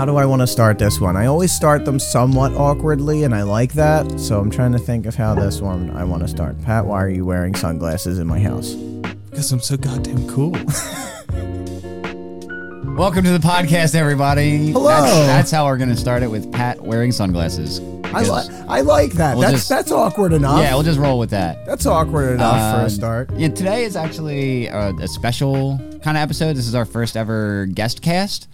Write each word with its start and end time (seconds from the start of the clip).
All 0.00 0.06
right, 0.06 0.12
how 0.12 0.14
do 0.14 0.18
I 0.18 0.24
want 0.24 0.40
to 0.40 0.46
start 0.46 0.78
this 0.78 0.98
one? 0.98 1.14
I 1.14 1.26
always 1.26 1.52
start 1.52 1.84
them 1.84 1.98
somewhat 1.98 2.54
awkwardly, 2.54 3.24
and 3.24 3.34
I 3.34 3.42
like 3.42 3.74
that. 3.74 4.18
So 4.18 4.40
I'm 4.40 4.50
trying 4.50 4.72
to 4.72 4.78
think 4.78 5.04
of 5.04 5.14
how 5.14 5.34
this 5.34 5.60
one 5.60 5.90
I 5.90 6.04
want 6.04 6.22
to 6.22 6.28
start. 6.28 6.58
Pat, 6.62 6.86
why 6.86 7.02
are 7.04 7.10
you 7.10 7.26
wearing 7.26 7.54
sunglasses 7.54 8.18
in 8.18 8.26
my 8.26 8.40
house? 8.40 8.72
Because 8.72 9.52
I'm 9.52 9.60
so 9.60 9.76
goddamn 9.76 10.26
cool. 10.26 10.52
Welcome 12.96 13.24
to 13.24 13.30
the 13.30 13.40
podcast, 13.46 13.94
everybody. 13.94 14.72
Hello. 14.72 14.88
That's, 14.88 15.12
that's 15.26 15.50
how 15.50 15.66
we're 15.66 15.76
going 15.76 15.90
to 15.90 15.96
start 15.96 16.22
it 16.22 16.30
with 16.30 16.50
Pat 16.50 16.80
wearing 16.80 17.12
sunglasses. 17.12 17.80
I, 17.80 17.82
Because- 18.22 18.48
li- 18.48 18.54
I 18.70 18.80
like 18.80 19.12
that. 19.12 19.34
We'll 19.36 19.42
that's 19.42 19.52
just- 19.58 19.68
that's 19.68 19.92
awkward 19.92 20.32
enough. 20.32 20.60
yeah, 20.62 20.72
we'll 20.72 20.82
just 20.82 20.98
roll 20.98 21.18
with 21.18 21.28
that. 21.30 21.66
that's 21.66 21.84
awkward 21.84 22.36
enough 22.36 22.74
for 22.74 22.80
Uh, 22.80 22.86
a 22.86 22.90
start. 22.90 23.30
Yeah, 23.34 23.48
today 23.48 23.84
is 23.84 23.96
actually 23.96 24.68
a, 24.68 24.94
a 24.94 25.08
special 25.08 25.76
kind 26.02 26.16
of 26.16 26.22
episode. 26.22 26.56
This 26.56 26.68
is 26.68 26.74
our 26.74 26.86
first 26.86 27.18
ever 27.18 27.66
guest 27.66 28.00
cast. 28.00 28.48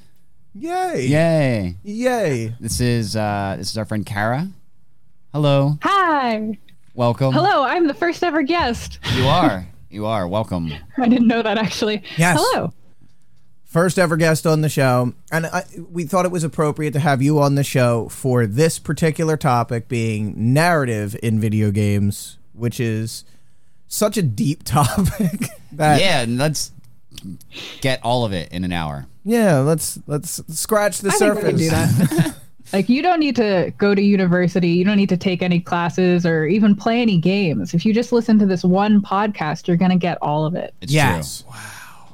Yay! 0.58 1.06
Yay! 1.08 1.76
Yay! 1.82 2.54
This 2.58 2.80
is 2.80 3.14
uh, 3.14 3.56
this 3.58 3.70
is 3.70 3.76
our 3.76 3.84
friend 3.84 4.06
Kara. 4.06 4.48
Hello, 5.34 5.78
Hi. 5.82 6.58
welcome. 6.94 7.34
Hello, 7.34 7.62
I'm 7.64 7.86
the 7.86 7.92
first 7.92 8.24
ever 8.24 8.42
guest. 8.42 8.98
You 9.16 9.26
are. 9.26 9.66
You 9.90 10.06
are 10.06 10.26
welcome. 10.26 10.72
I 10.98 11.08
didn't 11.08 11.26
know 11.28 11.42
that 11.42 11.58
actually. 11.58 12.02
Yes. 12.16 12.38
Hello. 12.40 12.72
First 13.64 13.98
ever 13.98 14.16
guest 14.16 14.46
on 14.46 14.62
the 14.62 14.70
show, 14.70 15.12
and 15.30 15.44
I, 15.44 15.64
we 15.90 16.04
thought 16.04 16.24
it 16.24 16.30
was 16.30 16.42
appropriate 16.44 16.92
to 16.92 17.00
have 17.00 17.20
you 17.20 17.38
on 17.38 17.56
the 17.56 17.64
show 17.64 18.08
for 18.08 18.46
this 18.46 18.78
particular 18.78 19.36
topic, 19.36 19.88
being 19.88 20.54
narrative 20.54 21.14
in 21.22 21.38
video 21.38 21.70
games, 21.70 22.38
which 22.54 22.80
is 22.80 23.24
such 23.88 24.16
a 24.16 24.22
deep 24.22 24.62
topic 24.64 25.48
that 25.72 26.00
Yeah, 26.00 26.22
and 26.22 26.38
let's 26.38 26.72
get 27.82 28.00
all 28.02 28.24
of 28.24 28.32
it 28.32 28.50
in 28.52 28.64
an 28.64 28.72
hour. 28.72 29.06
Yeah, 29.26 29.58
let's 29.58 29.98
let's 30.06 30.40
scratch 30.58 31.00
the 31.00 31.08
I 31.08 31.12
think 31.12 31.34
we 31.34 31.40
surface. 31.40 31.48
can 31.50 32.06
do 32.06 32.16
that. 32.16 32.36
like 32.72 32.88
you 32.88 33.02
don't 33.02 33.18
need 33.18 33.34
to 33.36 33.72
go 33.76 33.92
to 33.94 34.00
university, 34.00 34.68
you 34.68 34.84
don't 34.84 34.96
need 34.96 35.08
to 35.08 35.16
take 35.16 35.42
any 35.42 35.58
classes 35.58 36.24
or 36.24 36.46
even 36.46 36.76
play 36.76 37.02
any 37.02 37.18
games. 37.18 37.74
If 37.74 37.84
you 37.84 37.92
just 37.92 38.12
listen 38.12 38.38
to 38.38 38.46
this 38.46 38.62
one 38.64 39.02
podcast, 39.02 39.66
you're 39.66 39.76
going 39.76 39.90
to 39.90 39.96
get 39.96 40.16
all 40.22 40.46
of 40.46 40.54
it. 40.54 40.74
It's 40.80 40.92
yes, 40.92 41.42
true. 41.42 41.52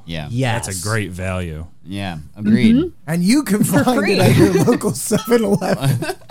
Yeah. 0.06 0.28
yes, 0.30 0.66
That's 0.66 0.80
a 0.80 0.82
great 0.82 1.10
value. 1.10 1.66
Yeah. 1.84 2.18
Agreed. 2.36 2.76
Mm-hmm. 2.76 2.88
and 3.06 3.22
you 3.22 3.42
can 3.44 3.62
find 3.62 3.84
free. 3.98 4.14
it 4.14 4.20
at 4.20 4.36
your 4.36 4.64
local 4.64 4.90
7-Eleven. 4.92 6.16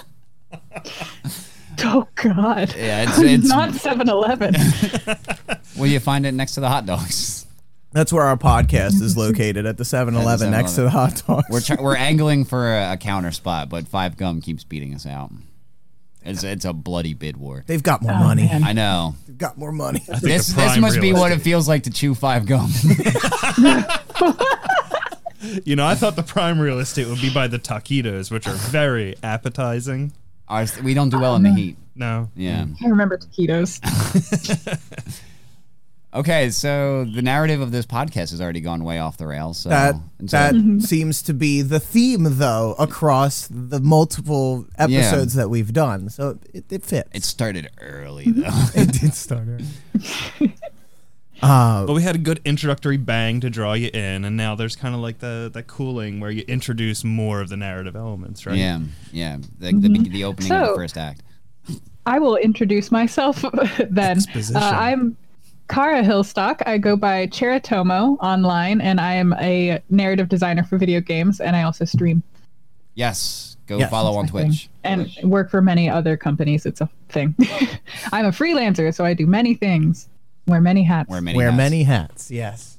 Oh 1.84 2.08
god. 2.16 2.76
Yeah, 2.78 3.04
it's, 3.08 3.18
it's 3.18 3.48
Not 3.48 3.70
7-Eleven. 3.70 4.54
well, 5.78 5.88
you 5.88 6.00
find 6.00 6.28
it 6.28 6.34
next 6.34 6.54
to 6.56 6.60
the 6.60 6.70
hot 6.70 6.86
dogs. 6.86 7.41
That's 7.94 8.14
where 8.14 8.24
our 8.24 8.38
podcast 8.38 9.02
is 9.02 9.18
located 9.26 9.66
at 9.66 9.78
the 9.78 9.84
7-Eleven 9.84 10.52
next 10.52 10.74
to 10.76 10.84
the 10.84 10.90
hot 10.90 11.24
dogs. 11.28 11.48
We're 11.50 11.62
try- 11.62 11.78
we're 11.80 11.96
angling 11.98 12.46
for 12.46 12.74
a, 12.78 12.94
a 12.94 12.98
counter 12.98 13.32
spot, 13.32 13.70
but 13.70 13.88
Five 13.88 14.18
Gum 14.18 14.42
keeps 14.42 14.64
beating 14.64 14.94
us 14.94 15.06
out. 15.06 15.32
It's 16.24 16.44
it's 16.44 16.66
a 16.66 16.74
bloody 16.74 17.16
bid 17.16 17.36
war. 17.38 17.64
They've 17.66 17.82
got 17.82 18.04
more 18.04 18.12
Oh, 18.12 18.20
money. 18.20 18.44
man. 18.46 18.64
I 18.64 18.74
know. 18.74 19.16
They've 19.26 19.38
got 19.40 19.58
more 19.58 19.72
money. 19.72 20.04
This 20.08 20.20
the 20.22 20.28
this 20.28 20.54
prime 20.54 20.80
must 20.82 21.02
be 21.02 21.12
real 21.14 21.20
what 21.20 21.32
it 21.32 21.40
feels 21.40 21.68
like 21.68 21.84
to 21.84 21.90
chew 21.90 22.14
Five 22.14 22.46
Gum. 22.46 22.70
You 25.66 25.76
know, 25.76 25.88
I 25.88 25.96
thought 25.96 26.16
the 26.16 26.22
prime 26.22 26.60
real 26.60 26.78
estate 26.78 27.08
would 27.08 27.20
be 27.20 27.34
by 27.34 27.48
the 27.48 27.58
taquitos, 27.58 28.30
which 28.30 28.46
are 28.48 28.54
very 28.54 29.16
appetizing. 29.24 30.14
Ours, 30.48 30.80
we 30.82 30.94
don't 30.94 31.10
do 31.10 31.20
well 31.20 31.36
in 31.36 31.42
the 31.42 31.50
uh-huh. 31.50 31.58
heat. 31.58 31.78
No. 31.96 32.30
Yeah. 32.36 32.66
Mm. 32.66 32.76
I 32.86 32.88
remember 32.90 33.18
taquitos. 33.18 33.80
Okay, 36.14 36.50
so 36.50 37.06
the 37.06 37.22
narrative 37.22 37.62
of 37.62 37.72
this 37.72 37.86
podcast 37.86 38.32
has 38.32 38.42
already 38.42 38.60
gone 38.60 38.84
way 38.84 39.00
off 39.00 39.16
the 39.16 39.26
rails. 39.28 39.58
So 39.60 39.70
That 39.70 39.96
so- 39.96 40.26
that 40.28 40.82
seems 40.86 41.22
to 41.24 41.34
be 41.34 41.62
the 41.62 41.80
theme, 41.80 42.26
though, 42.38 42.76
across 42.78 43.48
the 43.50 43.80
multiple 43.80 44.66
episodes 44.78 45.36
that 45.36 45.50
we've 45.50 45.72
done. 45.72 46.10
So 46.10 46.38
it, 46.54 46.66
it 46.70 46.84
fits. 46.84 47.10
it 47.14 47.24
started 47.24 47.70
early 47.80 48.26
though. 48.26 48.50
it 48.76 48.92
did 48.92 49.14
start 49.14 49.48
early. 49.48 49.66
uh, 51.42 51.86
But 51.86 51.94
we 51.94 52.04
had 52.04 52.16
a 52.16 52.20
good 52.20 52.42
introductory 52.44 52.98
bang 52.98 53.40
to 53.40 53.50
draw 53.50 53.72
you 53.72 53.90
in, 53.94 54.26
and 54.26 54.36
now 54.36 54.54
there's 54.56 54.76
kind 54.76 54.94
of 54.94 55.00
like 55.00 55.20
the 55.20 55.50
that 55.54 55.68
cooling 55.68 56.20
where 56.20 56.30
you 56.32 56.44
introduce 56.46 57.06
more 57.06 57.40
of 57.40 57.48
the 57.48 57.56
narrative 57.58 57.96
elements, 57.96 58.46
right? 58.46 58.58
yeah, 58.58 58.80
yeah. 59.14 59.38
The, 59.60 59.72
the, 59.72 59.90
be- 59.90 60.10
the 60.10 60.24
opening 60.26 60.52
of 60.52 60.68
the 60.70 60.76
first 60.76 60.98
act. 60.98 61.24
I 62.06 62.20
will 62.20 62.36
introduce 62.36 62.92
myself 62.92 63.46
then. 63.90 64.18
Uh, 64.54 64.60
I'm 64.60 65.16
Kara 65.72 66.04
Hillstock. 66.04 66.62
I 66.66 66.78
go 66.78 66.96
by 66.96 67.28
Cheritomo 67.28 68.18
online, 68.20 68.82
and 68.82 69.00
I 69.00 69.14
am 69.14 69.34
a 69.40 69.82
narrative 69.90 70.28
designer 70.30 70.64
for 70.64 70.78
video 70.78 71.00
games, 71.02 71.40
and 71.40 71.56
I 71.56 71.64
also 71.64 71.86
stream 71.86 72.24
Yes, 72.94 73.56
go 73.68 73.78
Yes. 73.78 73.90
follow 73.90 74.18
on 74.18 74.26
That's 74.26 74.34
my. 74.34 74.44
Twitch. 74.44 74.70
and 74.84 75.10
work 75.24 75.50
for 75.50 75.62
many 75.62 75.90
other 75.90 76.18
companies. 76.18 76.66
It's 76.66 76.82
a 76.82 76.90
thing. 77.08 77.34
I'm 78.12 78.26
a 78.26 78.32
freelancer, 78.32 78.94
so 78.94 79.06
I 79.06 79.14
do 79.14 79.26
many 79.26 79.54
things, 79.54 80.10
wear 80.46 80.60
many 80.60 80.84
hats. 80.84 81.10
Wear 81.10 81.22
many. 81.22 81.38
wear 81.38 81.52
hats. 81.52 81.58
many 81.58 81.84
hats. 81.84 82.30
Yes. 82.30 82.78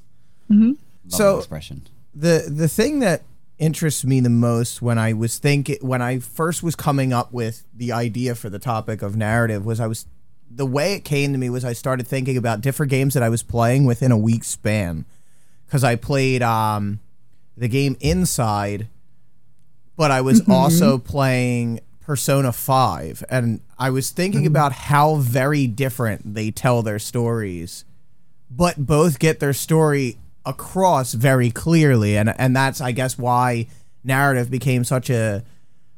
Mm-hmm. 0.51 0.67
Love 0.69 0.77
So- 1.07 1.37
expression. 1.39 1.87
the 2.13 2.45
the 2.47 2.67
thing 2.67 2.99
that 2.99 3.23
interests 3.57 4.03
me 4.05 4.19
the 4.19 4.29
most 4.29 4.81
when 4.83 4.99
I 4.99 5.13
was 5.13 5.39
thinking 5.39 5.77
when 5.81 6.01
I 6.01 6.19
first 6.19 6.61
was 6.61 6.75
coming 6.75 7.11
up 7.11 7.33
with 7.33 7.63
the 7.73 7.91
idea 7.91 8.35
for 8.35 8.49
the 8.51 8.59
topic 8.59 9.01
of 9.01 9.15
narrative 9.15 9.65
was 9.65 9.79
I 9.79 9.87
was 9.87 10.05
the 10.55 10.65
way 10.65 10.93
it 10.93 11.03
came 11.03 11.31
to 11.31 11.37
me 11.37 11.49
was 11.49 11.65
I 11.65 11.73
started 11.73 12.07
thinking 12.07 12.37
about 12.37 12.61
different 12.61 12.89
games 12.89 13.13
that 13.13 13.23
I 13.23 13.29
was 13.29 13.43
playing 13.43 13.85
within 13.85 14.11
a 14.11 14.17
week 14.17 14.43
span. 14.43 15.05
Because 15.65 15.83
I 15.83 15.95
played 15.95 16.41
um 16.41 16.99
the 17.57 17.67
game 17.67 17.95
Inside 17.99 18.87
but 19.95 20.11
I 20.11 20.21
was 20.21 20.41
also 20.49 20.97
playing 20.97 21.79
Persona 22.01 22.51
5 22.51 23.23
and 23.29 23.61
I 23.77 23.89
was 23.89 24.09
thinking 24.09 24.45
about 24.45 24.71
how 24.73 25.15
very 25.15 25.67
different 25.67 26.33
they 26.33 26.51
tell 26.51 26.81
their 26.81 26.99
stories 26.99 27.85
but 28.49 28.85
both 28.85 29.19
get 29.19 29.39
their 29.39 29.53
story 29.53 30.17
across 30.45 31.13
very 31.13 31.49
clearly 31.51 32.17
and 32.17 32.33
and 32.37 32.55
that's 32.55 32.81
I 32.81 32.91
guess 32.91 33.17
why 33.17 33.67
narrative 34.03 34.51
became 34.51 34.83
such 34.83 35.09
a 35.09 35.43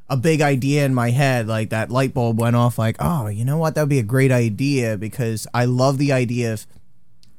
a 0.08 0.16
big 0.16 0.40
idea 0.40 0.84
in 0.84 0.94
my 0.94 1.10
head 1.10 1.48
like 1.48 1.70
that 1.70 1.90
light 1.90 2.14
bulb 2.14 2.40
went 2.40 2.54
off 2.54 2.78
like 2.78 2.96
oh 3.00 3.26
you 3.26 3.44
know 3.44 3.58
what 3.58 3.74
that 3.74 3.82
would 3.82 3.88
be 3.88 3.98
a 3.98 4.02
great 4.04 4.30
idea 4.30 4.96
because 4.96 5.46
I 5.52 5.64
love 5.64 5.98
the 5.98 6.12
idea 6.12 6.52
of 6.52 6.66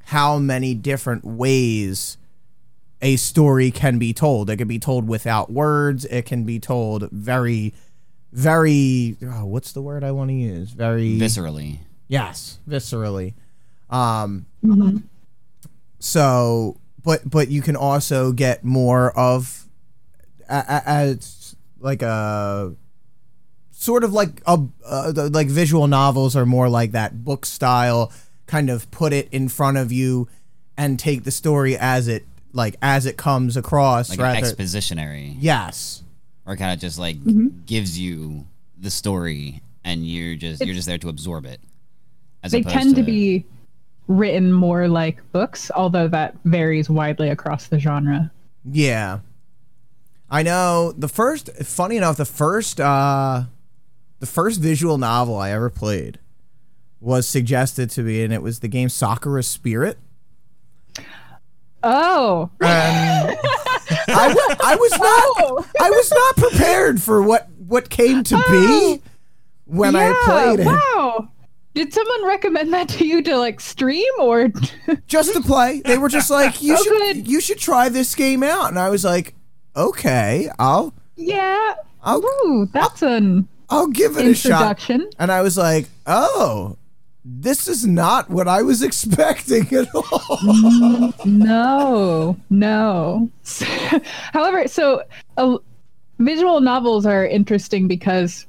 how 0.06 0.38
many 0.38 0.74
different 0.74 1.24
ways 1.24 2.16
a 3.00 3.16
story 3.16 3.70
can 3.70 3.98
be 3.98 4.12
told 4.12 4.50
it 4.50 4.56
can 4.58 4.68
be 4.68 4.78
told 4.78 5.08
without 5.08 5.50
words 5.50 6.04
it 6.06 6.26
can 6.26 6.44
be 6.44 6.58
told 6.60 7.08
very 7.10 7.72
very 8.32 9.16
oh, 9.22 9.46
what's 9.46 9.72
the 9.72 9.80
word 9.80 10.04
I 10.04 10.10
want 10.10 10.28
to 10.30 10.34
use 10.34 10.70
very 10.70 11.18
Viscerally. 11.18 11.78
Yes, 12.08 12.58
viscerally. 12.68 13.34
Um, 13.90 14.44
Mhm. 14.64 15.02
so, 15.98 16.76
but 17.02 17.28
but 17.28 17.48
you 17.48 17.62
can 17.62 17.76
also 17.76 18.32
get 18.32 18.64
more 18.64 19.16
of 19.18 19.66
as 20.48 21.37
like 21.80 22.02
a 22.02 22.74
sort 23.70 24.04
of 24.04 24.12
like 24.12 24.42
a 24.46 24.58
uh, 24.84 25.12
the- 25.12 25.30
like 25.30 25.48
visual 25.48 25.86
novels 25.86 26.34
are 26.36 26.46
more 26.46 26.68
like 26.68 26.92
that 26.92 27.24
book 27.24 27.46
style. 27.46 28.12
Kind 28.46 28.70
of 28.70 28.90
put 28.90 29.12
it 29.12 29.28
in 29.30 29.48
front 29.48 29.76
of 29.76 29.92
you 29.92 30.28
and 30.76 30.98
take 30.98 31.24
the 31.24 31.30
story 31.30 31.76
as 31.76 32.08
it 32.08 32.24
like 32.52 32.76
as 32.82 33.04
it 33.06 33.16
comes 33.16 33.56
across. 33.56 34.10
Like 34.10 34.20
rather, 34.20 34.40
expositionary. 34.40 35.36
yes, 35.38 36.02
Or 36.46 36.56
kind 36.56 36.72
of 36.72 36.78
just 36.80 36.98
like 36.98 37.16
Mm-hmm. 37.16 37.48
gives 37.66 37.98
you 37.98 38.46
the 38.78 38.90
story 38.90 39.60
and 39.84 40.06
you're 40.06 40.36
just 40.36 40.64
you're 40.64 40.74
just 40.74 40.86
there 40.88 40.98
to 40.98 41.08
absorb 41.08 41.44
it. 41.44 41.60
As 42.42 42.52
They 42.52 42.60
opposed 42.60 42.74
tend 42.74 42.96
to 42.96 43.02
be 43.02 43.44
written 44.06 44.52
more 44.52 44.88
like 44.88 45.20
books, 45.32 45.70
although 45.74 46.08
that 46.08 46.34
varies 46.44 46.88
widely 46.88 47.28
across 47.28 47.66
the 47.66 47.78
genre. 47.78 48.30
Yeah. 48.64 49.18
I 50.30 50.42
know 50.42 50.92
the 50.92 51.08
first 51.08 51.50
funny 51.64 51.96
enough, 51.96 52.16
the 52.16 52.24
first 52.24 52.80
uh 52.80 53.44
the 54.20 54.26
first 54.26 54.60
visual 54.60 54.98
novel 54.98 55.36
I 55.36 55.50
ever 55.50 55.70
played 55.70 56.18
was 57.00 57.28
suggested 57.28 57.90
to 57.90 58.02
me 58.02 58.22
and 58.22 58.32
it 58.32 58.42
was 58.42 58.60
the 58.60 58.68
game 58.68 58.88
Sakura 58.88 59.42
Spirit. 59.42 59.98
Oh, 61.82 62.50
I, 62.60 63.36
I 64.08 64.76
was 64.76 64.90
not 64.98 65.66
I 65.80 65.90
was 65.90 66.10
not 66.10 66.36
prepared 66.36 67.00
for 67.00 67.22
what 67.22 67.48
what 67.66 67.88
came 67.88 68.24
to 68.24 68.36
be 68.50 69.00
when 69.64 69.94
I 69.94 70.12
played 70.24 70.60
it. 70.60 70.66
Wow. 70.66 71.28
Did 71.74 71.92
someone 71.92 72.26
recommend 72.26 72.72
that 72.74 72.88
to 72.90 73.06
you 73.06 73.22
to 73.22 73.36
like 73.38 73.60
stream 73.60 74.10
or? 74.18 74.50
Just 75.06 75.32
to 75.34 75.40
play. 75.40 75.80
They 75.84 75.98
were 75.98 76.08
just 76.08 76.28
like, 76.30 76.60
you 76.60 76.74
Oh, 76.78 76.82
should 76.82 76.92
good. 77.14 77.28
you 77.28 77.40
should 77.40 77.58
try 77.58 77.88
this 77.88 78.14
game 78.16 78.42
out. 78.42 78.70
And 78.70 78.78
I 78.78 78.88
was 78.88 79.04
like, 79.04 79.34
okay, 79.78 80.50
I'll 80.58 80.92
yeah. 81.16 81.74
I'll 82.02 82.22
Ooh, 82.24 82.68
that's 82.72 83.02
an 83.02 83.48
I'll 83.70 83.88
give 83.88 84.16
it 84.16 84.26
a 84.26 84.34
shot. 84.34 84.88
And 84.88 85.30
I 85.30 85.42
was 85.42 85.56
like, 85.56 85.88
oh, 86.06 86.76
this 87.24 87.68
is 87.68 87.86
not 87.86 88.30
what 88.30 88.48
I 88.48 88.62
was 88.62 88.82
expecting 88.82 89.72
at 89.74 89.88
all. 89.94 91.12
No, 91.24 92.36
no. 92.50 93.30
However, 94.32 94.66
so 94.68 95.02
uh, 95.36 95.58
visual 96.18 96.60
novels 96.60 97.04
are 97.04 97.26
interesting 97.26 97.88
because 97.88 98.46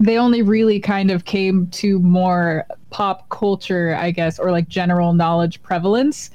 they 0.00 0.18
only 0.18 0.42
really 0.42 0.80
kind 0.80 1.10
of 1.10 1.26
came 1.26 1.66
to 1.68 1.98
more 2.00 2.64
pop 2.90 3.28
culture, 3.28 3.94
I 3.94 4.10
guess, 4.10 4.38
or 4.38 4.50
like 4.50 4.68
general 4.68 5.12
knowledge 5.12 5.62
prevalence 5.62 6.30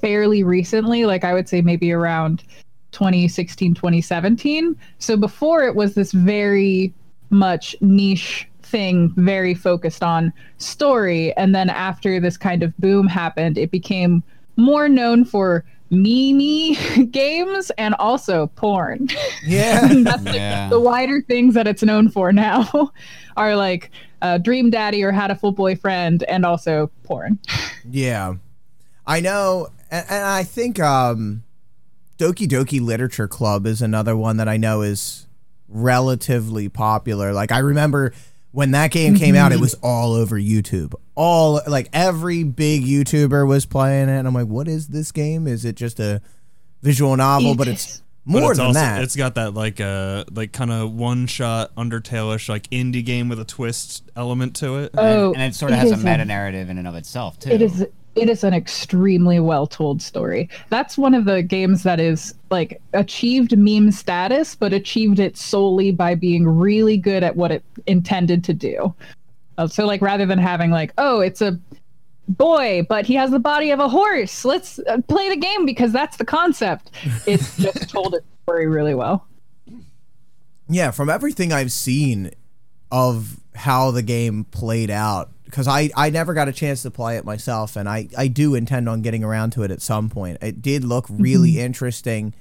fairly 0.00 0.42
recently. 0.44 1.04
Like 1.04 1.24
I 1.24 1.34
would 1.34 1.48
say 1.48 1.60
maybe 1.60 1.92
around 1.92 2.44
2016, 2.92 3.74
2017. 3.74 4.76
So 4.98 5.16
before 5.16 5.64
it 5.64 5.74
was 5.74 5.94
this 5.94 6.12
very 6.12 6.92
much 7.30 7.76
niche 7.80 8.48
thing, 8.62 9.12
very 9.16 9.54
focused 9.54 10.02
on 10.02 10.32
story. 10.58 11.34
And 11.36 11.54
then 11.54 11.70
after 11.70 12.20
this 12.20 12.36
kind 12.36 12.62
of 12.62 12.76
boom 12.78 13.06
happened, 13.06 13.58
it 13.58 13.70
became 13.70 14.22
more 14.56 14.88
known 14.88 15.24
for 15.24 15.64
meme 15.90 16.74
games 17.10 17.70
and 17.78 17.94
also 17.94 18.48
porn. 18.56 19.08
Yeah. 19.44 19.86
That's 20.02 20.24
like 20.24 20.34
Yeah. 20.34 20.68
the 20.68 20.80
wider 20.80 21.22
things 21.22 21.54
that 21.54 21.66
it's 21.66 21.82
known 21.82 22.08
for 22.10 22.32
now 22.32 22.90
are 23.36 23.56
like 23.56 23.90
uh, 24.20 24.36
Dream 24.38 24.68
Daddy 24.68 25.02
or 25.02 25.12
Hatoful 25.12 25.54
Boyfriend 25.54 26.24
and 26.24 26.44
also 26.44 26.90
porn. 27.04 27.38
Yeah, 27.88 28.34
I 29.06 29.20
know, 29.20 29.68
and, 29.90 30.04
and 30.10 30.24
I 30.24 30.42
think 30.42 30.80
um, 30.80 31.44
Doki 32.18 32.48
Doki 32.48 32.80
Literature 32.80 33.28
Club 33.28 33.66
is 33.66 33.80
another 33.80 34.16
one 34.16 34.38
that 34.38 34.48
I 34.48 34.56
know 34.56 34.82
is 34.82 35.26
relatively 35.68 36.68
popular. 36.68 37.32
Like 37.32 37.52
I 37.52 37.58
remember 37.58 38.12
when 38.50 38.72
that 38.72 38.90
game 38.90 39.14
came 39.14 39.36
out, 39.36 39.52
it 39.52 39.60
was 39.60 39.74
all 39.82 40.14
over 40.14 40.36
YouTube. 40.36 40.94
All 41.14 41.60
like 41.66 41.88
every 41.92 42.42
big 42.42 42.84
YouTuber 42.84 43.46
was 43.46 43.66
playing 43.66 44.08
it, 44.08 44.18
and 44.18 44.26
I'm 44.26 44.34
like, 44.34 44.48
what 44.48 44.66
is 44.68 44.88
this 44.88 45.12
game? 45.12 45.46
Is 45.46 45.64
it 45.64 45.76
just 45.76 46.00
a 46.00 46.20
visual 46.82 47.16
novel? 47.16 47.54
But 47.54 47.68
it's 47.68 48.02
But 48.26 48.40
more 48.40 48.50
it's 48.50 48.58
than 48.58 48.66
also, 48.68 48.80
that. 48.80 49.02
It's 49.02 49.14
got 49.14 49.36
that 49.36 49.54
like 49.54 49.80
uh 49.80 50.24
like 50.32 50.52
kind 50.52 50.72
of 50.72 50.92
one 50.92 51.26
shot 51.28 51.74
Undertale-ish 51.76 52.48
like 52.48 52.68
indie 52.70 53.04
game 53.04 53.28
with 53.28 53.38
a 53.38 53.44
twist 53.44 54.10
element 54.16 54.56
to 54.56 54.78
it. 54.78 54.90
Oh, 54.98 55.32
and 55.34 55.42
it 55.42 55.54
sort 55.54 55.70
of 55.70 55.78
it 55.78 55.80
has 55.82 55.92
a 55.92 55.96
meta 55.96 56.24
narrative 56.24 56.68
in 56.68 56.78
and 56.78 56.88
of 56.88 56.94
itself 56.96 57.38
too. 57.38 57.50
It 57.50 57.62
is 57.62 57.86
it 58.14 58.28
is 58.28 58.44
an 58.44 58.54
extremely 58.54 59.40
well 59.40 59.66
told 59.66 60.02
story. 60.02 60.48
That's 60.70 60.98
one 60.98 61.14
of 61.14 61.24
the 61.24 61.42
games 61.42 61.82
that 61.84 62.00
is 62.00 62.34
like 62.50 62.80
achieved 62.92 63.56
meme 63.56 63.90
status, 63.92 64.54
but 64.54 64.72
achieved 64.72 65.18
it 65.18 65.36
solely 65.36 65.90
by 65.92 66.14
being 66.14 66.46
really 66.46 66.96
good 66.96 67.22
at 67.22 67.36
what 67.36 67.52
it 67.52 67.64
intended 67.86 68.44
to 68.44 68.54
do. 68.54 68.94
Uh, 69.56 69.66
so 69.66 69.86
like 69.86 70.02
rather 70.02 70.26
than 70.26 70.38
having 70.38 70.70
like, 70.70 70.92
oh, 70.98 71.20
it's 71.20 71.40
a 71.40 71.58
boy, 72.28 72.86
but 72.88 73.06
he 73.06 73.14
has 73.14 73.30
the 73.30 73.38
body 73.38 73.70
of 73.70 73.80
a 73.80 73.88
horse. 73.88 74.44
Let's 74.44 74.78
uh, 74.80 74.98
play 75.08 75.28
the 75.28 75.36
game 75.36 75.64
because 75.64 75.92
that's 75.92 76.16
the 76.16 76.24
concept. 76.24 76.90
It's 77.26 77.56
just 77.56 77.90
told 77.90 78.14
its 78.14 78.26
story 78.44 78.66
really 78.66 78.94
well. 78.94 79.26
Yeah, 80.68 80.90
from 80.90 81.08
everything 81.08 81.52
I've 81.52 81.72
seen 81.72 82.30
of 82.90 83.38
how 83.54 83.90
the 83.90 84.02
game 84.02 84.44
played 84.44 84.90
out, 84.90 85.30
because 85.44 85.66
I, 85.68 85.90
I 85.96 86.10
never 86.10 86.34
got 86.34 86.48
a 86.48 86.52
chance 86.52 86.82
to 86.82 86.90
play 86.90 87.16
it 87.16 87.24
myself, 87.24 87.76
and 87.76 87.88
I, 87.88 88.08
I 88.16 88.28
do 88.28 88.54
intend 88.54 88.88
on 88.88 89.02
getting 89.02 89.24
around 89.24 89.50
to 89.52 89.62
it 89.62 89.70
at 89.70 89.82
some 89.82 90.08
point. 90.10 90.38
It 90.42 90.62
did 90.62 90.84
look 90.84 91.06
really 91.10 91.58
interesting, 91.58 92.34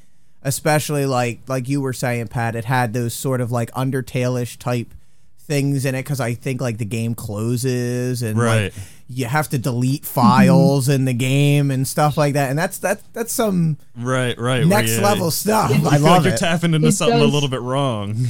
especially 0.44 1.05
like 1.05 1.39
like 1.47 1.67
you 1.67 1.81
were 1.81 1.94
saying, 1.94 2.27
Pat. 2.27 2.55
It 2.55 2.65
had 2.65 2.94
those 2.94 3.13
sort 3.13 3.41
of 3.41 3.51
like 3.51 3.71
Undertale-ish 3.71 4.57
type 4.57 4.94
things 5.39 5.85
in 5.85 5.95
it 5.95 6.03
because 6.03 6.19
I 6.19 6.33
think 6.33 6.59
like 6.59 6.77
the 6.77 6.83
game 6.85 7.15
closes 7.15 8.21
and 8.21 8.38
Right. 8.38 8.63
like 8.65 8.73
you 9.09 9.23
have 9.25 9.47
to 9.49 9.57
delete 9.57 10.03
files 10.17 10.89
in 10.89 11.05
the 11.05 11.13
game 11.13 11.71
and 11.71 11.88
stuff 11.88 12.17
like 12.17 12.33
that, 12.33 12.49
and 12.49 12.59
that's 12.59 12.77
that 12.79 13.01
that's 13.13 13.33
some 13.33 13.77
Right, 13.95 14.38
right. 14.38 14.59
where 14.59 14.65
next 14.67 14.97
you- 14.97 15.01
level 15.03 15.31
stuff. 15.44 15.69
you 15.71 15.77
I 15.77 15.79
feel 15.79 16.01
love 16.01 16.01
like 16.03 16.23
you're 16.25 16.33
it. 16.33 16.38
tapping 16.39 16.73
into 16.73 16.88
It 16.89 16.91
something 16.94 17.19
a 17.19 17.23
little 17.25 17.49
bit 17.49 17.61
wrong. 17.61 18.27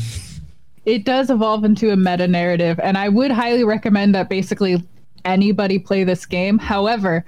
It 0.88 1.04
does 1.04 1.30
evolve 1.30 1.66
into 1.66 1.92
a 1.92 1.98
meta 1.98 2.28
narrative 2.28 2.80
and 2.82 2.98
i 2.98 3.08
would 3.10 3.30
highly 3.30 3.64
recommend 3.64 4.16
that 4.16 4.30
basically 4.30 4.82
anybody 5.26 5.78
play 5.78 6.04
this 6.04 6.26
game 6.26 6.58
however 6.58 7.24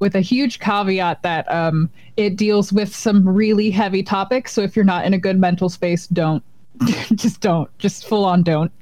with 0.00 0.16
a 0.16 0.20
huge 0.20 0.58
caveat 0.58 1.22
that 1.22 1.48
um, 1.52 1.88
it 2.16 2.34
deals 2.36 2.72
with 2.72 2.92
some 2.92 3.28
really 3.28 3.70
heavy 3.70 4.02
topics 4.02 4.52
so 4.52 4.62
if 4.62 4.74
you're 4.74 4.84
not 4.84 5.04
in 5.04 5.14
a 5.14 5.18
good 5.18 5.38
mental 5.38 5.68
space 5.68 6.06
don't 6.08 6.42
just 7.14 7.40
don't 7.40 7.68
just 7.78 8.08
full 8.08 8.24
on 8.24 8.42
don't 8.42 8.72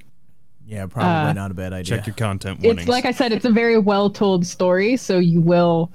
Yeah, 0.67 0.87
probably 0.87 1.11
Uh, 1.31 1.33
not 1.33 1.51
a 1.51 1.55
bad 1.55 1.73
idea. 1.73 1.97
Check 1.97 2.07
your 2.07 2.15
content 2.15 2.61
warnings. 2.61 2.83
it's 2.83 2.89
like 2.89 3.05
i 3.05 3.11
said 3.11 3.33
it's 3.33 3.45
a 3.45 3.51
very 3.51 3.77
well 3.79 4.09
told 4.09 4.47
story 4.47 4.97
so 4.97 5.19
you 5.19 5.41
will 5.41 5.91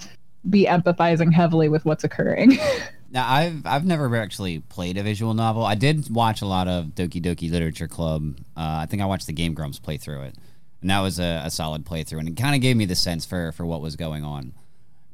be 0.49 0.65
empathizing 0.65 1.33
heavily 1.33 1.69
with 1.69 1.85
what's 1.85 2.03
occurring 2.03 2.59
Now 3.15 3.31
I've 3.31 3.65
I've 3.65 3.85
never 3.85 4.13
actually 4.17 4.59
played 4.59 4.97
a 4.97 5.03
visual 5.03 5.33
novel. 5.33 5.63
I 5.63 5.75
did 5.75 6.13
watch 6.13 6.41
a 6.41 6.45
lot 6.45 6.67
of 6.67 6.87
Doki 6.87 7.23
Doki 7.23 7.49
Literature 7.49 7.87
Club. 7.87 8.35
Uh, 8.57 8.83
I 8.83 8.87
think 8.87 9.01
I 9.01 9.05
watched 9.05 9.25
the 9.25 9.31
Game 9.31 9.53
Grumps 9.53 9.79
play 9.79 9.95
through 9.95 10.23
it, 10.23 10.35
and 10.81 10.89
that 10.89 10.99
was 10.99 11.17
a, 11.17 11.43
a 11.45 11.49
solid 11.49 11.85
playthrough, 11.85 12.19
and 12.19 12.27
it 12.27 12.35
kind 12.35 12.55
of 12.55 12.61
gave 12.61 12.75
me 12.75 12.83
the 12.83 12.93
sense 12.93 13.25
for 13.25 13.53
for 13.53 13.65
what 13.65 13.79
was 13.79 13.95
going 13.95 14.25
on. 14.25 14.51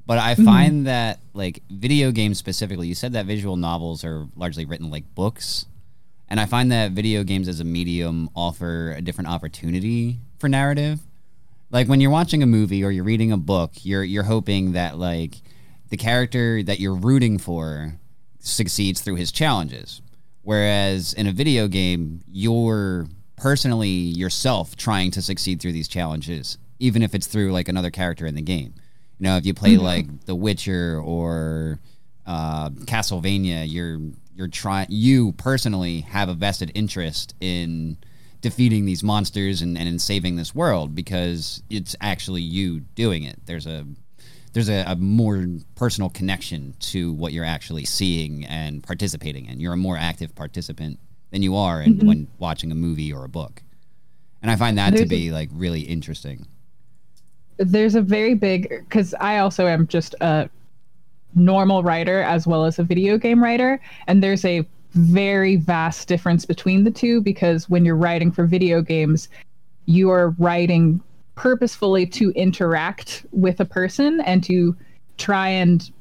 But 0.07 0.17
I 0.17 0.33
find 0.33 0.87
that 0.87 1.19
like 1.35 1.61
video 1.69 2.11
games 2.11 2.39
specifically, 2.39 2.87
you 2.87 2.95
said 2.95 3.13
that 3.13 3.27
visual 3.27 3.55
novels 3.55 4.03
are 4.03 4.27
largely 4.35 4.65
written 4.65 4.89
like 4.89 5.13
books, 5.13 5.67
and 6.27 6.39
I 6.39 6.47
find 6.47 6.71
that 6.71 6.93
video 6.93 7.23
games 7.23 7.47
as 7.47 7.59
a 7.59 7.63
medium 7.63 8.31
offer 8.35 8.93
a 8.97 9.01
different 9.03 9.29
opportunity 9.29 10.17
for 10.39 10.49
narrative 10.49 11.01
like 11.69 11.87
when 11.87 12.01
you're 12.01 12.09
watching 12.09 12.41
a 12.41 12.47
movie 12.47 12.83
or 12.83 12.89
you're 12.89 13.03
reading 13.03 13.31
a 13.31 13.37
book 13.37 13.71
you're 13.83 14.03
you're 14.03 14.23
hoping 14.23 14.71
that 14.71 14.97
like 14.97 15.35
the 15.91 15.97
character 15.97 16.63
that 16.63 16.79
you're 16.79 16.95
rooting 16.95 17.37
for 17.37 17.93
succeeds 18.39 19.01
through 19.01 19.15
his 19.15 19.31
challenges. 19.31 20.01
Whereas 20.41 21.13
in 21.13 21.27
a 21.27 21.31
video 21.31 21.67
game 21.67 22.21
you're 22.27 23.07
personally 23.35 23.89
yourself 23.89 24.75
trying 24.75 25.11
to 25.11 25.21
succeed 25.21 25.61
through 25.61 25.73
these 25.73 25.87
challenges 25.87 26.57
even 26.79 27.03
if 27.03 27.13
it's 27.13 27.27
through 27.27 27.51
like 27.51 27.67
another 27.67 27.91
character 27.91 28.25
in 28.25 28.33
the 28.33 28.41
game. 28.41 28.73
You 29.19 29.25
know 29.25 29.37
if 29.37 29.45
you 29.45 29.53
play 29.53 29.77
like 29.77 30.25
the 30.25 30.33
witcher 30.33 30.99
or 30.99 31.79
uh, 32.25 32.69
castlevania 32.69 33.71
you're 33.71 33.99
you're 34.33 34.47
trying 34.47 34.87
you 34.89 35.33
personally 35.33 36.01
have 36.01 36.29
a 36.29 36.33
vested 36.33 36.71
interest 36.73 37.35
in 37.41 37.97
defeating 38.39 38.85
these 38.85 39.03
monsters 39.03 39.61
and, 39.61 39.77
and 39.77 39.87
in 39.87 39.99
saving 39.99 40.37
this 40.37 40.55
world 40.55 40.95
because 40.95 41.61
it's 41.69 41.95
actually 42.01 42.41
you 42.41 42.79
doing 42.79 43.23
it. 43.23 43.39
There's 43.45 43.67
a 43.67 43.85
there's 44.53 44.69
a, 44.69 44.83
a 44.87 44.95
more 44.95 45.45
personal 45.75 46.09
connection 46.09 46.75
to 46.79 47.13
what 47.13 47.33
you're 47.33 47.45
actually 47.45 47.85
seeing 47.85 48.45
and 48.45 48.83
participating 48.83 49.45
in. 49.45 49.59
You're 49.59 49.73
a 49.73 49.77
more 49.77 49.97
active 49.97 50.35
participant 50.35 50.99
than 51.31 51.41
you 51.41 51.55
are 51.55 51.81
in, 51.81 51.95
mm-hmm. 51.95 52.07
when 52.07 52.27
watching 52.39 52.71
a 52.71 52.75
movie 52.75 53.13
or 53.13 53.23
a 53.23 53.29
book. 53.29 53.63
And 54.41 54.51
I 54.51 54.55
find 54.55 54.77
that 54.77 54.91
to 54.91 54.97
There's 54.97 55.05
a- 55.05 55.09
be 55.09 55.31
like 55.31 55.49
really 55.53 55.81
interesting. 55.81 56.47
there's 57.57 57.95
a 57.95 58.01
very 58.01 58.33
big 58.33 58.69
because 58.69 59.13
I 59.19 59.37
also 59.37 59.67
am 59.67 59.87
just 59.87 60.15
a 60.19 60.49
normal 61.35 61.83
writer 61.83 62.21
as 62.21 62.47
well 62.47 62.65
as 62.65 62.79
a 62.79 62.83
video 62.83 63.17
game 63.17 63.41
writer, 63.41 63.79
and 64.07 64.21
there's 64.23 64.43
a 64.43 64.65
very 64.93 65.55
vast 65.55 66.07
difference 66.07 66.45
between 66.45 66.83
the 66.83 66.91
two 66.91 67.21
because 67.21 67.69
when 67.69 67.85
you're 67.85 67.95
writing 67.95 68.31
for 68.31 68.45
video 68.45 68.81
games, 68.81 69.29
you 69.85 70.09
are 70.09 70.31
writing 70.31 71.01
purposefully 71.35 72.05
to 72.05 72.31
interact 72.31 73.25
with 73.31 73.59
a 73.59 73.65
person 73.65 74.21
and 74.21 74.43
to 74.43 74.75
try 75.17 75.47
and 75.49 75.91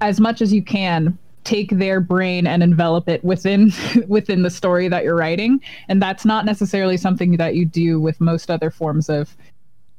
as 0.00 0.20
much 0.20 0.40
as 0.40 0.52
you 0.52 0.62
can 0.62 1.18
take 1.44 1.70
their 1.70 2.00
brain 2.00 2.46
and 2.46 2.62
envelop 2.62 3.08
it 3.08 3.24
within 3.24 3.72
within 4.08 4.42
the 4.42 4.50
story 4.50 4.86
that 4.88 5.02
you're 5.02 5.16
writing 5.16 5.60
and 5.88 6.00
that's 6.02 6.24
not 6.24 6.44
necessarily 6.44 6.96
something 6.96 7.36
that 7.38 7.54
you 7.54 7.64
do 7.64 8.00
with 8.00 8.20
most 8.20 8.50
other 8.50 8.70
forms 8.70 9.08
of 9.08 9.36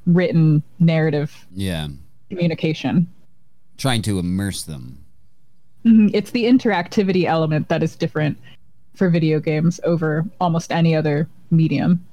written 0.06 0.64
narrative 0.80 1.46
Yeah. 1.54 1.88
communication. 2.30 3.08
Trying 3.78 4.02
to 4.04 4.20
immerse 4.20 4.64
them. 4.64 5.00
Mhm. 5.86 6.12
It's 6.14 6.32
the 6.32 6.44
interactivity 6.46 7.26
element 7.26 7.68
that 7.70 7.82
is 7.84 7.96
different 7.96 8.38
for 8.96 9.10
video 9.10 9.40
games 9.40 9.80
over 9.84 10.26
almost 10.40 10.72
any 10.72 10.96
other 10.96 11.28
medium. 11.52 12.06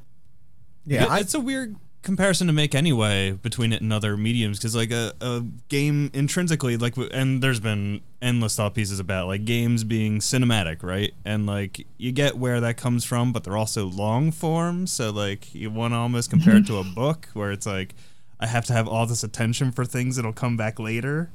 Yeah, 0.87 1.17
it's 1.19 1.35
a 1.35 1.41
weird 1.41 1.75
comparison 2.07 2.47
to 2.47 2.53
make 2.53 2.73
anyway 2.73 3.33
between 3.33 3.73
it 3.73 3.83
and 3.83 3.93
other 3.93 4.17
mediums 4.17 4.59
because 4.59 4.77
like 4.77 4.93
a, 4.93 5.13
a 5.21 5.43
game 5.69 6.09
intrinsically 6.15 6.77
like 6.77 6.97
and 7.11 7.43
there's 7.43 7.59
been 7.59 8.01
endless 8.23 8.55
thought 8.55 8.75
pieces 8.75 9.01
about 9.01 9.27
like 9.27 9.45
games 9.45 9.83
being 9.83 10.21
cinematic 10.21 10.85
right? 10.85 11.13
And 11.25 11.47
like 11.47 11.85
you 11.99 12.13
get 12.13 12.39
where 12.39 12.61
that 12.61 12.77
comes 12.77 13.05
from 13.05 13.33
but 13.33 13.43
they're 13.43 13.57
also 13.57 13.87
long 13.87 14.31
form. 14.31 14.87
So 14.87 15.11
like 15.11 15.53
you 15.53 15.69
want 15.69 15.95
to 15.95 15.99
almost 15.99 16.31
compare 16.31 16.57
it 16.57 16.67
to 16.69 16.79
a 16.79 16.85
book 16.95 17.29
where 17.35 17.51
it's 17.51 17.67
like 17.67 17.95
i 18.39 18.47
have 18.47 18.65
to 18.67 18.73
have 18.73 18.87
all 18.87 19.07
this 19.07 19.25
attention 19.25 19.73
for 19.73 19.85
things 19.85 20.15
that'll 20.15 20.33
come 20.33 20.57
back 20.57 20.79
later. 20.79 21.31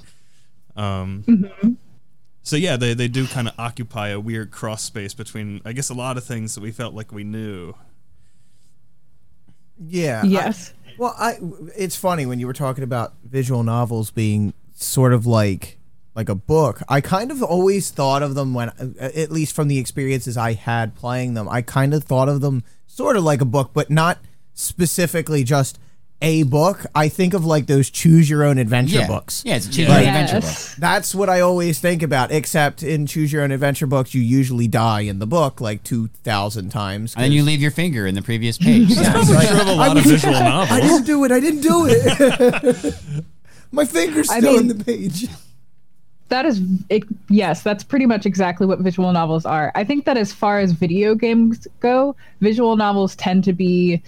Um 0.77 1.77
so 2.43 2.55
yeah 2.55 2.77
they, 2.77 2.93
they 2.93 3.09
do 3.09 3.27
kind 3.27 3.49
of 3.49 3.53
occupy 3.59 4.07
a 4.07 4.19
weird 4.21 4.51
cross 4.51 4.83
space 4.83 5.13
between 5.13 5.61
i 5.65 5.73
guess 5.73 5.89
a 5.89 5.93
lot 5.93 6.17
of 6.17 6.23
things 6.23 6.55
that 6.55 6.61
we 6.61 6.71
felt 6.71 6.95
like 6.95 7.11
we 7.11 7.25
knew 7.25 7.75
yeah. 9.87 10.21
I- 10.23 10.27
Yes. 10.27 10.73
well, 10.97 11.15
I 11.17 11.37
it's 11.77 11.95
funny 11.95 12.25
when 12.25 12.39
you 12.39 12.47
were 12.47 12.53
talking 12.53 12.83
about 12.83 13.13
visual 13.23 13.63
novels 13.63 14.11
being 14.11 14.53
sort 14.73 15.13
of 15.13 15.25
like 15.25 15.77
like 16.15 16.27
a 16.29 16.35
book. 16.35 16.81
I 16.89 16.99
kind 17.01 17.31
of 17.31 17.41
always 17.41 17.89
thought 17.89 18.21
of 18.21 18.35
them 18.35 18.53
when, 18.53 18.67
uh, 18.69 19.09
at 19.15 19.31
least 19.31 19.55
from 19.55 19.69
the 19.69 19.77
experiences 19.77 20.35
I 20.35 20.53
had 20.53 20.93
playing 20.93 21.35
them, 21.35 21.47
I 21.47 21.61
kind 21.61 21.93
of 21.93 22.03
thought 22.03 22.27
of 22.27 22.41
them 22.41 22.63
sort 22.85 23.15
of 23.15 23.23
like 23.23 23.39
a 23.39 23.45
book, 23.45 23.71
but 23.73 23.89
not 23.89 24.19
specifically 24.53 25.43
just 25.43 25.79
a 26.21 26.43
book. 26.43 26.85
I 26.93 27.09
think 27.09 27.33
of 27.33 27.45
like 27.45 27.65
those 27.67 27.89
choose 27.89 28.29
your 28.29 28.43
own 28.43 28.57
adventure 28.57 28.99
yeah. 28.99 29.07
books. 29.07 29.43
Yeah, 29.45 29.55
it's 29.55 29.67
a 29.67 29.71
choose 29.71 29.89
Like- 29.89 30.05
your 30.05 30.13
own 30.13 30.23
adventure 30.23 30.47
book. 30.47 30.57
That's 30.77 31.15
what 31.15 31.29
I 31.29 31.39
always 31.41 31.79
think 31.79 32.03
about, 32.03 32.31
except 32.31 32.83
in 32.83 33.05
choose 33.07 33.33
your 33.33 33.43
own 33.43 33.51
adventure 33.51 33.87
books, 33.87 34.13
you 34.13 34.21
usually 34.21 34.67
die 34.67 35.01
in 35.01 35.19
the 35.19 35.27
book 35.27 35.59
like 35.59 35.83
2,000 35.83 36.69
times. 36.69 37.15
And 37.15 37.23
then 37.23 37.31
you 37.31 37.43
leave 37.43 37.61
your 37.61 37.71
finger 37.71 38.05
in 38.05 38.15
the 38.15 38.21
previous 38.21 38.57
page. 38.57 38.89
Yeah. 39.01 39.13
Probably 39.13 39.47
true 39.47 39.61
of 39.61 39.67
a 39.67 39.73
lot 39.73 39.97
of 39.97 40.03
visual 40.03 40.35
I 40.35 40.79
didn't 40.79 41.05
do 41.05 41.23
it. 41.25 41.31
I 41.31 41.39
didn't 41.39 41.61
do 41.61 41.85
it. 41.87 42.95
My 43.71 43.85
finger's 43.85 44.29
I 44.29 44.39
still 44.39 44.59
in 44.59 44.67
the 44.67 44.83
page. 44.83 45.27
that 46.29 46.45
is 46.45 46.61
it, 46.89 47.03
yes 47.29 47.61
that's 47.61 47.83
pretty 47.83 48.05
much 48.05 48.25
exactly 48.25 48.65
what 48.67 48.79
visual 48.79 49.11
novels 49.11 49.45
are 49.45 49.71
i 49.75 49.83
think 49.83 50.05
that 50.05 50.17
as 50.17 50.31
far 50.31 50.59
as 50.59 50.71
video 50.71 51.13
games 51.13 51.67
go 51.81 52.15
visual 52.39 52.77
novels 52.77 53.15
tend 53.17 53.43
to 53.43 53.51
be 53.53 54.01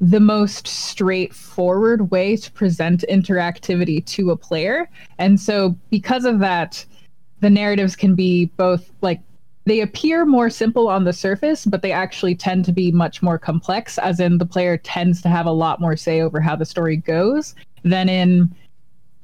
the 0.00 0.20
most 0.20 0.66
straightforward 0.66 2.10
way 2.10 2.36
to 2.36 2.52
present 2.52 3.04
interactivity 3.08 4.04
to 4.04 4.30
a 4.30 4.36
player 4.36 4.88
and 5.18 5.40
so 5.40 5.74
because 5.90 6.24
of 6.24 6.38
that 6.38 6.84
the 7.40 7.50
narratives 7.50 7.96
can 7.96 8.14
be 8.14 8.46
both 8.56 8.90
like 9.00 9.20
they 9.64 9.80
appear 9.80 10.24
more 10.24 10.50
simple 10.50 10.88
on 10.88 11.04
the 11.04 11.12
surface 11.12 11.64
but 11.64 11.80
they 11.82 11.92
actually 11.92 12.34
tend 12.34 12.64
to 12.64 12.72
be 12.72 12.92
much 12.92 13.22
more 13.22 13.38
complex 13.38 13.96
as 13.98 14.20
in 14.20 14.38
the 14.38 14.46
player 14.46 14.76
tends 14.76 15.22
to 15.22 15.28
have 15.28 15.46
a 15.46 15.50
lot 15.50 15.80
more 15.80 15.96
say 15.96 16.20
over 16.20 16.40
how 16.40 16.54
the 16.54 16.66
story 16.66 16.96
goes 16.96 17.54
than 17.82 18.08
in 18.08 18.54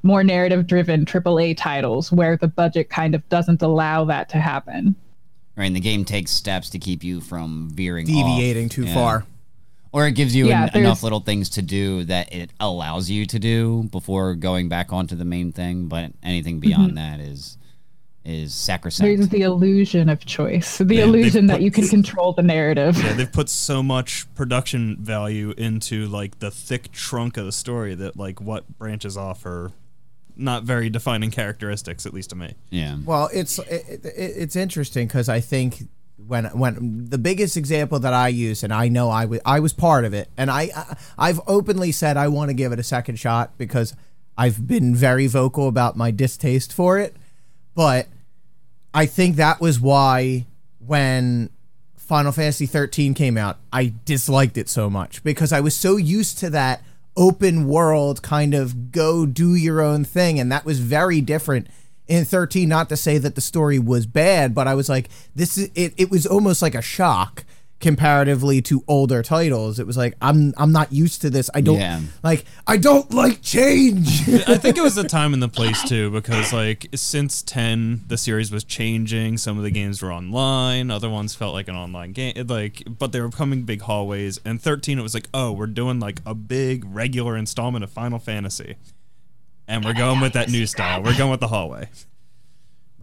more 0.03 0.25
narrative 0.25 0.67
driven 0.67 1.05
AAA 1.05 1.57
titles 1.57 2.11
where 2.11 2.37
the 2.37 2.49
budget 2.49 2.91
kind 2.91 3.15
of 3.15 3.29
doesn't 3.29 3.63
allow 3.63 4.05
that 4.05 4.29
to 4.31 4.39
happen. 4.39 4.97
Right, 5.57 5.67
and 5.67 5.77
the 5.77 5.81
game 5.81 6.05
takes 6.05 6.33
steps 6.33 6.71
to 6.71 6.79
keep 6.79 7.05
you 7.05 7.21
from 7.21 7.71
veering 7.73 8.07
off. 8.09 8.37
Deviating 8.37 8.69
too 8.69 8.85
Yeah. 8.85 8.95
far. 8.95 9.25
Or 9.93 10.07
it 10.07 10.13
gives 10.13 10.35
you 10.35 10.49
Yeah, 10.49 10.71
en- 10.73 10.81
enough 10.81 11.03
little 11.03 11.21
things 11.21 11.51
to 11.51 11.63
do 11.63 12.05
that 12.05 12.33
it 12.33 12.51
allows 12.59 13.11
you 13.11 13.27
to 13.27 13.39
do 13.39 13.85
before 13.85 14.35
going 14.35 14.69
back 14.69 14.93
onto 14.93 15.15
the 15.15 15.25
main 15.25 15.53
thing. 15.53 15.89
But 15.89 16.13
anything 16.23 16.55
mm-hmm. 16.57 16.69
beyond 16.69 16.97
that 16.97 17.21
is 17.21 17.59
is 18.25 18.55
sacrosanct. 18.55 19.17
There's 19.17 19.29
the 19.29 19.43
illusion 19.43 20.09
of 20.09 20.25
choice, 20.25 20.79
the 20.79 20.85
they 20.85 21.01
illusion 21.01 21.47
that 21.47 21.61
you 21.61 21.71
can 21.71 21.89
control 21.97 22.33
the 22.33 22.43
narrative. 22.43 22.97
Yeah, 22.97 23.15
they've 23.15 23.33
put 23.33 23.49
so 23.49 23.83
much 23.83 24.33
production 24.35 24.97
value 25.01 25.55
into 25.57 26.07
like 26.07 26.39
the 26.39 26.51
thick 26.51 26.93
trunk 26.93 27.37
of 27.37 27.45
the 27.45 27.53
story 27.53 27.95
that 27.95 28.17
like 28.17 28.41
what 28.41 28.79
branches 28.79 29.17
off 29.17 29.45
are 29.45 29.73
not 30.37 30.63
very 30.63 30.89
defining 30.89 31.31
characteristics, 31.31 32.07
at 32.07 32.15
least 32.15 32.31
to 32.31 32.37
me. 32.37 32.55
yeah. 32.71 32.97
Well, 33.05 33.29
it's 33.33 33.59
it, 33.59 34.05
it, 34.05 34.13
it's 34.15 34.57
interesting 34.57 35.07
because 35.07 35.29
I 35.29 35.41
think 35.41 35.89
when 36.27 36.47
when 36.47 37.07
the 37.09 37.19
biggest 37.19 37.57
example 37.57 37.99
that 38.01 38.13
I 38.13 38.29
use, 38.29 38.63
and 38.63 38.73
I 38.73 38.89
know 38.89 39.09
I 39.11 39.25
was 39.25 39.41
I 39.45 39.61
was 39.61 39.73
part 39.73 40.05
of 40.05 40.15
it, 40.15 40.29
and 40.37 40.51
I, 40.51 40.71
I 40.75 40.97
I've 41.19 41.41
openly 41.47 41.93
said 41.93 42.17
I 42.17 42.29
want 42.29 42.51
to 42.51 42.55
give 42.55 42.73
it 42.73 42.79
a 42.79 42.85
second 42.85 43.17
shot 43.17 43.57
because 43.59 43.95
I've 44.37 44.67
been 44.67 44.95
very 44.95 45.27
vocal 45.27 45.69
about 45.69 45.97
my 45.97 46.11
distaste 46.11 46.73
for 46.73 46.99
it, 46.99 47.17
but 47.75 48.09
I 48.95 49.07
think 49.07 49.37
that 49.37 49.61
was 49.61 49.81
why 49.81 50.47
when 50.79 51.51
Final 51.97 52.33
Fantasy 52.33 52.67
13 52.67 53.15
came 53.15 53.39
out, 53.39 53.59
I 53.73 53.95
disliked 54.05 54.59
it 54.59 54.69
so 54.69 54.91
much 54.91 55.23
because 55.23 55.53
I 55.53 55.61
was 55.61 55.75
so 55.75 55.97
used 55.97 56.39
to 56.39 56.51
that 56.51 56.83
open 57.17 57.69
world 57.69 58.23
kind 58.23 58.55
of 58.55 58.91
go 58.91 59.27
do 59.27 59.55
your 59.55 59.81
own 59.81 60.05
thing 60.05 60.41
and 60.41 60.51
that 60.51 60.65
was 60.65 60.81
very 60.81 61.21
different 61.21 61.67
in 62.09 62.25
13 62.25 62.69
not 62.69 62.89
to 62.89 62.97
say 62.97 63.17
that 63.19 63.35
the 63.35 63.41
story 63.41 63.79
was 63.79 64.07
bad 64.07 64.55
but 64.55 64.67
I 64.69 64.75
was 64.75 64.89
like 64.89 65.09
this 65.35 65.57
is 65.57 65.71
it, 65.75 65.95
it 65.97 66.11
was 66.11 66.27
almost 66.27 66.61
like 66.63 66.75
a 66.75 66.83
shock 66.83 67.45
comparatively 67.81 68.63
to 68.63 68.85
older 68.87 69.23
titles 69.25 69.81
it 69.81 69.87
was 69.89 69.97
like 69.97 70.15
I'm 70.23 70.55
I'm 70.57 70.71
not 70.71 70.93
used 70.93 71.21
to 71.23 71.31
this 71.31 71.51
I 71.53 71.61
don't 71.61 71.81
Yeah. 71.81 72.01
like 72.23 72.45
I 72.65 72.77
don't 72.77 73.13
like 73.13 73.43
change 73.43 74.29
I 74.47 74.57
think 74.57 74.77
it 74.77 74.83
was 74.83 74.95
the 74.95 75.03
time 75.09 75.35
and 75.35 75.43
the 75.43 75.49
place 75.49 75.83
too, 75.89 76.09
because 76.11 76.53
like 76.53 76.87
since 76.95 77.43
ten, 77.43 78.03
the 78.07 78.17
series 78.17 78.53
was 78.53 78.63
changing. 78.63 79.37
Some 79.37 79.59
of 79.59 79.65
the 79.65 79.71
games 79.73 80.01
were 80.01 80.13
online, 80.13 80.91
other 80.93 81.11
ones 81.11 81.35
felt 81.35 81.55
like 81.55 81.67
an 81.69 81.75
online 81.75 82.13
game, 82.13 82.35
it, 82.37 82.49
like, 82.49 82.85
but 82.87 83.11
they 83.13 83.21
were 83.21 83.31
coming 83.31 83.63
big 83.65 83.83
hallways. 83.83 84.39
And 84.45 84.63
thirteen, 84.63 84.99
it 84.99 85.03
was 85.03 85.13
like, 85.15 85.29
oh, 85.35 85.51
we're 85.53 85.67
doing 85.67 85.99
like 85.99 86.21
a 86.25 86.35
big 86.35 86.85
regular 86.87 87.37
installment 87.37 87.83
of 87.85 87.91
Final 87.91 88.19
Fantasy, 88.21 88.77
and 89.73 89.85
we're 89.85 89.95
going 89.95 90.21
with 90.21 90.35
that 90.35 90.51
new 90.51 90.67
style. 90.67 91.03
We're 91.03 91.17
going 91.17 91.31
with 91.31 91.41
the 91.41 91.49
hallway. 91.49 91.89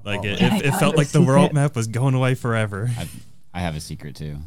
Like 0.06 0.24
it, 0.24 0.40
oh 0.42 0.46
it, 0.56 0.66
it 0.68 0.72
felt 0.76 0.96
like 0.96 1.08
the 1.08 1.22
world 1.22 1.52
map 1.60 1.76
was 1.76 1.88
going 1.88 2.14
away 2.14 2.36
forever. 2.36 2.90
I, 2.96 3.08
I 3.54 3.60
have 3.62 3.76
a 3.76 3.80
secret 3.80 4.16
too. 4.16 4.38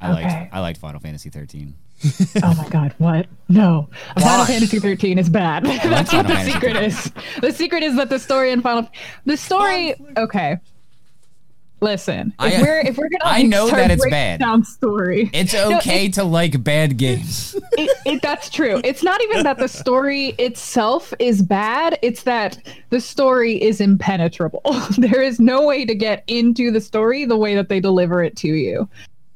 I 0.00 0.12
Okay. 0.12 0.22
liked 0.24 0.54
I 0.54 0.60
liked 0.60 0.78
Final 0.78 1.00
Fantasy 1.00 1.30
13. 1.30 1.74
oh 2.42 2.54
my 2.54 2.68
god, 2.68 2.94
what? 2.98 3.26
No. 3.48 3.88
Final 4.18 4.44
Fantasy 4.44 4.78
13 4.78 5.18
is 5.18 5.30
bad. 5.30 5.64
That's 5.64 6.12
what 6.12 6.26
the 6.26 6.34
Fantasy 6.34 6.52
secret 6.52 6.76
is. 6.76 7.12
The 7.40 7.52
secret 7.52 7.82
is 7.82 7.96
that 7.96 8.10
the 8.10 8.18
story 8.18 8.50
in 8.50 8.60
Final 8.60 8.88
the 9.24 9.36
story 9.36 9.94
okay. 10.16 10.58
Listen, 11.82 12.32
if 12.40 12.58
I- 12.58 12.62
we're 12.62 12.80
if 12.80 12.96
we're 12.96 13.08
gonna 13.08 13.24
I 13.24 13.42
know 13.42 13.68
that 13.68 13.90
it's 13.90 14.08
bad. 14.08 14.38
down 14.38 14.64
story, 14.64 15.28
It's 15.34 15.52
No, 15.52 15.76
okay 15.78 16.08
to 16.10 16.22
like 16.22 16.62
bad 16.62 16.96
games. 16.96 17.56
it, 17.72 17.90
it, 18.06 18.22
that's 18.22 18.48
true. 18.48 18.80
It's 18.84 19.02
not 19.02 19.20
even 19.22 19.42
that 19.42 19.58
the 19.58 19.66
story 19.68 20.28
itself 20.38 21.12
is 21.18 21.42
bad. 21.42 21.98
It's 22.00 22.22
that 22.22 22.58
the 22.90 23.00
story 23.00 23.60
is 23.60 23.80
impenetrable. 23.80 24.62
there 24.98 25.20
is 25.22 25.40
no 25.40 25.66
way 25.66 25.84
to 25.84 25.94
get 25.94 26.22
into 26.28 26.70
the 26.70 26.80
story 26.80 27.24
the 27.24 27.36
way 27.36 27.56
that 27.56 27.68
they 27.68 27.80
deliver 27.80 28.22
it 28.22 28.36
to 28.36 28.48
you. 28.48 28.88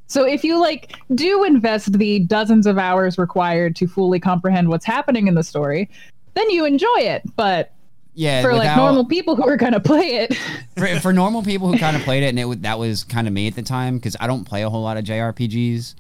So 0.07 0.25
if 0.25 0.45
you 0.45 0.61
like 0.61 0.95
do 1.17 1.43
invest 1.43 1.99
the 1.99 2.21
dozens 2.21 2.67
of 2.69 2.79
hours 2.79 3.19
required 3.19 3.75
to 3.77 3.89
fully 3.89 4.21
comprehend 4.21 4.69
what's 4.69 4.85
happening 4.87 5.27
in 5.27 5.35
the 5.35 5.43
story, 5.43 5.91
then 6.35 6.49
you 6.51 6.65
enjoy 6.65 6.99
it. 6.99 7.23
But 7.35 7.73
Yeah, 8.17 8.41
for 8.41 8.55
like 8.55 8.75
normal 8.75 9.05
people 9.05 9.37
who 9.37 9.47
are 9.47 9.59
gonna 9.59 9.79
play 9.79 10.17
it, 10.17 10.35
for, 10.77 10.87
for 11.01 11.13
normal 11.13 11.43
people 11.43 11.71
who 11.71 11.79
kind 11.79 11.95
of 11.95 12.03
played 12.03 12.23
it, 12.23 12.29
and 12.29 12.39
it 12.39 12.63
that 12.63 12.79
was 12.79 13.05
kind 13.05 13.27
of 13.27 13.35
me 13.35 13.47
at 13.47 13.55
the 13.55 13.63
time 13.63 13.99
because 13.99 14.17
I 14.19 14.27
don't 14.27 14.45
play 14.45 14.63
a 14.63 14.71
whole 14.71 14.83
lot 14.83 14.97
of 14.97 15.05
JRPGs, 15.05 15.95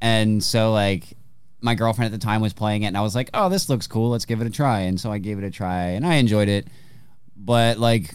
and 0.00 0.42
so 0.42 0.72
like 0.72 1.14
my 1.60 1.74
girlfriend 1.74 2.12
at 2.12 2.18
the 2.18 2.24
time 2.24 2.40
was 2.40 2.54
playing 2.54 2.84
it, 2.84 2.86
and 2.86 2.96
I 2.96 3.02
was 3.02 3.14
like, 3.14 3.28
"Oh, 3.34 3.50
this 3.50 3.68
looks 3.68 3.86
cool. 3.86 4.08
Let's 4.08 4.24
give 4.24 4.40
it 4.40 4.46
a 4.46 4.50
try." 4.50 4.80
And 4.80 4.98
so 4.98 5.12
I 5.12 5.18
gave 5.18 5.36
it 5.36 5.44
a 5.44 5.50
try, 5.50 5.88
and 5.88 6.06
I 6.06 6.14
enjoyed 6.14 6.48
it. 6.48 6.68
But 7.36 7.76
like, 7.76 8.14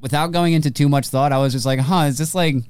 without 0.00 0.32
going 0.32 0.54
into 0.54 0.70
too 0.70 0.88
much 0.88 1.08
thought, 1.08 1.30
I 1.30 1.38
was 1.38 1.52
just 1.52 1.66
like, 1.66 1.80
"Huh, 1.80 2.04
is 2.04 2.16
this 2.16 2.34
like, 2.34 2.54
is 2.54 2.64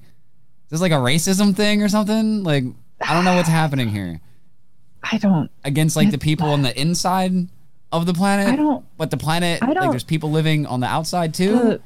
this 0.68 0.80
like 0.80 0.90
a 0.90 0.96
racism 0.96 1.54
thing 1.54 1.80
or 1.80 1.88
something? 1.88 2.42
Like, 2.42 2.64
I 3.00 3.14
don't 3.14 3.24
know 3.24 3.36
what's 3.36 3.48
happening 3.48 3.88
here 3.88 4.20
I 5.04 5.18
don't. 5.18 5.48
against 5.62 5.94
like 5.94 6.10
the 6.10 6.18
people 6.18 6.48
on 6.48 6.62
the 6.62 6.76
inside." 6.76 7.48
Of 7.90 8.04
the 8.06 8.12
planet, 8.14 8.48
I 8.48 8.56
don't- 8.56 8.84
But 8.98 9.10
the 9.10 9.16
planet, 9.16 9.62
I 9.62 9.66
like, 9.66 9.74
don't- 9.76 9.90
there's 9.90 10.04
people 10.04 10.30
living 10.30 10.66
on 10.66 10.80
the 10.80 10.86
outside 10.86 11.32
too. 11.32 11.54
Uh, 11.54 11.78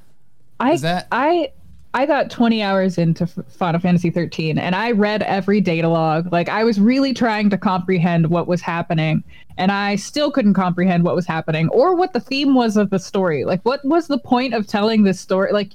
I 0.58 0.72
Is 0.72 0.80
that- 0.82 1.06
I 1.12 1.50
I 1.94 2.06
got 2.06 2.30
20 2.30 2.62
hours 2.62 2.96
into 2.96 3.26
Final 3.26 3.78
Fantasy 3.78 4.08
13 4.08 4.56
and 4.58 4.74
I 4.74 4.92
read 4.92 5.22
every 5.24 5.60
data 5.60 5.88
log. 5.88 6.32
Like 6.32 6.48
I 6.48 6.64
was 6.64 6.80
really 6.80 7.12
trying 7.12 7.50
to 7.50 7.58
comprehend 7.58 8.28
what 8.28 8.48
was 8.48 8.62
happening 8.62 9.22
and 9.58 9.70
I 9.70 9.96
still 9.96 10.30
couldn't 10.30 10.54
comprehend 10.54 11.04
what 11.04 11.14
was 11.14 11.26
happening 11.26 11.68
or 11.68 11.94
what 11.94 12.14
the 12.14 12.20
theme 12.20 12.54
was 12.54 12.78
of 12.78 12.88
the 12.88 12.98
story. 12.98 13.44
Like 13.44 13.60
what 13.64 13.84
was 13.84 14.06
the 14.08 14.16
point 14.16 14.54
of 14.54 14.66
telling 14.66 15.02
this 15.02 15.20
story? 15.20 15.52
Like 15.52 15.72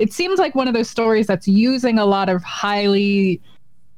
it 0.00 0.12
seems 0.12 0.40
like 0.40 0.56
one 0.56 0.66
of 0.66 0.74
those 0.74 0.90
stories 0.90 1.28
that's 1.28 1.46
using 1.46 2.00
a 2.00 2.04
lot 2.04 2.28
of 2.28 2.42
highly 2.42 3.40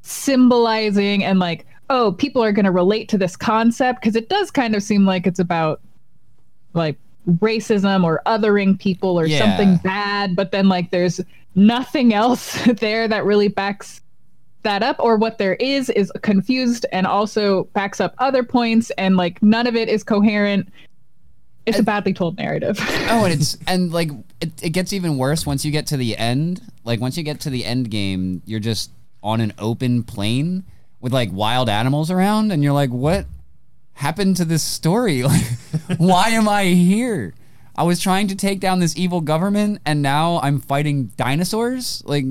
symbolizing 0.03 1.25
and 1.25 1.39
like 1.39 1.67
oh 1.91 2.13
people 2.13 2.43
are 2.43 2.53
going 2.53 2.65
to 2.65 2.71
relate 2.71 3.09
to 3.09 3.19
this 3.19 3.37
concept 3.37 4.01
because 4.01 4.17
it 4.17 4.29
does 4.29 4.51
kind 4.51 4.75
of 4.75 4.83
seem 4.83 5.05
like 5.07 5.27
it's 5.27 5.39
about 5.39 5.81
like 6.75 6.97
racism 7.41 8.05
or 8.05 8.21
othering 8.27 8.79
people 8.79 9.19
or 9.19 9.27
Yeah. 9.27 9.39
something 9.39 9.77
bad 9.79 10.37
but 10.37 10.51
then 10.53 10.69
like 10.69 10.91
there's 10.91 11.21
nothing 11.55 12.13
else 12.15 12.63
there 12.81 13.09
that 13.09 13.25
really 13.25 13.49
backs 13.49 14.01
that 14.63 14.83
up 14.83 14.97
or 14.99 15.17
what 15.17 15.39
there 15.39 15.55
is 15.55 15.91
is 15.91 16.13
confused 16.23 16.87
and 16.93 17.07
also 17.07 17.65
backs 17.73 18.01
up 18.01 18.15
other 18.19 18.43
points 18.43 18.91
and 18.99 19.17
like 19.17 19.41
none 19.43 19.67
of 19.67 19.77
it 19.77 19.89
is 19.89 20.03
coherent 20.03 20.69
it's 21.67 21.79
a 21.81 21.83
badly 21.83 22.13
told 22.13 22.37
narrative 22.37 22.79
Oh, 23.09 23.25
and 23.25 23.33
it's 23.33 23.59
and 23.67 23.93
like 23.93 24.11
it, 24.41 24.51
it 24.63 24.71
gets 24.71 24.93
even 24.93 25.19
worse 25.19 25.45
once 25.47 25.65
you 25.65 25.73
get 25.73 25.87
to 25.89 25.97
the 25.97 26.17
end. 26.17 26.61
Like 26.85 27.01
once 27.01 27.17
you 27.17 27.25
get 27.25 27.41
to 27.41 27.51
the 27.51 27.65
end 27.65 27.91
game, 27.91 28.41
you're 28.45 28.61
just 28.61 28.93
on 29.21 29.41
an 29.41 29.53
open 29.59 30.05
plain 30.05 30.63
with 31.01 31.13
like 31.13 31.31
wild 31.33 31.69
animals 31.69 32.11
around, 32.11 32.53
and 32.53 32.63
you're 32.63 32.73
like, 32.73 32.91
what 32.91 33.27
happened 33.95 34.37
to 34.37 34.45
this 34.45 34.63
story? 34.63 35.23
Like, 35.89 35.99
why 35.99 36.29
am 36.31 36.49
I 36.49 36.65
here? 36.65 37.35
I 37.77 37.83
was 37.83 38.01
trying 38.01 38.29
to 38.29 38.35
take 38.35 38.61
down 38.61 38.81
this 38.81 38.97
evil 38.97 39.21
government, 39.21 39.81
and 39.85 40.01
now 40.03 40.41
I'm 40.43 40.59
fighting 40.61 41.13
dinosaurs. 41.17 42.03
Like, 42.07 42.25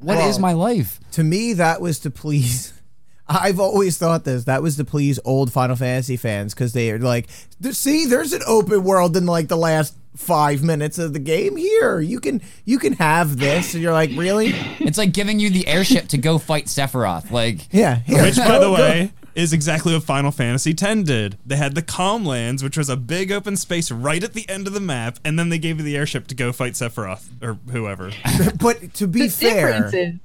what 0.00 0.16
is 0.18 0.36
Well- 0.36 0.40
my 0.40 0.52
life? 0.54 0.98
to 1.12 1.22
me 1.24 1.52
that 1.54 1.80
was 1.80 1.98
to 2.00 2.10
please 2.10 2.72
I've 3.30 3.60
always 3.60 3.98
thought 3.98 4.24
this. 4.24 4.44
That 4.44 4.62
was 4.62 4.76
to 4.76 4.84
please 4.86 5.20
old 5.22 5.52
Final 5.52 5.76
Fantasy 5.76 6.16
fans 6.16 6.54
because 6.54 6.72
they 6.72 6.90
are 6.90 6.98
like, 6.98 7.28
see, 7.72 8.06
there's 8.06 8.32
an 8.32 8.40
open 8.46 8.84
world 8.84 9.18
in 9.18 9.26
like 9.26 9.48
the 9.48 9.56
last 9.56 9.94
five 10.16 10.62
minutes 10.62 10.98
of 10.98 11.12
the 11.12 11.18
game. 11.18 11.56
Here, 11.56 12.00
you 12.00 12.20
can 12.20 12.40
you 12.64 12.78
can 12.78 12.94
have 12.94 13.38
this, 13.38 13.74
and 13.74 13.82
you're 13.82 13.92
like, 13.92 14.10
really? 14.14 14.52
It's 14.80 14.98
like 14.98 15.12
giving 15.12 15.38
you 15.40 15.50
the 15.50 15.66
airship 15.66 16.08
to 16.08 16.18
go 16.18 16.38
fight 16.38 16.66
Sephiroth. 16.66 17.30
Like, 17.30 17.72
Yeah. 17.72 17.96
Here, 18.00 18.22
Which, 18.22 18.36
by 18.36 18.58
the 18.58 18.70
way, 18.70 19.12
is 19.34 19.52
exactly 19.52 19.94
what 19.94 20.02
Final 20.02 20.30
Fantasy 20.32 20.72
X 20.78 21.02
did. 21.04 21.38
They 21.46 21.56
had 21.56 21.74
the 21.74 21.82
Calm 21.82 22.24
Lands, 22.24 22.62
which 22.62 22.76
was 22.76 22.88
a 22.88 22.96
big 22.96 23.30
open 23.30 23.56
space 23.56 23.90
right 23.90 24.22
at 24.24 24.34
the 24.34 24.48
end 24.48 24.66
of 24.66 24.72
the 24.72 24.80
map, 24.80 25.18
and 25.24 25.38
then 25.38 25.48
they 25.48 25.58
gave 25.58 25.78
you 25.78 25.84
the 25.84 25.96
airship 25.96 26.26
to 26.28 26.34
go 26.34 26.52
fight 26.52 26.72
Sephiroth 26.72 27.28
or 27.42 27.58
whoever. 27.70 28.10
But 28.60 28.94
to 28.94 29.06
be 29.06 29.22
The 29.22 29.28
fair, 29.28 29.90
the 29.90 30.18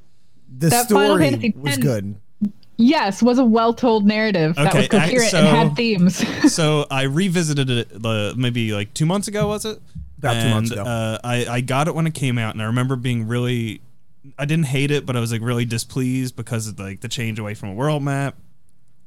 that 0.69 0.89
Final 0.89 1.15
story 1.17 1.29
Fantasy 1.29 1.53
was 1.55 1.77
good. 1.77 2.15
Yes, 2.77 3.21
was 3.21 3.39
a 3.39 3.45
well 3.45 3.73
told 3.73 4.05
narrative 4.05 4.55
that 4.55 4.73
was 4.73 4.87
coherent 4.87 5.29
so- 5.29 5.37
and 5.39 5.47
had 5.47 5.75
themes. 5.75 6.23
so 6.53 6.85
I 6.89 7.03
revisited 7.03 7.69
it 7.69 8.05
uh, 8.05 8.33
maybe 8.35 8.73
like 8.73 8.93
two 8.93 9.05
months 9.05 9.27
ago, 9.27 9.47
was 9.47 9.65
it? 9.65 9.79
About 10.17 10.41
two 10.41 10.49
months 10.49 10.71
ago. 10.71 10.83
Uh, 10.83 11.17
I 11.23 11.45
I 11.47 11.61
got 11.61 11.87
it 11.89 11.95
when 11.95 12.07
it 12.07 12.13
came 12.13 12.37
out, 12.37 12.53
and 12.55 12.61
I 12.61 12.65
remember 12.65 12.95
being 12.95 13.27
really, 13.27 13.81
I 14.39 14.45
didn't 14.45 14.67
hate 14.67 14.89
it, 14.89 15.05
but 15.05 15.17
I 15.17 15.19
was 15.19 15.33
like 15.33 15.41
really 15.41 15.65
displeased 15.65 16.35
because 16.37 16.67
of 16.67 16.79
like 16.79 17.01
the 17.01 17.09
change 17.09 17.39
away 17.39 17.55
from 17.55 17.69
a 17.69 17.73
world 17.73 18.03
map, 18.03 18.37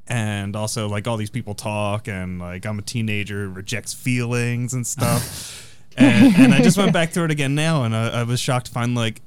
and 0.07 0.55
also 0.55 0.89
like 0.89 1.09
all 1.09 1.17
these 1.17 1.31
people 1.31 1.55
talk, 1.55 2.07
and 2.07 2.39
like 2.39 2.67
I'm 2.67 2.79
a 2.79 2.83
teenager 2.83 3.49
rejects 3.49 3.95
feelings 3.95 4.75
and 4.75 4.87
stuff, 4.87 5.75
and, 5.97 6.35
and 6.37 6.55
I 6.55 6.61
just 6.61 6.77
went 6.77 6.93
back 6.93 7.13
through 7.13 7.25
it 7.25 7.31
again 7.31 7.55
now, 7.55 7.85
and 7.85 7.97
I, 7.97 8.21
I 8.21 8.23
was 8.25 8.39
shocked 8.39 8.67
to 8.67 8.73
find 8.73 8.95
like. 8.95 9.23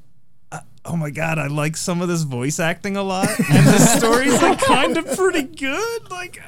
Oh 0.89 0.96
my 0.98 1.12
god, 1.12 1.38
I 1.38 1.48
like 1.48 1.77
some 1.77 2.01
of 2.01 2.08
this 2.08 2.24
voice 2.24 2.60
acting 2.60 2.98
a 2.98 3.03
lot, 3.03 3.29
and 3.29 3.67
the 3.67 3.77
story's 3.77 4.41
like 4.41 4.60
kind 4.60 4.98
of 4.98 5.05
pretty 5.15 5.43
good. 5.43 6.10
Like, 6.10 6.41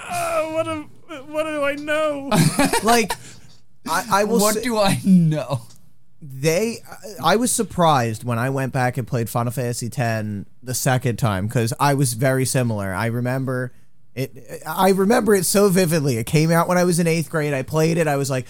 uh, 0.00 0.44
what 0.52 0.68
a, 0.68 0.82
what 1.26 1.42
do 1.44 1.64
I 1.64 1.74
know? 1.74 2.30
Like, 2.84 3.12
I, 3.88 4.04
I 4.10 4.24
will. 4.24 4.38
what 4.38 4.54
say, 4.54 4.62
do 4.62 4.78
I 4.78 5.00
know? 5.04 5.62
they 6.20 6.78
I 7.22 7.36
was 7.36 7.52
surprised 7.52 8.24
when 8.24 8.38
I 8.38 8.50
went 8.50 8.72
back 8.72 8.98
and 8.98 9.06
played 9.06 9.28
Final 9.28 9.52
Fantasy 9.52 9.86
X 9.94 10.46
the 10.62 10.74
second 10.74 11.16
time 11.16 11.46
because 11.48 11.72
I 11.80 11.94
was 11.94 12.14
very 12.14 12.44
similar. 12.44 12.94
I 12.94 13.06
remember 13.06 13.72
it. 14.14 14.62
I 14.66 14.90
remember 14.90 15.34
it 15.34 15.44
so 15.44 15.68
vividly. 15.68 16.18
It 16.18 16.26
came 16.26 16.50
out 16.52 16.68
when 16.68 16.78
I 16.78 16.84
was 16.84 16.98
in 16.98 17.06
eighth 17.06 17.30
grade. 17.30 17.52
I 17.54 17.62
played 17.62 17.98
it. 17.98 18.06
I 18.06 18.16
was 18.16 18.30
like, 18.30 18.46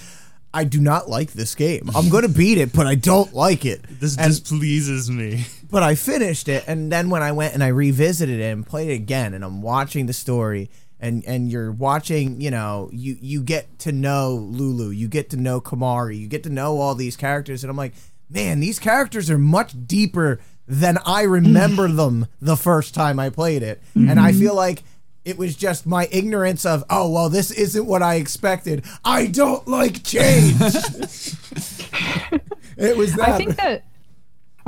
I 0.52 0.64
do 0.64 0.80
not 0.80 1.08
like 1.08 1.32
this 1.32 1.54
game. 1.54 1.90
I'm 1.94 2.08
going 2.08 2.22
to 2.22 2.28
beat 2.28 2.58
it, 2.58 2.72
but 2.72 2.86
I 2.86 2.94
don't 2.94 3.34
like 3.34 3.64
it. 3.64 3.84
This 4.00 4.16
And- 4.16 4.28
displeases 4.28 5.10
me. 5.10 5.44
but 5.70 5.82
I 5.82 5.94
finished 5.94 6.48
it, 6.48 6.64
and 6.66 6.90
then 6.90 7.10
when 7.10 7.22
I 7.22 7.32
went 7.32 7.54
and 7.54 7.62
I 7.62 7.68
revisited 7.68 8.40
it 8.40 8.52
and 8.52 8.66
played 8.66 8.90
it 8.90 8.94
again, 8.94 9.34
and 9.34 9.44
I'm 9.44 9.60
watching 9.60 10.06
the 10.06 10.12
story, 10.12 10.70
and 11.00 11.24
and 11.26 11.50
you're 11.50 11.72
watching, 11.72 12.40
you 12.40 12.50
know, 12.50 12.88
you 12.92 13.16
you 13.20 13.42
get 13.42 13.78
to 13.80 13.92
know 13.92 14.34
Lulu, 14.34 14.90
you 14.90 15.08
get 15.08 15.30
to 15.30 15.36
know 15.36 15.60
Kimahri, 15.60 16.18
you 16.18 16.28
get 16.28 16.44
to 16.44 16.50
know 16.50 16.78
all 16.78 16.94
these 16.94 17.16
characters, 17.16 17.64
and 17.64 17.70
I'm 17.70 17.76
like, 17.76 17.94
man, 18.30 18.60
these 18.60 18.78
characters 18.78 19.30
are 19.30 19.38
much 19.38 19.74
deeper 19.86 20.40
than 20.66 20.98
I 21.04 21.22
remember 21.22 21.88
them 22.02 22.26
the 22.40 22.56
first 22.56 22.94
time 22.94 23.18
I 23.18 23.30
played 23.30 23.62
it, 23.62 23.82
and 23.94 24.18
I 24.18 24.30
mm-hmm. 24.30 24.40
feel 24.40 24.54
like. 24.54 24.82
It 25.28 25.36
was 25.36 25.54
just 25.54 25.86
my 25.86 26.08
ignorance 26.10 26.64
of, 26.64 26.82
oh, 26.88 27.10
well, 27.10 27.28
this 27.28 27.50
isn't 27.50 27.84
what 27.84 28.02
I 28.02 28.14
expected. 28.14 28.86
I 29.04 29.26
don't 29.26 29.68
like 29.68 30.02
change. 30.02 30.54
it 32.78 32.96
was 32.96 33.14
that. 33.16 33.28
I 33.28 33.36
think 33.36 33.56
that 33.56 33.84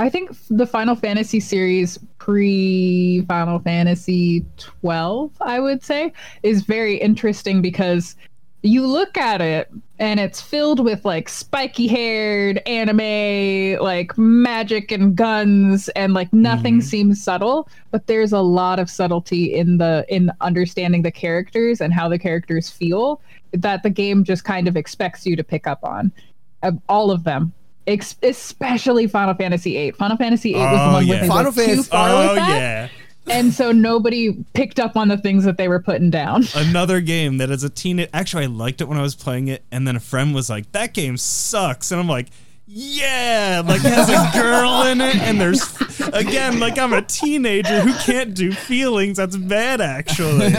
I 0.01 0.09
think 0.09 0.31
the 0.49 0.67
Final 0.67 0.95
Fantasy 0.95 1.39
series 1.39 1.97
pre 2.19 3.23
Final 3.27 3.59
Fantasy 3.59 4.45
12, 4.57 5.31
I 5.41 5.59
would 5.59 5.83
say, 5.83 6.13
is 6.43 6.61
very 6.61 6.97
interesting 6.97 7.61
because 7.61 8.15
you 8.63 8.85
look 8.85 9.17
at 9.17 9.41
it 9.41 9.71
and 9.97 10.19
it's 10.19 10.39
filled 10.41 10.79
with 10.83 11.03
like 11.05 11.29
spiky 11.29 11.87
haired 11.87 12.57
anime, 12.67 13.81
like 13.83 14.17
magic 14.17 14.91
and 14.91 15.15
guns, 15.15 15.89
and 15.89 16.13
like 16.13 16.31
nothing 16.33 16.81
seems 16.81 17.23
subtle. 17.23 17.67
But 17.91 18.07
there's 18.07 18.31
a 18.33 18.41
lot 18.41 18.79
of 18.79 18.89
subtlety 18.89 19.53
in 19.53 19.77
the 19.77 20.05
in 20.09 20.31
understanding 20.41 21.01
the 21.01 21.11
characters 21.11 21.81
and 21.81 21.93
how 21.93 22.07
the 22.09 22.19
characters 22.19 22.69
feel 22.69 23.21
that 23.53 23.83
the 23.83 23.89
game 23.89 24.23
just 24.23 24.43
kind 24.43 24.67
of 24.67 24.77
expects 24.77 25.25
you 25.25 25.35
to 25.35 25.43
pick 25.43 25.67
up 25.67 25.79
on. 25.83 26.11
Uh, 26.63 26.71
all 26.87 27.09
of 27.11 27.23
them. 27.23 27.53
Ex- 27.87 28.15
especially 28.21 29.07
Final 29.07 29.33
Fantasy 29.33 29.73
VIII. 29.73 29.91
Final 29.93 30.15
Fantasy 30.17 30.53
VIII 30.53 30.61
was 30.61 30.71
the 30.71 30.77
Oh, 30.77 30.93
one 30.93 30.93
where 31.07 31.15
yeah. 31.17 31.21
they 31.23 31.27
Final 31.27 31.43
went 31.45 31.55
too 31.55 31.61
Fantasy- 31.63 31.89
far 31.89 32.09
Oh 32.09 32.27
with 32.27 32.35
that 32.35 32.49
yeah, 32.49 32.87
and 33.27 33.53
so 33.53 33.71
nobody 33.71 34.43
picked 34.53 34.79
up 34.79 34.95
on 34.97 35.07
the 35.07 35.17
things 35.17 35.43
that 35.43 35.57
they 35.57 35.67
were 35.67 35.81
putting 35.81 36.09
down. 36.09 36.45
another 36.55 37.01
game 37.01 37.37
that 37.37 37.51
as 37.51 37.63
a 37.63 37.69
teen, 37.69 38.05
actually 38.13 38.43
I 38.43 38.47
liked 38.47 38.81
it 38.81 38.87
when 38.87 38.97
I 38.97 39.01
was 39.01 39.15
playing 39.15 39.47
it, 39.47 39.63
and 39.71 39.87
then 39.87 39.95
a 39.95 39.99
friend 39.99 40.33
was 40.33 40.49
like, 40.49 40.71
"That 40.71 40.93
game 40.93 41.17
sucks," 41.17 41.91
and 41.91 41.99
I'm 41.99 42.07
like. 42.07 42.27
Yeah, 42.73 43.63
like 43.65 43.83
it 43.83 43.91
has 43.91 44.07
a 44.09 44.39
girl 44.39 44.83
in 44.83 45.01
it, 45.01 45.17
and 45.17 45.41
there's 45.41 45.61
again, 46.13 46.61
like 46.61 46.77
I'm 46.77 46.93
a 46.93 47.01
teenager 47.01 47.81
who 47.81 47.93
can't 47.95 48.33
do 48.33 48.53
feelings. 48.53 49.17
That's 49.17 49.35
bad, 49.35 49.81
actually. 49.81 50.53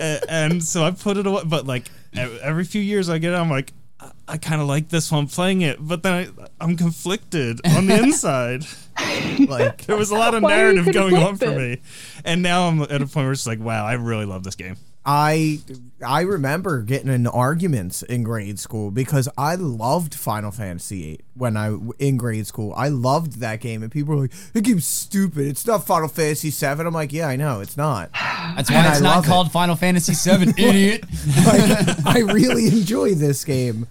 A- 0.00 0.20
and 0.28 0.62
so 0.62 0.84
I 0.84 0.92
put 0.92 1.16
it 1.16 1.26
away. 1.26 1.42
But 1.44 1.66
like 1.66 1.90
every 2.14 2.62
few 2.64 2.80
years, 2.80 3.10
I 3.10 3.18
get 3.18 3.32
it. 3.32 3.36
I'm 3.36 3.50
like, 3.50 3.72
I, 3.98 4.12
I 4.28 4.36
kind 4.36 4.60
of 4.60 4.68
like 4.68 4.90
this 4.90 5.10
one 5.10 5.26
playing 5.26 5.62
it, 5.62 5.78
but 5.80 6.04
then 6.04 6.12
I, 6.12 6.64
I'm 6.64 6.76
conflicted 6.76 7.58
on 7.66 7.86
the 7.86 7.98
inside. 8.02 8.64
like 9.48 9.86
There 9.86 9.96
was 9.96 10.10
a 10.10 10.14
lot 10.16 10.34
of 10.34 10.42
Why 10.42 10.52
are 10.54 10.68
you 10.68 10.74
narrative 10.74 10.94
going 10.94 11.16
on 11.16 11.36
for 11.36 11.46
conflicted? 11.46 11.78
me, 11.78 11.82
and 12.24 12.42
now 12.42 12.68
I'm 12.68 12.82
at 12.82 12.90
a 12.90 13.06
point 13.06 13.14
where 13.16 13.32
it's 13.32 13.46
like, 13.46 13.60
wow, 13.60 13.84
I 13.86 13.94
really 13.94 14.24
love 14.26 14.44
this 14.44 14.54
game. 14.56 14.76
I 15.04 15.58
I 16.06 16.20
remember 16.20 16.82
getting 16.82 17.08
in 17.10 17.26
arguments 17.26 18.02
in 18.04 18.22
grade 18.22 18.60
school 18.60 18.92
because 18.92 19.28
I 19.36 19.56
loved 19.56 20.14
Final 20.14 20.52
Fantasy 20.52 21.02
VIII 21.02 21.20
when 21.34 21.56
I 21.56 21.76
in 21.98 22.16
grade 22.18 22.46
school. 22.46 22.72
I 22.76 22.86
loved 22.88 23.40
that 23.40 23.60
game, 23.60 23.82
and 23.82 23.90
people 23.90 24.14
were 24.14 24.20
like, 24.22 24.32
"That 24.52 24.60
game's 24.62 24.86
stupid. 24.86 25.48
It's 25.48 25.66
not 25.66 25.84
Final 25.86 26.06
Fantasy 26.06 26.50
VII." 26.50 26.82
I'm 26.82 26.92
like, 26.94 27.12
"Yeah, 27.12 27.26
I 27.26 27.34
know, 27.34 27.60
it's 27.60 27.76
not." 27.76 28.10
That's 28.12 28.70
why 28.70 28.76
And 28.76 28.86
it's 28.86 29.00
I 29.00 29.02
not 29.02 29.16
love 29.16 29.24
it. 29.24 29.28
called 29.28 29.50
Final 29.50 29.74
Fantasy 29.74 30.12
VII, 30.14 30.50
idiot. 30.56 31.04
Like, 31.46 32.06
I 32.06 32.18
really 32.20 32.68
enjoy 32.68 33.14
this 33.14 33.44
game, 33.44 33.88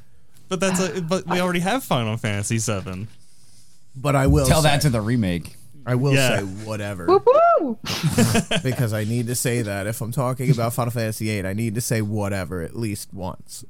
But 0.47 0.61
that's 0.61 0.79
a, 0.79 1.01
but 1.01 1.27
we 1.27 1.41
already 1.41 1.59
have 1.59 1.83
Final 1.83 2.15
Fantasy 2.15 2.57
VII. 2.57 3.07
But 3.95 4.15
I 4.15 4.27
will 4.27 4.45
Tell 4.45 4.61
say, 4.61 4.69
that 4.69 4.81
to 4.81 4.89
the 4.89 5.01
remake. 5.01 5.55
I 5.85 5.95
will 5.95 6.13
Yeah. 6.13 6.39
say 6.39 6.43
whatever 6.43 7.07
Woo 7.07 7.23
woo! 7.59 7.79
because 8.63 8.93
I 8.93 9.03
need 9.03 9.27
to 9.27 9.35
say 9.35 9.61
that 9.63 9.87
if 9.87 9.99
I'm 10.01 10.11
talking 10.11 10.51
about 10.51 10.73
Final 10.73 10.91
Fantasy 10.91 11.25
VIII, 11.25 11.47
I 11.47 11.53
need 11.53 11.75
to 11.75 11.81
say 11.81 12.01
whatever 12.01 12.61
at 12.61 12.75
least 12.75 13.13
once. 13.13 13.65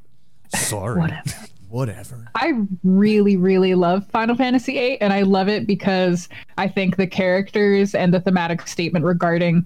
Sorry. 0.55 0.99
Whatever. 0.99 1.31
Whatever. 1.69 2.27
I 2.35 2.65
really, 2.83 3.37
really 3.37 3.75
love 3.75 4.05
Final 4.07 4.35
Fantasy 4.35 4.73
VIII, 4.73 4.99
and 4.99 5.13
I 5.13 5.21
love 5.21 5.47
it 5.47 5.65
because 5.65 6.27
I 6.57 6.67
think 6.67 6.97
the 6.97 7.07
characters 7.07 7.95
and 7.95 8.13
the 8.13 8.19
thematic 8.19 8.67
statement 8.67 9.05
regarding 9.05 9.65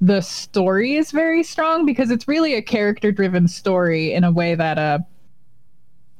the 0.00 0.22
story 0.22 0.94
is 0.94 1.10
very 1.10 1.42
strong 1.42 1.84
because 1.84 2.10
it's 2.10 2.26
really 2.26 2.54
a 2.54 2.62
character-driven 2.62 3.46
story 3.48 4.14
in 4.14 4.24
a 4.24 4.32
way 4.32 4.54
that 4.54 4.78
uh, 4.78 4.98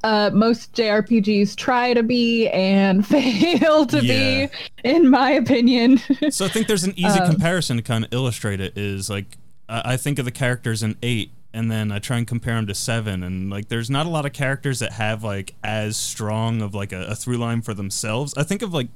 uh, 0.04 0.30
most 0.32 0.72
JRPGs 0.74 1.56
try 1.56 1.92
to 1.94 2.02
be 2.04 2.48
and 2.50 3.04
fail 3.14 3.86
to 3.86 4.04
Yeah. 4.04 4.46
be, 4.46 4.52
in 4.88 5.10
my 5.10 5.30
opinion. 5.32 5.98
So 6.30 6.44
I 6.44 6.48
think 6.48 6.66
there's 6.68 6.84
an 6.84 6.92
easy 6.96 7.18
Um, 7.18 7.30
comparison 7.30 7.78
to 7.78 7.82
kind 7.82 8.04
of 8.04 8.12
illustrate 8.12 8.60
it. 8.60 8.78
Is 8.78 9.10
like 9.10 9.36
I 9.68 9.94
I 9.94 9.96
think 9.96 10.18
of 10.18 10.24
the 10.24 10.30
characters 10.30 10.82
in 10.82 10.96
eight, 11.02 11.30
and 11.52 11.70
then 11.70 11.90
I 11.90 11.98
try 11.98 12.18
and 12.18 12.26
compare 12.26 12.54
them 12.56 12.66
to 12.68 12.74
seven, 12.74 13.22
and 13.22 13.50
like 13.50 13.68
there's 13.68 13.88
not 13.90 14.06
a 14.06 14.10
lot 14.10 14.26
of 14.26 14.32
characters 14.32 14.78
that 14.80 14.92
have 14.92 15.24
like 15.24 15.54
as 15.64 15.96
strong 15.96 16.62
of 16.62 16.74
like 16.74 16.92
a, 16.92 17.06
a 17.06 17.14
through 17.14 17.38
line 17.38 17.62
for 17.62 17.72
themselves. 17.74 18.34
I 18.36 18.42
think 18.44 18.62
of 18.62 18.72
like 18.74 18.88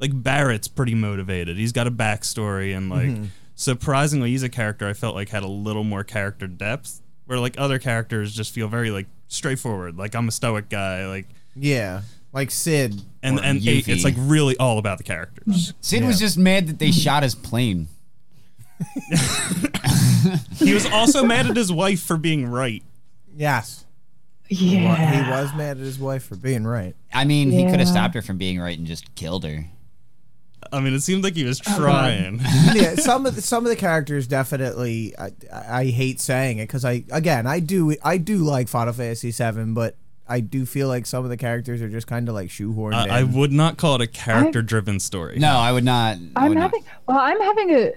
like 0.00 0.10
Barrett's 0.22 0.68
pretty 0.68 0.94
motivated. 0.94 1.56
He's 1.56 1.72
got 1.72 1.86
a 1.86 1.90
backstory, 1.90 2.76
and 2.76 2.88
like 2.90 3.14
surprisingly, 3.54 4.30
he's 4.30 4.42
a 4.42 4.48
character 4.48 4.88
I 4.88 4.92
felt 4.92 5.14
like 5.14 5.28
had 5.30 5.42
a 5.42 5.48
little 5.48 5.84
more 5.84 6.04
character 6.04 6.46
depth. 6.46 7.02
Where 7.26 7.40
like 7.40 7.56
other 7.58 7.78
characters 7.80 8.32
just 8.34 8.52
feel 8.54 8.68
very 8.68 8.90
like 8.92 9.06
straightforward. 9.28 9.96
Like 9.96 10.14
I'm 10.14 10.28
a 10.28 10.32
stoic 10.32 10.68
guy. 10.68 11.06
Like 11.06 11.26
Yeah, 11.54 12.02
like 12.32 12.50
Cid. 12.50 13.00
and 13.22 13.38
and 13.40 13.60
Yuffie. 13.60 13.88
it's 13.88 14.04
like 14.04 14.14
really 14.16 14.56
all 14.58 14.78
about 14.78 14.98
the 14.98 15.04
characters. 15.04 15.72
Cid 15.80 16.04
was 16.04 16.18
just 16.18 16.36
mad 16.38 16.66
that 16.68 16.78
they 16.78 16.90
shot 16.92 17.22
his 17.22 17.34
plane. 17.34 17.88
He 20.56 20.74
was 20.74 20.86
also 20.86 21.22
mad 21.24 21.46
at 21.46 21.56
his 21.56 21.70
wife 21.70 22.02
for 22.02 22.16
being 22.16 22.46
right. 22.46 22.82
Yes. 23.36 23.84
He 24.48 24.76
yeah. 24.76 25.24
He 25.24 25.30
was 25.30 25.54
mad 25.54 25.76
at 25.76 25.82
his 25.82 25.98
wife 25.98 26.24
for 26.24 26.34
being 26.36 26.64
right. 26.64 26.96
I 27.12 27.24
mean, 27.24 27.50
he 27.50 27.64
could 27.66 27.78
have 27.78 27.88
stopped 27.88 28.14
her 28.14 28.22
from 28.22 28.36
being 28.38 28.58
right 28.60 28.76
and 28.76 28.86
just 28.86 29.14
killed 29.14 29.44
her. 29.44 29.66
I 30.72 30.80
mean, 30.80 30.94
it 30.94 31.00
seemed 31.00 31.24
like 31.24 31.34
he 31.34 31.44
was 31.44 31.60
oh, 31.66 31.76
trying. 31.76 32.40
yeah, 32.74 32.94
some 32.96 33.26
of 33.26 33.34
the, 33.34 33.42
some 33.42 33.64
of 33.64 33.70
the 33.70 33.76
characters 33.76 34.26
definitely. 34.26 35.14
I, 35.18 35.32
I 35.52 35.84
hate 35.86 36.20
saying 36.20 36.58
it 36.58 36.64
because 36.64 36.84
I 36.84 37.04
again 37.10 37.46
I 37.46 37.60
do 37.60 37.94
I 38.02 38.18
do 38.18 38.38
like 38.38 38.68
Final 38.68 38.92
Fantasy 38.92 39.30
VII, 39.30 39.72
but 39.72 39.96
I 40.28 40.40
do 40.40 40.66
feel 40.66 40.88
like 40.88 41.06
some 41.06 41.24
of 41.24 41.30
the 41.30 41.36
characters 41.36 41.80
are 41.82 41.88
just 41.88 42.06
kind 42.06 42.28
of 42.28 42.34
like 42.34 42.48
shoehorned 42.48 43.04
in. 43.04 43.10
I, 43.10 43.20
I 43.20 43.22
would 43.22 43.52
not 43.52 43.76
call 43.76 43.94
it 43.96 44.00
a 44.00 44.06
character-driven 44.06 44.98
story. 44.98 45.38
No, 45.38 45.56
I 45.56 45.70
would 45.72 45.84
not. 45.84 46.16
I 46.34 46.44
I'm 46.44 46.48
would 46.48 46.58
not. 46.58 46.62
having 46.62 46.84
well, 47.06 47.18
I'm 47.18 47.40
having 47.40 47.70
a 47.70 47.92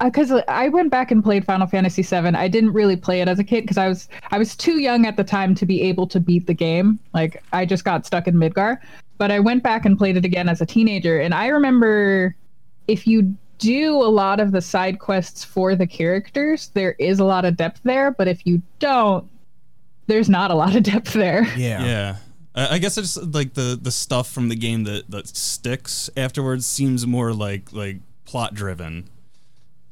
uh, 0.00 0.06
because 0.06 0.32
I 0.48 0.68
went 0.68 0.90
back 0.90 1.10
and 1.10 1.22
played 1.22 1.44
Final 1.44 1.66
Fantasy 1.66 2.02
VII. 2.02 2.28
I 2.36 2.48
didn't 2.48 2.72
really 2.72 2.96
play 2.96 3.20
it 3.20 3.28
as 3.28 3.38
a 3.38 3.44
kid 3.44 3.62
because 3.62 3.78
I 3.78 3.88
was 3.88 4.08
I 4.30 4.38
was 4.38 4.56
too 4.56 4.80
young 4.80 5.06
at 5.06 5.16
the 5.16 5.24
time 5.24 5.54
to 5.56 5.66
be 5.66 5.82
able 5.82 6.06
to 6.08 6.20
beat 6.20 6.46
the 6.46 6.54
game. 6.54 6.98
Like 7.12 7.42
I 7.52 7.64
just 7.64 7.84
got 7.84 8.04
stuck 8.04 8.26
in 8.26 8.34
Midgar. 8.34 8.78
But 9.18 9.30
I 9.30 9.38
went 9.40 9.62
back 9.62 9.84
and 9.84 9.96
played 9.96 10.16
it 10.16 10.24
again 10.24 10.48
as 10.48 10.60
a 10.60 10.66
teenager, 10.66 11.20
and 11.20 11.34
I 11.34 11.46
remember 11.48 12.34
if 12.88 13.06
you 13.06 13.34
do 13.58 13.94
a 14.02 14.10
lot 14.10 14.40
of 14.40 14.50
the 14.52 14.60
side 14.60 14.98
quests 14.98 15.44
for 15.44 15.76
the 15.76 15.86
characters, 15.86 16.70
there 16.74 16.92
is 16.98 17.20
a 17.20 17.24
lot 17.24 17.44
of 17.44 17.56
depth 17.56 17.80
there. 17.84 18.10
But 18.10 18.26
if 18.28 18.44
you 18.44 18.60
don't, 18.80 19.26
there's 20.08 20.28
not 20.28 20.50
a 20.50 20.54
lot 20.54 20.74
of 20.76 20.82
depth 20.92 21.12
there. 21.12 21.44
Yeah. 21.56 21.84
Yeah. 21.84 22.16
I 22.56 22.74
I 22.74 22.78
guess 22.78 22.98
it's 22.98 23.16
like 23.16 23.54
the 23.54 23.78
the 23.80 23.90
stuff 23.92 24.28
from 24.30 24.48
the 24.48 24.56
game 24.56 24.84
that 24.84 25.10
that 25.10 25.28
sticks 25.28 26.10
afterwards 26.16 26.66
seems 26.66 27.06
more 27.06 27.32
like 27.32 27.72
like 27.72 27.98
plot 28.26 28.52
driven, 28.54 29.08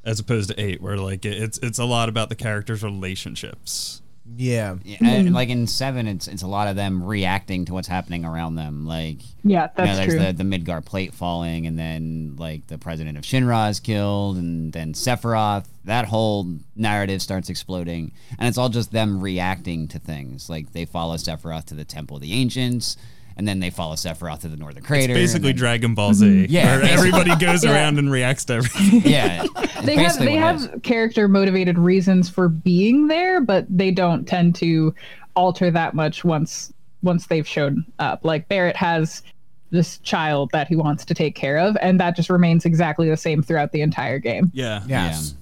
as 0.03 0.19
opposed 0.19 0.49
to 0.49 0.61
eight, 0.61 0.81
where 0.81 0.97
like 0.97 1.25
it- 1.25 1.41
it's 1.41 1.57
it's 1.59 1.79
a 1.79 1.85
lot 1.85 2.09
about 2.09 2.27
the 2.29 2.35
characters' 2.35 2.83
relationships. 2.83 4.01
Yeah. 4.35 4.75
Yeah, 4.83 4.97
and, 5.01 5.33
like 5.33 5.49
in 5.49 5.67
seven, 5.67 6.07
it's 6.07 6.27
it's 6.27 6.43
a 6.43 6.47
lot 6.47 6.67
of 6.67 6.75
them 6.75 7.03
reacting 7.03 7.65
to 7.65 7.73
what's 7.73 7.87
happening 7.87 8.25
around 8.25 8.55
them. 8.55 8.85
Like 8.85 9.19
Yeah, 9.43 9.69
you 9.77 9.83
know, 9.83 9.95
that's 9.95 9.97
there's 9.97 10.13
true. 10.13 10.25
the 10.25 10.33
the 10.33 10.43
Midgar 10.43 10.83
plate 10.83 11.13
falling, 11.13 11.67
and 11.67 11.77
then 11.77 12.35
like 12.37 12.67
the 12.67 12.77
president 12.77 13.17
of 13.17 13.23
Shinra 13.23 13.69
is 13.69 13.79
killed, 13.79 14.37
and 14.37 14.73
then 14.73 14.93
Sephiroth. 14.93 15.65
That 15.85 16.05
whole 16.05 16.47
narrative 16.75 17.21
starts 17.21 17.49
exploding, 17.49 18.13
and 18.39 18.47
it's 18.47 18.57
all 18.57 18.69
just 18.69 18.91
them 18.91 19.21
reacting 19.21 19.87
to 19.89 19.99
things. 19.99 20.49
Like 20.49 20.71
they 20.73 20.85
follow 20.85 21.15
Sephiroth 21.15 21.65
to 21.65 21.75
the 21.75 21.85
Temple 21.85 22.17
of 22.17 22.21
the 22.21 22.33
Ancients, 22.33 22.95
and 23.37 23.47
then 23.47 23.59
they 23.59 23.69
follow 23.69 23.95
Sephiroth 23.95 24.41
to 24.41 24.47
the 24.47 24.57
Northern 24.57 24.83
Crater. 24.83 25.13
and 25.13 25.19
Basically, 25.21 25.49
then- 25.49 25.57
Dragon 25.57 25.95
Ball 25.95 26.13
Z, 26.13 26.25
mhm. 26.25 26.45
Yeah, 26.49 26.77
where 26.77 26.85
everybody 26.91 27.35
goes 27.35 27.63
Yeah. 27.63 27.71
around 27.73 27.99
and 27.99 28.11
reacts 28.11 28.45
to 28.45 28.53
everything. 28.53 29.01
yeah, 29.11 29.45
they 29.83 29.95
have 29.95 30.17
they 30.19 30.35
have 30.35 30.81
character 30.83 31.27
motivated 31.27 31.77
reasons 31.77 32.29
for 32.29 32.47
being 32.49 33.07
there, 33.07 33.41
but 33.41 33.65
they 33.69 33.91
don't 33.91 34.25
tend 34.27 34.55
to 34.55 34.93
alter 35.35 35.71
that 35.71 35.93
much 35.93 36.23
once 36.23 36.71
once 37.01 37.27
they've 37.27 37.47
shown 37.47 37.85
up. 37.99 38.23
Like 38.23 38.47
Barrett 38.47 38.75
has 38.77 39.23
this 39.71 39.97
child 39.99 40.49
that 40.53 40.67
he 40.67 40.75
wants 40.75 41.03
to 41.05 41.13
take 41.15 41.33
care 41.35 41.57
of, 41.57 41.75
and 41.81 41.99
that 41.99 42.15
just 42.15 42.29
remains 42.29 42.63
exactly 42.63 43.09
the 43.09 43.17
same 43.17 43.41
throughout 43.41 43.71
the 43.71 43.81
entire 43.81 44.19
game. 44.19 44.51
Yeah. 44.53 44.83
Yes. 44.87 45.33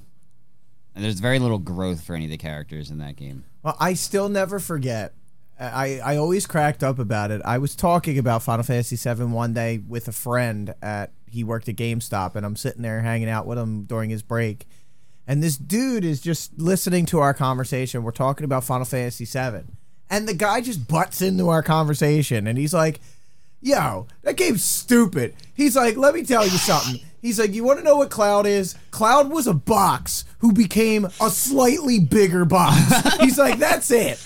And 0.95 1.03
there's 1.03 1.19
very 1.19 1.39
little 1.39 1.57
growth 1.59 2.01
for 2.03 2.15
any 2.15 2.25
of 2.25 2.31
the 2.31 2.37
characters 2.37 2.89
in 2.91 2.97
that 2.99 3.15
game. 3.15 3.43
Well, 3.63 3.75
I 3.79 3.93
still 3.93 4.27
never 4.29 4.59
forget. 4.59 5.13
I, 5.61 6.01
I 6.03 6.17
always 6.17 6.47
cracked 6.47 6.83
up 6.83 6.97
about 6.97 7.29
it. 7.29 7.41
I 7.45 7.59
was 7.59 7.75
talking 7.75 8.17
about 8.17 8.41
Final 8.41 8.63
Fantasy 8.63 8.95
VII 8.95 9.25
one 9.25 9.53
day 9.53 9.77
with 9.77 10.07
a 10.07 10.11
friend 10.11 10.73
at 10.81 11.11
he 11.29 11.43
worked 11.43 11.69
at 11.69 11.75
GameStop, 11.75 12.35
and 12.35 12.45
I'm 12.45 12.55
sitting 12.55 12.81
there 12.81 13.01
hanging 13.01 13.29
out 13.29 13.45
with 13.45 13.57
him 13.57 13.83
during 13.83 14.09
his 14.09 14.21
break, 14.21 14.67
and 15.25 15.41
this 15.41 15.55
dude 15.55 16.03
is 16.03 16.19
just 16.19 16.57
listening 16.57 17.05
to 17.07 17.19
our 17.19 17.33
conversation. 17.33 18.03
We're 18.03 18.11
talking 18.11 18.43
about 18.43 18.63
Final 18.63 18.85
Fantasy 18.85 19.25
VII, 19.25 19.71
and 20.09 20.27
the 20.27 20.33
guy 20.33 20.61
just 20.61 20.87
butts 20.87 21.21
into 21.21 21.47
our 21.49 21.63
conversation, 21.63 22.47
and 22.47 22.57
he's 22.57 22.73
like, 22.73 22.99
"Yo, 23.61 24.07
that 24.23 24.35
game's 24.35 24.63
stupid." 24.63 25.35
He's 25.53 25.75
like, 25.75 25.95
"Let 25.95 26.15
me 26.15 26.23
tell 26.23 26.43
you 26.43 26.57
something." 26.57 26.99
He's 27.21 27.39
like, 27.39 27.53
"You 27.53 27.63
want 27.63 27.79
to 27.79 27.85
know 27.85 27.97
what 27.97 28.09
Cloud 28.09 28.47
is? 28.47 28.75
Cloud 28.89 29.29
was 29.29 29.45
a 29.47 29.53
box 29.53 30.25
who 30.39 30.51
became 30.51 31.05
a 31.05 31.29
slightly 31.29 31.99
bigger 31.99 32.45
box." 32.45 32.77
He's 33.19 33.37
like, 33.37 33.59
"That's 33.59 33.91
it." 33.91 34.19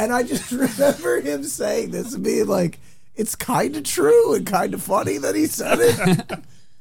And 0.00 0.12
I 0.14 0.22
just 0.22 0.50
remember 0.52 1.20
him 1.20 1.44
saying 1.44 1.90
this 1.90 2.14
and 2.14 2.24
being 2.24 2.46
like, 2.46 2.78
"It's 3.16 3.36
kind 3.36 3.76
of 3.76 3.84
true 3.84 4.34
and 4.34 4.46
kind 4.46 4.72
of 4.72 4.82
funny 4.82 5.18
that 5.18 5.34
he 5.34 5.46
said 5.46 5.78
it." 5.80 6.38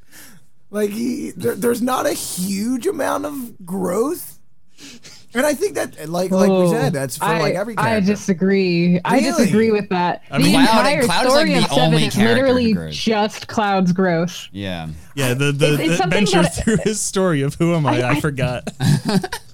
like 0.72 0.90
he, 0.92 1.32
there, 1.32 1.56
there's 1.56 1.82
not 1.82 2.06
a 2.06 2.14
huge 2.14 2.88
amount 2.88 3.26
of 3.26 3.66
growth, 3.66 4.40
and 5.34 5.46
I 5.46 5.54
think 5.54 5.76
that, 5.76 6.08
like, 6.10 6.32
like 6.32 6.50
we 6.50 6.70
said, 6.70 6.94
that's 6.94 7.18
for 7.18 7.26
I, 7.26 7.40
like 7.42 7.56
every 7.56 7.76
Character. 7.76 7.82
I 7.82 7.92
character. 7.92 8.12
disagree. 8.14 9.02
I 9.04 9.20
disagree 9.20 9.72
with 9.72 9.90
that. 9.90 10.24
I 10.32 10.38
the 10.42 10.52
Cloud- 10.52 10.62
entire 10.62 11.04
Cloud 11.04 11.26
is, 11.26 11.32
story 11.34 11.54
like, 11.56 11.64
of 11.64 11.70
the 11.70 11.76
Seven 11.76 11.94
only 11.94 12.06
is 12.06 12.18
literally 12.18 12.92
just 12.92 13.48
Cloud's 13.50 13.92
growth. 13.92 14.48
Yeah. 14.54 14.88
Yeah, 15.16 15.34
the 15.34 15.52
the, 15.52 15.74
It's- 15.74 15.80
it's 15.80 15.90
the 15.90 15.98
something 15.98 16.24
adventure 16.24 16.42
that- 16.44 16.56
through 16.64 16.78
his 16.86 17.02
story 17.02 17.42
of 17.42 17.56
who 17.56 17.76
am 17.76 17.86
I? 17.86 18.02
I, 18.02 18.08
I- 18.08 18.10
I- 18.12 18.20
forgot. 18.22 18.70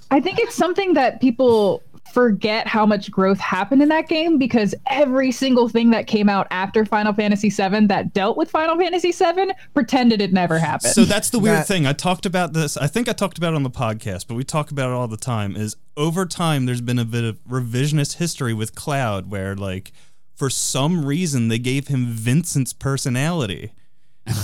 I 0.08 0.20
think 0.20 0.38
it's 0.38 0.54
something 0.54 0.94
that 0.94 1.20
people 1.20 1.82
forget 2.16 2.66
how 2.66 2.86
much 2.86 3.10
growth 3.10 3.38
happened 3.38 3.82
in 3.82 3.90
that 3.90 4.08
game 4.08 4.38
because 4.38 4.74
every 4.86 5.30
single 5.30 5.68
thing 5.68 5.90
that 5.90 6.06
came 6.06 6.30
out 6.30 6.46
after 6.50 6.82
Final 6.86 7.12
Fantasy 7.12 7.50
VII 7.50 7.88
that 7.88 8.14
dealt 8.14 8.38
with 8.38 8.50
Final 8.50 8.74
Fantasy 8.78 9.12
VII 9.12 9.52
pretended 9.74 10.22
it 10.22 10.32
never 10.32 10.58
happened. 10.58 10.94
So 10.94 11.04
that's 11.04 11.28
the 11.28 11.38
weird 11.38 11.58
That- 11.58 11.66
thing. 11.68 11.84
I 11.86 11.92
talked 11.92 12.24
about 12.24 12.54
this. 12.54 12.78
I 12.78 12.86
think 12.86 13.06
I 13.06 13.12
talked 13.12 13.36
about 13.36 13.52
it 13.52 13.56
on 13.56 13.64
the 13.64 13.70
podcast, 13.70 14.28
but 14.28 14.34
we 14.34 14.44
talk 14.44 14.70
about 14.70 14.88
it 14.88 14.94
all 14.94 15.08
the 15.08 15.18
time. 15.18 15.56
Is 15.56 15.76
over 15.94 16.24
time 16.24 16.64
there's 16.64 16.80
been 16.80 16.98
a 16.98 17.04
bit 17.04 17.22
of 17.22 17.38
revisionist 17.44 18.14
history 18.16 18.54
with 18.54 18.74
Cloud, 18.74 19.30
where 19.30 19.54
like 19.54 19.92
for 20.34 20.48
some 20.48 21.04
reason 21.04 21.48
they 21.48 21.58
gave 21.58 21.88
him 21.88 22.06
Vincent's 22.06 22.72
personality, 22.72 23.72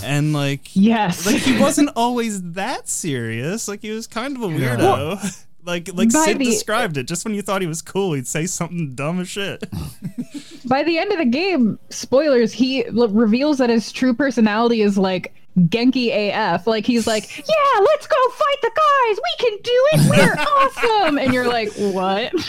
and 0.04 0.34
like 0.34 0.68
yes. 0.76 1.24
like 1.24 1.36
he 1.40 1.58
wasn't 1.58 1.88
always 1.96 2.42
that 2.52 2.86
serious. 2.90 3.66
Like 3.66 3.80
he 3.80 3.92
was 3.92 4.06
kind 4.06 4.36
of 4.36 4.42
a 4.42 4.48
weirdo. 4.48 5.46
Like 5.64 5.88
like 5.94 6.12
By 6.12 6.24
Cid 6.24 6.38
the- 6.38 6.44
described 6.46 6.96
it. 6.96 7.04
Just 7.06 7.24
when 7.24 7.34
you 7.34 7.42
thought 7.42 7.60
he 7.60 7.68
was 7.68 7.82
cool, 7.82 8.14
he'd 8.14 8.26
say 8.26 8.46
something 8.46 8.94
dumb 8.94 9.20
as 9.20 9.28
shit. 9.28 9.62
By 10.64 10.82
the 10.82 10.98
end 10.98 11.12
of 11.12 11.18
the 11.18 11.24
game, 11.24 11.78
spoilers, 11.90 12.52
he 12.52 12.84
l- 12.86 13.08
reveals 13.08 13.58
that 13.58 13.70
his 13.70 13.92
true 13.92 14.14
personality 14.14 14.82
is 14.82 14.96
like 14.98 15.34
Genki 15.58 16.08
AF. 16.10 16.66
Like 16.66 16.84
he's 16.86 17.06
like, 17.06 17.36
"Yeah, 17.38 17.80
let's 17.80 18.06
go 18.06 18.16
fight 18.30 18.56
the 18.62 18.70
guys. 18.74 19.20
We 19.22 19.50
can 19.50 19.58
do 19.62 19.86
it. 19.92 20.10
We're 20.10 20.42
awesome." 21.04 21.18
And 21.18 21.32
you're 21.32 21.46
like, 21.48 21.70
"What?" 21.76 22.32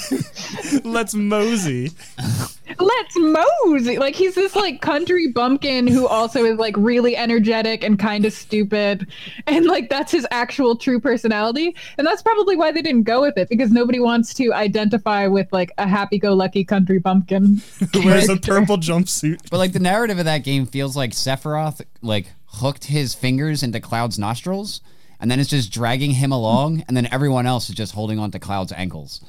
Let's 0.84 1.14
mosey. 1.14 1.90
Let's 2.78 3.16
mosey. 3.16 3.98
Like 3.98 4.14
he's 4.14 4.34
this 4.34 4.56
like 4.56 4.80
country 4.80 5.28
bumpkin 5.28 5.86
who 5.86 6.06
also 6.06 6.44
is 6.44 6.58
like 6.58 6.74
really 6.76 7.16
energetic 7.16 7.82
and 7.84 7.98
kind 7.98 8.24
of 8.24 8.32
stupid, 8.32 9.06
and 9.46 9.66
like 9.66 9.90
that's 9.90 10.12
his 10.12 10.26
actual 10.30 10.76
true 10.76 11.00
personality. 11.00 11.76
And 11.98 12.06
that's 12.06 12.22
probably 12.22 12.56
why 12.56 12.72
they 12.72 12.82
didn't 12.82 13.04
go 13.04 13.20
with 13.20 13.36
it 13.36 13.48
because 13.48 13.70
nobody 13.70 14.00
wants 14.00 14.34
to 14.34 14.52
identify 14.52 15.26
with 15.26 15.52
like 15.52 15.72
a 15.78 15.86
happy-go-lucky 15.86 16.64
country 16.64 16.98
bumpkin. 16.98 17.60
Who 17.92 18.04
wears 18.04 18.28
a 18.28 18.36
purple 18.36 18.78
jumpsuit. 18.78 19.50
But 19.50 19.58
like 19.58 19.72
the 19.72 19.80
narrative 19.80 20.18
of 20.18 20.24
that 20.24 20.44
game 20.44 20.66
feels 20.66 20.96
like 20.96 21.10
Sephiroth 21.10 21.82
like 22.00 22.32
hooked 22.46 22.84
his 22.84 23.14
fingers 23.14 23.62
into 23.62 23.80
Cloud's 23.80 24.18
nostrils, 24.18 24.80
and 25.20 25.30
then 25.30 25.40
it's 25.40 25.50
just 25.50 25.72
dragging 25.72 26.12
him 26.12 26.32
along, 26.32 26.84
and 26.88 26.96
then 26.96 27.08
everyone 27.12 27.46
else 27.46 27.68
is 27.68 27.74
just 27.74 27.94
holding 27.94 28.18
onto 28.18 28.38
Cloud's 28.38 28.72
ankles. 28.72 29.24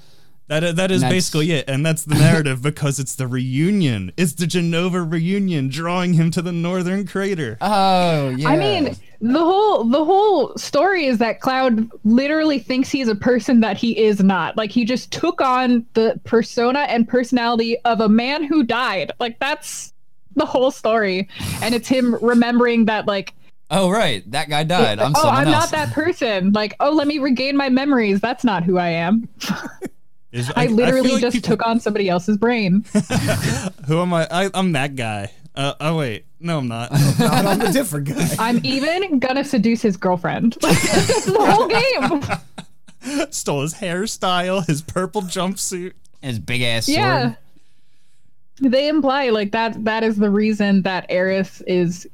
That 0.54 0.64
uh, 0.64 0.72
that 0.74 0.92
is 0.92 1.02
And 1.02 1.10
basically 1.10 1.52
it, 1.52 1.68
and 1.68 1.84
that's 1.84 2.04
the 2.04 2.14
narrative 2.14 2.62
because 2.62 3.00
it's 3.00 3.16
the 3.16 3.26
reunion. 3.26 4.12
It's 4.18 4.34
the 4.34 4.46
Jenova 4.46 5.12
reunion, 5.12 5.68
drawing 5.68 6.14
him 6.14 6.30
to 6.30 6.44
the 6.44 6.52
northern 6.52 7.08
crater. 7.08 7.58
Oh 7.60 8.30
yeah. 8.30 8.50
I 8.50 8.58
mean, 8.58 8.96
the 9.20 9.40
whole 9.40 9.84
the 9.84 10.06
whole 10.06 10.56
story 10.56 11.08
is 11.08 11.18
that 11.18 11.40
Cloud 11.40 11.90
literally 12.04 12.60
thinks 12.60 12.92
he's 12.92 13.08
a 13.08 13.16
person 13.16 13.62
that 13.62 13.78
he 13.78 13.98
is 13.98 14.22
not. 14.22 14.56
Like 14.56 14.70
he 14.70 14.86
just 14.86 15.12
took 15.12 15.42
on 15.42 15.88
the 15.96 16.22
persona 16.24 16.82
and 16.82 17.08
personality 17.08 17.80
of 17.86 18.00
a 18.00 18.10
man 18.10 18.44
who 18.44 18.62
died. 18.62 19.12
Like 19.20 19.40
that's 19.40 19.92
the 20.36 20.46
whole 20.46 20.70
story. 20.70 21.30
And 21.64 21.74
it's 21.74 21.88
him 21.88 22.14
remembering 22.22 22.86
that 22.86 23.08
like 23.08 23.34
oh 23.72 23.90
right, 23.90 24.30
that 24.30 24.50
guy 24.50 24.66
died. 24.66 25.00
I'm 25.00 25.16
oh, 25.16 25.22
someone 25.22 25.48
I'm 25.48 25.48
else. 25.48 25.72
not 25.72 25.72
that 25.72 25.94
person. 25.96 26.52
Like, 26.52 26.76
oh, 26.80 26.92
let 26.92 27.08
me 27.08 27.18
regain 27.18 27.58
my 27.58 27.70
memories. 27.70 28.22
That's 28.22 28.44
not 28.44 28.64
who 28.64 28.78
I 28.78 28.90
am. 28.90 29.28
Is- 30.34 30.52
I 30.56 30.68
feel 30.68 30.76
literally 30.76 31.12
like 31.12 31.22
just 31.22 31.36
people- 31.36 31.50
took 31.58 31.66
on 31.66 31.80
somebody 31.80 32.10
else's 32.10 32.38
brain. 32.38 32.84
Who 33.88 34.02
am 34.02 34.14
I? 34.14 34.28
I 34.30 34.50
I'm 34.54 34.74
that 34.74 34.96
guy. 34.96 35.32
Uh, 35.56 35.76
oh 35.80 35.98
wait, 35.98 36.26
no, 36.40 36.58
I'm 36.58 36.68
not. 36.68 36.92
Not 37.20 37.46
I'm 37.46 37.62
a 37.62 37.72
different 37.72 38.10
guy. 38.10 38.28
I'm 38.40 38.60
even 38.64 39.20
gonna 39.20 39.44
seduce 39.44 39.84
his 39.84 39.96
girlfriend. 39.96 40.58
That's 40.62 41.26
the 41.32 41.38
whole 41.40 41.68
game. 41.68 43.32
Stole 43.32 43.62
his 43.62 43.76
hairstyle, 43.76 44.66
his 44.66 44.82
purple 44.82 45.22
jumpsuit. 45.22 45.94
His 46.24 46.40
big 46.40 46.62
ass 46.64 46.86
sword. 46.88 46.98
Yeah. 46.98 47.36
They 48.62 48.88
imply 48.88 49.30
like 49.30 49.52
that 49.52 49.84
that 49.86 50.04
is 50.04 50.16
the 50.18 50.30
reason 50.32 50.82
that 50.84 51.06
Aeris 51.10 51.62
is 51.68 52.08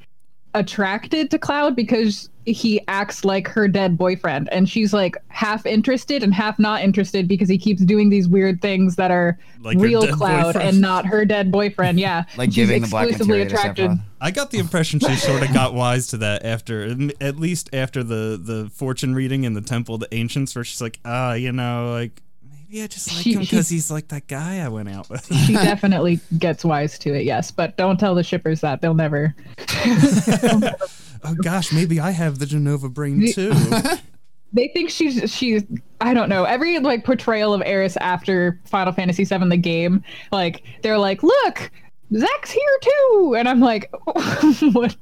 attracted 0.55 1.31
to 1.31 1.39
Cloud 1.39 1.75
because 1.75 2.29
he 2.51 2.81
acts 2.87 3.23
like 3.25 3.47
her 3.47 3.67
dead 3.67 3.97
boyfriend 3.97 4.49
and 4.51 4.67
she's 4.69 4.93
like 4.93 5.15
half 5.27 5.65
interested 5.65 6.23
and 6.23 6.33
half 6.33 6.59
not 6.59 6.81
interested 6.83 7.27
because 7.27 7.47
he 7.49 7.57
keeps 7.57 7.81
doing 7.83 8.09
these 8.09 8.27
weird 8.27 8.61
things 8.61 8.95
that 8.97 9.11
are 9.11 9.37
Like 9.61 9.77
real 9.79 10.05
Cloud 10.07 10.53
boyfriend. 10.53 10.69
and 10.69 10.81
not 10.81 11.05
her 11.05 11.25
dead 11.25 11.51
boyfriend. 11.51 11.99
Yeah. 11.99 12.23
Like 12.37 12.49
she's 12.49 12.55
giving 12.67 12.81
the 12.81 12.87
black 12.87 13.07
exclusively 13.09 13.41
attracted. 13.41 13.91
I 14.21 14.31
got 14.31 14.51
the 14.51 14.59
impression 14.59 14.99
she 14.99 15.15
sort 15.15 15.43
of 15.43 15.53
got 15.53 15.73
wise 15.73 16.07
to 16.07 16.17
that 16.17 16.45
after, 16.45 16.95
at 17.21 17.37
least 17.37 17.69
after 17.73 18.03
the 18.03 18.39
the 18.41 18.69
fortune 18.73 19.15
reading 19.15 19.43
in 19.45 19.53
the 19.53 19.61
Temple 19.61 19.95
of 19.95 20.01
the 20.01 20.13
Ancients, 20.13 20.55
where 20.55 20.63
she's 20.63 20.81
like, 20.81 20.99
ah, 21.05 21.33
you 21.33 21.51
know, 21.51 21.91
like 21.91 22.21
maybe 22.69 22.83
I 22.83 22.87
just 22.87 23.07
like 23.13 23.23
She- 23.23 23.33
him 23.33 23.39
because 23.41 23.69
he's 23.69 23.89
like 23.89 24.09
that 24.09 24.27
guy 24.27 24.59
I 24.59 24.67
went 24.67 24.89
out 24.89 25.09
with. 25.09 25.25
She 25.45 25.53
definitely 25.69 26.19
gets 26.37 26.65
wise 26.65 26.99
to 26.99 27.13
it, 27.13 27.23
yes, 27.23 27.49
but 27.51 27.77
don't 27.77 27.97
tell 27.99 28.13
the 28.13 28.23
shippers 28.23 28.61
that. 28.61 28.81
They'll 28.81 28.93
never 28.93 29.33
oh 31.23 31.35
gosh, 31.35 31.71
maybe 31.71 31.99
I 31.99 32.11
have 32.11 32.39
the 32.39 32.45
Jenova 32.45 32.93
brain 32.93 33.31
too. 33.31 33.53
they 34.53 34.69
think 34.69 34.89
she's 34.89 35.31
she's 35.31 35.63
I 36.01 36.13
don't 36.13 36.29
know. 36.29 36.43
Every 36.43 36.79
like 36.79 37.03
portrayal 37.03 37.53
of 37.53 37.61
Aeris 37.61 37.97
after 37.97 38.59
Final 38.65 38.93
Fantasy 38.93 39.23
VII 39.23 39.49
the 39.49 39.57
game 39.57 40.03
like 40.31 40.63
they're 40.81 40.97
like 40.97 41.23
look 41.23 41.71
Zack's 42.15 42.49
here 42.49 42.79
too. 42.81 43.35
And 43.37 43.47
I'm 43.47 43.59
like 43.59 43.91
what? 44.71 44.95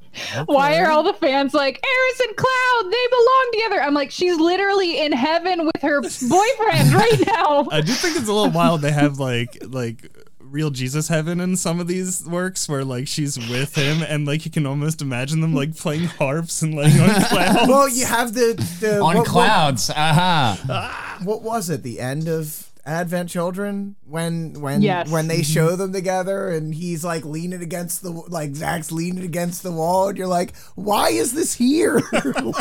Why 0.45 0.79
are 0.79 0.91
all 0.91 1.03
the 1.03 1.13
fans 1.13 1.53
like 1.53 1.83
Aeris 1.85 2.19
and 2.27 2.35
Cloud 2.35 2.91
they 2.91 3.07
belong 3.09 3.49
together. 3.53 3.81
I'm 3.81 3.93
like 3.93 4.11
she's 4.11 4.37
literally 4.37 4.99
in 4.99 5.13
heaven 5.13 5.65
with 5.65 5.81
her 5.81 6.01
boyfriend 6.01 6.93
right 6.93 7.23
now. 7.27 7.67
I 7.71 7.81
do 7.81 7.93
think 7.93 8.17
it's 8.17 8.27
a 8.27 8.33
little 8.33 8.51
wild 8.51 8.81
they 8.81 8.91
have 8.91 9.19
like 9.19 9.57
like 9.67 10.11
real 10.49 10.69
Jesus 10.69 11.07
heaven 11.07 11.39
in 11.39 11.55
some 11.55 11.79
of 11.79 11.87
these 11.87 12.25
works 12.27 12.67
where 12.69 12.83
like 12.85 13.07
she's 13.07 13.37
with 13.49 13.75
him 13.75 14.01
and 14.01 14.25
like 14.25 14.45
you 14.45 14.51
can 14.51 14.65
almost 14.65 15.01
imagine 15.01 15.41
them 15.41 15.53
like 15.53 15.75
playing 15.75 16.05
harps 16.05 16.61
and 16.61 16.73
laying 16.75 16.99
on 16.99 17.09
clouds. 17.23 17.67
Well, 17.67 17.89
you 17.89 18.05
have 18.05 18.33
the, 18.33 18.53
the 18.79 18.95
On 18.95 19.01
what- 19.01 19.15
what- 19.17 19.27
clouds. 19.27 19.89
Aha. 19.89 21.19
what 21.23 21.41
was 21.41 21.69
it? 21.69 21.83
The 21.83 21.99
end 21.99 22.27
of 22.27 22.66
Advent 22.87 23.29
Children 23.29 23.95
when 24.05 24.53
when 24.61 24.81
Yes. 24.81 25.09
when 25.09 25.27
they 25.27 25.43
show 25.43 25.75
them 25.75 25.91
together 25.91 26.47
and 26.49 26.73
he's 26.73 27.03
like 27.03 27.25
leaning 27.25 27.61
against 27.61 28.01
the 28.01 28.09
like 28.11 28.55
Zack's 28.55 28.91
leaning 28.91 29.25
against 29.25 29.61
the 29.61 29.71
wall 29.73 30.07
and 30.07 30.17
you're 30.17 30.25
like, 30.25 30.55
why 30.75 31.09
is 31.09 31.33
this 31.33 31.53
here? 31.53 32.01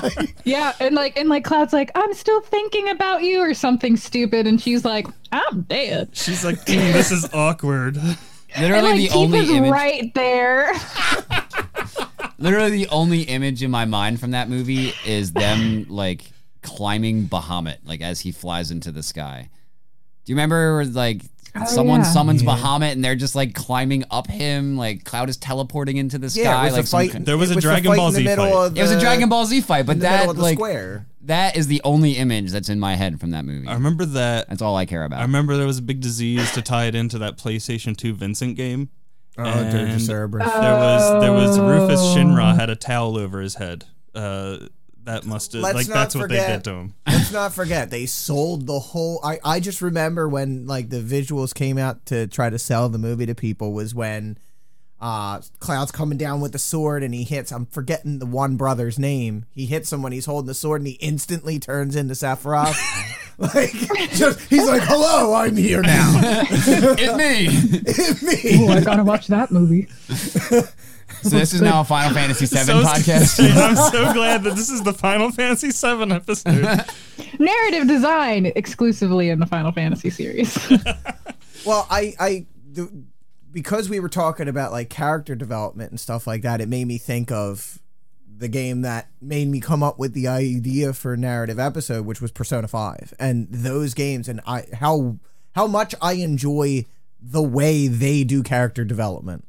like, 0.03 0.35
yeah 0.45 0.73
and 0.81 0.95
like 0.97 1.17
and 1.17 1.29
like 1.29 1.45
Cloud's 1.45 1.73
like 1.73 1.91
I'm 1.95 2.13
still 2.13 2.41
thinking 2.41 2.89
about 2.89 3.23
you 3.23 3.39
or 3.41 3.55
something 3.55 3.97
stupid 3.97 4.47
and 4.49 4.61
she's 4.61 4.85
like 4.85 5.07
I'm 5.33 5.63
dead 5.63 6.11
She's 6.13 6.45
like, 6.45 6.57
"Mm, 6.67 6.93
this 6.93 7.13
is 7.13 7.29
awkward. 7.33 7.97
Literally 8.59 8.75
and 8.79 9.01
like 9.03 9.11
the 9.11 9.17
only 9.17 9.57
image. 9.57 9.71
right 9.71 10.15
there 10.15 10.73
Literally 12.39 12.71
the 12.71 12.89
only 12.89 13.23
image 13.23 13.63
in 13.63 13.71
my 13.71 13.85
mind 13.85 14.21
from 14.21 14.33
that 14.33 14.49
movie 14.49 14.93
is 15.07 15.33
them 15.33 15.87
like 15.89 16.25
climbing 16.63 17.29
Bahamut, 17.29 17.79
like 17.85 18.01
as 18.03 18.21
he 18.21 18.33
flies 18.33 18.71
into 18.71 18.91
the 18.93 19.03
sky. 19.03 19.49
Do 20.27 20.33
you 20.33 20.37
remember 20.37 20.85
like 20.85 21.23
someone 21.69 22.01
Oh, 22.01 22.05
yeah. 22.05 22.11
summons 22.13 22.43
Bahamut 22.43 22.93
and 22.93 23.03
they're 23.03 23.15
just 23.17 23.35
like 23.35 23.55
climbing 23.55 24.05
up 24.11 24.27
him, 24.27 24.77
like 24.77 25.05
Cloud 25.05 25.31
is 25.31 25.39
teleporting 25.39 25.97
into 25.97 26.19
the 26.19 26.29
sky, 26.29 26.43
yeah, 26.43 26.61
it 26.61 26.65
was 26.65 26.73
like 26.75 26.85
a 26.85 26.87
fight. 26.87 27.13
con- 27.13 27.25
There 27.25 27.39
was 27.39 27.51
it 27.51 27.55
a 27.55 27.55
the 27.57 27.61
Dragon 27.63 27.97
Ball 27.97 28.11
Z 28.13 28.27
fight. 28.27 28.39
of 28.53 28.77
It 28.77 28.83
was 28.83 28.91
a 28.91 29.01
Dragon 29.01 29.29
Ball 29.31 29.47
Z 29.47 29.61
fight, 29.63 29.87
but 29.87 29.93
in 29.93 29.99
the 30.01 30.03
that 30.03 30.29
of 30.29 30.37
the 30.37 30.43
like 30.43 30.57
square. 30.59 31.07
that 31.23 31.57
is 31.57 31.67
the 31.69 31.81
only 31.83 32.13
image 32.13 32.51
that's 32.51 32.69
in 32.69 32.79
my 32.79 32.95
head 32.97 33.19
from 33.21 33.31
that 33.31 33.47
movie. 33.47 33.67
I 33.69 33.73
remember 33.75 34.05
that. 34.05 34.51
That's 34.51 34.61
all 34.61 34.77
I 34.77 34.85
care 34.85 35.05
about. 35.05 35.21
I 35.21 35.23
remember 35.23 35.57
there 35.57 35.67
was 35.67 35.79
a 35.79 35.83
big 35.83 36.01
disease 36.03 36.53
to 36.53 36.61
tie 36.61 36.85
it 36.87 36.95
into 36.95 37.19
that 37.21 37.39
PlayStation 37.39 37.97
2 37.97 38.13
Vincent 38.15 38.57
game. 38.57 38.91
Oh, 39.39 39.45
And 39.45 39.71
Dirge 39.71 40.01
Cerberus. 40.03 40.45
There 40.53 40.73
was 40.75 41.23
there 41.23 41.33
was 41.33 41.59
Rufus 41.59 42.01
Oh. 42.03 42.15
Shinra 42.17 42.55
had 42.55 42.69
a 42.71 42.77
towel 42.77 43.17
over 43.17 43.41
his 43.41 43.55
head. 43.55 43.85
Uh, 44.15 44.59
that 45.07 45.25
must 45.25 45.53
have 45.55 45.63
Let's 45.63 45.75
like 45.75 45.89
not 45.89 45.95
that's 45.95 46.15
what 46.15 46.29
they 46.29 46.37
forget- 46.37 46.63
did 46.63 46.71
to 46.71 46.77
him. 46.77 46.95
Let's 47.07 47.33
not 47.33 47.53
forget 47.55 47.91
they 47.91 48.07
sold 48.07 48.67
the 48.67 48.79
whole. 48.79 49.21
I 49.25 49.39
I 49.45 49.61
just 49.61 49.81
remember 49.83 50.29
when 50.29 50.67
like 50.67 50.91
the 50.91 51.01
visuals 51.01 51.55
came 51.55 51.79
out 51.79 52.05
to 52.07 52.27
try 52.27 52.51
to 52.51 52.59
sell 52.59 52.89
the 52.89 52.99
movie 52.99 53.27
to 53.27 53.35
people 53.35 53.73
was 53.73 53.95
when 53.95 54.39
uh 55.01 55.41
Cloud's 55.61 55.93
coming 55.93 56.17
down 56.19 56.41
with 56.41 56.53
the 56.53 56.59
sword 56.59 57.03
and 57.03 57.13
he 57.15 57.25
hits. 57.25 57.51
I'm 57.53 57.67
forgetting 57.67 58.19
the 58.19 58.27
one 58.27 58.57
brother's 58.57 58.99
name. 58.99 59.45
He 59.51 59.67
hits 59.67 59.93
him 59.93 60.03
when 60.03 60.13
he's 60.13 60.27
holding 60.27 60.47
the 60.47 60.55
sword 60.55 60.81
and 60.81 60.89
he 60.89 60.95
instantly 60.95 61.59
turns 61.59 61.97
into 61.97 62.15
Sephiroth. 62.15 62.77
like 63.39 63.73
just 64.13 64.41
he's 64.49 64.67
like, 64.67 64.83
"Hello, 64.85 65.35
I'm 65.35 65.57
here 65.57 65.83
now." 65.83 66.15
it's 66.23 67.17
me. 67.17 67.81
It's 67.87 68.23
me. 68.23 68.69
I 68.69 68.81
gotta 68.81 69.05
watch 69.05 69.27
that 69.27 69.51
movie. 69.53 69.89
So 71.23 71.31
this 71.31 71.53
is 71.53 71.61
now 71.63 71.81
a 71.81 71.85
Final 71.85 72.15
Fantasy 72.15 72.47
VII 72.47 72.57
So- 72.65 72.83
podcast. 72.83 73.57
I'm 73.57 73.77
so 73.77 74.13
glad 74.13 74.43
that 74.45 74.55
this 74.57 74.71
is 74.71 74.83
the 74.83 74.93
Final 74.93 75.31
Fantasy 75.31 75.71
VII 75.71 76.13
episode. 76.13 76.85
Narrative 77.39 77.87
design 77.89 78.47
exclusively 78.57 79.31
in 79.31 79.41
the 79.41 79.47
Final 79.47 79.73
Fantasy 79.73 80.11
series. 80.11 80.57
Well, 81.65 81.87
I, 81.91 82.15
I, 82.21 82.47
the, 82.73 83.05
because 83.53 83.89
we 83.89 84.01
were 84.01 84.09
talking 84.09 84.49
about 84.49 84.73
like 84.73 84.91
character 84.91 85.35
development 85.35 85.91
and 85.91 85.99
stuff 86.01 86.27
like 86.27 86.43
that, 86.43 86.61
it 86.61 86.69
made 86.69 86.87
me 86.87 86.99
think 86.99 87.33
of 87.33 87.79
the 88.39 88.49
game 88.49 88.83
that 88.83 89.09
made 89.21 89.49
me 89.49 89.61
come 89.61 89.83
up 89.83 89.99
with 89.99 90.13
the 90.13 90.29
idea 90.29 90.93
for 90.93 91.15
a 91.15 91.17
narrative 91.17 91.59
episode, 91.59 92.05
which 92.05 92.21
was 92.21 92.31
Persona 92.31 92.69
Five, 92.69 93.15
and 93.19 93.49
those 93.51 93.95
games, 93.95 94.29
and 94.29 94.43
I 94.47 94.65
how 94.75 95.17
how 95.55 95.67
much 95.67 95.95
I 96.03 96.15
enjoy 96.15 96.85
the 97.21 97.43
way 97.43 97.89
they 97.89 98.25
do 98.25 98.43
character 98.43 98.85
development 98.85 99.46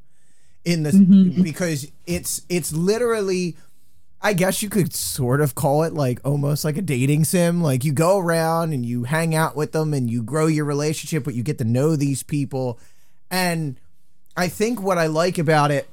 in 0.68 0.84
this 0.84 0.96
mm-hmm. 0.96 1.42
because 1.44 1.90
it's 2.06 2.42
it's 2.50 2.74
literally 2.74 3.56
I 4.22 4.34
guess 4.34 4.62
you 4.62 4.70
could 4.70 4.94
sort 4.94 5.42
of 5.42 5.56
call 5.56 5.84
it 5.84 5.94
like 5.94 6.20
almost 6.26 6.66
like 6.66 6.76
a 6.76 6.82
dating 6.82 7.24
sim. 7.24 7.62
Like 7.62 7.86
you 7.86 7.94
go 7.94 8.18
around 8.18 8.74
and 8.74 8.86
you 8.86 9.04
hang 9.04 9.34
out 9.34 9.56
with 9.56 9.72
them 9.72 9.94
and 9.94 10.10
you 10.10 10.24
grow 10.24 10.48
your 10.48 10.66
relationship, 10.66 11.24
but 11.24 11.36
you 11.36 11.44
get 11.44 11.60
to 11.60 11.64
know 11.64 11.96
these 11.96 12.24
people. 12.24 12.80
And 13.30 13.80
I 14.36 14.48
think 14.48 14.82
what 14.82 14.98
I 14.98 15.06
like 15.08 15.38
about 15.38 15.72
it 15.72 15.88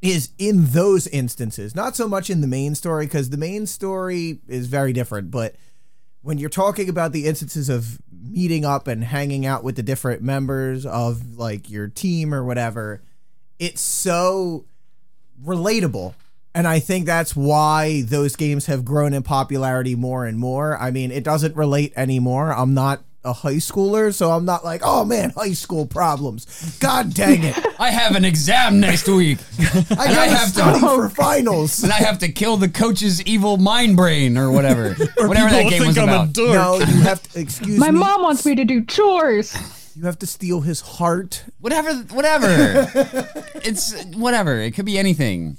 is 0.00 0.30
in 0.38 0.66
those 0.66 1.06
instances, 1.06 1.76
not 1.76 1.94
so 1.94 2.08
much 2.08 2.30
in 2.30 2.40
the 2.40 2.46
main 2.46 2.74
story, 2.74 3.06
because 3.06 3.30
the 3.30 3.36
main 3.36 3.66
story 3.66 4.40
is 4.48 4.66
very 4.66 4.92
different. 4.92 5.30
But 5.30 5.54
when 6.22 6.38
you're 6.38 6.50
talking 6.50 6.88
about 6.88 7.12
the 7.12 7.26
instances 7.26 7.68
of 7.68 8.00
meeting 8.10 8.64
up 8.64 8.88
and 8.88 9.04
hanging 9.04 9.44
out 9.44 9.62
with 9.62 9.76
the 9.76 9.82
different 9.82 10.22
members 10.22 10.86
of 10.86 11.36
like 11.38 11.70
your 11.70 11.88
team 11.88 12.32
or 12.32 12.42
whatever, 12.42 13.02
it's 13.58 13.80
so 13.80 14.64
relatable. 15.44 16.14
And 16.54 16.66
I 16.68 16.80
think 16.80 17.06
that's 17.06 17.34
why 17.34 18.02
those 18.02 18.36
games 18.36 18.66
have 18.66 18.84
grown 18.84 19.14
in 19.14 19.22
popularity 19.22 19.94
more 19.94 20.26
and 20.26 20.38
more. 20.38 20.76
I 20.78 20.90
mean, 20.90 21.10
it 21.10 21.24
doesn't 21.24 21.56
relate 21.56 21.92
anymore. 21.96 22.52
I'm 22.52 22.74
not 22.74 23.02
a 23.24 23.32
high 23.32 23.54
schooler, 23.54 24.12
so 24.12 24.32
I'm 24.32 24.44
not 24.44 24.62
like, 24.64 24.82
oh 24.84 25.04
man, 25.04 25.30
high 25.30 25.52
school 25.52 25.86
problems. 25.86 26.76
God 26.80 27.14
dang 27.14 27.42
it. 27.44 27.56
I 27.80 27.90
have 27.90 28.16
an 28.16 28.24
exam 28.24 28.80
next 28.80 29.08
week. 29.08 29.38
I 29.60 29.84
gotta 29.96 30.20
I 30.20 30.26
have 30.26 30.48
to- 30.48 30.52
study 30.54 30.80
for 30.80 31.08
finals. 31.14 31.82
and 31.84 31.92
I 31.92 31.96
have 31.98 32.18
to 32.18 32.28
kill 32.30 32.56
the 32.58 32.68
coach's 32.68 33.22
evil 33.22 33.56
mind 33.58 33.96
brain 33.96 34.36
or 34.36 34.50
whatever. 34.50 34.90
whatever 35.18 35.50
that 35.50 35.62
game 35.70 35.70
think 35.70 35.86
was 35.86 35.98
I'm 35.98 36.08
a 36.08 36.12
about. 36.12 36.32
dork. 36.34 36.52
No, 36.52 36.78
you 36.80 36.84
have 37.02 37.22
to 37.32 37.40
excuse 37.40 37.78
My 37.78 37.90
me. 37.92 38.00
mom 38.00 38.22
wants 38.22 38.44
me 38.44 38.56
to 38.56 38.64
do 38.64 38.84
chores. 38.84 39.56
You 39.94 40.04
have 40.04 40.18
to 40.20 40.26
steal 40.26 40.60
his 40.62 40.80
heart. 40.80 41.44
Whatever, 41.60 41.94
whatever. 42.14 42.88
it's 43.56 44.02
whatever. 44.14 44.58
It 44.60 44.72
could 44.72 44.86
be 44.86 44.98
anything. 44.98 45.58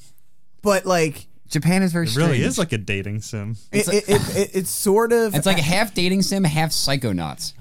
But 0.62 0.86
like 0.86 1.28
Japan 1.50 1.84
is 1.84 1.92
very 1.94 2.08
It 2.08 2.16
really 2.16 2.30
strange. 2.34 2.46
is 2.46 2.58
like 2.58 2.72
a 2.72 2.78
dating 2.78 3.22
sim. 3.22 3.58
it, 3.72 3.88
it, 3.88 4.10
it, 4.10 4.38
it, 4.38 4.50
it's 4.56 4.70
sort 4.72 5.12
of 5.14 5.36
It's 5.36 5.46
like 5.46 5.60
a 5.60 5.62
half 5.64 5.94
dating 5.94 6.22
sim, 6.24 6.44
half 6.46 6.72
psychonauts. 6.72 7.54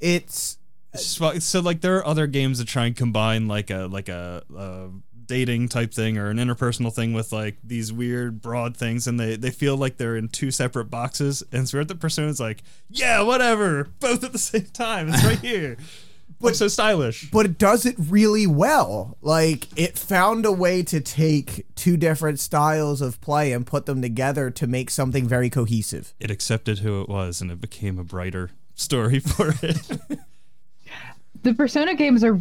it's 0.00 0.58
It's 0.94 1.44
so 1.44 1.60
like 1.60 1.80
there 1.80 1.96
are 1.96 2.06
other 2.06 2.26
games 2.26 2.58
that 2.58 2.68
try 2.68 2.86
and 2.86 2.94
combine 2.96 3.48
like 3.48 3.70
a 3.70 3.86
like 3.90 4.08
a, 4.08 4.42
a 4.56 4.88
dating 5.26 5.68
type 5.68 5.92
thing 5.92 6.18
or 6.18 6.30
an 6.30 6.36
interpersonal 6.38 6.92
thing 6.92 7.12
with 7.12 7.32
like 7.32 7.56
these 7.64 7.92
weird 7.92 8.40
broad 8.40 8.76
things 8.76 9.06
and 9.06 9.18
they 9.18 9.36
they 9.36 9.50
feel 9.50 9.76
like 9.76 9.96
they're 9.96 10.16
in 10.16 10.28
two 10.28 10.50
separate 10.50 10.86
boxes 10.90 11.42
and 11.52 11.68
so 11.68 11.82
the 11.84 11.94
persona's 11.94 12.40
like 12.40 12.62
yeah 12.90 13.20
whatever 13.22 13.84
both 14.00 14.22
at 14.24 14.32
the 14.32 14.38
same 14.38 14.66
time 14.72 15.08
it's 15.08 15.24
right 15.24 15.38
here 15.40 15.76
but 16.40 16.54
so 16.56 16.68
stylish 16.68 17.30
but 17.30 17.46
it 17.46 17.58
does 17.58 17.86
it 17.86 17.94
really 17.98 18.46
well. 18.46 19.16
Like 19.22 19.68
it 19.78 19.98
found 19.98 20.44
a 20.44 20.52
way 20.52 20.82
to 20.84 21.00
take 21.00 21.64
two 21.74 21.96
different 21.96 22.40
styles 22.40 23.00
of 23.00 23.20
play 23.20 23.52
and 23.52 23.66
put 23.66 23.86
them 23.86 24.02
together 24.02 24.50
to 24.50 24.66
make 24.66 24.90
something 24.90 25.26
very 25.26 25.48
cohesive. 25.50 26.12
it 26.20 26.30
accepted 26.30 26.80
who 26.80 27.00
it 27.02 27.08
was 27.08 27.40
and 27.40 27.50
it 27.50 27.60
became 27.60 27.98
a 27.98 28.04
brighter 28.04 28.50
story 28.74 29.18
for 29.34 29.54
it 29.62 29.98
the 31.42 31.54
persona 31.54 31.94
games 31.94 32.22
are 32.24 32.40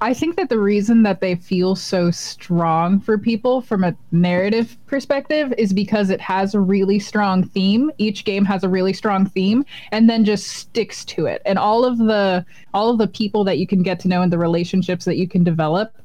i 0.00 0.14
think 0.14 0.36
that 0.36 0.48
the 0.48 0.58
reason 0.58 1.02
that 1.02 1.20
they 1.20 1.34
feel 1.34 1.74
so 1.74 2.10
strong 2.10 3.00
for 3.00 3.18
people 3.18 3.60
from 3.60 3.84
a 3.84 3.94
narrative 4.12 4.76
perspective 4.86 5.52
is 5.58 5.72
because 5.72 6.10
it 6.10 6.20
has 6.20 6.54
a 6.54 6.60
really 6.60 6.98
strong 6.98 7.44
theme. 7.44 7.90
Each 7.98 8.24
game 8.24 8.44
has 8.44 8.64
a 8.64 8.68
really 8.68 8.92
strong 8.92 9.26
theme 9.26 9.64
and 9.92 10.08
then 10.10 10.24
just 10.24 10.48
sticks 10.48 11.04
to 11.06 11.26
it. 11.26 11.42
And 11.44 11.58
all 11.58 11.84
of 11.84 11.98
the 11.98 12.44
all 12.74 12.90
of 12.90 12.98
the 12.98 13.06
people 13.06 13.44
that 13.44 13.58
you 13.58 13.66
can 13.66 13.82
get 13.82 14.00
to 14.00 14.08
know 14.08 14.22
and 14.22 14.32
the 14.32 14.38
relationships 14.38 15.04
that 15.04 15.16
you 15.16 15.28
can 15.28 15.44
develop 15.44 15.96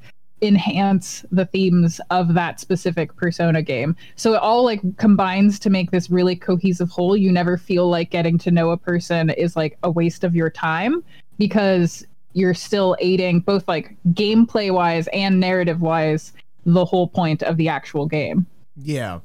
enhance 0.41 1.25
the 1.31 1.45
themes 1.45 2.01
of 2.09 2.33
that 2.33 2.59
specific 2.59 3.15
persona 3.15 3.61
game. 3.61 3.95
So 4.15 4.33
it 4.33 4.41
all 4.41 4.63
like 4.63 4.81
combines 4.97 5.59
to 5.59 5.69
make 5.69 5.91
this 5.91 6.09
really 6.09 6.35
cohesive 6.35 6.89
whole. 6.89 7.15
You 7.15 7.31
never 7.31 7.57
feel 7.57 7.89
like 7.89 8.11
getting 8.11 8.37
to 8.39 8.51
know 8.51 8.71
a 8.71 8.77
person 8.77 9.29
is 9.31 9.55
like 9.55 9.77
a 9.83 9.89
waste 9.89 10.23
of 10.23 10.35
your 10.35 10.49
time 10.49 11.03
because 11.37 12.05
you're 12.35 12.53
still 12.53 12.95
aiding 12.99 13.39
both 13.39 13.65
like 13.67 13.95
gameplay 14.09 14.71
wise 14.71 15.07
and 15.13 15.39
narrative 15.39 15.81
wise 15.81 16.33
the 16.65 16.83
whole 16.85 17.07
point 17.07 17.41
of 17.43 17.57
the 17.57 17.67
actual 17.69 18.05
game 18.05 18.45
Yeah. 18.75 19.19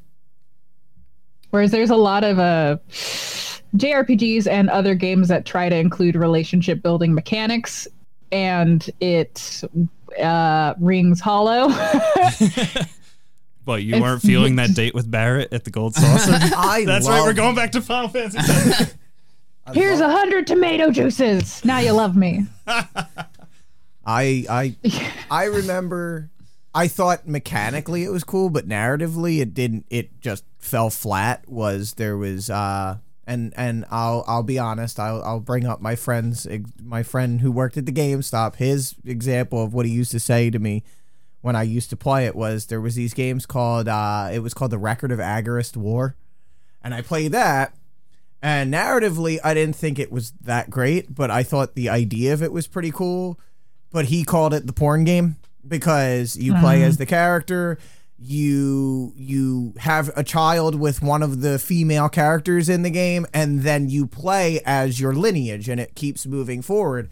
whereas 1.51 1.71
there's 1.73 1.91
a 1.91 1.97
lot 1.97 2.23
of 2.25 2.39
uh 2.39 2.77
jrpgs 3.77 4.47
and 4.47 4.69
other 4.71 4.95
games 4.95 5.29
that 5.29 5.45
try 5.45 5.69
to 5.69 5.77
include 5.77 6.17
relationship 6.17 6.83
building 6.83 7.13
mechanics 7.15 7.87
and 8.33 8.89
it 9.01 9.63
uh 10.23 10.75
rings 10.81 11.21
hollow 11.21 11.69
But 13.63 13.83
you 13.83 13.91
It's- 13.91 14.03
weren't 14.03 14.23
feeling 14.23 14.57
that 14.57 14.75
date 14.75 14.95
with 14.95 15.09
Barrett 15.11 15.53
at 15.53 15.65
the 15.65 15.71
Gold 15.71 15.95
Saucer. 15.95 16.33
I 16.57 16.85
That's 16.87 17.05
love, 17.07 17.15
right. 17.19 17.25
We're 17.27 17.35
going 17.35 17.55
back 17.55 17.73
to 17.73 17.83
Final 17.83 18.09
Fantasy. 18.09 18.39
Here's 19.75 20.01
a 20.01 20.09
hundred 20.09 20.47
tomato 20.47 20.91
juices. 20.91 21.65
Now 21.65 21.79
you 21.79 21.93
love 21.93 22.17
me. 22.17 22.47
I 22.67 24.45
I 24.49 24.77
I 25.31 25.45
remember 25.45 26.31
I 26.75 26.89
thought 26.89 27.27
mechanically 27.27 28.05
it 28.05 28.11
was 28.11 28.25
cool, 28.25 28.51
but 28.51 28.69
narratively 28.69 29.41
it 29.41 29.55
didn't 29.55 29.87
it 29.91 30.21
just 30.21 30.45
fell 30.59 30.91
flat 30.91 31.49
was 31.49 31.95
there 31.95 32.17
was 32.17 32.51
uh 32.51 32.99
and 33.27 33.53
and 33.57 33.85
I'll 33.91 34.25
I'll 34.27 34.43
be 34.43 34.59
honest, 34.59 34.99
I'll 34.99 35.23
I'll 35.23 35.41
bring 35.41 35.67
up 35.67 35.81
my 35.81 35.95
friend's 35.95 36.47
my 36.83 37.03
friend 37.03 37.41
who 37.41 37.53
worked 37.53 37.77
at 37.77 37.87
the 37.87 37.93
GameStop, 37.93 38.57
his 38.57 38.95
example 39.05 39.63
of 39.63 39.73
what 39.73 39.87
he 39.87 39.93
used 39.93 40.11
to 40.13 40.21
say 40.21 40.51
to 40.51 40.59
me 40.59 40.83
when 41.41 41.57
I 41.57 41.63
used 41.63 41.91
to 41.91 41.97
play 41.97 42.27
it 42.27 42.37
was 42.37 42.67
there 42.67 42.81
was 42.81 42.95
these 42.95 43.15
games 43.15 43.47
called 43.47 43.89
uh 43.89 44.31
it 44.33 44.41
was 44.41 44.55
called 44.55 44.73
the 44.73 44.79
Record 44.79 45.13
of 45.13 45.19
Agarest 45.19 45.77
War. 45.77 46.17
And 46.83 46.95
I 46.95 47.03
played 47.03 47.33
that 47.33 47.75
and 48.43 48.73
narratively 48.73 49.39
I 49.45 49.55
didn't 49.55 49.77
think 49.77 49.99
it 49.99 50.11
was 50.11 50.33
that 50.43 50.71
great, 50.71 51.15
but 51.15 51.31
I 51.31 51.43
thought 51.43 51.75
the 51.75 51.89
idea 51.89 52.33
of 52.33 52.43
it 52.43 52.53
was 52.53 52.67
pretty 52.67 52.91
cool. 52.91 53.39
But 53.93 54.07
he 54.07 54.25
called 54.25 54.55
it 54.55 54.67
the 54.67 54.73
porn 54.73 55.05
game 55.05 55.37
because 55.67 56.37
you 56.37 56.55
play 56.55 56.77
mm-hmm. 56.77 56.85
as 56.85 56.97
the 56.97 57.07
character. 57.07 57.79
You 58.19 59.13
you 59.17 59.75
have 59.79 60.11
a 60.15 60.23
child 60.23 60.75
with 60.75 61.03
one 61.03 61.23
of 61.23 61.41
the 61.41 61.59
female 61.59 62.09
characters 62.09 62.69
in 62.69 62.83
the 62.83 62.91
game 62.91 63.27
and 63.33 63.63
then 63.63 63.89
you 63.89 64.07
play 64.07 64.61
as 64.65 65.01
your 65.01 65.15
lineage 65.15 65.69
and 65.69 65.81
it 65.81 65.95
keeps 65.95 66.27
moving 66.27 66.61
forward. 66.63 67.09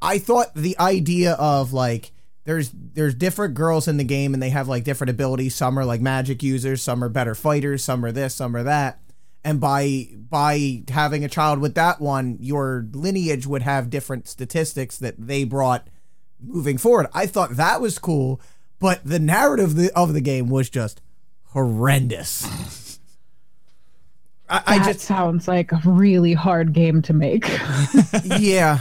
I 0.00 0.18
thought 0.18 0.54
the 0.54 0.78
idea 0.78 1.32
of 1.32 1.72
like 1.72 2.12
there's 2.44 2.70
there's 2.70 3.14
different 3.14 3.54
girls 3.54 3.88
in 3.88 3.96
the 3.96 4.04
game 4.04 4.34
and 4.34 4.42
they 4.42 4.50
have 4.50 4.68
like 4.68 4.84
different 4.84 5.10
abilities. 5.10 5.54
Some 5.54 5.78
are 5.78 5.86
like 5.86 6.00
magic 6.00 6.42
users 6.42 6.82
some 6.82 7.02
are 7.02 7.08
better 7.08 7.34
fighters 7.34 7.82
some 7.82 8.04
are 8.04 8.12
this 8.12 8.34
some 8.34 8.54
are 8.54 8.62
that 8.62 9.00
and 9.44 9.60
by 9.60 10.08
by 10.14 10.82
having 10.88 11.24
a 11.24 11.28
child 11.28 11.58
with 11.58 11.74
that 11.74 12.00
one 12.00 12.36
your 12.40 12.86
lineage 12.92 13.46
would 13.46 13.62
have 13.62 13.90
different 13.90 14.28
statistics 14.28 14.96
that 14.98 15.14
they 15.18 15.44
brought 15.44 15.88
moving 16.40 16.78
forward. 16.78 17.06
I 17.14 17.26
thought 17.26 17.56
that 17.56 17.80
was 17.80 17.98
cool, 17.98 18.40
but 18.78 19.00
the 19.04 19.18
narrative 19.18 19.70
of 19.70 19.76
the, 19.76 19.92
of 19.96 20.12
the 20.12 20.20
game 20.20 20.48
was 20.48 20.68
just 20.68 21.00
horrendous. 21.46 22.98
I, 24.48 24.62
I 24.66 24.78
That 24.78 24.94
just 24.94 25.00
sounds 25.00 25.48
like 25.48 25.72
a 25.72 25.80
really 25.84 26.34
hard 26.34 26.72
game 26.72 27.00
to 27.02 27.12
make. 27.12 27.48
yeah. 28.24 28.80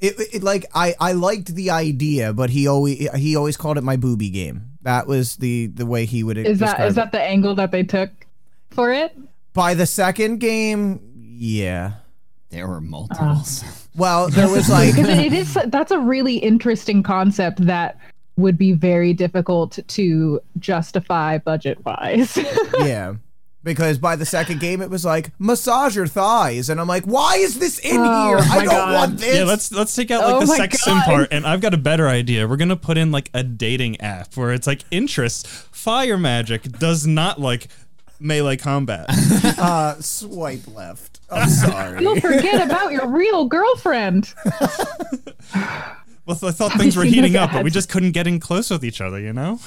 It, 0.00 0.14
it 0.34 0.42
like 0.42 0.66
I, 0.74 0.94
I 0.98 1.12
liked 1.12 1.54
the 1.54 1.70
idea, 1.70 2.32
but 2.32 2.50
he 2.50 2.66
always 2.66 3.08
he 3.14 3.36
always 3.36 3.56
called 3.56 3.78
it 3.78 3.84
my 3.84 3.96
booby 3.96 4.30
game. 4.30 4.72
That 4.82 5.06
was 5.06 5.36
the 5.36 5.68
the 5.68 5.86
way 5.86 6.06
he 6.06 6.24
would 6.24 6.38
Is 6.38 6.58
that 6.58 6.80
is 6.80 6.94
it. 6.94 6.96
that 6.96 7.12
the 7.12 7.22
angle 7.22 7.54
that 7.54 7.70
they 7.70 7.84
took 7.84 8.10
for 8.70 8.92
it? 8.92 9.16
By 9.52 9.74
the 9.74 9.86
second 9.86 10.38
game? 10.38 11.00
Yeah. 11.36 11.92
There 12.50 12.66
were 12.68 12.80
multiples. 12.80 13.62
Uh. 13.62 13.66
Well, 13.94 14.30
there 14.30 14.48
was 14.48 14.70
like 14.70 14.96
Because 14.96 15.18
it 15.18 15.34
is 15.34 15.52
that's 15.66 15.90
a 15.90 15.98
really 15.98 16.36
interesting 16.36 17.02
concept 17.02 17.66
that 17.66 17.98
would 18.38 18.56
be 18.56 18.72
very 18.72 19.12
difficult 19.12 19.78
to 19.86 20.40
justify 20.58 21.36
budget 21.36 21.84
wise. 21.84 22.38
yeah. 22.78 23.16
Because 23.64 23.98
by 23.98 24.16
the 24.16 24.24
second 24.24 24.60
game, 24.60 24.80
it 24.80 24.88
was 24.88 25.04
like 25.04 25.30
massage 25.38 25.94
your 25.94 26.06
thighs, 26.06 26.70
and 26.70 26.80
I'm 26.80 26.88
like, 26.88 27.04
why 27.04 27.36
is 27.36 27.58
this 27.58 27.78
in 27.80 27.98
Oh, 28.00 28.26
here? 28.28 28.38
I 28.38 28.56
don't 28.64 28.66
God. 28.74 28.94
want 28.94 29.18
this. 29.18 29.36
yeah, 29.36 29.44
let's 29.44 29.70
let's 29.70 29.94
take 29.94 30.10
out 30.10 30.24
like 30.24 30.34
Oh 30.36 30.40
the 30.40 30.46
my 30.46 30.56
sex 30.56 30.82
sim 30.82 30.98
part, 31.02 31.28
and 31.30 31.46
I've 31.46 31.60
got 31.60 31.74
a 31.74 31.76
better 31.76 32.08
idea. 32.08 32.48
We're 32.48 32.56
gonna 32.56 32.74
put 32.74 32.96
in 32.96 33.12
like 33.12 33.28
a 33.34 33.44
dating 33.44 34.00
app 34.00 34.34
where 34.38 34.52
it's 34.52 34.66
like 34.66 34.84
interests. 34.90 35.46
Fire 35.70 36.16
magic 36.18 36.62
does 36.78 37.06
not 37.06 37.40
like 37.40 37.68
melee 38.22 38.56
combat. 38.56 39.06
uh, 39.58 40.00
swipe 40.00 40.66
left. 40.74 41.20
I'm 41.30 41.48
sorry. 41.48 42.02
You'll 42.02 42.20
forget 42.20 42.64
about 42.66 42.92
your 42.92 43.08
real 43.08 43.46
girlfriend. 43.46 44.32
Well, 46.24 46.38
I 46.40 46.52
thought 46.52 46.72
things 46.74 46.96
were 46.96 47.02
heating 47.02 47.34
up, 47.34 47.50
but 47.52 47.64
we 47.64 47.70
just 47.70 47.88
couldn't 47.88 48.12
get 48.12 48.28
in 48.28 48.38
close 48.38 48.70
with 48.70 48.84
each 48.84 49.00
other. 49.00 49.18
You 49.18 49.32
know? 49.32 49.58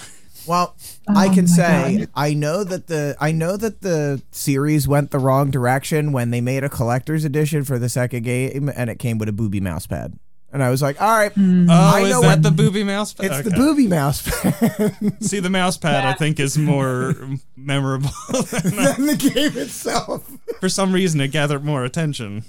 Well, 0.48 0.76
I 1.08 1.28
Oh 1.28 1.34
can 1.34 1.48
say 1.48 1.98
God. 1.98 2.10
I 2.16 2.34
know 2.34 2.64
that 2.64 2.88
the 2.88 3.18
I 3.20 3.34
know 3.34 3.58
that 3.58 3.82
the 3.82 4.22
series 4.32 4.88
went 4.88 5.12
the 5.12 5.20
wrong 5.20 5.52
direction 5.52 6.14
when 6.14 6.32
they 6.32 6.40
made 6.40 6.64
a 6.64 6.70
collector's 6.70 7.26
edition 7.26 7.66
for 7.66 7.78
the 7.78 7.90
second 7.90 8.24
game, 8.24 8.70
and 8.74 8.90
it 8.90 9.00
came 9.00 9.18
with 9.18 9.28
a 9.28 9.34
booby 9.34 9.60
mouse 9.60 9.86
pad. 9.86 10.18
And 10.56 10.64
I 10.64 10.70
was 10.70 10.82
like, 10.82 11.02
all 11.02 11.10
right, 11.18 11.34
Hmm. 11.34 11.70
Oh, 11.70 11.74
I 11.74 12.00
is 12.04 12.10
know 12.12 12.22
that 12.22 12.28
what- 12.28 12.44
the 12.44 12.52
booby 12.52 12.86
mouse 12.86 13.12
pad? 13.12 13.26
it's 13.26 13.50
the 13.50 13.56
booby 13.58 13.88
mouse 13.88 14.22
pad 14.22 15.18
See, 15.22 15.42
the 15.42 15.50
mouse 15.50 15.76
pad 15.76 16.06
I 16.06 16.14
think 16.14 16.40
is 16.40 16.58
more 16.58 17.14
memorable. 17.58 18.10
than 18.32 18.76
than 18.76 19.06
the 19.08 19.18
game 19.18 19.58
itself. 19.62 20.32
For 20.62 20.70
some 20.70 20.94
reason, 20.94 21.20
it 21.20 21.28
gathered 21.34 21.66
more 21.66 21.84
attention. 21.84 22.46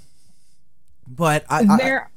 But 1.09 1.45
I, 1.51 1.67
I, 1.69 1.77
There 1.79 2.11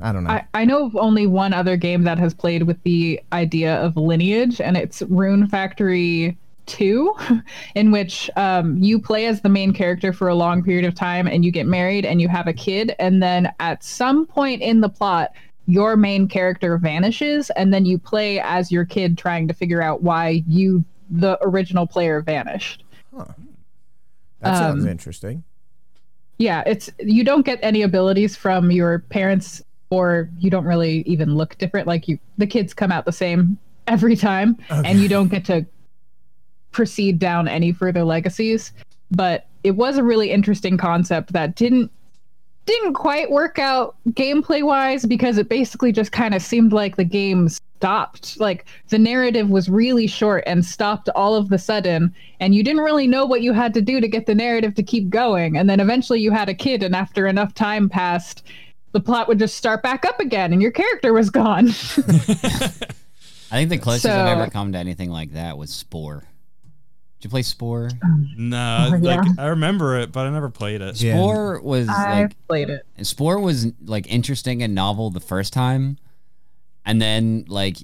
I 0.00 0.12
don't 0.12 0.24
know. 0.24 0.30
I, 0.30 0.46
I 0.52 0.64
know 0.66 0.84
of 0.84 0.96
only 0.96 1.26
one 1.26 1.54
other 1.54 1.76
game 1.78 2.02
that 2.02 2.18
has 2.18 2.34
played 2.34 2.64
with 2.64 2.82
the 2.82 3.18
idea 3.32 3.76
of 3.76 3.96
lineage, 3.96 4.60
and 4.60 4.76
it's 4.76 5.00
Rune 5.02 5.46
Factory 5.48 6.36
2, 6.66 7.14
in 7.74 7.90
which 7.90 8.30
um, 8.36 8.76
you 8.76 8.98
play 8.98 9.26
as 9.26 9.40
the 9.40 9.48
main 9.48 9.72
character 9.72 10.12
for 10.12 10.28
a 10.28 10.34
long 10.34 10.62
period 10.62 10.84
of 10.84 10.94
time 10.94 11.26
and 11.26 11.44
you 11.44 11.50
get 11.50 11.66
married 11.66 12.04
and 12.04 12.20
you 12.20 12.28
have 12.28 12.46
a 12.46 12.52
kid, 12.52 12.94
and 12.98 13.22
then 13.22 13.52
at 13.60 13.82
some 13.82 14.26
point 14.26 14.62
in 14.62 14.80
the 14.80 14.88
plot, 14.88 15.32
your 15.66 15.96
main 15.96 16.26
character 16.26 16.76
vanishes, 16.76 17.50
and 17.50 17.72
then 17.72 17.84
you 17.84 17.98
play 17.98 18.40
as 18.40 18.72
your 18.72 18.84
kid 18.84 19.16
trying 19.16 19.46
to 19.48 19.54
figure 19.54 19.82
out 19.82 20.02
why 20.02 20.42
you, 20.46 20.84
the 21.10 21.38
original 21.42 21.86
player, 21.86 22.20
vanished. 22.20 22.84
that 23.12 24.56
sounds 24.56 24.84
um, 24.84 24.90
interesting. 24.90 25.44
Yeah, 26.38 26.64
it's 26.66 26.90
you 26.98 27.22
don't 27.22 27.46
get 27.46 27.60
any 27.62 27.82
abilities 27.82 28.34
from 28.34 28.72
your 28.72 28.98
parents 28.98 29.62
or 29.90 30.30
you 30.38 30.50
don't 30.50 30.64
really 30.64 31.02
even 31.02 31.36
look 31.36 31.56
different 31.58 31.86
like 31.86 32.08
you 32.08 32.18
the 32.38 32.46
kids 32.46 32.72
come 32.72 32.90
out 32.90 33.04
the 33.04 33.12
same 33.12 33.58
every 33.86 34.16
time 34.16 34.56
and 34.70 35.00
you 35.00 35.08
don't 35.08 35.28
get 35.28 35.44
to 35.44 35.66
proceed 36.72 37.18
down 37.18 37.48
any 37.48 37.72
further 37.72 38.04
legacies, 38.04 38.72
but 39.10 39.46
it 39.62 39.72
was 39.72 39.96
a 39.96 40.02
really 40.02 40.30
interesting 40.30 40.76
concept 40.76 41.32
that 41.32 41.54
didn't 41.54 41.90
didn't 42.64 42.94
quite 42.94 43.30
work 43.30 43.58
out 43.58 43.96
gameplay 44.10 44.62
wise 44.62 45.04
because 45.04 45.36
it 45.36 45.48
basically 45.48 45.90
just 45.90 46.12
kind 46.12 46.32
of 46.32 46.40
seemed 46.40 46.72
like 46.72 46.94
the 46.94 47.04
game 47.04 47.48
stopped. 47.48 48.38
Like 48.38 48.66
the 48.88 48.98
narrative 48.98 49.50
was 49.50 49.68
really 49.68 50.06
short 50.06 50.44
and 50.46 50.64
stopped 50.64 51.08
all 51.16 51.34
of 51.34 51.48
the 51.48 51.58
sudden, 51.58 52.14
and 52.38 52.54
you 52.54 52.62
didn't 52.62 52.82
really 52.82 53.08
know 53.08 53.26
what 53.26 53.42
you 53.42 53.52
had 53.52 53.74
to 53.74 53.82
do 53.82 54.00
to 54.00 54.06
get 54.06 54.26
the 54.26 54.34
narrative 54.34 54.74
to 54.76 54.82
keep 54.82 55.10
going. 55.10 55.56
And 55.56 55.68
then 55.68 55.80
eventually 55.80 56.20
you 56.20 56.30
had 56.30 56.48
a 56.48 56.54
kid, 56.54 56.82
and 56.84 56.94
after 56.94 57.26
enough 57.26 57.52
time 57.52 57.88
passed, 57.88 58.44
the 58.92 59.00
plot 59.00 59.26
would 59.26 59.40
just 59.40 59.56
start 59.56 59.82
back 59.82 60.04
up 60.04 60.20
again, 60.20 60.52
and 60.52 60.62
your 60.62 60.70
character 60.70 61.12
was 61.12 61.30
gone. 61.30 61.66
I 63.50 63.58
think 63.58 63.70
the 63.70 63.78
closest 63.78 64.06
I've 64.06 64.38
ever 64.38 64.50
come 64.50 64.72
to 64.72 64.78
anything 64.78 65.10
like 65.10 65.32
that 65.32 65.58
was 65.58 65.70
Spore. 65.70 66.24
Did 67.22 67.28
you 67.28 67.30
play 67.30 67.42
Spore? 67.42 67.88
No, 68.36 68.88
Oh, 68.90 68.96
yeah. 68.96 69.14
like 69.16 69.38
I 69.38 69.46
remember 69.46 69.96
it, 70.00 70.10
but 70.10 70.26
I 70.26 70.30
never 70.30 70.50
played 70.50 70.80
it. 70.82 71.00
Yeah. 71.00 71.14
Spore 71.14 71.60
was 71.60 71.88
I 71.88 72.22
like 72.22 72.48
played 72.48 72.68
it. 72.68 72.84
Spore 73.06 73.38
was 73.38 73.68
like 73.84 74.10
interesting 74.12 74.60
and 74.64 74.74
novel 74.74 75.10
the 75.10 75.20
first 75.20 75.52
time, 75.52 75.98
and 76.84 77.00
then 77.00 77.44
like 77.46 77.76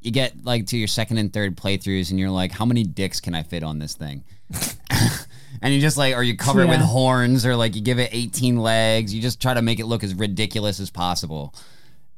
you 0.00 0.12
get 0.12 0.44
like 0.44 0.66
to 0.68 0.76
your 0.78 0.86
second 0.86 1.18
and 1.18 1.32
third 1.32 1.56
playthroughs, 1.56 2.10
and 2.10 2.20
you're 2.20 2.30
like, 2.30 2.52
how 2.52 2.64
many 2.64 2.84
dicks 2.84 3.20
can 3.20 3.34
I 3.34 3.42
fit 3.42 3.64
on 3.64 3.80
this 3.80 3.94
thing? 3.96 4.22
and 5.60 5.74
you 5.74 5.80
just 5.80 5.96
like, 5.96 6.14
or 6.14 6.22
you 6.22 6.36
cover 6.36 6.62
it 6.62 6.68
with 6.68 6.78
horns, 6.78 7.44
or 7.44 7.56
like 7.56 7.74
you 7.74 7.82
give 7.82 7.98
it 7.98 8.10
18 8.12 8.58
legs. 8.58 9.12
You 9.12 9.20
just 9.20 9.42
try 9.42 9.54
to 9.54 9.62
make 9.62 9.80
it 9.80 9.86
look 9.86 10.04
as 10.04 10.14
ridiculous 10.14 10.78
as 10.78 10.90
possible. 10.90 11.52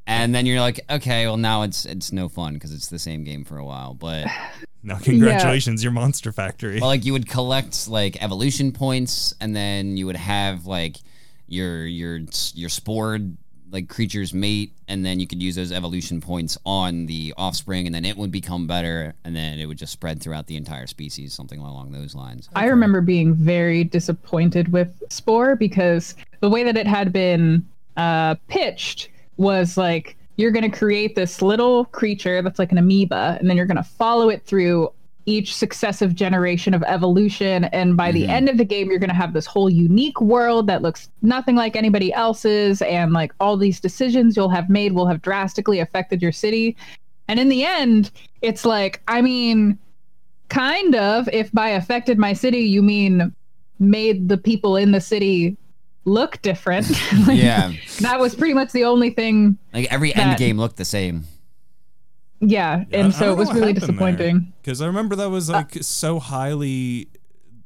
And 0.07 0.35
then 0.35 0.45
you're 0.45 0.61
like, 0.61 0.81
okay, 0.91 1.27
well 1.27 1.39
now 1.39 1.63
it's 1.63 1.87
it's 1.87 2.13
no 2.13 2.29
fun 2.29 2.53
because 2.53 2.75
it's 2.75 2.89
the 2.89 2.99
same 2.99 3.25
game 3.25 3.47
for 3.47 3.57
a 3.57 3.65
while. 3.65 3.95
But 3.95 4.27
No, 4.87 4.95
congratulations, 5.03 5.83
your 5.83 5.91
Monster 5.91 6.31
Factory. 6.31 6.79
well, 6.79 6.89
like 6.89 7.05
you 7.05 7.13
would 7.13 7.29
collect 7.29 7.89
like 7.89 8.23
evolution 8.23 8.71
points, 8.71 9.35
and 9.41 9.55
then 9.55 9.97
you 9.97 10.07
would 10.07 10.17
have 10.17 10.65
like 10.65 10.97
your 11.49 11.85
your 11.85 12.21
your 12.55 12.69
spored 12.69 13.37
like 13.73 13.89
creature's 13.89 14.33
mate, 14.33 14.73
and 14.87 15.05
then 15.05 15.19
you 15.19 15.27
could 15.27 15.43
use 15.43 15.57
those 15.57 15.73
evolution 15.73 16.21
points 16.21 16.57
on 16.65 17.07
the 17.07 17.35
offspring, 17.37 17.87
and 17.87 17.95
then 17.95 18.05
it 18.05 18.17
would 18.17 18.31
become 18.31 18.69
better, 18.69 19.13
and 19.25 19.35
then 19.35 19.59
it 19.59 19.67
would 19.67 19.77
just 19.77 19.93
spread 19.93 20.23
throughout 20.23 20.47
the 20.47 20.57
entire 20.57 20.87
species, 20.87 21.35
something 21.35 21.59
along 21.59 21.91
those 21.91 22.15
lines. 22.15 22.49
I 22.55 22.67
remember 22.67 23.01
being 23.01 23.35
very 23.35 23.83
disappointed 23.83 24.73
with 24.73 25.03
Spore 25.11 25.57
because 25.57 26.15
the 26.39 26.49
way 26.49 26.63
that 26.63 26.77
it 26.77 26.87
had 26.87 27.13
been 27.13 27.67
uh, 27.97 28.37
pitched 28.47 29.09
was 29.37 29.77
like 29.77 30.17
you're 30.37 30.51
going 30.51 30.71
to 30.71 30.77
create 30.77 31.15
this 31.15 31.43
little 31.43 31.87
creature 31.87 32.43
that's 32.43 32.59
like 32.59 32.73
an 32.73 32.79
amoeba, 32.79 33.37
and 33.41 33.49
then 33.49 33.57
you're 33.57 33.67
going 33.67 33.77
to 33.77 33.83
follow 33.83 34.29
it 34.29 34.45
through 34.45 34.93
each 35.27 35.55
successive 35.55 36.15
generation 36.15 36.73
of 36.73 36.85
evolution. 36.85 37.65
And 37.65 37.97
by 37.97 38.13
the 38.13 38.23
mm-hmm. 38.23 38.31
end 38.31 38.49
of 38.49 38.59
the 38.59 38.65
game, 38.65 38.89
you're 38.89 39.01
going 39.01 39.11
to 39.11 39.17
have 39.17 39.33
this 39.33 39.47
whole 39.47 39.69
unique 39.69 40.21
world 40.21 40.69
that 40.69 40.83
looks 40.83 41.11
nothing 41.21 41.57
like 41.57 41.75
anybody 41.75 42.13
else's. 42.13 42.81
And 42.83 43.13
like 43.13 43.33
all 43.41 43.57
these 43.57 43.81
decisions 43.81 44.37
you'll 44.37 44.51
have 44.51 44.71
made 44.71 44.93
will 44.93 45.09
have 45.09 45.23
drastically 45.23 45.81
affected 45.81 46.23
your 46.23 46.31
city. 46.31 46.77
And 47.27 47.41
in 47.41 47.49
the 47.49 47.65
end, 47.65 48.13
it's 48.41 48.65
like, 48.65 49.03
I 49.09 49.21
mean, 49.21 49.79
kind 50.49 50.95
of. 50.95 51.29
If 51.33 51.51
by 51.51 51.71
affected 51.71 52.19
my 52.19 52.33
city 52.33 52.61
you 52.61 52.83
mean 52.83 53.35
made 53.81 54.29
the 54.29 54.39
people 54.39 54.77
in 54.77 54.93
the 54.93 55.01
city 55.01 55.57
look 56.07 56.41
different. 56.41 56.87
Like, 57.27 57.37
Yeah. 57.39 57.73
That 58.01 58.19
was 58.19 58.35
pretty 58.35 58.55
much 58.55 58.73
the 58.73 58.85
only 58.85 59.11
thing. 59.11 59.59
Like 59.75 59.93
every 59.93 60.13
That- 60.13 60.27
end 60.27 60.39
game 60.39 60.57
looked 60.57 60.77
the 60.79 60.85
same. 60.87 61.25
Yeah, 62.41 62.85
and 62.93 63.15
so 63.15 63.33
it 63.33 63.37
was 63.39 63.53
really 63.55 63.73
disappointing. 63.73 64.53
because 64.63 64.83
I 64.83 64.87
remember 64.89 65.17
that 65.17 65.31
was 65.31 65.49
uh, 65.49 65.55
like 65.55 65.73
so 65.83 66.19
highly 66.21 67.09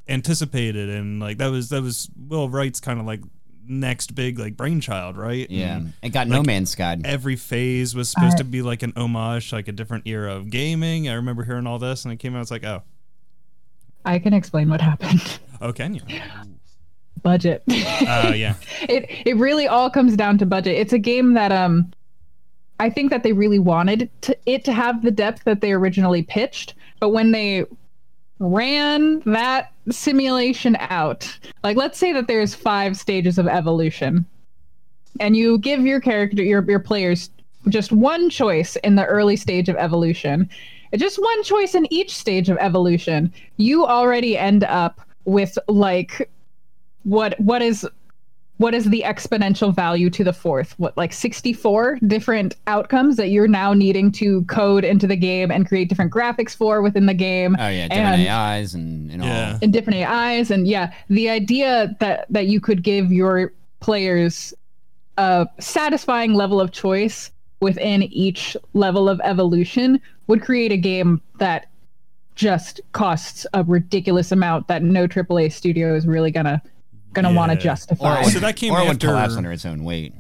anticipated 0.09 0.89
and 0.89 1.19
like 1.21 1.39
that 1.39 1.49
was 1.51 1.71
that 1.71 1.83
was 1.83 2.09
Will 2.17 2.49
Wright's 2.49 2.79
kind 2.81 3.01
of 3.01 3.07
like 3.07 3.21
next 3.67 4.15
big 4.15 4.39
like 4.39 4.57
brainchild, 4.57 5.17
right? 5.17 5.51
Yeah. 5.51 5.77
And 5.79 5.93
It 6.03 6.11
got 6.11 6.29
No 6.29 6.43
Man's 6.45 6.71
Sky. 6.71 6.97
every 7.05 7.35
phase 7.35 7.97
was 7.97 8.11
supposed 8.11 8.39
to 8.39 8.45
uh, 8.45 8.47
be 8.47 8.63
like 8.63 8.85
an 8.85 8.93
homage, 8.97 9.53
like 9.53 9.67
a 9.67 9.73
different 9.73 10.07
era 10.07 10.35
of 10.37 10.51
gaming. 10.51 11.09
I 11.09 11.15
remember 11.15 11.43
hearing 11.45 11.67
all 11.67 11.81
this, 11.81 12.05
and 12.05 12.13
it 12.15 12.19
came 12.19 12.37
out. 12.37 12.43
It's 12.43 12.51
like, 12.53 12.65
oh, 12.65 12.83
I 14.05 14.21
can 14.21 14.33
explain 14.35 14.69
what 14.71 14.81
happened. 14.81 15.41
oh, 15.61 15.73
can 15.73 15.95
you? 15.95 16.03
Budget. 17.23 17.63
Oh, 17.69 18.33
yeah. 18.33 18.55
it 18.83 19.07
it 19.27 19.37
really 19.37 19.67
all 19.67 19.91
comes 19.91 20.17
down 20.17 20.39
to 20.39 20.47
budget. 20.47 20.77
It's 20.77 20.93
a 20.93 20.99
game 20.99 21.35
that 21.35 21.53
um 21.53 21.93
I 22.79 22.89
think 22.89 23.11
that 23.11 23.23
they 23.23 23.35
really 23.35 23.59
wanted 23.59 24.09
to, 24.23 24.37
it 24.47 24.65
to 24.65 24.73
have 24.73 25.03
the 25.03 25.11
depth 25.11 25.45
that 25.45 25.61
they 25.61 25.73
originally 25.73 26.23
pitched, 26.23 26.75
but 26.99 27.11
when 27.11 27.31
they 27.33 27.67
ran 28.39 29.21
that 29.27 29.71
simulation 29.91 30.77
out, 30.81 31.39
like 31.63 31.77
let's 31.77 31.99
say 31.99 32.13
that 32.15 32.27
there's 32.27 32.55
five 32.55 32.97
stages 32.97 33.37
of 33.37 33.47
evolution, 33.47 34.25
and 35.21 35.37
you 35.37 35.59
give 35.59 35.81
your 35.83 36.01
character 36.01 36.43
your 36.43 36.65
your 36.69 36.81
players 36.81 37.31
just 37.69 37.93
one 37.93 38.31
choice 38.31 38.77
in 38.77 38.95
the 38.95 39.05
early 39.05 39.37
stage 39.37 39.69
of 39.69 39.77
evolution, 39.77 40.49
just 40.97 41.21
one 41.21 41.43
choice 41.43 41.75
in 41.75 41.87
each 41.93 42.17
stage 42.17 42.49
of 42.49 42.57
evolution, 42.59 43.33
you 43.59 43.85
already 43.85 44.37
end 44.37 44.65
up 44.65 45.01
with 45.25 45.59
like 45.69 46.31
what 47.05 47.39
what 47.41 47.63
is 47.63 47.87
what 48.59 48.75
is 48.75 48.91
the 48.91 49.03
exponential 49.07 49.75
value 49.75 50.11
to 50.11 50.23
the 50.23 50.35
fourth? 50.35 50.79
What, 50.79 50.95
like 50.95 51.15
64 51.15 51.99
different 52.07 52.57
outcomes 52.67 53.17
that 53.17 53.29
you're 53.29 53.49
now 53.49 53.73
needing 53.73 54.13
to 54.13 54.45
code 54.45 54.85
into 54.85 55.07
the 55.07 55.17
game 55.17 55.51
and 55.51 55.67
create 55.67 55.89
different 55.89 56.13
graphics 56.13 56.55
for 56.55 56.83
within 56.83 57.07
the 57.07 57.15
game? 57.15 57.57
Oh 57.59 57.69
yeah, 57.69 57.89
different 57.89 58.21
and, 58.21 58.29
AIs 58.29 58.75
and, 58.75 59.11
and 59.11 59.25
Yeah. 59.25 59.53
all. 59.53 59.59
and 59.63 59.73
different 59.73 60.01
AIs. 60.01 60.51
And 60.51 60.69
yeah, 60.69 60.93
the 61.09 61.31
idea 61.31 61.97
that, 62.01 62.27
that 62.29 62.49
you 62.49 62.61
could 62.61 62.83
give 62.83 63.11
your 63.11 63.55
players 63.81 64.53
a 65.17 65.49
satisfying 65.59 66.35
level 66.35 66.61
of 66.61 66.71
choice 66.71 67.31
within 67.61 68.03
each 68.03 68.59
level 68.75 69.09
of 69.09 69.23
evolution 69.25 69.99
would 70.27 70.43
create 70.43 70.71
a 70.71 70.77
game 70.77 71.23
that 71.39 71.71
just 72.35 72.83
costs 72.93 73.47
a 73.55 73.65
ridiculous 73.65 74.33
amount 74.33 74.69
that 74.69 74.83
no 74.83 75.07
AAA 75.09 75.51
studio 75.51 75.95
is 75.95 76.07
really 76.07 76.31
gonna 76.31 76.61
gonna 77.13 77.33
want 77.33 77.51
to 77.51 77.55
Yeah. 77.57 77.61
Or 77.61 77.63
justify. 77.77 78.23
So 78.25 78.39
that 78.41 78.57
came 78.57 78.73
or 78.73 78.79
it 78.81 78.83
would 78.83 78.91
after- 78.93 79.07
collapse 79.09 79.37
under 79.37 79.53
its 79.53 79.65
own 79.65 79.85
weight. 79.85 80.15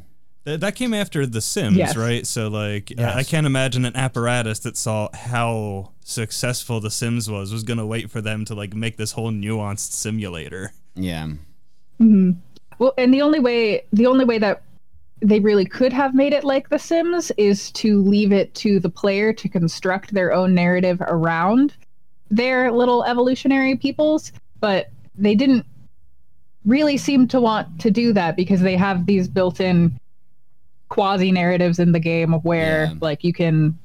That, 0.45 0.61
that 0.61 0.74
came 0.74 0.95
after 0.95 1.26
The 1.26 1.43
Sims, 1.43 1.76
Yes. 1.76 1.97
right? 1.97 2.26
So, 2.26 2.49
like, 2.49 2.93
I- 2.99 3.18
I 3.18 3.22
can't 3.24 3.47
imagine 3.47 3.84
an 3.84 3.95
apparatus 3.95 4.59
that 4.61 4.76
saw 4.76 5.09
how 5.14 5.91
successful 6.03 6.80
The 6.80 6.91
Sims 6.91 7.30
was 7.30 7.53
was 7.53 7.62
going 7.62 7.76
to 7.78 7.84
wait 7.86 8.11
for 8.11 8.20
them 8.22 8.45
to 8.47 8.55
like 8.55 8.74
make 8.74 8.97
this 8.97 9.12
whole 9.12 9.30
nuanced 9.30 9.93
simulator. 9.93 10.72
Yeah. 10.95 11.26
Mm-hmm. 12.01 12.32
Well, 12.78 12.95
and 12.97 13.12
the 13.12 13.20
only 13.22 13.41
way 13.41 13.84
the 13.93 14.07
only 14.07 14.24
way 14.24 14.38
that 14.38 14.62
they 15.22 15.38
really 15.41 15.66
could 15.66 15.93
have 15.93 16.14
made 16.14 16.32
it 16.32 16.45
like 16.45 16.70
The 16.70 16.78
Sims 16.78 17.30
is 17.36 17.70
to 17.72 18.03
leave 18.03 18.32
it 18.32 18.55
to 18.55 18.80
the 18.80 18.88
player 18.88 19.34
to 19.34 19.49
construct 19.51 20.14
their 20.14 20.32
own 20.32 20.55
narrative 20.55 21.03
around 21.03 21.74
their 22.30 22.72
little 22.72 23.05
evolutionary 23.05 23.76
peoples, 23.76 24.32
but 24.61 24.88
they 25.14 25.34
didn't 25.34 25.66
really 26.65 26.97
seem 26.97 27.27
to 27.29 27.41
want 27.41 27.81
to 27.81 27.91
do 27.91 28.13
that 28.13 28.37
because 28.37 28.61
they 28.61 28.77
have 28.77 29.07
these 29.07 29.29
built-in 29.29 29.99
quasi 30.89 31.31
narratives 31.33 31.79
in 31.79 31.93
the 31.93 32.01
game 32.01 32.33
where 32.43 32.87
Yeah. 32.87 32.95
like 33.01 33.25
you 33.25 33.33
can 33.33 33.79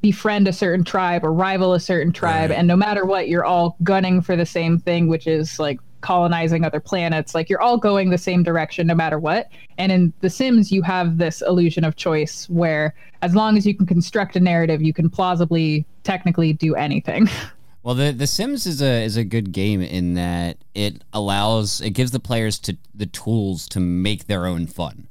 befriend 0.00 0.48
a 0.48 0.52
certain 0.52 0.84
tribe 0.84 1.24
or 1.24 1.32
rival 1.32 1.74
a 1.74 1.80
certain 1.80 2.12
tribe 2.12 2.50
Right. 2.50 2.58
and 2.58 2.66
no 2.66 2.76
matter 2.76 3.04
what 3.04 3.28
you're 3.28 3.44
all 3.44 3.76
gunning 3.82 4.20
for 4.20 4.36
the 4.36 4.46
same 4.46 4.78
thing 4.78 5.06
which 5.08 5.26
is 5.26 5.58
like 5.58 5.78
colonizing 6.00 6.64
other 6.64 6.80
planets 6.80 7.34
like 7.34 7.48
you're 7.48 7.60
all 7.60 7.76
going 7.78 8.10
the 8.10 8.18
same 8.18 8.42
direction 8.42 8.88
no 8.88 8.94
matter 8.94 9.18
what 9.20 9.48
and 9.78 9.92
in 9.92 10.12
the 10.20 10.30
sims 10.30 10.72
you 10.72 10.82
have 10.82 11.18
this 11.18 11.40
illusion 11.42 11.84
of 11.84 11.94
choice 11.94 12.48
where 12.48 12.94
as 13.22 13.36
long 13.36 13.56
as 13.56 13.64
you 13.64 13.74
can 13.76 13.86
construct 13.86 14.34
a 14.34 14.40
narrative 14.40 14.82
you 14.82 14.92
can 14.92 15.08
plausibly 15.08 15.86
technically 16.02 16.52
do 16.52 16.74
anything 16.74 17.28
Well, 17.82 17.96
the 17.96 18.12
the 18.12 18.26
Sims 18.26 18.66
is 18.66 18.80
a 18.80 19.02
is 19.04 19.16
a 19.16 19.24
good 19.24 19.52
game 19.52 19.82
in 19.82 20.14
that 20.14 20.58
it 20.74 21.02
allows 21.12 21.80
it 21.80 21.90
gives 21.90 22.12
the 22.12 22.20
players 22.20 22.58
to 22.60 22.76
the 22.94 23.06
tools 23.06 23.68
to 23.70 23.80
make 23.80 24.26
their 24.26 24.46
own 24.46 24.66
fun, 24.68 25.08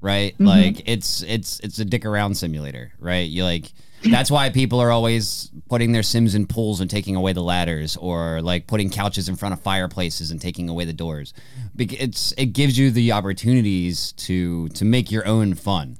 right? 0.00 0.34
Mm-hmm. 0.34 0.46
Like 0.46 0.82
it's 0.88 1.22
it's 1.22 1.60
it's 1.60 1.78
a 1.78 1.84
dick 1.84 2.04
around 2.04 2.34
simulator, 2.34 2.92
right? 2.98 3.28
You 3.28 3.44
like 3.44 3.72
that's 4.10 4.30
why 4.30 4.50
people 4.50 4.80
are 4.80 4.90
always 4.90 5.50
putting 5.70 5.92
their 5.92 6.02
Sims 6.02 6.34
in 6.34 6.46
pools 6.46 6.82
and 6.82 6.90
taking 6.90 7.16
away 7.16 7.32
the 7.32 7.42
ladders, 7.42 7.96
or 7.96 8.42
like 8.42 8.66
putting 8.66 8.90
couches 8.90 9.30
in 9.30 9.36
front 9.36 9.54
of 9.54 9.60
fireplaces 9.60 10.30
and 10.30 10.38
taking 10.38 10.68
away 10.68 10.84
the 10.84 10.92
doors. 10.92 11.32
It's 11.78 12.32
it 12.36 12.46
gives 12.46 12.76
you 12.76 12.90
the 12.90 13.12
opportunities 13.12 14.12
to 14.12 14.68
to 14.70 14.84
make 14.84 15.10
your 15.10 15.26
own 15.26 15.54
fun 15.54 15.98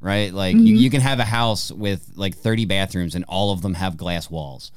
right? 0.00 0.34
Like 0.34 0.54
you, 0.54 0.60
mm-hmm. 0.60 0.76
you 0.82 0.90
can 0.90 1.00
have 1.00 1.18
a 1.18 1.24
house 1.24 1.72
with 1.72 2.12
like 2.14 2.34
30 2.34 2.66
bathrooms 2.66 3.14
and 3.14 3.24
all 3.26 3.52
of 3.52 3.62
them 3.62 3.72
have 3.72 3.96
glass 3.96 4.28
walls 4.28 4.70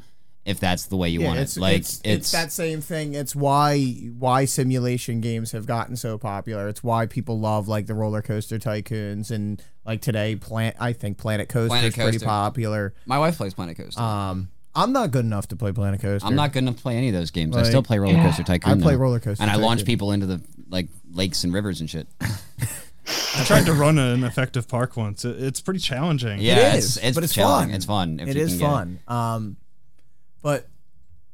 if 0.48 0.62
that's 0.62 0.86
the 0.86 0.96
way 0.96 1.10
you 1.10 1.22
want 1.22 1.40
it's, 1.40 1.58
it. 1.58 1.60
Like 1.60 1.78
it's, 1.78 2.02
it's 2.06 2.32
that 2.32 2.54
same 2.54 2.80
thing. 2.80 3.14
It's 3.14 3.36
why 3.36 3.82
why 4.18 4.46
simulation 4.46 5.20
games 5.20 5.52
have 5.52 5.66
gotten 5.66 5.98
so 5.98 6.18
popular. 6.18 6.70
It's 6.70 6.82
why 6.82 7.06
people 7.06 7.38
love 7.38 7.68
like 7.68 7.86
the 7.86 7.94
roller 7.94 8.22
coaster 8.22 8.58
tycoons 8.58 9.30
and 9.30 9.62
like 9.86 10.02
today, 10.02 10.38
plant. 10.38 10.78
I 10.80 10.94
think 10.94 11.18
Planet 11.18 11.50
Coaster 11.50 11.68
Planet 11.68 11.90
is 11.90 11.96
pretty 11.96 12.20
popular. 12.20 12.94
my 13.06 13.20
wife 13.20 13.36
plays 13.38 13.54
Planet 13.54 13.78
Coaster. 13.78 14.02
Um, 14.02 14.48
I'm 14.74 14.94
not 14.94 15.12
good 15.12 15.26
enough 15.26 15.50
to 15.50 15.58
play 15.58 15.74
Planet 15.74 16.00
Coaster. 16.00 16.26
I'm 16.26 16.36
not 16.36 16.54
good 16.54 16.60
enough 16.60 16.78
to 16.78 16.82
play 16.82 16.96
any 16.96 17.10
of 17.10 17.14
those 17.14 17.32
games. 17.32 17.58
I 17.58 17.64
still 17.64 17.84
play 17.84 18.00
Roller 18.00 18.22
Coaster 18.22 18.44
Tycoon. 18.44 18.80
I 18.80 18.82
play 18.82 18.94
though. 18.94 19.02
Roller 19.02 19.20
Coaster 19.20 19.42
and 19.42 19.52
I 19.52 19.56
launch 19.56 19.84
people 19.86 20.14
into 20.14 20.28
the 20.28 20.42
like 20.70 20.88
lakes 21.12 21.44
and 21.44 21.54
rivers 21.54 21.82
and 21.82 21.90
shit. 21.90 22.08
I 22.22 23.44
tried 23.44 23.66
to 23.66 23.74
run 23.74 23.98
an 23.98 24.24
effective 24.24 24.68
park 24.68 24.96
once. 24.98 25.24
It, 25.26 25.42
it's 25.42 25.62
pretty 25.62 25.80
challenging. 25.80 26.40
Yeah, 26.40 26.74
It 26.74 26.78
it's 26.78 26.98
it's 26.98 27.16
but 27.16 27.24
it's 27.24 27.34
chilling. 27.34 27.68
fun. 27.68 27.72
It's 27.72 27.86
fun. 27.86 28.20
If 28.20 28.30
It 28.30 28.36
you 28.38 28.42
is 28.44 28.50
can 28.52 28.60
get 28.60 28.66
fun. 28.66 29.00
Um, 29.08 29.58
but 30.42 30.68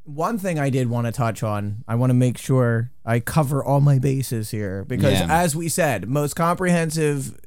one 0.06 0.38
thing 0.38 0.60
I 0.60 0.70
did 0.70 0.90
want 0.90 1.08
to 1.08 1.12
touch 1.14 1.44
on, 1.44 1.84
I 1.88 1.96
want 1.96 2.10
to 2.10 2.14
make 2.16 2.38
sure 2.38 2.92
I 3.06 3.20
cover 3.22 3.64
all 3.64 3.80
my 3.80 4.00
bases 4.00 4.52
here 4.52 4.84
because, 4.86 5.14
Yeah. 5.20 5.28
as 5.30 5.56
we 5.56 5.70
said, 5.70 6.10
most 6.10 6.36
comprehensive 6.36 7.40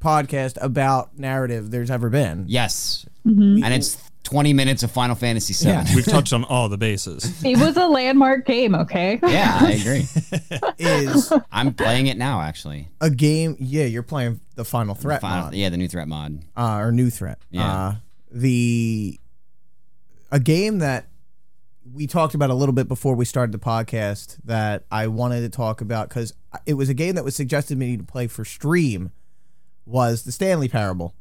podcast 0.00 0.56
about 0.60 1.18
narrative 1.18 1.70
there's 1.70 1.90
ever 1.90 2.10
been. 2.10 2.44
Yes, 2.46 3.06
and 3.24 3.64
it's 3.74 3.96
20 4.24 4.52
minutes 4.52 4.82
of 4.82 4.90
Final 4.90 5.14
Fantasy 5.16 5.52
VII. 5.54 5.70
Yeah. 5.70 5.94
We've 5.94 6.04
touched 6.04 6.32
on 6.32 6.44
all 6.44 6.68
the 6.68 6.78
bases. 6.78 7.42
it 7.44 7.58
was 7.58 7.76
a 7.76 7.86
landmark 7.86 8.46
game 8.46 8.74
okay 8.74 9.18
yeah, 9.22 9.58
I 9.60 9.72
agree. 9.72 10.06
Is 10.78 11.32
I'm 11.52 11.74
playing 11.74 12.06
it 12.06 12.16
now, 12.16 12.40
actually. 12.40 12.88
a 13.00 13.10
game? 13.10 13.56
Yeah, 13.58 13.84
you're 13.86 14.02
playing 14.02 14.40
the 14.54 14.64
Final 14.64 14.94
Threat 14.94 15.20
Final- 15.20 15.44
mod, 15.46 15.54
yeah, 15.54 15.68
the 15.68 15.76
new 15.78 15.88
threat 15.88 16.06
mod. 16.08 16.40
uh, 16.56 16.76
or 16.78 16.92
New 16.92 17.10
Threat. 17.10 17.38
Yeah. 17.50 17.74
Uh, 17.74 17.94
the 18.30 19.18
a 20.34 20.40
game 20.40 20.78
that 20.78 21.08
we 21.92 22.06
talked 22.06 22.34
about 22.34 22.50
a 22.50 22.54
little 22.54 22.72
bit 22.72 22.88
before 22.88 23.14
we 23.14 23.24
started 23.24 23.52
the 23.52 23.58
podcast 23.58 24.38
that 24.44 24.84
I 24.90 25.06
wanted 25.06 25.42
to 25.42 25.48
talk 25.48 25.80
about 25.80 26.08
because 26.08 26.32
it 26.66 26.74
was 26.74 26.88
a 26.88 26.94
game 26.94 27.14
that 27.14 27.24
was 27.24 27.36
suggested 27.36 27.74
to 27.74 27.78
me 27.78 27.96
to 27.96 28.02
play 28.02 28.26
for 28.26 28.44
stream 28.44 29.10
was 29.86 30.22
the 30.24 30.32
Stanley 30.32 30.68
Parable. 30.68 31.14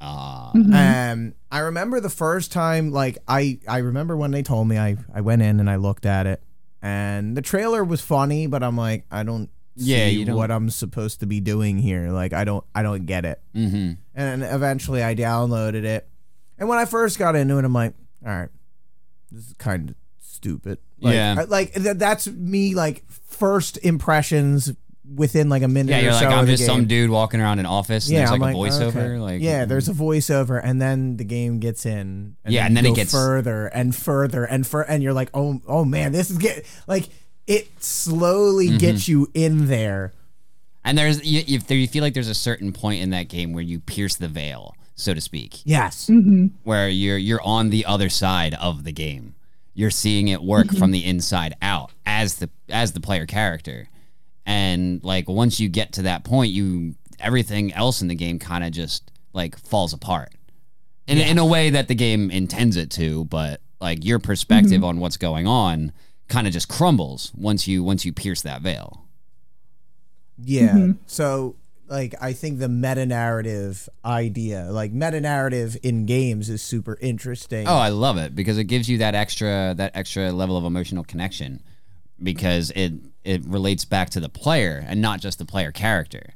Uh, 0.00 0.50
Um, 0.54 1.34
I 1.50 1.60
remember 1.60 2.00
the 2.00 2.10
first 2.10 2.52
time, 2.52 2.90
like 2.90 3.16
I, 3.26 3.58
I 3.68 3.78
remember 3.78 4.16
when 4.16 4.32
they 4.32 4.42
told 4.42 4.68
me, 4.68 4.76
I, 4.76 4.96
I 5.14 5.20
went 5.22 5.42
in 5.42 5.60
and 5.60 5.70
I 5.70 5.76
looked 5.76 6.04
at 6.04 6.26
it, 6.26 6.42
and 6.82 7.36
the 7.36 7.42
trailer 7.42 7.82
was 7.84 8.00
funny, 8.00 8.46
but 8.48 8.62
I'm 8.62 8.76
like, 8.76 9.04
I 9.10 9.22
don't 9.22 9.48
Yeah, 9.76 10.08
see 10.08 10.18
you 10.18 10.24
don't- 10.24 10.36
what 10.36 10.50
I'm 10.50 10.68
supposed 10.70 11.20
to 11.20 11.26
be 11.26 11.40
doing 11.40 11.78
here. 11.78 12.10
Like, 12.10 12.32
I 12.32 12.44
don't, 12.44 12.64
I 12.74 12.82
don't 12.82 13.06
get 13.06 13.24
it. 13.24 13.40
hmm 13.54 13.92
And 14.14 14.42
eventually, 14.44 15.02
I 15.02 15.14
downloaded 15.14 15.84
it, 15.84 16.08
and 16.58 16.68
when 16.68 16.78
I 16.78 16.84
first 16.84 17.18
got 17.18 17.34
into 17.36 17.56
it, 17.58 17.64
I'm 17.64 17.72
like, 17.72 17.94
all 18.26 18.32
right, 18.32 18.48
this 19.30 19.48
is 19.48 19.52
kind 19.54 19.90
of 19.90 19.96
stupid. 20.20 20.78
Like, 21.00 21.14
Yeah. 21.14 21.36
I- 21.38 21.44
like 21.44 21.74
th- 21.74 21.96
that's 21.96 22.26
me. 22.28 22.74
Like 22.74 23.04
first 23.10 23.78
impressions 23.84 24.72
within 25.14 25.48
like 25.48 25.62
a 25.62 25.68
minute. 25.68 25.90
Yeah, 25.90 26.00
you're 26.00 26.12
like, 26.12 26.26
I'm 26.26 26.46
just 26.46 26.66
some 26.66 26.86
dude 26.86 27.08
walking 27.10 27.40
around 27.40 27.58
an 27.60 27.66
office 27.66 28.06
and 28.08 28.12
Yeah, 28.14 28.18
there's 28.20 28.30
I'm 28.32 28.40
like, 28.40 28.54
a 28.54 28.58
like, 28.58 28.72
voiceover. 28.72 28.96
okay. 28.96 29.18
Like 29.18 29.40
yeah, 29.42 29.64
there's 29.64 29.88
a 29.88 29.92
voiceover, 29.94 30.60
and 30.62 30.80
then 30.82 31.16
the 31.16 31.24
game 31.24 31.60
gets 31.60 31.86
in. 31.86 32.36
And 32.44 32.52
Yeah, 32.54 32.62
then 32.62 32.66
and 32.68 32.76
then 32.78 32.86
it 32.86 32.94
gets- 32.96 33.12
further 33.12 33.66
and 33.68 33.94
further 33.96 34.44
and 34.44 34.66
fur, 34.66 34.82
and 34.82 35.02
you're 35.02 35.12
like, 35.14 35.30
oh, 35.34 35.60
oh 35.66 35.84
man, 35.84 36.12
this 36.12 36.30
is 36.30 36.38
get 36.38 36.66
like 36.86 37.08
it 37.46 37.68
slowly 37.82 38.68
Mm-hmm. 38.68 38.76
gets 38.78 39.08
you 39.08 39.30
in 39.34 39.68
there. 39.68 40.12
And 40.84 40.96
there's 40.96 41.24
you, 41.24 41.58
there, 41.60 41.76
you 41.76 41.88
feel 41.88 42.02
like 42.02 42.14
there's 42.14 42.28
a 42.28 42.34
certain 42.34 42.72
point 42.72 43.02
in 43.02 43.10
that 43.10 43.28
game 43.28 43.52
where 43.52 43.62
you 43.64 43.78
pierce 43.80 44.16
the 44.16 44.28
veil, 44.28 44.74
so 44.98 45.14
to 45.14 45.20
speak, 45.20 45.60
Yes, 45.64 46.06
mm-hmm. 46.10 46.48
where 46.64 46.88
you're 46.88 47.18
you're 47.18 47.42
on 47.42 47.70
the 47.70 47.84
other 47.86 48.08
side 48.08 48.54
of 48.54 48.84
the 48.84 48.92
game. 48.92 49.34
You're 49.74 49.92
seeing 49.92 50.28
it 50.28 50.42
work 50.42 50.66
mm-hmm. 50.66 50.76
from 50.76 50.90
the 50.90 51.04
inside 51.04 51.54
out 51.62 51.92
as 52.04 52.36
the 52.36 52.50
as 52.68 52.92
the 52.92 53.00
player 53.00 53.26
character. 53.26 53.88
And 54.44 55.02
like 55.04 55.28
once 55.28 55.60
you 55.60 55.68
get 55.68 55.92
to 55.94 56.02
that 56.02 56.24
point, 56.24 56.50
you 56.50 56.96
everything 57.20 57.72
else 57.72 58.02
in 58.02 58.08
the 58.08 58.14
game 58.14 58.38
kind 58.38 58.64
of 58.64 58.72
just 58.72 59.10
like 59.32 59.56
falls 59.58 59.92
apart. 59.92 60.32
In 61.06 61.18
in 61.18 61.38
a 61.38 61.46
way 61.46 61.70
that 61.70 61.86
the 61.86 61.94
game 61.94 62.30
intends 62.30 62.76
it 62.76 62.90
to, 62.92 63.24
but 63.26 63.60
like 63.80 64.04
your 64.04 64.18
perspective 64.18 64.72
mm-hmm. 64.72 64.84
on 64.84 65.00
what's 65.00 65.16
going 65.16 65.46
on 65.46 65.92
kind 66.26 66.46
of 66.46 66.52
just 66.52 66.68
crumbles 66.68 67.32
once 67.36 67.68
you 67.68 67.84
once 67.84 68.04
you 68.04 68.12
pierce 68.12 68.42
that 68.42 68.62
veil. 68.62 69.04
Yeah. 70.42 70.88
So 71.06 71.56
like 71.88 72.14
I 72.20 72.32
think 72.32 72.58
the 72.58 72.68
meta 72.68 73.06
narrative 73.06 73.88
idea, 74.04 74.70
like 74.70 74.92
meta 74.92 75.20
narrative 75.20 75.76
in 75.82 76.06
games 76.06 76.48
is 76.50 76.62
super 76.62 76.98
interesting. 77.00 77.66
Oh, 77.66 77.76
I 77.76 77.88
love 77.88 78.18
it 78.18 78.34
because 78.34 78.58
it 78.58 78.64
gives 78.64 78.88
you 78.88 78.98
that 78.98 79.14
extra 79.14 79.74
that 79.76 79.92
extra 79.94 80.32
level 80.32 80.56
of 80.56 80.64
emotional 80.64 81.04
connection 81.04 81.62
because 82.22 82.70
it 82.72 82.92
it 83.24 83.44
relates 83.46 83.84
back 83.84 84.10
to 84.10 84.20
the 84.20 84.28
player 84.28 84.84
and 84.86 85.00
not 85.00 85.20
just 85.20 85.38
the 85.38 85.44
player 85.44 85.72
character, 85.72 86.34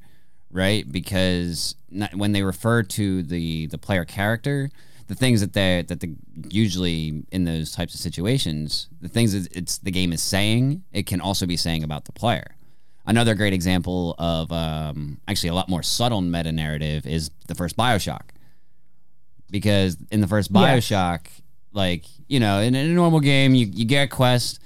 right? 0.51 0.91
Because 0.91 1.75
not, 1.91 2.15
when 2.15 2.33
they 2.33 2.43
refer 2.43 2.83
to 2.83 3.23
the 3.23 3.67
the 3.67 3.79
player 3.79 4.05
character, 4.05 4.71
the 5.09 5.15
things 5.15 5.41
that 5.41 5.53
they 5.53 5.85
that 5.87 6.01
the 6.01 6.15
usually 6.49 7.25
in 7.31 7.45
those 7.45 7.73
types 7.73 7.95
of 7.95 8.01
situations, 8.01 8.89
the 9.01 9.09
things 9.09 9.33
that 9.33 9.55
it's 9.55 9.79
the 9.79 9.91
game 9.91 10.13
is 10.13 10.23
saying, 10.23 10.83
it 10.93 11.07
can 11.07 11.21
also 11.21 11.47
be 11.47 11.57
saying 11.57 11.85
about 11.85 12.07
the 12.07 12.13
player. 12.13 12.57
Another 13.05 13.35
great 13.35 13.53
example 13.53 14.15
of 14.19 14.53
um, 14.53 15.21
actually 15.27 15.49
a 15.49 15.55
lot 15.55 15.69
more 15.69 15.83
subtle 15.83 16.21
meta 16.21 16.53
narrative 16.53 17.07
is 17.07 17.31
the 17.49 17.55
first 17.55 17.77
Bioshock 17.77 18.23
because 19.51 19.97
in 20.11 20.21
the 20.21 20.29
first 20.29 20.51
Yeah. 20.53 20.77
Bioshock, 20.77 21.27
like 21.73 22.05
you 22.29 22.39
know, 22.41 22.61
in, 22.61 22.75
in 22.75 22.91
a 22.91 22.95
normal 22.95 23.21
game, 23.21 23.55
you, 23.55 23.67
you 23.67 23.85
get 23.85 24.05
a 24.05 24.07
quest, 24.09 24.61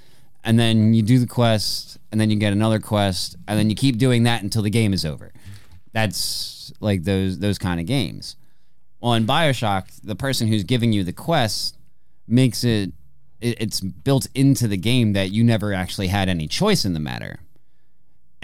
and 0.44 0.58
then 0.58 0.94
you 0.94 1.02
do 1.02 1.18
the 1.18 1.26
quest, 1.26 1.98
and 2.12 2.20
then 2.20 2.30
you 2.30 2.36
get 2.36 2.52
another 2.52 2.78
quest, 2.78 3.36
and 3.48 3.58
then 3.58 3.68
you 3.70 3.76
keep 3.76 3.96
doing 3.98 4.22
that 4.24 4.42
until 4.42 4.62
the 4.62 4.70
game 4.70 4.92
is 4.92 5.04
over. 5.04 5.32
That's 5.92 6.72
like 6.80 7.04
those 7.04 7.38
those 7.38 7.58
kind 7.58 7.80
of 7.80 7.86
games. 7.86 8.36
Well, 9.00 9.14
in 9.14 9.26
Bioshock, 9.26 9.88
the 10.02 10.16
person 10.16 10.48
who's 10.48 10.64
giving 10.64 10.92
you 10.92 11.04
the 11.04 11.12
quest 11.12 11.76
makes 12.28 12.64
it, 12.64 12.92
it 13.40 13.60
it's 13.60 13.80
built 13.80 14.26
into 14.34 14.68
the 14.68 14.76
game 14.76 15.14
that 15.14 15.30
you 15.30 15.42
never 15.42 15.72
actually 15.72 16.08
had 16.08 16.28
any 16.28 16.46
choice 16.46 16.84
in 16.84 16.92
the 16.92 17.00
matter 17.00 17.40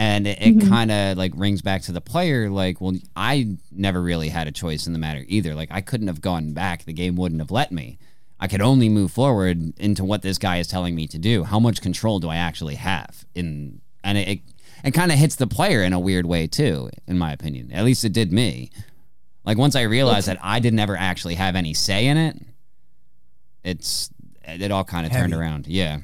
and 0.02 0.26
it, 0.26 0.38
it 0.40 0.56
mm-hmm. 0.56 0.68
kind 0.68 0.90
of 0.90 1.16
like 1.16 1.32
rings 1.36 1.62
back 1.62 1.82
to 1.82 1.92
the 1.92 2.00
player 2.00 2.50
like 2.50 2.80
well 2.80 2.94
i 3.14 3.56
never 3.70 4.02
really 4.02 4.28
had 4.28 4.48
a 4.48 4.52
choice 4.52 4.86
in 4.86 4.92
the 4.92 4.98
matter 4.98 5.24
either. 5.28 5.54
Like 5.54 5.68
i 5.70 5.80
couldn't 5.80 6.08
have 6.08 6.20
gone 6.20 6.52
back. 6.52 6.84
The 6.84 6.92
game 6.92 7.16
wouldn't 7.16 7.40
have 7.40 7.50
let 7.50 7.70
me. 7.70 7.98
I 8.40 8.48
could 8.48 8.60
only 8.60 8.88
move 8.88 9.12
forward 9.12 9.78
into 9.78 10.04
what 10.04 10.22
this 10.22 10.38
guy 10.38 10.56
is 10.56 10.66
telling 10.66 10.96
me 10.96 11.06
to 11.06 11.18
do. 11.18 11.44
How 11.44 11.60
much 11.60 11.80
control 11.80 12.18
do 12.18 12.28
i 12.28 12.36
actually 12.36 12.74
have 12.74 13.24
in 13.34 13.80
and 14.02 14.18
it 14.18 14.28
it, 14.28 14.40
it 14.84 14.90
kind 14.90 15.12
of 15.12 15.18
hits 15.18 15.36
the 15.36 15.46
player 15.46 15.82
in 15.82 15.92
a 15.92 16.00
weird 16.00 16.26
way 16.26 16.48
too 16.48 16.90
in 17.06 17.16
my 17.16 17.32
opinion. 17.32 17.70
At 17.72 17.84
least 17.84 18.04
it 18.04 18.12
did 18.12 18.32
me. 18.32 18.70
Like 19.44 19.56
once 19.56 19.76
i 19.76 19.82
realized 19.82 20.26
that 20.26 20.38
i 20.42 20.58
didn't 20.58 20.80
ever 20.80 20.96
actually 20.96 21.36
have 21.36 21.54
any 21.54 21.74
say 21.74 22.06
in 22.06 22.16
it 22.16 22.36
it's 23.64 24.10
it 24.44 24.72
all 24.72 24.84
kind 24.84 25.06
of 25.06 25.12
turned 25.12 25.32
around. 25.32 25.68
Yeah. 25.68 26.00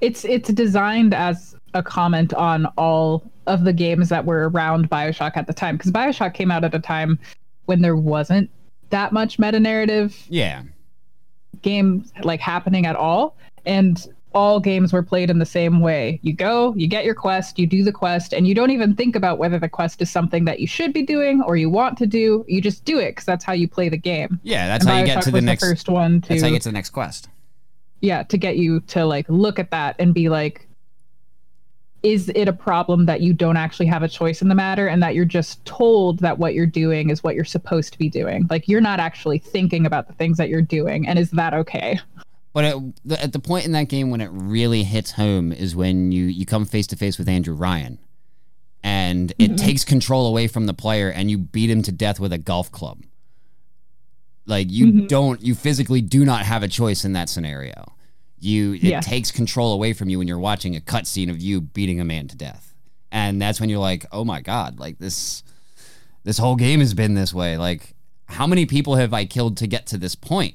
It's 0.00 0.24
it's 0.24 0.52
designed 0.52 1.14
as 1.14 1.54
a 1.74 1.82
comment 1.82 2.34
on 2.34 2.66
all 2.76 3.22
of 3.46 3.64
the 3.64 3.72
games 3.72 4.08
that 4.08 4.24
were 4.24 4.48
around 4.48 4.88
BioShock 4.90 5.32
at 5.36 5.46
the 5.46 5.52
time 5.52 5.76
because 5.76 5.90
BioShock 5.90 6.34
came 6.34 6.50
out 6.50 6.64
at 6.64 6.74
a 6.74 6.78
time 6.78 7.18
when 7.66 7.82
there 7.82 7.96
wasn't 7.96 8.50
that 8.90 9.12
much 9.12 9.38
meta 9.38 9.60
narrative 9.60 10.16
yeah 10.28 10.62
game 11.62 12.04
like 12.22 12.40
happening 12.40 12.86
at 12.86 12.96
all 12.96 13.36
and 13.66 14.08
all 14.32 14.60
games 14.60 14.92
were 14.92 15.02
played 15.02 15.28
in 15.28 15.40
the 15.40 15.44
same 15.46 15.80
way. 15.80 16.20
You 16.22 16.32
go, 16.32 16.72
you 16.76 16.86
get 16.86 17.04
your 17.04 17.16
quest, 17.16 17.58
you 17.58 17.66
do 17.66 17.82
the 17.82 17.90
quest, 17.90 18.32
and 18.32 18.46
you 18.46 18.54
don't 18.54 18.70
even 18.70 18.94
think 18.94 19.16
about 19.16 19.38
whether 19.38 19.58
the 19.58 19.68
quest 19.68 20.00
is 20.00 20.08
something 20.08 20.44
that 20.44 20.60
you 20.60 20.68
should 20.68 20.92
be 20.92 21.02
doing 21.02 21.42
or 21.42 21.56
you 21.56 21.68
want 21.68 21.98
to 21.98 22.06
do. 22.06 22.44
You 22.46 22.60
just 22.60 22.84
do 22.84 22.98
it 22.98 23.10
because 23.10 23.24
that's 23.24 23.44
how 23.44 23.52
you 23.52 23.66
play 23.66 23.88
the 23.88 23.96
game. 23.96 24.38
yeah 24.44 24.68
that's 24.68 24.84
And 24.84 24.92
how 24.94 25.00
you 25.00 25.06
get 25.06 25.22
to 25.24 25.32
the 25.32 25.40
next 25.40 25.64
first 25.64 25.88
one 25.88 26.20
to 26.22 26.28
that's 26.28 26.42
how 26.42 26.46
you 26.46 26.54
get 26.54 26.62
to 26.62 26.68
the 26.68 26.72
next 26.74 26.90
quest 26.90 27.28
yeah 28.00 28.22
to 28.22 28.38
get 28.38 28.56
you 28.56 28.80
to 28.80 29.04
like 29.04 29.28
look 29.28 29.58
at 29.58 29.70
that 29.72 29.96
and 29.98 30.14
be 30.14 30.28
like 30.28 30.66
is 32.02 32.30
it 32.34 32.48
a 32.48 32.52
problem 32.52 33.06
that 33.06 33.20
you 33.20 33.32
don't 33.32 33.56
actually 33.56 33.86
have 33.86 34.02
a 34.02 34.08
choice 34.08 34.40
in 34.40 34.48
the 34.48 34.54
matter 34.54 34.86
and 34.86 35.02
that 35.02 35.14
you're 35.14 35.24
just 35.24 35.62
told 35.64 36.18
that 36.20 36.38
what 36.38 36.54
you're 36.54 36.66
doing 36.66 37.10
is 37.10 37.22
what 37.22 37.34
you're 37.34 37.44
supposed 37.44 37.92
to 37.92 37.98
be 37.98 38.08
doing 38.08 38.46
like 38.50 38.66
you're 38.68 38.80
not 38.80 39.00
actually 39.00 39.38
thinking 39.38 39.84
about 39.84 40.06
the 40.06 40.14
things 40.14 40.38
that 40.38 40.48
you're 40.48 40.62
doing 40.62 41.06
and 41.06 41.18
is 41.18 41.30
that 41.30 41.52
okay 41.52 41.98
But 42.52 42.64
at 42.64 42.76
the, 43.04 43.22
at 43.22 43.32
the 43.32 43.38
point 43.38 43.64
in 43.64 43.72
that 43.72 43.88
game 43.88 44.10
when 44.10 44.20
it 44.20 44.30
really 44.32 44.82
hits 44.82 45.12
home 45.12 45.52
is 45.52 45.76
when 45.76 46.10
you 46.10 46.24
you 46.24 46.44
come 46.44 46.64
face 46.64 46.86
to 46.88 46.96
face 46.96 47.16
with 47.18 47.28
Andrew 47.28 47.54
Ryan, 47.54 47.98
and 48.82 49.32
it 49.38 49.52
mm-hmm. 49.52 49.56
takes 49.56 49.84
control 49.84 50.26
away 50.26 50.48
from 50.48 50.66
the 50.66 50.74
player, 50.74 51.10
and 51.10 51.30
you 51.30 51.38
beat 51.38 51.70
him 51.70 51.82
to 51.82 51.92
death 51.92 52.18
with 52.18 52.32
a 52.32 52.38
golf 52.38 52.72
club. 52.72 53.04
Like 54.46 54.66
you 54.70 54.86
mm-hmm. 54.86 55.06
don't, 55.06 55.40
you 55.40 55.54
physically 55.54 56.00
do 56.00 56.24
not 56.24 56.44
have 56.44 56.64
a 56.64 56.68
choice 56.68 57.04
in 57.04 57.12
that 57.12 57.28
scenario. 57.28 57.92
You 58.40 58.72
it 58.74 58.82
Yeah. 58.82 59.00
takes 59.00 59.30
control 59.30 59.72
away 59.72 59.92
from 59.92 60.08
you 60.08 60.18
when 60.18 60.26
you're 60.28 60.38
watching 60.38 60.74
a 60.76 60.80
cutscene 60.80 61.30
of 61.30 61.40
you 61.40 61.60
beating 61.60 62.00
a 62.00 62.04
man 62.04 62.26
to 62.28 62.36
death, 62.36 62.74
and 63.12 63.40
that's 63.40 63.60
when 63.60 63.68
you're 63.68 63.78
like, 63.78 64.06
oh 64.12 64.24
my 64.24 64.40
god, 64.40 64.78
like 64.80 64.98
this, 64.98 65.42
this 66.24 66.38
whole 66.38 66.56
game 66.56 66.80
has 66.80 66.94
been 66.94 67.14
this 67.14 67.32
way. 67.34 67.56
Like, 67.58 67.94
how 68.26 68.46
many 68.46 68.64
people 68.66 68.96
have 68.96 69.12
I 69.12 69.24
killed 69.26 69.56
to 69.58 69.66
get 69.66 69.86
to 69.88 69.98
this 69.98 70.14
point? 70.14 70.54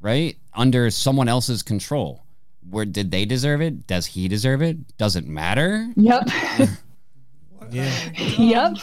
right? 0.00 0.36
Under 0.52 0.90
someone 0.90 1.28
else's 1.28 1.62
control. 1.62 2.24
Where 2.68 2.84
did 2.84 3.12
they 3.12 3.24
deserve 3.24 3.60
it? 3.60 3.86
Does 3.86 4.06
he 4.06 4.26
deserve 4.26 4.60
it? 4.60 4.96
Doesn't 4.98 5.28
matter. 5.28 5.88
yep 5.94 6.24
Yeah. 7.70 7.92
yep 8.36 8.76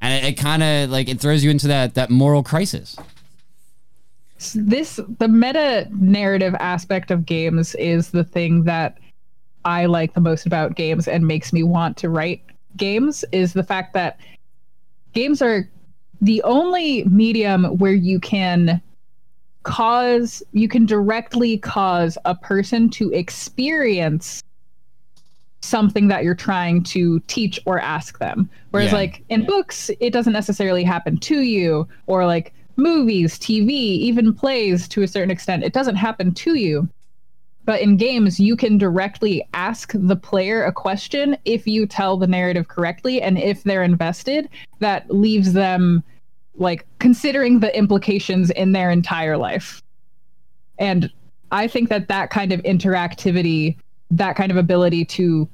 And 0.00 0.24
it, 0.24 0.28
it 0.28 0.32
kind 0.36 0.62
of 0.62 0.90
like 0.90 1.08
it 1.08 1.20
throws 1.20 1.42
you 1.44 1.50
into 1.50 1.66
that 1.68 1.94
that 1.94 2.10
moral 2.10 2.42
crisis. 2.44 2.96
This 4.54 4.98
the 5.18 5.28
meta 5.28 5.86
narrative 5.92 6.54
aspect 6.58 7.10
of 7.10 7.26
games 7.26 7.74
is 7.76 8.10
the 8.10 8.24
thing 8.24 8.64
that 8.64 8.98
I 9.64 9.86
like 9.86 10.14
the 10.14 10.20
most 10.20 10.46
about 10.46 10.74
games 10.76 11.06
and 11.06 11.26
makes 11.26 11.52
me 11.52 11.62
want 11.62 11.96
to 11.98 12.08
write 12.08 12.42
games 12.76 13.24
is 13.32 13.52
the 13.52 13.62
fact 13.62 13.92
that 13.94 14.18
games 15.12 15.42
are 15.42 15.68
the 16.22 16.42
only 16.42 17.04
medium 17.04 17.64
where 17.78 17.92
you 17.92 18.18
can 18.20 18.80
cause 19.62 20.42
you 20.52 20.68
can 20.68 20.86
directly 20.86 21.58
cause 21.58 22.16
a 22.24 22.34
person 22.34 22.88
to 22.88 23.12
experience 23.12 24.42
something 25.60 26.08
that 26.08 26.24
you're 26.24 26.34
trying 26.34 26.82
to 26.82 27.20
teach 27.26 27.60
or 27.66 27.78
ask 27.78 28.18
them 28.18 28.48
whereas 28.70 28.90
Yeah. 28.92 28.96
like 28.98 29.22
in 29.28 29.44
books 29.44 29.90
it 30.00 30.10
doesn't 30.14 30.32
necessarily 30.32 30.82
happen 30.82 31.18
to 31.18 31.40
you 31.40 31.86
or 32.06 32.24
like 32.24 32.54
movies 32.76 33.38
tv 33.38 33.70
even 33.70 34.34
plays 34.34 34.88
to 34.88 35.02
a 35.02 35.08
certain 35.08 35.30
extent. 35.30 35.64
It 35.64 35.72
doesn't 35.72 35.96
happen 35.96 36.32
to 36.34 36.54
you. 36.54 36.88
But 37.64 37.80
in 37.80 37.96
games 37.96 38.40
you 38.40 38.56
can 38.56 38.78
directly 38.78 39.46
ask 39.54 39.92
the 39.94 40.16
player 40.16 40.64
a 40.64 40.72
question 40.72 41.36
if 41.44 41.66
you 41.66 41.86
tell 41.86 42.16
the 42.16 42.26
narrative 42.26 42.68
correctly 42.68 43.20
and 43.22 43.38
if 43.38 43.62
they're 43.64 43.82
invested. 43.82 44.48
That 44.80 45.10
leaves 45.10 45.52
them 45.52 46.02
like 46.54 46.86
considering 46.98 47.60
the 47.60 47.76
implications 47.76 48.50
in 48.50 48.72
their 48.72 48.90
entire 48.90 49.36
life. 49.36 49.82
And 50.78 51.10
i 51.52 51.66
think 51.66 51.88
that 51.88 52.08
that 52.08 52.30
kind 52.30 52.52
of 52.52 52.60
interactivity 52.62 53.76
that 54.10 54.36
kind 54.36 54.50
of 54.50 54.56
ability 54.56 55.04
to 55.04 55.48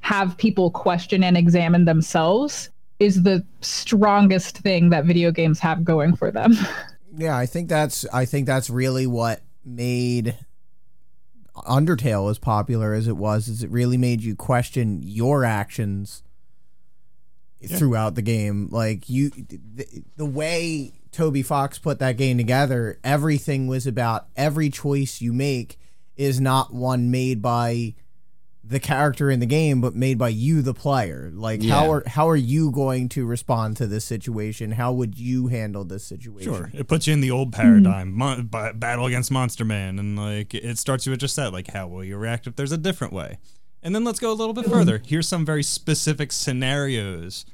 have 0.00 0.36
people 0.38 0.70
question 0.70 1.24
and 1.24 1.36
examine 1.36 1.84
themselves 1.84 2.70
is 2.98 3.22
the 3.22 3.44
strongest 3.60 4.58
thing 4.58 4.90
that 4.90 5.04
video 5.04 5.30
games 5.30 5.58
have 5.58 5.84
going 5.84 6.16
for 6.16 6.30
them 6.30 6.52
Yeah, 7.16 7.36
I 7.36 7.46
think 7.46 7.68
that's 7.68 8.06
I 8.12 8.24
think 8.24 8.46
that's 8.46 8.70
really 8.70 9.06
what 9.06 9.42
made 9.64 10.36
Undertale 11.56 12.30
as 12.30 12.38
popular 12.38 12.94
as 12.94 13.08
it 13.08 13.16
was. 13.16 13.48
Is 13.48 13.62
it 13.62 13.70
really 13.70 13.96
made 13.96 14.22
you 14.22 14.36
question 14.36 15.00
your 15.02 15.44
actions 15.44 16.22
throughout 17.66 18.14
the 18.14 18.22
game? 18.22 18.68
Like 18.70 19.08
you, 19.10 19.30
the, 19.30 20.04
the 20.16 20.26
way 20.26 20.92
Toby 21.10 21.42
Fox 21.42 21.78
put 21.78 21.98
that 21.98 22.16
game 22.16 22.38
together, 22.38 23.00
everything 23.02 23.66
was 23.66 23.86
about 23.86 24.28
every 24.36 24.70
choice 24.70 25.20
you 25.20 25.32
make 25.32 25.78
is 26.16 26.40
not 26.40 26.72
one 26.72 27.10
made 27.10 27.42
by 27.42 27.94
the 28.68 28.78
character 28.78 29.30
in 29.30 29.40
the 29.40 29.46
game, 29.46 29.80
but 29.80 29.94
made 29.94 30.18
by 30.18 30.28
you, 30.28 30.60
the 30.60 30.74
player. 30.74 31.30
Like 31.32 31.62
Yeah. 31.62 31.74
how 31.74 31.90
are 31.90 32.02
how 32.06 32.28
are 32.28 32.36
you 32.36 32.70
going 32.70 33.08
to 33.10 33.24
respond 33.24 33.76
to 33.78 33.86
this 33.86 34.04
situation? 34.04 34.72
How 34.72 34.92
would 34.92 35.18
you 35.18 35.46
handle 35.46 35.84
this 35.84 36.04
situation? 36.04 36.52
Sure, 36.52 36.70
it 36.74 36.86
puts 36.86 37.06
you 37.06 37.14
in 37.14 37.20
the 37.20 37.30
old 37.30 37.52
paradigm, 37.52 38.08
mm-hmm. 38.08 38.18
mon- 38.18 38.46
ba- 38.46 38.74
battle 38.74 39.06
against 39.06 39.30
Monster 39.30 39.64
Man, 39.64 39.98
and 39.98 40.16
like 40.18 40.54
it 40.54 40.78
starts 40.78 41.06
you 41.06 41.10
with 41.12 41.20
just 41.20 41.34
that, 41.36 41.52
like 41.52 41.68
how 41.68 41.88
will 41.88 42.04
you 42.04 42.16
react 42.18 42.46
if 42.46 42.56
there's 42.56 42.72
a 42.72 42.76
different 42.78 43.12
way, 43.14 43.38
and 43.82 43.94
then 43.94 44.04
let's 44.04 44.20
go 44.20 44.30
a 44.30 44.34
little 44.34 44.54
bit 44.54 44.66
further. 44.66 44.98
Mm-hmm. 44.98 45.08
Here's 45.08 45.28
some 45.28 45.46
very 45.46 45.62
specific 45.62 46.30
scenarios. 46.30 47.46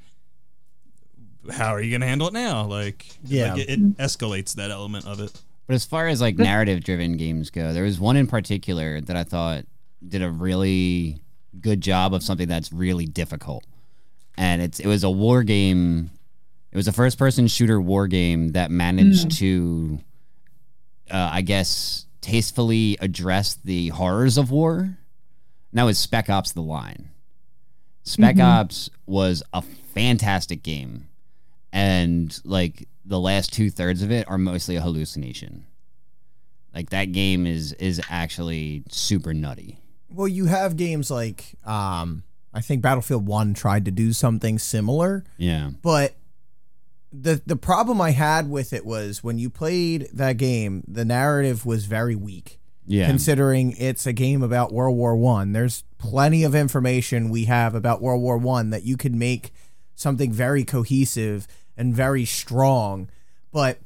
How 1.50 1.74
are 1.74 1.80
you 1.80 1.92
gonna 1.92 2.06
handle 2.06 2.26
it 2.28 2.32
now? 2.34 2.64
Like, 2.64 3.06
Yeah. 3.22 3.52
like, 3.54 3.62
it, 3.62 3.70
it 3.70 3.96
escalates 3.98 4.54
that 4.54 4.70
element 4.70 5.06
of 5.06 5.20
it. 5.20 5.40
But 5.66 5.74
as 5.74 5.84
far 5.84 6.08
as 6.08 6.20
like 6.20 6.36
narrative 6.38 6.82
driven 6.82 7.16
games 7.16 7.50
go, 7.50 7.72
there 7.72 7.84
was 7.84 8.00
one 8.00 8.16
in 8.16 8.26
particular 8.26 9.00
that 9.00 9.16
I 9.16 9.24
thought 9.24 9.64
did 10.06 10.22
a 10.22 10.30
really 10.30 11.20
good 11.60 11.80
job 11.80 12.14
of 12.14 12.22
something 12.22 12.48
that's 12.48 12.72
really 12.72 13.06
difficult. 13.06 13.64
And 14.36 14.60
it's 14.62 14.80
it 14.80 14.86
was 14.86 15.04
a 15.04 15.10
war 15.10 15.42
game. 15.42 16.10
It 16.72 16.76
was 16.76 16.88
a 16.88 16.92
first 16.92 17.18
person 17.18 17.46
shooter 17.46 17.80
war 17.80 18.08
game 18.08 18.52
that 18.52 18.70
managed 18.70 19.30
to 19.38 20.00
uh, 21.10 21.30
I 21.32 21.42
guess 21.42 22.06
tastefully 22.20 22.96
address 23.00 23.54
the 23.54 23.88
horrors 23.88 24.38
of 24.38 24.50
war. 24.50 24.78
And 24.80 24.98
that 25.72 25.84
was 25.84 25.98
Spec 25.98 26.30
Ops 26.30 26.52
the 26.52 26.62
Line. 26.62 27.10
Spec 28.02 28.38
Ops 28.40 28.90
was 29.06 29.42
a 29.52 29.62
fantastic 29.94 30.62
game. 30.62 31.08
And 31.72 32.38
like 32.44 32.88
the 33.04 33.20
last 33.20 33.52
two 33.52 33.70
thirds 33.70 34.02
of 34.02 34.10
it 34.10 34.28
are 34.28 34.38
mostly 34.38 34.76
a 34.76 34.80
hallucination. 34.80 35.66
Like 36.74 36.90
that 36.90 37.12
game 37.12 37.46
is 37.46 37.72
is 37.74 38.00
actually 38.10 38.82
super 38.90 39.32
nutty. 39.32 39.78
Well, 40.14 40.28
you 40.28 40.46
have 40.46 40.76
games 40.76 41.10
like 41.10 41.54
um, 41.64 42.22
I 42.52 42.60
think 42.60 42.82
Battlefield 42.82 43.26
One 43.26 43.54
tried 43.54 43.84
to 43.86 43.90
do 43.90 44.12
something 44.12 44.58
similar, 44.58 45.24
Yeah. 45.38 45.70
but 45.82 46.14
the 47.12 47.40
the 47.46 47.56
problem 47.56 48.00
I 48.00 48.10
had 48.10 48.50
with 48.50 48.72
it 48.72 48.84
was 48.84 49.22
when 49.22 49.38
you 49.38 49.48
played 49.50 50.08
that 50.12 50.36
game, 50.36 50.82
the 50.88 51.04
narrative 51.04 51.64
was 51.66 51.84
very 51.86 52.16
weak. 52.16 52.58
Yeah. 52.86 53.06
Considering 53.06 53.74
it's 53.78 54.06
a 54.06 54.12
game 54.12 54.42
about 54.42 54.72
World 54.72 54.96
War 54.96 55.16
One, 55.16 55.52
there's 55.52 55.84
plenty 55.96 56.44
of 56.44 56.54
information 56.54 57.30
we 57.30 57.46
have 57.46 57.74
about 57.74 58.02
World 58.02 58.20
War 58.20 58.36
One 58.36 58.70
that 58.70 58.82
you 58.84 58.96
could 58.96 59.14
make 59.14 59.52
something 59.94 60.30
very 60.32 60.64
cohesive 60.64 61.46
and 61.76 61.94
very 61.94 62.24
strong. 62.26 63.08
But 63.52 63.78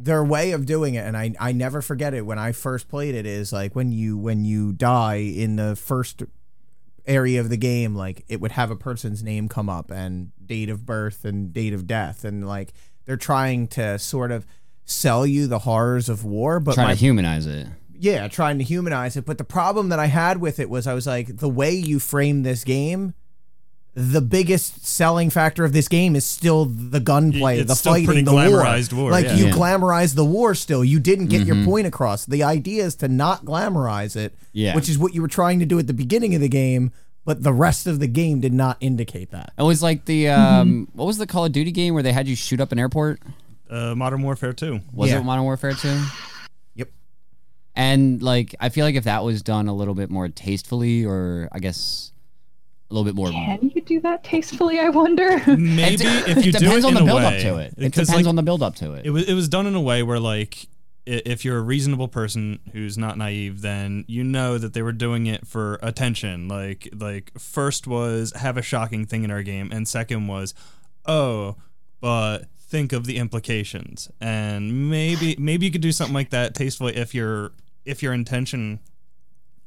their 0.00 0.22
way 0.24 0.52
of 0.52 0.64
doing 0.64 0.94
it, 0.94 1.00
and 1.04 1.16
I 1.16 1.34
I 1.40 1.52
never 1.52 1.82
forget 1.82 2.14
it 2.14 2.24
when 2.24 2.38
I 2.38 2.52
first 2.52 2.88
played 2.88 3.14
it, 3.14 3.26
is 3.26 3.52
like 3.52 3.74
when 3.74 3.90
you 3.92 4.16
when 4.16 4.44
you 4.44 4.72
die 4.72 5.16
in 5.16 5.56
the 5.56 5.74
first 5.74 6.22
area 7.06 7.40
of 7.40 7.48
the 7.48 7.56
game, 7.56 7.94
like 7.94 8.24
it 8.28 8.40
would 8.40 8.52
have 8.52 8.70
a 8.70 8.76
person's 8.76 9.22
name 9.22 9.48
come 9.48 9.68
up 9.68 9.90
and 9.90 10.30
date 10.44 10.68
of 10.68 10.84
birth 10.86 11.24
and 11.24 11.52
date 11.52 11.72
of 11.72 11.86
death, 11.86 12.24
and 12.24 12.46
like 12.46 12.72
they're 13.06 13.16
trying 13.16 13.66
to 13.68 13.98
sort 13.98 14.30
of 14.30 14.46
sell 14.84 15.26
you 15.26 15.46
the 15.46 15.60
horrors 15.60 16.08
of 16.08 16.24
war, 16.24 16.60
but 16.60 16.74
Trying 16.74 16.88
my 16.88 16.94
to 16.94 17.00
humanize 17.00 17.46
it. 17.46 17.66
yeah, 17.98 18.28
trying 18.28 18.58
to 18.58 18.64
humanize 18.64 19.16
it. 19.16 19.24
But 19.26 19.38
the 19.38 19.44
problem 19.44 19.88
that 19.90 19.98
I 19.98 20.06
had 20.06 20.38
with 20.40 20.58
it 20.60 20.70
was 20.70 20.86
I 20.86 20.94
was 20.94 21.06
like, 21.06 21.38
the 21.38 21.48
way 21.48 21.72
you 21.72 21.98
frame 21.98 22.42
this 22.42 22.64
game, 22.64 23.14
the 23.94 24.20
biggest 24.20 24.86
selling 24.86 25.28
factor 25.30 25.64
of 25.64 25.72
this 25.72 25.88
game 25.88 26.14
is 26.14 26.24
still 26.24 26.66
the 26.66 27.00
gunplay, 27.00 27.58
It's 27.60 27.68
the 27.68 27.74
still 27.74 27.92
fighting, 27.94 28.06
pretty 28.06 28.22
the 28.22 28.32
war. 28.32 28.42
glamorized 28.42 28.92
war, 28.92 29.10
Like 29.10 29.24
yeah. 29.26 29.34
you 29.34 29.46
Yeah. 29.46 29.50
Mm-hmm. 29.52 29.60
glamorize 29.84 30.14
the 30.14 30.24
war 30.24 30.54
still. 30.54 30.84
You 30.84 31.00
didn't 31.00 31.26
get 31.26 31.46
your 31.46 31.64
point 31.64 31.86
across. 31.86 32.24
The 32.26 32.44
idea 32.44 32.84
is 32.84 32.94
to 32.96 33.08
not 33.08 33.44
glamorize 33.44 34.14
it, 34.14 34.34
Yeah. 34.52 34.74
which 34.76 34.88
is 34.88 34.98
what 34.98 35.14
you 35.14 35.22
were 35.22 35.26
trying 35.28 35.58
to 35.58 35.66
do 35.66 35.78
at 35.80 35.86
the 35.88 35.94
beginning 35.94 36.34
of 36.36 36.40
the 36.40 36.48
game. 36.48 36.92
But 37.24 37.42
the 37.42 37.52
rest 37.52 37.86
of 37.86 37.98
the 37.98 38.06
game 38.06 38.40
did 38.40 38.52
not 38.54 38.76
indicate 38.80 39.32
that. 39.32 39.52
It 39.58 39.62
was 39.62 39.82
like 39.82 40.04
the 40.06 40.28
um 40.28 40.88
what 40.94 41.04
was 41.06 41.18
the 41.18 41.26
Call 41.26 41.44
of 41.44 41.52
Duty 41.52 41.72
game 41.72 41.92
where 41.92 42.02
they 42.02 42.12
had 42.12 42.26
you 42.28 42.36
shoot 42.36 42.60
up 42.60 42.72
an 42.72 42.78
airport? 42.78 43.20
Uh, 43.68 43.94
Modern 43.94 44.22
Warfare 44.22 44.52
2. 44.54 44.80
Was 44.94 45.10
Yeah. 45.10 45.18
it 45.18 45.24
Modern 45.24 45.44
Warfare 45.44 45.74
2? 45.74 46.02
Yep. 46.76 46.88
And 47.74 48.22
like 48.22 48.54
I 48.60 48.68
feel 48.70 48.84
like 48.86 48.94
if 48.94 49.04
that 49.04 49.24
was 49.24 49.42
done 49.42 49.68
a 49.68 49.74
little 49.74 49.94
bit 49.94 50.08
more 50.08 50.28
tastefully 50.28 51.04
or 51.04 51.48
I 51.52 51.58
guess 51.58 52.12
a 52.90 52.94
little 52.94 53.04
bit 53.04 53.14
more 53.14 53.30
Can 53.30 53.70
you 53.74 53.82
do 53.82 54.00
that 54.00 54.24
tastefully? 54.24 54.80
I 54.80 54.88
wonder. 54.88 55.42
Maybe 55.46 56.04
if 56.04 56.44
you 56.44 56.50
it 56.50 56.58
do 56.58 56.66
depends 56.66 56.84
it 56.84 56.88
on 56.88 56.88
in 56.88 56.94
the 56.94 57.02
a 57.02 57.04
build 57.04 57.22
up 57.22 57.38
to 57.40 57.56
it. 57.58 57.74
It 57.76 57.92
depends 57.92 58.10
like, 58.14 58.26
on 58.26 58.36
the 58.36 58.42
build 58.42 58.62
up 58.62 58.76
to 58.76 58.94
it. 58.94 59.06
it 59.06 59.10
was 59.10 59.28
it 59.28 59.34
was 59.34 59.48
done 59.48 59.66
in 59.66 59.74
a 59.74 59.80
way 59.80 60.02
where 60.02 60.20
like 60.20 60.68
if 61.08 61.42
you're 61.42 61.56
a 61.56 61.62
reasonable 61.62 62.08
person 62.08 62.58
who's 62.72 62.98
not 62.98 63.16
naive 63.16 63.62
then 63.62 64.04
you 64.08 64.22
know 64.22 64.58
that 64.58 64.74
they 64.74 64.82
were 64.82 64.92
doing 64.92 65.26
it 65.26 65.46
for 65.46 65.78
attention 65.82 66.48
like 66.48 66.86
like 66.94 67.32
first 67.38 67.86
was 67.86 68.30
have 68.36 68.58
a 68.58 68.62
shocking 68.62 69.06
thing 69.06 69.24
in 69.24 69.30
our 69.30 69.42
game 69.42 69.70
and 69.72 69.88
second 69.88 70.26
was 70.26 70.52
oh 71.06 71.56
but 72.00 72.44
think 72.58 72.92
of 72.92 73.06
the 73.06 73.16
implications 73.16 74.10
and 74.20 74.90
maybe 74.90 75.34
maybe 75.38 75.64
you 75.64 75.72
could 75.72 75.80
do 75.80 75.92
something 75.92 76.14
like 76.14 76.28
that 76.28 76.54
tastefully 76.54 76.94
if 76.94 77.14
your 77.14 77.52
if 77.86 78.02
your 78.02 78.12
intention 78.12 78.78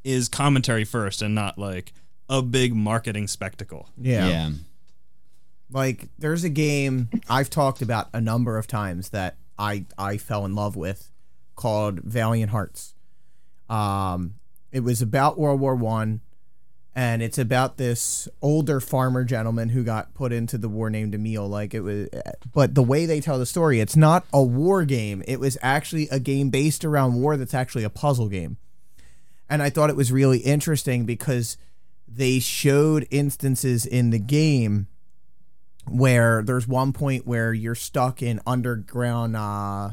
is 0.03 0.29
commentary 0.29 0.83
first 0.83 1.23
and 1.23 1.33
not 1.33 1.57
like 1.57 1.91
a 2.31 2.41
big 2.41 2.73
marketing 2.73 3.27
spectacle 3.27 3.89
Yeah. 3.97 4.27
yeah. 4.27 4.49
Like 5.69 6.07
there's 6.17 6.43
a 6.43 6.49
game 6.49 7.09
I've 7.29 7.49
talked 7.49 7.81
about 7.81 8.07
a 8.13 8.19
number 8.21 8.57
of 8.57 8.65
times 8.67 9.09
that 9.09 9.35
I 9.59 9.85
I 9.97 10.17
fell 10.17 10.45
in 10.45 10.55
love 10.55 10.75
with 10.75 11.11
called 11.55 11.99
Valiant 11.99 12.51
Hearts. 12.51 12.93
Um 13.69 14.35
it 14.71 14.79
was 14.81 15.01
about 15.01 15.37
World 15.37 15.59
War 15.59 15.75
1 15.75 16.21
and 16.93 17.21
it's 17.21 17.37
about 17.37 17.77
this 17.77 18.27
older 18.41 18.79
farmer 18.81 19.23
gentleman 19.23 19.69
who 19.69 19.83
got 19.83 20.13
put 20.13 20.33
into 20.33 20.57
the 20.57 20.67
war 20.69 20.89
named 20.89 21.13
Emile 21.15 21.47
like 21.47 21.73
it 21.73 21.81
was 21.81 22.09
but 22.53 22.75
the 22.75 22.83
way 22.83 23.05
they 23.05 23.21
tell 23.21 23.39
the 23.39 23.45
story 23.45 23.79
it's 23.79 23.95
not 23.95 24.25
a 24.33 24.41
war 24.43 24.83
game 24.85 25.23
it 25.27 25.39
was 25.39 25.57
actually 25.61 26.07
a 26.09 26.19
game 26.19 26.49
based 26.49 26.83
around 26.83 27.21
war 27.21 27.37
that's 27.37 27.53
actually 27.53 27.83
a 27.85 27.89
puzzle 27.89 28.27
game 28.29 28.57
and 29.49 29.61
I 29.61 29.69
thought 29.69 29.89
it 29.89 29.95
was 29.97 30.11
really 30.13 30.39
interesting 30.39 31.05
because 31.05 31.57
they 32.13 32.39
showed 32.39 33.07
instances 33.09 33.85
in 33.85 34.09
the 34.09 34.19
game 34.19 34.87
where 35.87 36.41
there's 36.43 36.67
one 36.67 36.93
point 36.93 37.25
where 37.25 37.53
you're 37.53 37.75
stuck 37.75 38.21
in 38.21 38.39
underground 38.45 39.35
uh, 39.35 39.91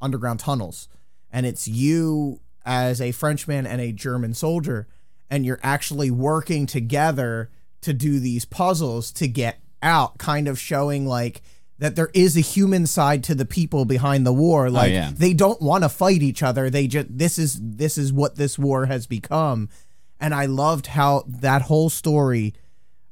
underground 0.00 0.40
tunnels, 0.40 0.88
and 1.32 1.46
it's 1.46 1.68
you 1.68 2.40
as 2.64 3.00
a 3.00 3.12
Frenchman 3.12 3.66
and 3.66 3.80
a 3.80 3.92
German 3.92 4.34
soldier, 4.34 4.86
and 5.30 5.46
you're 5.46 5.60
actually 5.62 6.10
working 6.10 6.66
together 6.66 7.50
to 7.80 7.92
do 7.92 8.20
these 8.20 8.44
puzzles 8.44 9.10
to 9.12 9.26
get 9.26 9.60
out, 9.82 10.18
kind 10.18 10.48
of 10.48 10.58
showing 10.58 11.06
like 11.06 11.42
that 11.78 11.96
there 11.96 12.10
is 12.12 12.36
a 12.36 12.40
human 12.40 12.86
side 12.86 13.24
to 13.24 13.34
the 13.34 13.46
people 13.46 13.86
behind 13.86 14.26
the 14.26 14.32
war. 14.32 14.68
Like 14.70 14.92
yeah. 14.92 15.10
they 15.14 15.32
don't 15.32 15.62
want 15.62 15.82
to 15.82 15.88
fight 15.88 16.22
each 16.22 16.42
other. 16.42 16.68
They 16.68 16.86
just 16.86 17.06
this 17.16 17.38
is 17.38 17.58
this 17.60 17.96
is 17.96 18.12
what 18.12 18.36
this 18.36 18.58
war 18.58 18.86
has 18.86 19.06
become. 19.06 19.68
And 20.20 20.34
I 20.34 20.46
loved 20.46 20.88
how 20.88 21.24
that 21.26 21.62
whole 21.62 21.90
story 21.90 22.54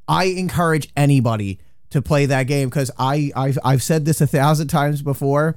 I 0.08 0.24
encourage 0.24 0.88
anybody 0.96 1.58
to 1.90 2.00
play 2.00 2.26
that 2.26 2.44
game 2.44 2.68
because 2.68 2.90
I 2.98 3.30
I've, 3.36 3.58
I've 3.62 3.82
said 3.82 4.06
this 4.06 4.20
a 4.20 4.26
thousand 4.26 4.68
times 4.68 5.02
before. 5.02 5.56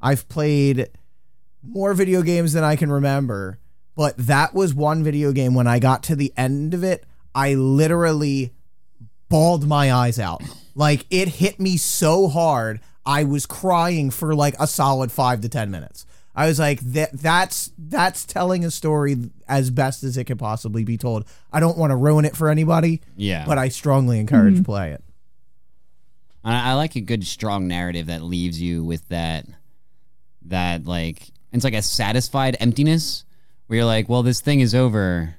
I've 0.00 0.28
played 0.28 0.88
more 1.62 1.94
video 1.94 2.22
games 2.22 2.52
than 2.52 2.62
I 2.62 2.76
can 2.76 2.92
remember, 2.92 3.58
but 3.96 4.16
that 4.18 4.54
was 4.54 4.74
one 4.74 5.02
video 5.02 5.32
game 5.32 5.54
when 5.54 5.66
I 5.66 5.78
got 5.78 6.02
to 6.04 6.16
the 6.16 6.32
end 6.36 6.74
of 6.74 6.84
it, 6.84 7.04
I 7.34 7.54
literally 7.54 8.52
bawled 9.28 9.66
my 9.66 9.92
eyes 9.92 10.18
out. 10.18 10.42
Like 10.74 11.06
it 11.10 11.28
hit 11.28 11.58
me 11.58 11.78
so 11.78 12.28
hard, 12.28 12.80
I 13.06 13.24
was 13.24 13.46
crying 13.46 14.10
for 14.10 14.34
like 14.34 14.54
a 14.60 14.66
solid 14.66 15.10
5 15.10 15.40
to 15.40 15.48
10 15.48 15.70
minutes. 15.70 16.04
I 16.36 16.46
was 16.46 16.58
like 16.58 16.80
that 16.80 17.12
that's 17.14 17.72
that's 17.78 18.26
telling 18.26 18.64
a 18.64 18.70
story 18.70 19.16
as 19.48 19.70
best 19.70 20.04
as 20.04 20.18
it 20.18 20.24
could 20.24 20.38
possibly 20.38 20.84
be 20.84 20.98
told. 20.98 21.24
I 21.50 21.60
don't 21.60 21.78
want 21.78 21.92
to 21.92 21.96
ruin 21.96 22.26
it 22.26 22.36
for 22.36 22.50
anybody, 22.50 23.00
Yeah. 23.16 23.44
but 23.46 23.56
I 23.56 23.70
strongly 23.70 24.20
encourage 24.20 24.54
mm-hmm. 24.54 24.64
play 24.64 24.92
it. 24.92 25.02
I, 26.44 26.70
I 26.70 26.74
like 26.74 26.94
a 26.94 27.00
good 27.00 27.26
strong 27.26 27.66
narrative 27.66 28.06
that 28.06 28.22
leaves 28.22 28.60
you 28.60 28.84
with 28.84 29.08
that 29.08 29.46
that 30.42 30.84
like 30.84 31.30
it's 31.52 31.64
like 31.64 31.74
a 31.74 31.80
satisfied 31.80 32.58
emptiness 32.60 33.24
where 33.66 33.78
you're 33.78 33.86
like, 33.86 34.08
well, 34.08 34.22
this 34.22 34.42
thing 34.42 34.60
is 34.60 34.74
over, 34.74 35.34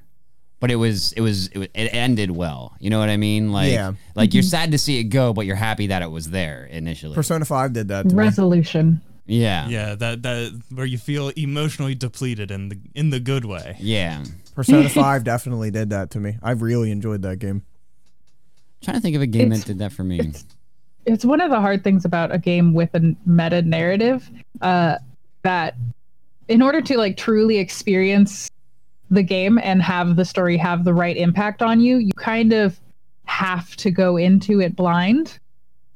but 0.58 0.72
it 0.72 0.76
was 0.76 1.12
it 1.12 1.20
was 1.20 1.46
it, 1.48 1.70
it 1.74 1.94
ended 1.94 2.32
well. 2.32 2.74
You 2.80 2.90
know 2.90 2.98
what 2.98 3.08
I 3.08 3.16
mean? 3.16 3.52
Like 3.52 3.70
Yeah. 3.70 3.92
like 4.16 4.34
you're 4.34 4.42
mm-hmm. 4.42 4.48
sad 4.48 4.72
to 4.72 4.78
see 4.78 4.98
it 4.98 5.04
go, 5.04 5.32
but 5.32 5.46
you're 5.46 5.54
happy 5.54 5.86
that 5.86 6.02
it 6.02 6.10
was 6.10 6.30
there 6.30 6.66
initially. 6.66 7.14
Persona 7.14 7.44
5 7.44 7.72
did 7.72 7.88
that 7.88 8.08
to 8.08 8.16
me. 8.16 8.22
Resolution. 9.28 9.42
yeah. 9.42 9.68
yeah 9.68 9.94
that 9.94 10.22
that 10.22 10.60
where 10.74 10.86
you 10.86 10.98
feel 10.98 11.28
emotionally 11.36 11.94
depleted 11.94 12.50
in 12.50 12.68
the 12.70 12.78
in 12.94 13.10
the 13.10 13.20
good 13.20 13.44
way 13.44 13.76
Yeah. 13.78 14.24
Persona 14.54 14.88
5 14.90 15.22
definitely 15.24 15.70
did 15.70 15.90
that 15.90 16.10
to 16.10 16.20
me. 16.20 16.36
I've 16.42 16.62
really 16.62 16.90
enjoyed 16.90 17.22
that 17.22 17.38
game. 17.38 17.62
trying 18.82 18.96
to 18.96 19.00
think 19.00 19.14
of 19.16 19.22
a 19.22 19.26
game 19.26 19.46
It's- 19.52 19.60
that 19.60 19.66
did 19.66 19.78
that 19.78 19.92
for 19.92 20.04
me. 20.04 20.32
it's 21.06 21.24
one 21.24 21.40
of 21.40 21.50
the 21.50 21.60
hard 21.60 21.84
things 21.84 22.04
about 22.04 22.34
a 22.34 22.38
game 22.38 22.74
with 22.74 22.94
a 22.94 23.14
meta 23.26 23.62
narrative 23.62 24.28
uh, 24.60 24.96
that 25.42 25.74
in 26.48 26.60
order 26.62 26.80
to 26.82 26.96
like 26.98 27.16
truly 27.16 27.58
experience 27.58 28.50
the 29.10 29.22
game 29.22 29.58
and 29.62 29.82
have 29.82 30.16
the 30.16 30.24
story 30.24 30.56
have 30.58 30.84
the 30.84 30.92
right 30.92 31.16
impact 31.16 31.62
on 31.62 31.80
you 31.80 31.96
you 31.96 32.12
kind 32.16 32.52
of 32.52 32.78
have 33.24 33.74
to 33.76 33.90
go 33.90 34.16
into 34.16 34.60
it 34.60 34.74
blind 34.76 35.38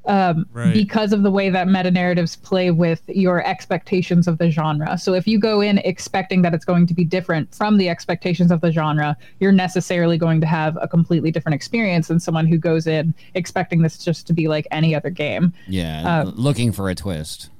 um, 0.06 0.46
Right. 0.52 0.72
because 0.74 1.12
of 1.12 1.22
the 1.22 1.30
way 1.30 1.48
that 1.50 1.68
meta 1.68 1.90
narratives 1.90 2.36
play 2.36 2.70
with 2.70 3.02
your 3.08 3.44
expectations 3.46 4.26
of 4.26 4.38
the 4.38 4.50
genre. 4.50 4.98
So 4.98 5.14
if 5.14 5.26
you 5.26 5.38
go 5.38 5.60
in 5.60 5.78
expecting 5.78 6.42
that 6.42 6.54
it's 6.54 6.64
going 6.64 6.86
to 6.88 6.94
be 6.94 7.04
different 7.04 7.54
from 7.54 7.78
the 7.78 7.88
expectations 7.88 8.50
of 8.50 8.60
the 8.60 8.72
genre, 8.72 9.16
you're 9.40 9.52
necessarily 9.52 10.18
going 10.18 10.40
to 10.40 10.46
have 10.46 10.76
a 10.80 10.88
completely 10.88 11.30
different 11.30 11.54
experience 11.54 12.08
than 12.08 12.18
someone 12.20 12.46
who 12.46 12.58
goes 12.58 12.86
in 12.86 13.14
expecting 13.34 13.82
this 13.82 13.98
just 14.04 14.26
to 14.26 14.32
be 14.32 14.48
like 14.48 14.66
any 14.70 14.94
other 14.94 15.10
game. 15.10 15.52
Yeah. 15.68 16.20
Uh, 16.22 16.32
looking 16.34 16.72
for 16.72 16.88
a 16.90 16.94
twist. 16.94 17.50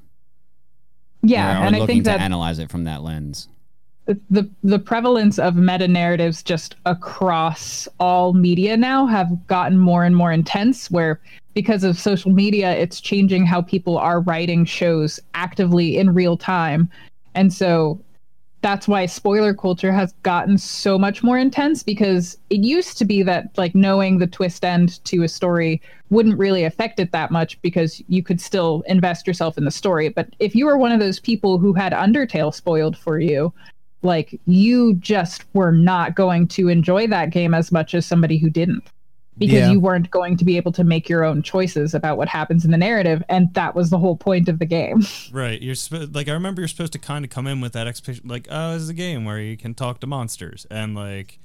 Yeah, 1.21 1.59
or, 1.59 1.63
or 1.63 1.65
and 1.67 1.75
I 1.77 1.85
think 1.85 2.03
to 2.03 2.09
that 2.11 2.19
analyze 2.19 2.59
it 2.59 2.69
from 2.69 2.83
that 2.83 3.01
lens. 3.01 3.47
the, 4.05 4.19
the 4.29 4.49
the 4.63 4.79
prevalence 4.79 5.39
of 5.39 5.55
meta 5.55 5.87
narratives 5.87 6.43
just 6.43 6.75
across 6.85 7.87
all 8.01 8.33
media 8.33 8.75
now 8.75 9.05
have 9.05 9.47
gotten 9.47 9.79
more 9.79 10.03
and 10.03 10.13
more 10.17 10.33
intense 10.33 10.91
where 10.91 11.21
because 11.53 11.83
of 11.83 11.99
social 11.99 12.31
media 12.31 12.71
it's 12.71 13.01
changing 13.01 13.45
how 13.45 13.61
people 13.61 13.97
are 13.97 14.21
writing 14.21 14.65
shows 14.65 15.19
actively 15.33 15.97
in 15.97 16.13
real 16.13 16.37
time. 16.37 16.89
And 17.35 17.53
so 17.53 18.01
that's 18.61 18.87
why 18.87 19.05
spoiler 19.05 19.53
culture 19.53 19.91
has 19.91 20.13
gotten 20.23 20.57
so 20.57 20.97
much 20.97 21.21
more 21.21 21.37
intense 21.37 21.83
because 21.83 22.37
it 22.49 22.61
used 22.61 22.97
to 22.97 23.05
be 23.05 23.21
that 23.21 23.49
like 23.57 23.75
knowing 23.75 24.17
the 24.17 24.27
twist 24.27 24.63
end 24.63 25.03
to 25.03 25.23
a 25.23 25.27
story 25.27 25.81
wouldn't 26.09 26.39
really 26.39 26.63
affect 26.63 26.99
it 26.99 27.11
that 27.11 27.29
much 27.29 27.61
because 27.61 28.01
you 28.07 28.23
could 28.23 28.39
still 28.39 28.81
invest 28.87 29.27
yourself 29.27 29.57
in 29.57 29.65
the 29.65 29.71
story. 29.71 30.07
But 30.07 30.29
if 30.39 30.55
you 30.55 30.65
were 30.65 30.77
one 30.77 30.93
of 30.93 31.01
those 31.01 31.19
people 31.19 31.57
who 31.57 31.73
had 31.73 31.91
undertale 31.91 32.53
spoiled 32.53 32.97
for 32.97 33.19
you 33.19 33.53
like 34.01 34.39
you 34.45 34.95
just 34.95 35.45
were 35.53 35.71
not 35.71 36.15
going 36.15 36.47
to 36.49 36.67
enjoy 36.67 37.07
that 37.07 37.31
game 37.31 37.53
as 37.53 37.71
much 37.71 37.93
as 37.93 38.05
somebody 38.05 38.37
who 38.37 38.49
didn't 38.49 38.83
because 39.37 39.55
Yeah. 39.55 39.71
you 39.71 39.79
weren't 39.79 40.09
going 40.11 40.37
to 40.37 40.45
be 40.45 40.57
able 40.57 40.71
to 40.73 40.83
make 40.83 41.09
your 41.09 41.23
own 41.23 41.41
choices 41.41 41.93
about 41.93 42.17
what 42.17 42.27
happens 42.27 42.65
in 42.65 42.71
the 42.71 42.77
narrative 42.77 43.23
and 43.29 43.53
that 43.55 43.73
was 43.75 43.89
the 43.89 43.97
whole 43.97 44.15
point 44.15 44.47
of 44.49 44.59
the 44.59 44.65
game 44.65 45.01
Right. 45.31 45.61
You're 45.61 45.75
sp- 45.75 46.13
like 46.13 46.27
I 46.29 46.33
remember 46.33 46.61
you're 46.61 46.67
supposed 46.67 46.93
to 46.93 46.99
kind 46.99 47.25
of 47.25 47.31
come 47.31 47.47
in 47.47 47.61
with 47.61 47.73
that 47.73 47.87
expectation, 47.87 48.27
like, 48.29 48.47
oh, 48.51 48.73
this 48.73 48.83
is 48.83 48.89
a 48.89 48.93
game 48.93 49.25
where 49.25 49.39
you 49.39 49.57
can 49.57 49.73
talk 49.73 49.99
to 50.01 50.07
monsters, 50.07 50.65
and 50.69 50.95
like 50.95 51.39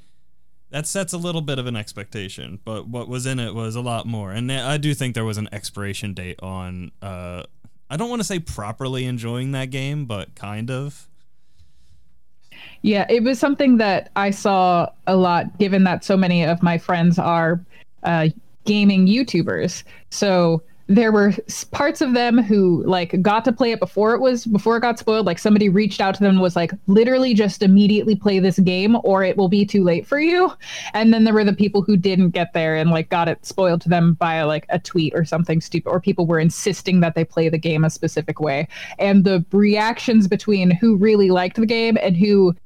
that 0.70 0.86
sets 0.86 1.14
a 1.14 1.18
little 1.18 1.40
bit 1.40 1.58
of 1.58 1.66
an 1.66 1.76
expectation. 1.76 2.60
But 2.62 2.86
what 2.88 3.08
was 3.08 3.24
in 3.24 3.38
it 3.40 3.54
was 3.54 3.74
a 3.74 3.80
lot 3.80 4.04
more, 4.06 4.32
and 4.32 4.52
I 4.52 4.76
do 4.76 4.92
think 4.92 5.14
there 5.14 5.24
was 5.24 5.38
an 5.38 5.48
expiration 5.52 6.12
date 6.14 6.38
on. 6.42 6.92
uh 7.00 7.44
I 7.90 7.96
don't 7.96 8.10
want 8.10 8.20
to 8.20 8.24
say 8.24 8.38
properly 8.38 9.06
enjoying 9.06 9.52
that 9.52 9.70
game, 9.70 10.04
but 10.04 10.34
kind 10.34 10.70
of. 10.70 11.08
Yeah, 12.82 13.06
it 13.08 13.22
was 13.22 13.38
something 13.38 13.78
that 13.78 14.10
I 14.16 14.30
saw 14.30 14.88
a 15.06 15.16
lot, 15.16 15.58
given 15.58 15.84
that 15.84 16.04
so 16.04 16.16
many 16.16 16.44
of 16.44 16.62
my 16.62 16.78
friends 16.78 17.18
are 17.18 17.60
uh, 18.02 18.28
gaming 18.64 19.06
YouTubers. 19.06 19.82
So 20.10 20.62
there 20.90 21.12
were 21.12 21.34
parts 21.70 22.00
of 22.00 22.14
them 22.14 22.38
who 22.38 22.82
like 22.86 23.20
got 23.20 23.44
to 23.44 23.52
play 23.52 23.72
it 23.72 23.78
before 23.78 24.14
it 24.14 24.20
was 24.22 24.46
before 24.46 24.78
it 24.78 24.80
got 24.80 24.98
spoiled. 24.98 25.26
Like 25.26 25.38
somebody 25.38 25.68
reached 25.68 26.00
out 26.00 26.14
to 26.14 26.20
them 26.20 26.36
and 26.36 26.40
was 26.40 26.56
like, 26.56 26.72
literally 26.86 27.34
just 27.34 27.62
immediately 27.62 28.16
play 28.16 28.38
this 28.38 28.58
game, 28.60 28.96
or 29.04 29.22
it 29.22 29.36
will 29.36 29.50
be 29.50 29.66
too 29.66 29.84
late 29.84 30.06
for 30.06 30.18
you. 30.18 30.50
And 30.94 31.12
then 31.12 31.24
there 31.24 31.34
were 31.34 31.44
the 31.44 31.52
people 31.52 31.82
who 31.82 31.98
didn't 31.98 32.30
get 32.30 32.54
there 32.54 32.74
and 32.74 32.90
like 32.90 33.10
got 33.10 33.28
it 33.28 33.44
spoiled 33.44 33.82
to 33.82 33.90
them 33.90 34.14
by 34.14 34.42
like 34.44 34.64
a 34.70 34.78
tweet 34.78 35.14
or 35.14 35.26
something 35.26 35.60
stupid, 35.60 35.90
or 35.90 36.00
people 36.00 36.26
were 36.26 36.40
insisting 36.40 37.00
that 37.00 37.14
they 37.14 37.24
play 37.24 37.50
the 37.50 37.58
game 37.58 37.84
a 37.84 37.90
specific 37.90 38.40
way. 38.40 38.66
And 38.98 39.24
the 39.24 39.44
reactions 39.52 40.26
between 40.26 40.70
who 40.70 40.96
really 40.96 41.30
liked 41.30 41.56
the 41.56 41.66
game 41.66 41.98
and 42.00 42.16
who 42.16 42.56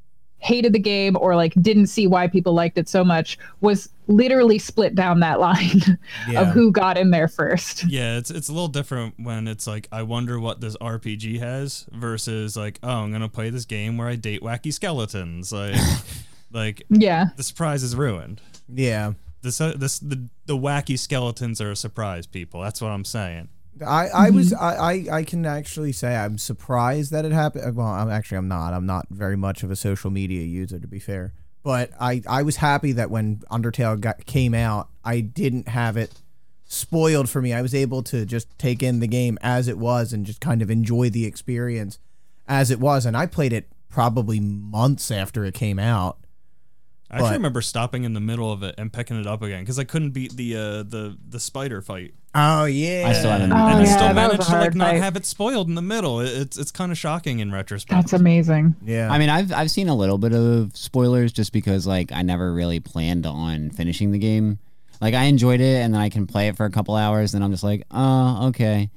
hated 0.43 0.73
the 0.73 0.79
game 0.79 1.17
or 1.21 1.37
like 1.37 1.55
didn't 1.63 1.87
see 1.87 2.07
why 2.07 2.27
people 2.27 2.53
liked 2.53 2.77
it 2.77 2.89
so 2.89 3.05
much 3.05 3.39
was 3.61 3.89
literally 4.09 4.59
split 4.59 4.95
down 4.95 5.21
that 5.21 5.39
line 5.39 5.81
Yeah. 6.29 6.41
of 6.43 6.49
who 6.49 6.73
got 6.73 6.99
in 6.99 7.11
there 7.13 7.29
first. 7.29 7.85
Yeah, 7.85 8.19
it's 8.19 8.31
it's 8.31 8.49
a 8.49 8.53
little 8.53 8.69
different 8.69 9.15
when 9.19 9.47
it's 9.47 9.67
like 9.67 9.87
I 9.93 10.03
wonder 10.03 10.41
what 10.41 10.61
this 10.61 10.77
RPG 10.79 11.39
has 11.39 11.87
versus 11.93 12.57
like 12.57 12.79
oh 12.83 12.89
I'm 13.05 13.13
gonna 13.13 13.29
play 13.29 13.51
this 13.51 13.65
game 13.65 13.97
where 13.97 14.09
I 14.09 14.17
date 14.17 14.43
wacky 14.43 14.73
skeletons 14.73 15.53
like 15.53 15.77
like 16.53 16.83
Yeah. 16.91 17.27
the 17.37 17.43
surprise 17.45 17.83
is 17.83 17.95
ruined. 17.97 18.41
Yeah. 18.69 19.13
This 19.43 19.61
uh, 19.61 19.75
this 19.77 19.99
the 20.01 20.29
the 20.47 20.57
wacky 20.57 20.99
skeletons 20.99 21.61
are 21.61 21.71
a 21.73 21.77
surprise, 21.77 22.27
people. 22.27 22.61
That's 22.63 22.81
what 22.81 22.91
I'm 22.91 23.05
saying. 23.05 23.49
I, 23.85 24.09
I 24.09 24.31
was 24.31 24.53
I, 24.53 24.75
I, 24.75 25.07
I 25.13 25.25
can 25.25 25.47
actually 25.47 25.93
say 25.93 26.15
I'm 26.15 26.39
surprised 26.39 27.11
that 27.13 27.25
it 27.25 27.33
happened. 27.33 27.77
Well, 27.77 27.87
I'm 27.87 28.11
actually 28.11 28.39
I'm 28.39 28.49
not. 28.49 28.75
I'm 28.75 28.87
not 28.87 29.07
very 29.11 29.37
much 29.37 29.63
of 29.63 29.71
a 29.71 29.77
social 29.77 30.11
media 30.11 30.43
user 30.43 30.79
to 30.79 30.87
be 30.87 30.99
fair. 30.99 31.33
But 31.63 31.91
I, 32.01 32.23
I 32.29 32.43
was 32.43 32.57
happy 32.57 32.93
that 32.93 33.11
when 33.11 33.37
Undertale 33.51 34.01
got, 34.01 34.27
came 34.27 34.53
out, 34.53 34.89
I 35.05 35.21
didn't 35.21 35.69
have 35.69 35.97
it 35.97 36.13
spoiled 36.65 37.29
for 37.29 37.41
me. 37.41 37.53
I 37.53 37.63
was 37.63 37.75
able 37.75 38.03
to 38.05 38.27
just 38.27 38.59
take 38.59 38.83
in 38.83 38.99
the 39.01 39.07
game 39.07 39.39
as 39.43 39.69
it 39.69 39.79
was 39.79 40.13
and 40.13 40.27
just 40.27 40.41
kind 40.41 40.61
of 40.61 40.71
enjoy 40.71 41.11
the 41.11 41.25
experience 41.25 41.99
as 42.49 42.71
it 42.71 42.81
was. 42.81 43.07
And 43.07 43.17
I 43.17 43.27
played 43.27 43.53
it 43.53 43.69
probably 43.89 44.41
months 44.41 45.11
after 45.11 45.45
it 45.45 45.55
came 45.55 45.79
out. 45.79 46.19
I 47.11 47.17
actually 47.17 47.33
remember 47.33 47.61
stopping 47.61 48.05
in 48.05 48.15
the 48.15 48.21
middle 48.21 48.51
of 48.51 48.63
it 48.63 48.75
and 48.79 48.91
picking 48.91 49.21
it 49.21 49.27
up 49.27 49.43
again 49.43 49.61
because 49.61 49.79
I 49.79 49.85
couldn't 49.85 50.13
beat 50.13 50.35
the 50.35 50.57
uh, 50.57 50.83
the 50.83 51.19
the 51.29 51.39
spider 51.39 51.83
fight, 51.83 52.15
Oh 52.35 52.65
yeah, 52.65 53.05
I 53.09 53.13
still 53.13 53.31
haven't- 53.31 53.53
Oh, 53.53 53.57
and 53.57 53.77
I 53.79 53.81
yeah, 53.85 53.85
still 53.85 54.15
that 54.15 54.15
was 54.15 54.17
managed 54.17 54.35
a 54.35 54.45
to 54.47 54.53
like 54.53 54.61
hard 54.63 54.75
not 54.75 54.91
fight. 54.93 55.03
have 55.03 55.17
it 55.17 55.27
spoiled 55.27 55.69
in 55.69 55.75
the 55.75 55.83
middle. 55.83 56.21
It's 56.21 56.57
it's 56.57 56.71
kind 56.71 56.91
of 56.91 56.97
shocking 56.97 57.41
in 57.41 57.53
retrospect. 57.53 58.01
That's 58.01 58.13
amazing. 58.15 58.75
Yeah, 58.83 59.11
I 59.13 59.19
mean, 59.19 59.29
I've 59.29 59.53
I've 59.53 59.71
seen 59.71 59.89
a 59.89 59.95
little 59.95 60.17
bit 60.19 60.33
of 60.33 60.75
spoilers 60.77 61.33
just 61.33 61.53
because 61.53 61.87
like 61.87 62.11
I 62.11 62.23
never 62.23 62.53
really 62.55 62.81
planned 62.81 63.27
on 63.27 63.69
finishing 63.71 64.13
the 64.13 64.19
game. 64.19 64.59
Like 65.01 65.13
I 65.15 65.25
enjoyed 65.25 65.61
it, 65.61 65.83
and 65.83 65.93
then 65.93 66.01
I 66.01 66.09
can 66.09 66.27
play 66.27 66.49
it 66.49 66.57
for 66.57 66.65
a 66.65 66.71
couple 66.71 66.95
hours, 66.97 67.35
and 67.35 67.45
I'm 67.45 67.51
just 67.51 67.65
like, 67.65 67.83
oh, 67.91 68.49
okay. 68.49 68.89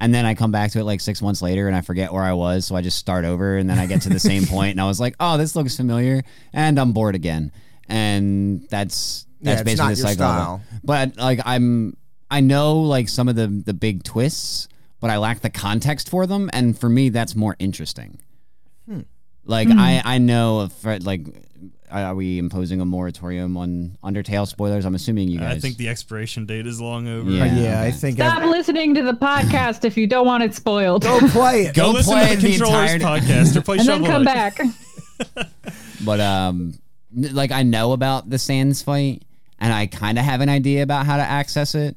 And 0.00 0.14
then 0.14 0.24
I 0.24 0.34
come 0.34 0.52
back 0.52 0.70
to 0.70 0.78
it 0.78 0.84
like 0.84 1.00
six 1.00 1.20
months 1.20 1.42
later, 1.42 1.66
and 1.66 1.74
I 1.76 1.80
forget 1.82 2.12
where 2.12 2.22
I 2.22 2.32
was, 2.32 2.64
so 2.64 2.76
I 2.76 2.80
just 2.82 2.96
start 2.98 3.24
over, 3.24 3.56
and 3.58 3.68
then 3.68 3.78
I 3.80 3.86
get 3.86 4.02
to 4.02 4.08
the 4.08 4.20
same 4.20 4.46
point, 4.46 4.70
and 4.70 4.80
I 4.80 4.86
was 4.86 5.00
like, 5.00 5.14
oh, 5.20 5.36
this 5.36 5.56
looks 5.56 5.76
familiar, 5.76 6.22
and 6.52 6.78
I'm 6.78 6.92
bored 6.92 7.16
again, 7.16 7.50
and 7.88 8.66
that's 8.70 9.26
Yeah, 9.40 9.56
that's 9.56 9.60
it's 9.62 9.80
basically 9.80 9.84
not 9.88 9.94
the 9.96 9.98
your 9.98 10.08
cycle. 10.08 10.16
style. 10.16 10.60
But 10.84 11.16
like 11.16 11.40
I'm, 11.44 11.96
I 12.30 12.40
know 12.40 12.78
like 12.80 13.08
some 13.08 13.28
of 13.28 13.36
the 13.36 13.46
the 13.46 13.74
big 13.74 14.02
twists, 14.04 14.68
but 15.00 15.10
I 15.10 15.18
lack 15.18 15.40
the 15.40 15.50
context 15.50 16.08
for 16.10 16.26
them, 16.26 16.50
and 16.52 16.78
for 16.78 16.88
me, 16.88 17.08
that's 17.08 17.34
more 17.34 17.56
interesting. 17.58 18.18
Hmm. 18.88 19.00
Like 19.44 19.68
I 19.70 20.02
I 20.04 20.18
know 20.18 20.62
if 20.62 21.04
like 21.04 21.26
are 21.90 22.14
we 22.14 22.38
imposing 22.38 22.82
a 22.82 22.84
moratorium 22.84 23.56
on 23.56 23.96
Undertale 24.04 24.46
spoilers? 24.46 24.84
I'm 24.84 24.94
assuming 24.94 25.28
you 25.28 25.38
guys. 25.38 25.56
I 25.56 25.58
think 25.60 25.78
the 25.78 25.88
expiration 25.88 26.44
date 26.44 26.66
is 26.66 26.80
long 26.82 27.08
over. 27.08 27.30
Yeah. 27.30 27.46
yeah. 27.46 27.80
I 27.80 27.90
think 27.90 28.16
Stop 28.18 28.42
I've, 28.42 28.50
listening 28.50 28.94
to 28.96 29.02
the 29.02 29.14
podcast 29.14 29.86
if 29.86 29.96
you 29.96 30.06
don't 30.06 30.26
want 30.26 30.42
it 30.42 30.54
spoiled. 30.54 31.02
go 31.02 31.18
play 31.30 31.62
it. 31.64 31.74
Go 31.74 31.86
Go 31.86 31.90
listen 31.92 32.12
play 32.12 32.34
to 32.34 32.36
the 32.36 32.42
the 32.42 32.58
controllers 32.58 32.92
entire- 32.92 33.20
podcast 33.20 33.56
or 33.56 33.62
play 33.62 33.78
and 33.78 33.88
then 33.88 34.04
come 34.04 34.24
Knight. 34.24 34.34
back. 34.34 34.60
But 36.04 36.20
um, 36.20 36.74
like 37.12 37.50
I 37.50 37.62
know 37.64 37.92
about 37.92 38.30
the 38.30 38.38
Sans 38.38 38.82
fight, 38.82 39.22
and 39.58 39.72
I 39.72 39.86
kind 39.86 40.16
of 40.18 40.24
have 40.24 40.40
an 40.40 40.48
idea 40.48 40.82
about 40.82 41.06
how 41.06 41.16
to 41.16 41.22
access 41.24 41.74
it. 41.74 41.96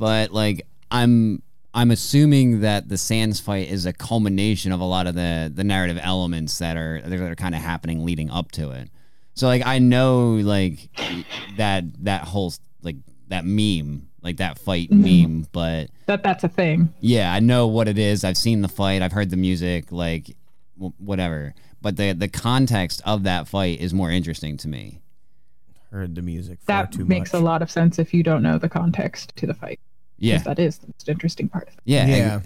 But 0.00 0.32
like 0.32 0.66
I'm, 0.90 1.42
I'm 1.74 1.90
assuming 1.90 2.60
that 2.62 2.88
the 2.88 2.96
Sans 2.96 3.38
fight 3.38 3.68
is 3.68 3.84
a 3.84 3.92
culmination 3.92 4.72
of 4.72 4.80
a 4.80 4.84
lot 4.84 5.06
of 5.06 5.14
the 5.14 5.52
the 5.54 5.62
narrative 5.62 5.98
elements 6.02 6.58
that 6.58 6.76
are 6.76 7.02
that 7.04 7.20
are 7.20 7.36
kind 7.36 7.54
of 7.54 7.60
happening 7.60 8.04
leading 8.04 8.30
up 8.30 8.50
to 8.52 8.70
it. 8.70 8.88
So 9.34 9.46
like 9.46 9.64
I 9.64 9.78
know 9.78 10.32
like 10.42 10.88
that 11.58 11.84
that 12.04 12.24
whole 12.24 12.52
like 12.82 12.96
that 13.28 13.44
meme 13.44 14.08
like 14.22 14.38
that 14.38 14.58
fight 14.58 14.90
mm-hmm. 14.90 15.22
meme, 15.22 15.46
but 15.52 15.90
that 16.06 16.22
that's 16.22 16.44
a 16.44 16.48
thing. 16.48 16.92
yeah, 17.00 17.32
I 17.32 17.40
know 17.40 17.66
what 17.66 17.86
it 17.86 17.98
is. 17.98 18.24
I've 18.24 18.36
seen 18.36 18.62
the 18.62 18.68
fight. 18.68 19.02
I've 19.02 19.12
heard 19.12 19.30
the 19.30 19.36
music. 19.36 19.92
Like 19.92 20.36
w- 20.76 20.94
whatever. 20.98 21.54
But 21.82 21.96
the 21.96 22.12
the 22.12 22.28
context 22.28 23.02
of 23.04 23.22
that 23.24 23.48
fight 23.48 23.80
is 23.80 23.94
more 23.94 24.10
interesting 24.10 24.56
to 24.58 24.68
me. 24.68 25.00
Heard 25.90 26.14
the 26.14 26.22
music 26.22 26.60
far 26.62 26.84
That 26.84 26.92
too 26.92 27.04
makes 27.04 27.32
much. 27.32 27.40
a 27.40 27.44
lot 27.44 27.62
of 27.62 27.70
sense 27.70 27.98
if 27.98 28.14
you 28.14 28.22
don't 28.22 28.42
know 28.42 28.58
the 28.58 28.68
context 28.68 29.34
to 29.36 29.46
the 29.46 29.54
fight. 29.54 29.80
Yeah, 30.20 30.36
'cause 30.36 30.44
That 30.44 30.58
is 30.58 30.78
the 30.78 30.86
most 30.88 31.08
interesting 31.08 31.48
part 31.48 31.66
of 31.68 31.74
it. 31.74 31.80
yeah, 31.84 32.06
Yeah, 32.06 32.40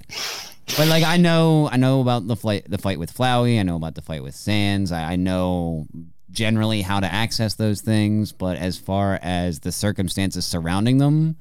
But 0.79 0.89
like 0.89 1.05
I 1.05 1.17
know, 1.19 1.69
I 1.71 1.77
know 1.77 2.01
about 2.01 2.27
the 2.27 2.37
fight, 2.37 2.65
the 2.71 2.79
fight 2.79 2.99
with 2.99 3.13
Flowey. 3.13 3.59
I 3.61 3.63
know 3.65 3.77
about 3.77 3.95
the 3.97 4.03
fight 4.03 4.23
with 4.23 4.35
Sans. 4.35 4.91
I, 4.93 5.13
I 5.13 5.17
know 5.17 5.87
generally 6.31 6.81
how 6.83 7.01
to 7.01 7.13
access 7.13 7.55
those 7.55 7.81
things. 7.83 8.33
But 8.33 8.57
as 8.57 8.79
far 8.79 9.19
as 9.23 9.61
the 9.61 9.71
circumstances 9.73 10.47
surrounding 10.47 10.99
them, 10.99 11.37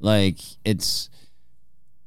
like 0.00 0.38
it's, 0.64 1.10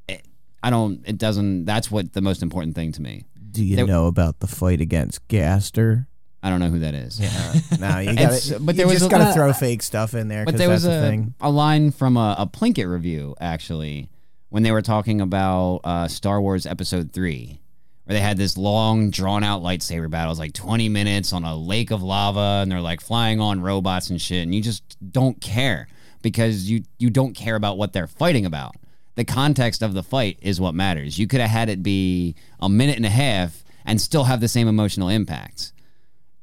it, 0.07 0.26
I 0.63 0.70
don't. 0.72 1.01
It 1.05 1.18
doesn't. 1.18 1.65
That's 1.65 1.91
what 1.91 2.13
the 2.13 2.22
most 2.22 2.41
important 2.41 2.74
thing 2.76 2.91
to 2.93 3.01
me. 3.01 3.26
Do 3.51 3.63
you 3.63 3.76
There- 3.76 3.86
know 3.88 4.07
about 4.07 4.39
the 4.39 4.47
fight 4.47 4.82
against 4.82 5.28
Gaster? 5.28 6.07
I 6.47 6.49
don't 6.49 6.61
know 6.61 6.69
who 6.69 6.79
that 6.79 6.93
is. 6.93 7.19
Yeah. 7.19 7.53
no, 7.79 7.99
you 7.99 8.11
It's- 8.11 8.51
got 8.51 8.65
but 8.65 8.77
there 8.77 8.85
you 8.85 8.93
was 8.93 8.99
just 8.99 9.11
got 9.11 9.17
to 9.17 9.25
uh, 9.25 9.33
throw 9.33 9.51
fake 9.51 9.81
stuff 9.83 10.13
in 10.13 10.29
there. 10.29 10.45
But 10.45 10.55
there 10.55 10.69
was 10.69 10.85
a, 10.85 11.01
thing. 11.01 11.33
a 11.41 11.49
line 11.51 11.91
from 11.91 12.15
a, 12.15 12.37
a 12.39 12.47
Plinkett 12.47 12.89
review 12.89 13.35
actually 13.41 14.09
when 14.47 14.63
they 14.63 14.71
were 14.71 14.81
talking 14.81 15.19
about 15.19 15.81
uh, 15.83 16.07
Star 16.07 16.39
Wars 16.41 16.65
Episode 16.65 17.11
Three, 17.11 17.59
where 18.05 18.13
they 18.13 18.21
had 18.21 18.37
this 18.37 18.57
long, 18.57 19.09
drawn 19.09 19.43
out 19.43 19.61
lightsaber 19.61 20.09
battle. 20.09 20.29
It 20.29 20.31
was 20.31 20.39
like 20.39 20.53
twenty 20.53 20.87
minutes 20.87 21.33
on 21.33 21.43
a 21.43 21.53
lake 21.53 21.91
of 21.91 22.01
lava, 22.01 22.61
and 22.61 22.71
they're 22.71 22.79
like 22.79 23.01
flying 23.01 23.41
on 23.41 23.59
robots 23.59 24.09
and 24.09 24.21
shit, 24.21 24.43
and 24.43 24.55
you 24.55 24.61
just 24.61 24.95
don't 25.11 25.41
care 25.41 25.89
because 26.21 26.69
you 26.71 26.83
you 26.97 27.09
don't 27.09 27.33
care 27.33 27.55
about 27.57 27.77
what 27.77 27.91
they're 27.91 28.07
fighting 28.07 28.45
about. 28.45 28.75
The 29.15 29.25
context 29.25 29.81
of 29.81 29.93
the 29.93 30.03
fight 30.03 30.37
is 30.41 30.61
what 30.61 30.73
matters. 30.75 31.19
You 31.19 31.27
could 31.27 31.41
have 31.41 31.49
had 31.49 31.67
it 31.67 31.83
be 31.83 32.35
a 32.61 32.69
minute 32.69 32.95
and 32.95 33.05
a 33.05 33.09
half 33.09 33.65
and 33.85 33.99
still 33.99 34.25
have 34.25 34.39
the 34.39 34.47
same 34.47 34.67
emotional 34.69 35.09
impact 35.09 35.73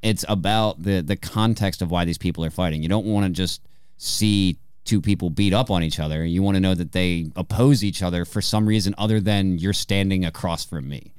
it's 0.05 0.25
about 0.29 0.83
the 0.83 1.01
the 1.01 1.17
context 1.17 1.83
of 1.83 1.91
why 1.91 2.05
these 2.05 2.19
people 2.19 2.45
are 2.45 2.51
fighting. 2.51 2.83
You 2.83 2.89
don't 2.89 3.07
want 3.07 3.27
to 3.27 3.33
just 3.33 3.63
see 3.97 4.59
two 4.85 5.01
people 5.01 5.31
beat 5.31 5.55
up 5.55 5.71
on 5.71 5.83
each 5.83 5.99
other. 5.99 6.25
You 6.25 6.43
want 6.43 6.57
to 6.57 6.61
know 6.61 6.75
that 6.75 6.93
they 6.93 7.31
oppose 7.35 7.83
each 7.83 8.03
other 8.03 8.27
for 8.27 8.43
some 8.43 8.67
reason 8.67 8.95
other 8.99 9.19
than 9.19 9.59
you're 9.59 9.73
standing 9.73 10.25
across 10.25 10.65
from 10.65 10.89
me. 10.89 11.13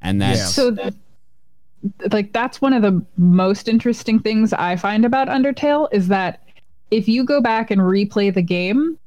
and 0.00 0.20
that's 0.20 0.38
Yeah. 0.38 0.46
So, 0.46 0.74
th- 0.74 0.94
like, 2.10 2.32
that's 2.32 2.60
one 2.62 2.72
of 2.72 2.80
the 2.82 3.04
most 3.18 3.68
interesting 3.68 4.18
things 4.18 4.54
I 4.54 4.76
find 4.76 5.04
about 5.04 5.28
Undertale 5.28 5.88
is 5.92 6.08
that 6.08 6.42
if 6.90 7.06
you 7.06 7.24
go 7.24 7.42
back 7.42 7.70
and 7.70 7.82
replay 7.82 8.32
the 8.32 8.42
game, 8.42 8.98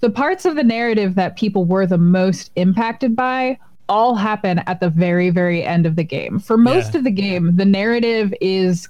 the 0.00 0.10
parts 0.10 0.44
of 0.44 0.56
the 0.56 0.64
narrative 0.64 1.14
that 1.14 1.36
people 1.36 1.64
were 1.64 1.86
the 1.86 1.98
most 1.98 2.50
impacted 2.56 3.14
by 3.14 3.58
all 3.88 4.14
happen 4.14 4.58
at 4.66 4.80
the 4.80 4.90
very, 4.90 5.30
very 5.30 5.64
end 5.64 5.86
of 5.86 5.96
the 5.96 6.04
game. 6.04 6.38
For 6.38 6.56
most 6.56 6.92
Yeah. 6.94 6.98
of 6.98 7.04
the 7.04 7.10
game, 7.10 7.56
the 7.56 7.64
narrative 7.64 8.32
is 8.40 8.88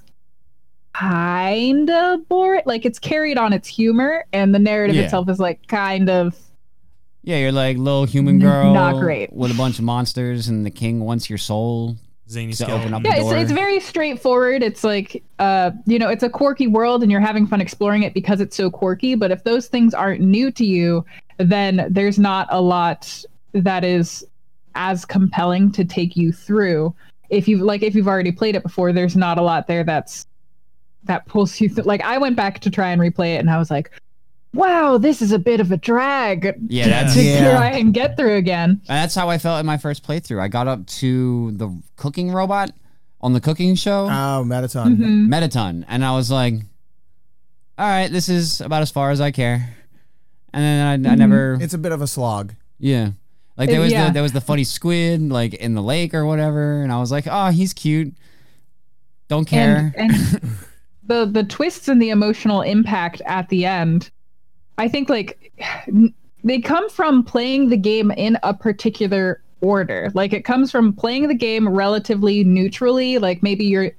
kind 0.93 1.89
of 1.89 2.27
boring. 2.27 2.63
Like, 2.65 2.85
it's 2.85 2.99
carried 2.99 3.37
on 3.37 3.53
its 3.53 3.67
humor, 3.67 4.25
and 4.33 4.53
the 4.53 4.59
narrative 4.59 4.95
Yeah. 4.95 5.03
itself 5.03 5.29
is 5.29 5.39
like 5.39 5.65
kind 5.67 6.09
of 6.09 6.35
yeah, 7.21 7.37
you're 7.37 7.51
like 7.51 7.77
little 7.77 8.05
human 8.05 8.39
girl, 8.39 8.73
not 8.73 8.95
great. 8.99 9.31
with 9.33 9.51
a 9.51 9.53
bunch 9.53 9.77
of 9.77 9.85
monsters, 9.85 10.47
and 10.47 10.65
the 10.65 10.71
king 10.71 11.01
wants 11.01 11.29
your 11.29 11.37
soul. 11.37 11.95
Zany 12.29 12.53
To 12.53 12.71
open 12.71 12.93
up 12.93 13.01
yeah 13.03 13.15
the 13.15 13.21
it's, 13.21 13.41
it's 13.41 13.51
very 13.51 13.79
straightforward 13.79 14.61
it's 14.61 14.83
like 14.83 15.23
uh 15.39 15.71
you 15.87 15.97
know 15.97 16.09
it's 16.09 16.21
a 16.21 16.29
quirky 16.29 16.67
world 16.67 17.01
and 17.01 17.11
you're 17.11 17.19
having 17.19 17.47
fun 17.47 17.59
exploring 17.59 18.03
it 18.03 18.13
because 18.13 18.39
it's 18.39 18.55
so 18.55 18.69
quirky 18.69 19.15
but 19.15 19.31
if 19.31 19.43
those 19.45 19.65
things 19.65 19.95
aren't 19.95 20.21
new 20.21 20.51
to 20.51 20.63
you 20.63 21.03
then 21.39 21.87
there's 21.89 22.19
not 22.19 22.45
a 22.51 22.61
lot 22.61 23.25
that 23.53 23.83
is 23.83 24.23
as 24.75 25.05
compelling 25.05 25.71
to 25.71 25.83
take 25.85 26.15
you 26.17 26.31
through 26.31 26.93
if 27.29 27.47
you've 27.47 27.61
like 27.61 27.83
if 27.83 27.93
you've 27.95 28.07
already 28.07 28.31
played 28.31 28.55
it 28.55 28.63
before 28.63 28.91
there's 28.93 29.15
not 29.15 29.37
a 29.37 29.41
lot 29.41 29.67
there 29.67 29.83
that's 29.83 30.25
that 31.03 31.25
pulls 31.27 31.59
you 31.61 31.69
through 31.69 31.83
like 31.85 32.01
i 32.03 32.17
went 32.17 32.35
back 32.35 32.59
to 32.59 32.69
try 32.69 32.89
and 32.89 33.01
replay 33.01 33.35
it 33.35 33.39
and 33.39 33.49
i 33.49 33.57
was 33.57 33.69
like 33.71 33.91
wow 34.53 34.97
this 34.97 35.21
is 35.21 35.31
a 35.31 35.37
bit 35.39 35.59
of 35.59 35.71
a 35.71 35.77
drag 35.77 36.45
Yeah, 36.45 36.53
Yeah. 36.67 36.87
that's 36.87 37.13
to 37.15 37.21
Yeah. 37.23 37.51
try 37.57 37.71
and 37.71 37.93
get 37.93 38.17
through 38.17 38.35
again 38.35 38.71
And 38.71 38.97
that's 38.97 39.13
how 39.15 39.29
I 39.29 39.37
felt 39.37 39.59
in 39.59 39.65
my 39.67 39.77
first 39.77 40.03
playthrough. 40.05 40.41
I 40.41 40.47
got 40.47 40.67
up 40.67 40.85
to 40.87 41.51
the 41.51 41.69
cooking 41.97 42.31
robot 42.31 42.71
on 43.21 43.33
the 43.33 43.41
cooking 43.41 43.75
show, 43.75 44.07
Oh, 44.09 44.43
Mettaton. 44.43 44.97
Mhm. 44.97 45.27
Mettaton, 45.27 45.85
and 45.87 46.03
I 46.03 46.15
was 46.15 46.31
like, 46.31 46.53
"All 47.77 47.87
right, 47.87 48.11
this 48.11 48.27
is 48.29 48.59
about 48.61 48.81
as 48.81 48.89
far 48.91 49.11
as 49.11 49.21
I 49.21 49.29
care." 49.31 49.75
And 50.53 50.63
then 50.63 50.87
I, 50.87 50.93
I 51.11 51.15
Mhm. 51.15 51.17
never, 51.19 51.57
It's 51.61 51.73
a 51.75 51.77
bit 51.77 51.91
of 51.91 52.01
a 52.01 52.07
slog. 52.07 52.55
yeah, 52.79 53.11
like 53.59 53.69
there 53.69 53.81
was 53.81 53.91
yeah. 53.91 54.07
the 54.07 54.13
there 54.13 54.23
was 54.23 54.31
the 54.31 54.41
funny 54.41 54.63
squid 54.63 55.21
like 55.21 55.53
in 55.53 55.75
the 55.75 55.83
lake 55.83 56.13
or 56.13 56.25
whatever, 56.25 56.81
and 56.81 56.91
I 56.93 56.99
was 56.99 57.11
like, 57.11 57.27
"Oh, 57.29 57.49
he's 57.49 57.73
cute." 57.73 58.13
Don't 59.27 59.45
care. 59.45 59.93
And, 59.97 60.11
and 60.11 60.41
the 61.03 61.25
the 61.25 61.43
twists 61.43 61.89
and 61.89 62.01
the 62.01 62.09
emotional 62.09 62.61
impact 62.61 63.21
at 63.25 63.49
the 63.49 63.65
end, 63.65 64.09
I 64.77 64.87
think 64.87 65.09
like 65.09 65.51
they 66.43 66.59
come 66.61 66.89
from 66.89 67.23
playing 67.23 67.67
the 67.67 67.77
game 67.77 68.11
in 68.11 68.37
a 68.43 68.53
particular 68.53 69.41
order. 69.59 70.09
Like 70.13 70.31
it 70.31 70.45
comes 70.45 70.71
from 70.71 70.93
playing 70.93 71.27
the 71.27 71.35
game 71.35 71.67
relatively 71.67 72.45
neutrally. 72.45 73.17
Like 73.17 73.43
maybe 73.43 73.65
you're 73.65 73.91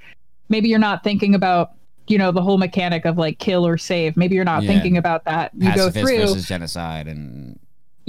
maybe 0.49 0.71
you're 0.71 0.79
not 0.79 1.05
thinking 1.05 1.35
about 1.35 1.73
you 2.07 2.17
know 2.17 2.33
the 2.33 2.43
whole 2.43 2.57
mechanic 2.57 3.05
of 3.05 3.19
like 3.19 3.39
kill 3.39 3.67
or 3.67 3.77
save. 3.77 4.17
Maybe 4.17 4.37
you're 4.37 4.45
not 4.45 4.63
Yeah. 4.63 4.71
thinking 4.71 4.97
about 4.97 5.27
that. 5.27 5.53
You 5.55 5.75
go 5.75 5.91
through 5.91 6.17
versus 6.17 6.49
genocide, 6.49 7.07
and 7.07 7.59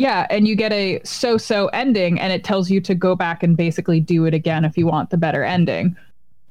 yeah, 0.02 0.26
and 0.32 0.48
you 0.48 0.56
get 0.56 0.74
a 0.74 1.00
so-so 1.04 1.68
ending, 1.68 2.20
and 2.20 2.34
it 2.34 2.44
tells 2.44 2.72
you 2.72 2.82
to 2.82 2.96
go 2.96 3.16
back 3.16 3.44
and 3.44 3.56
basically 3.56 4.00
do 4.00 4.26
it 4.26 4.34
again 4.34 4.66
if 4.66 4.76
you 4.76 4.88
want 4.88 5.12
the 5.12 5.18
better 5.18 5.44
ending. 5.44 5.96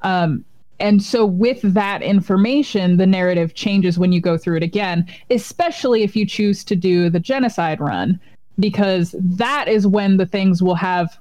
Um, 0.03 0.45
and 0.79 1.03
so 1.03 1.27
with 1.27 1.61
that 1.63 2.01
information, 2.01 2.97
the 2.97 3.09
narrative 3.09 3.55
changes 3.55 3.99
when 3.99 4.13
you 4.13 4.21
go 4.21 4.39
through 4.39 4.59
it 4.59 4.63
again, 4.63 5.05
especially 5.31 6.05
if 6.05 6.15
you 6.15 6.25
choose 6.25 6.63
to 6.63 6.77
do 6.77 7.11
the 7.11 7.19
genocide 7.19 7.81
run, 7.81 8.21
because 8.61 9.17
that 9.19 9.67
is 9.67 9.85
when 9.85 10.17
the 10.17 10.27
things 10.27 10.63
will 10.63 10.77
have 10.77 11.19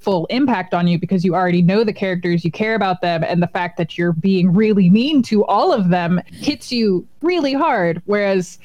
full 0.00 0.26
impact 0.30 0.74
on 0.74 0.88
you 0.88 0.98
because 0.98 1.24
you 1.24 1.32
already 1.32 1.62
know 1.62 1.84
the 1.84 1.92
characters, 1.92 2.44
you 2.44 2.50
care 2.50 2.74
about 2.74 3.02
them, 3.02 3.22
and 3.22 3.40
the 3.40 3.46
fact 3.46 3.76
that 3.76 3.96
you're 3.96 4.14
being 4.14 4.52
really 4.52 4.90
mean 4.90 5.22
to 5.22 5.44
all 5.44 5.72
of 5.72 5.90
them 5.90 6.20
hits 6.26 6.72
you 6.72 7.06
really 7.20 7.52
hard. 7.52 8.02
Whereas 8.06 8.58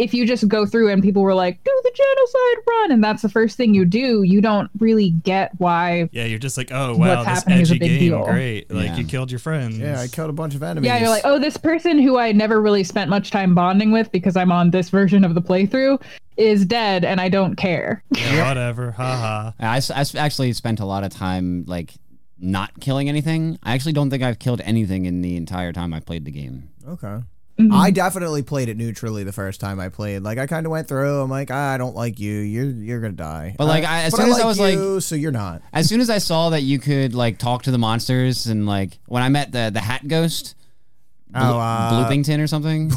if 0.00 0.14
you 0.14 0.26
just 0.26 0.48
go 0.48 0.64
through 0.66 0.88
and 0.90 1.02
people 1.02 1.22
were 1.22 1.34
like, 1.34 1.62
do 1.62 1.80
the 1.84 1.92
genocide 1.94 2.64
run, 2.68 2.90
and 2.92 3.04
that's 3.04 3.22
the 3.22 3.28
first 3.28 3.56
thing 3.56 3.74
you 3.74 3.84
do, 3.84 4.22
you 4.22 4.40
don't 4.40 4.70
really 4.78 5.10
get 5.10 5.52
why. 5.58 6.08
Yeah, 6.12 6.24
you're 6.24 6.38
just 6.38 6.56
like, 6.56 6.72
oh 6.72 6.96
What's 6.96 6.98
wow, 6.98 7.16
this 7.18 7.26
happening 7.26 7.60
is 7.60 7.70
a 7.70 7.74
edgy 7.74 7.78
big 7.80 7.88
game, 7.90 7.98
deal. 8.10 8.24
great. 8.24 8.70
Like 8.70 8.86
Yeah. 8.86 8.96
you 8.96 9.04
killed 9.04 9.30
your 9.30 9.38
friends. 9.40 9.78
Yeah, 9.78 10.00
I 10.00 10.08
killed 10.08 10.30
a 10.30 10.32
bunch 10.32 10.54
of 10.54 10.62
enemies. 10.62 10.88
Yeah, 10.88 10.98
you're 10.98 11.08
like, 11.10 11.24
oh, 11.24 11.38
this 11.38 11.56
person 11.56 11.98
who 11.98 12.18
I 12.18 12.32
never 12.32 12.60
really 12.60 12.82
spent 12.84 13.10
much 13.10 13.30
time 13.30 13.54
bonding 13.54 13.92
with 13.92 14.10
because 14.10 14.36
I'm 14.36 14.50
on 14.50 14.70
this 14.70 14.88
version 14.90 15.22
of 15.24 15.34
the 15.34 15.42
playthrough 15.42 16.00
is 16.36 16.64
dead 16.64 17.04
and 17.04 17.20
I 17.20 17.28
don't 17.28 17.56
care. 17.56 18.02
Yeah, 18.16 18.48
whatever. 18.48 18.92
Haha. 18.92 19.52
I 19.60 19.80
actually 20.16 20.52
spent 20.54 20.80
a 20.80 20.84
lot 20.86 21.04
of 21.04 21.10
time 21.12 21.64
like 21.66 21.92
not 22.38 22.80
killing 22.80 23.08
anything. 23.08 23.58
I 23.62 23.74
actually 23.74 23.92
don't 23.92 24.08
think 24.08 24.22
I've 24.22 24.38
killed 24.38 24.60
anything 24.64 25.04
in 25.04 25.20
the 25.20 25.36
entire 25.36 25.72
time 25.72 25.92
I 25.92 26.00
played 26.00 26.24
the 26.24 26.30
game. 26.30 26.70
Okay. 26.88 27.18
Mhm. 27.60 27.74
I 27.74 27.90
definitely 27.90 28.42
played 28.42 28.68
it 28.68 28.76
neutrally 28.76 29.24
the 29.24 29.32
first 29.32 29.60
time 29.60 29.80
I 29.80 29.88
played. 29.88 30.22
Like 30.22 30.38
I 30.38 30.46
kind 30.46 30.66
of 30.66 30.72
went 30.72 30.88
through. 30.88 31.20
I'm 31.20 31.30
like, 31.30 31.50
ah, 31.50 31.72
I 31.72 31.78
don't 31.78 31.94
like 31.94 32.18
you. 32.20 32.32
You're 32.32 32.70
you're 32.70 33.00
gonna 33.00 33.12
die. 33.12 33.54
But, 33.58 33.66
like, 33.66 33.84
Uh, 33.84 33.88
I- 33.88 34.02
as 34.02 34.12
but 34.12 34.18
soon 34.22 34.28
as 34.30 34.34
I 34.34 34.38
like 34.38 34.46
was, 34.46 34.58
like- 34.60 35.02
so 35.02 35.14
you're 35.14 35.32
not. 35.32 35.62
As 35.72 35.88
soon 35.88 36.00
as 36.00 36.10
I 36.10 36.18
saw 36.18 36.50
that 36.50 36.62
you 36.62 36.78
could 36.78 37.14
like 37.14 37.38
talk 37.38 37.62
to 37.64 37.70
the 37.70 37.78
monsters 37.78 38.46
and 38.46 38.66
like 38.66 38.98
when 39.06 39.22
I 39.22 39.28
met 39.28 39.52
the 39.52 39.70
the 39.72 39.80
hat 39.80 40.06
ghost, 40.08 40.54
Blo- 41.30 41.40
Oh, 41.42 41.58
uh, 41.60 42.08
Bloopington 42.08 42.42
or 42.42 42.46
something, 42.46 42.90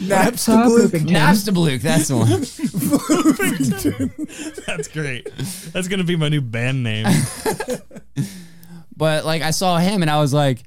Napstablook. 0.00 0.90
Napstablook, 0.90 1.82
that's 1.82 2.08
the 2.08 2.16
one. 2.16 2.30
That's 4.66 4.88
great. 4.88 5.28
That's 5.72 5.88
gonna 5.88 6.04
be 6.04 6.16
my 6.16 6.28
new 6.28 6.40
band 6.40 6.82
name. 6.82 7.06
But 8.96 9.24
like 9.24 9.40
I 9.40 9.52
saw 9.52 9.78
him 9.78 10.02
and 10.02 10.10
I 10.10 10.20
was 10.20 10.34
like, 10.34 10.62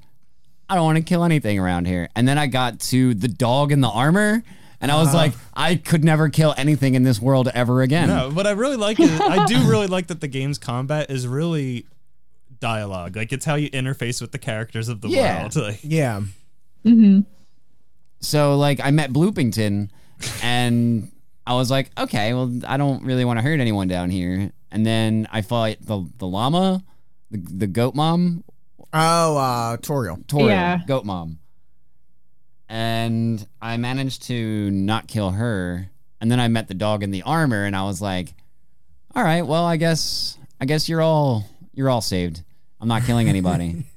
I 0.74 0.76
don't 0.76 0.86
want 0.86 0.98
to 0.98 1.04
kill 1.04 1.22
anything 1.22 1.56
around 1.56 1.86
here. 1.86 2.08
And 2.16 2.26
then 2.26 2.36
I 2.36 2.48
got 2.48 2.80
to 2.90 3.14
the 3.14 3.28
dog 3.28 3.70
in 3.70 3.80
the 3.80 3.88
armor. 3.88 4.42
And 4.80 4.90
I 4.90 4.96
was 4.96 5.08
Uh-huh. 5.08 5.16
like, 5.18 5.32
I 5.54 5.76
could 5.76 6.02
never 6.04 6.28
kill 6.28 6.52
anything 6.58 6.94
in 6.96 7.04
this 7.04 7.20
world 7.20 7.48
ever 7.54 7.80
again. 7.82 8.08
No, 8.08 8.30
what 8.30 8.46
I 8.46 8.50
really 8.50 8.76
like 8.76 8.98
is 8.98 9.20
I 9.20 9.46
do 9.46 9.62
really 9.70 9.86
like 9.86 10.08
that 10.08 10.20
the 10.20 10.26
game's 10.28 10.58
combat 10.58 11.10
is 11.10 11.28
really 11.28 11.86
dialogue. 12.58 13.14
Like 13.14 13.32
it's 13.32 13.44
how 13.44 13.54
you 13.54 13.70
interface 13.70 14.20
with 14.20 14.32
the 14.32 14.38
characters 14.38 14.88
of 14.88 15.00
the 15.00 15.08
Yeah. 15.08 15.42
world. 15.42 15.54
Like 15.68 15.80
Yeah. 15.84 16.22
hmm 16.82 17.20
So 18.20 18.56
like 18.58 18.80
I 18.82 18.90
met 18.90 19.12
Bloopington 19.12 19.90
and 20.42 21.10
I 21.46 21.54
was 21.54 21.70
like, 21.70 21.90
okay, 21.96 22.34
well 22.34 22.52
I 22.66 22.76
don't 22.76 23.04
really 23.04 23.24
want 23.24 23.38
to 23.38 23.42
hurt 23.42 23.60
anyone 23.60 23.86
down 23.88 24.10
here. 24.10 24.50
And 24.72 24.84
then 24.84 25.28
I 25.30 25.40
fought 25.42 25.76
the 25.80 26.04
the 26.18 26.26
llama, 26.26 26.82
the, 27.30 27.38
the 27.38 27.66
goat 27.66 27.94
mom, 27.94 28.44
Oh, 28.94 29.36
uh, 29.36 29.76
Toriel. 29.78 30.24
Toriel, 30.26 30.48
Yeah. 30.48 30.78
goat 30.86 31.04
mom. 31.04 31.38
And 32.68 33.46
I 33.60 33.76
managed 33.76 34.22
to 34.24 34.70
not 34.70 35.06
kill 35.08 35.32
her. 35.32 35.90
And 36.20 36.30
then 36.30 36.40
I 36.40 36.48
met 36.48 36.68
the 36.68 36.74
dog 36.74 37.02
in 37.02 37.10
the 37.10 37.22
armor 37.22 37.64
and 37.64 37.76
I 37.76 37.84
was 37.84 38.00
like, 38.00 38.34
all 39.14 39.22
right, 39.22 39.42
well 39.46 39.64
I 39.64 39.76
guess 39.76 40.38
I 40.60 40.64
guess 40.64 40.88
you're 40.88 41.02
all 41.02 41.44
you're 41.74 41.90
all 41.90 42.00
saved. 42.00 42.42
I'm 42.80 42.88
not 42.88 43.02
killing 43.04 43.28
anybody. 43.28 43.84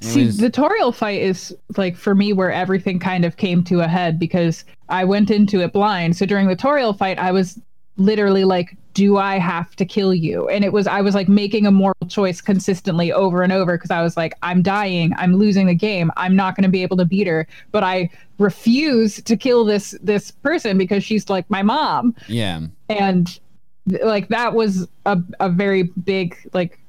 And 0.00 0.08
it 0.10 0.12
See, 0.12 0.26
was- 0.26 0.36
the 0.38 0.50
Toriel 0.50 0.92
fight 0.94 1.22
is 1.22 1.56
like 1.76 1.96
for 1.96 2.14
me 2.16 2.32
where 2.32 2.50
everything 2.52 2.98
kind 2.98 3.24
of 3.24 3.36
came 3.36 3.62
to 3.64 3.80
a 3.80 3.86
head 3.86 4.18
because 4.18 4.64
I 4.88 5.04
went 5.04 5.30
into 5.30 5.60
it 5.60 5.72
blind. 5.72 6.16
So 6.16 6.26
during 6.26 6.48
the 6.48 6.56
Toriel 6.56 6.98
fight, 6.98 7.16
I 7.18 7.30
was 7.30 7.58
literally 7.96 8.44
like, 8.44 8.76
do 8.94 9.16
I 9.16 9.38
have 9.38 9.74
to 9.76 9.84
kill 9.84 10.14
you? 10.14 10.48
And 10.48 10.64
it 10.64 10.72
was, 10.72 10.86
I 10.86 11.00
was 11.00 11.14
like 11.14 11.28
making 11.28 11.66
a 11.66 11.70
moral 11.70 11.96
choice 12.08 12.40
consistently 12.40 13.12
over 13.12 13.42
and 13.42 13.52
over 13.52 13.76
because 13.76 13.90
I 13.90 14.02
was 14.02 14.16
like, 14.16 14.34
I'm 14.42 14.62
dying. 14.62 15.12
I'm 15.16 15.34
losing 15.36 15.66
the 15.66 15.74
game. 15.74 16.12
I'm 16.16 16.36
not 16.36 16.56
going 16.56 16.62
to 16.62 16.68
be 16.68 16.82
able 16.82 16.96
to 16.98 17.04
beat 17.04 17.26
her. 17.26 17.46
But 17.72 17.82
I 17.82 18.08
refuse 18.38 19.20
to 19.22 19.36
kill 19.36 19.64
this, 19.64 19.96
this 20.02 20.30
person 20.30 20.78
because 20.78 21.02
she's 21.04 21.28
like 21.28 21.48
my 21.50 21.62
mom 21.62 22.14
yeah. 22.28 22.60
and 22.88 23.38
like 23.86 24.28
that 24.28 24.54
was 24.54 24.88
a, 25.06 25.20
a 25.40 25.48
very 25.48 25.84
big 26.04 26.36
like 26.52 26.80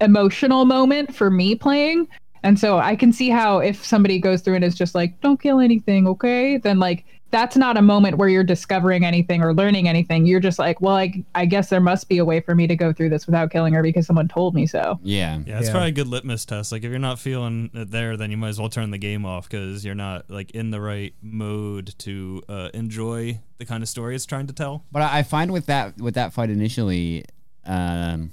emotional 0.00 0.64
moment 0.64 1.14
for 1.14 1.30
me 1.30 1.54
playing 1.54 2.08
and 2.42 2.58
so 2.58 2.78
i 2.78 2.96
can 2.96 3.12
see 3.12 3.28
how 3.28 3.58
if 3.58 3.84
somebody 3.84 4.18
goes 4.18 4.40
through 4.40 4.54
and 4.54 4.64
is 4.64 4.74
just 4.74 4.94
like 4.94 5.20
don't 5.20 5.40
kill 5.40 5.60
anything 5.60 6.06
okay 6.06 6.56
then 6.56 6.78
like 6.78 7.04
that's 7.32 7.56
not 7.56 7.76
a 7.76 7.82
moment 7.82 8.18
where 8.18 8.28
you're 8.28 8.44
discovering 8.44 9.04
anything 9.04 9.42
or 9.42 9.52
learning 9.52 9.88
anything 9.88 10.24
you're 10.26 10.38
just 10.38 10.58
like 10.60 10.80
well 10.80 10.94
i, 10.94 11.12
I 11.34 11.46
guess 11.46 11.68
there 11.70 11.80
must 11.80 12.08
be 12.08 12.18
a 12.18 12.24
way 12.24 12.40
for 12.40 12.54
me 12.54 12.66
to 12.68 12.76
go 12.76 12.92
through 12.92 13.08
this 13.08 13.26
without 13.26 13.50
killing 13.50 13.74
her 13.74 13.82
because 13.82 14.06
someone 14.06 14.28
told 14.28 14.54
me 14.54 14.66
so 14.66 15.00
Yeah. 15.02 15.40
Yeah, 15.44 15.58
it's 15.58 15.66
Yeah. 15.66 15.72
probably 15.72 15.88
a 15.88 15.92
good 15.92 16.06
litmus 16.08 16.44
test. 16.44 16.70
Like 16.70 16.84
if 16.84 16.90
you're 16.90 16.98
not 17.00 17.18
feeling 17.18 17.70
it 17.74 17.90
there, 17.90 18.16
then 18.16 18.30
you 18.30 18.36
might 18.36 18.50
as 18.50 18.60
well 18.60 18.68
turn 18.68 18.90
the 18.92 18.98
game 18.98 19.24
off 19.26 19.48
because 19.48 19.84
you're 19.84 19.94
not 19.94 20.30
like 20.30 20.50
in 20.52 20.70
the 20.70 20.80
right 20.80 21.14
mode 21.22 21.94
to 21.98 22.42
uh, 22.48 22.68
enjoy 22.74 23.40
the 23.58 23.64
kind 23.64 23.82
of 23.82 23.88
story 23.88 24.14
it's 24.14 24.26
trying 24.26 24.46
to 24.46 24.52
tell. 24.52 24.84
But 24.92 25.02
I 25.02 25.18
I 25.18 25.22
find 25.24 25.50
with 25.52 25.66
that 25.66 25.96
with 25.98 26.14
that 26.14 26.32
fight 26.32 26.50
initially, 26.50 27.24
um, 27.64 28.30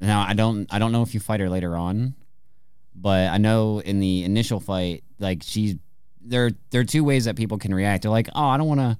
now 0.00 0.22
I 0.26 0.34
don't 0.34 0.66
I 0.74 0.78
don't 0.78 0.92
know 0.92 1.02
if 1.02 1.14
you 1.14 1.20
fight 1.20 1.40
her 1.40 1.48
later 1.48 1.76
on, 1.76 2.14
but 2.94 3.28
I 3.30 3.38
know 3.38 3.78
in 3.80 4.00
the 4.00 4.24
initial 4.24 4.60
fight, 4.60 5.04
like 5.18 5.42
she's 5.44 5.76
there. 6.24 6.50
There 6.70 6.80
are 6.80 6.84
two 6.84 7.04
ways 7.04 7.24
that 7.26 7.36
people 7.36 7.58
can 7.58 7.74
react. 7.74 8.02
They're 8.02 8.10
like, 8.10 8.28
oh, 8.34 8.46
I 8.46 8.56
don't 8.56 8.68
want 8.68 8.80
to, 8.80 8.96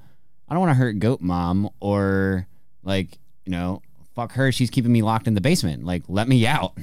I 0.49 0.55
don't 0.55 0.61
want 0.61 0.71
to 0.71 0.75
hurt 0.75 0.99
Goat 0.99 1.21
Mom, 1.21 1.71
or 1.81 2.47
like 2.83 3.19
you 3.45 3.51
know, 3.53 3.83
fuck 4.15 4.33
her. 4.33 4.53
She's 4.53 4.71
keeping 4.71 4.93
me 4.93 5.03
locked 5.03 5.27
in 5.27 5.35
the 5.35 5.41
basement. 5.41 5.85
Like, 5.85 6.03
let 6.09 6.29
me 6.29 6.47
out. 6.47 6.77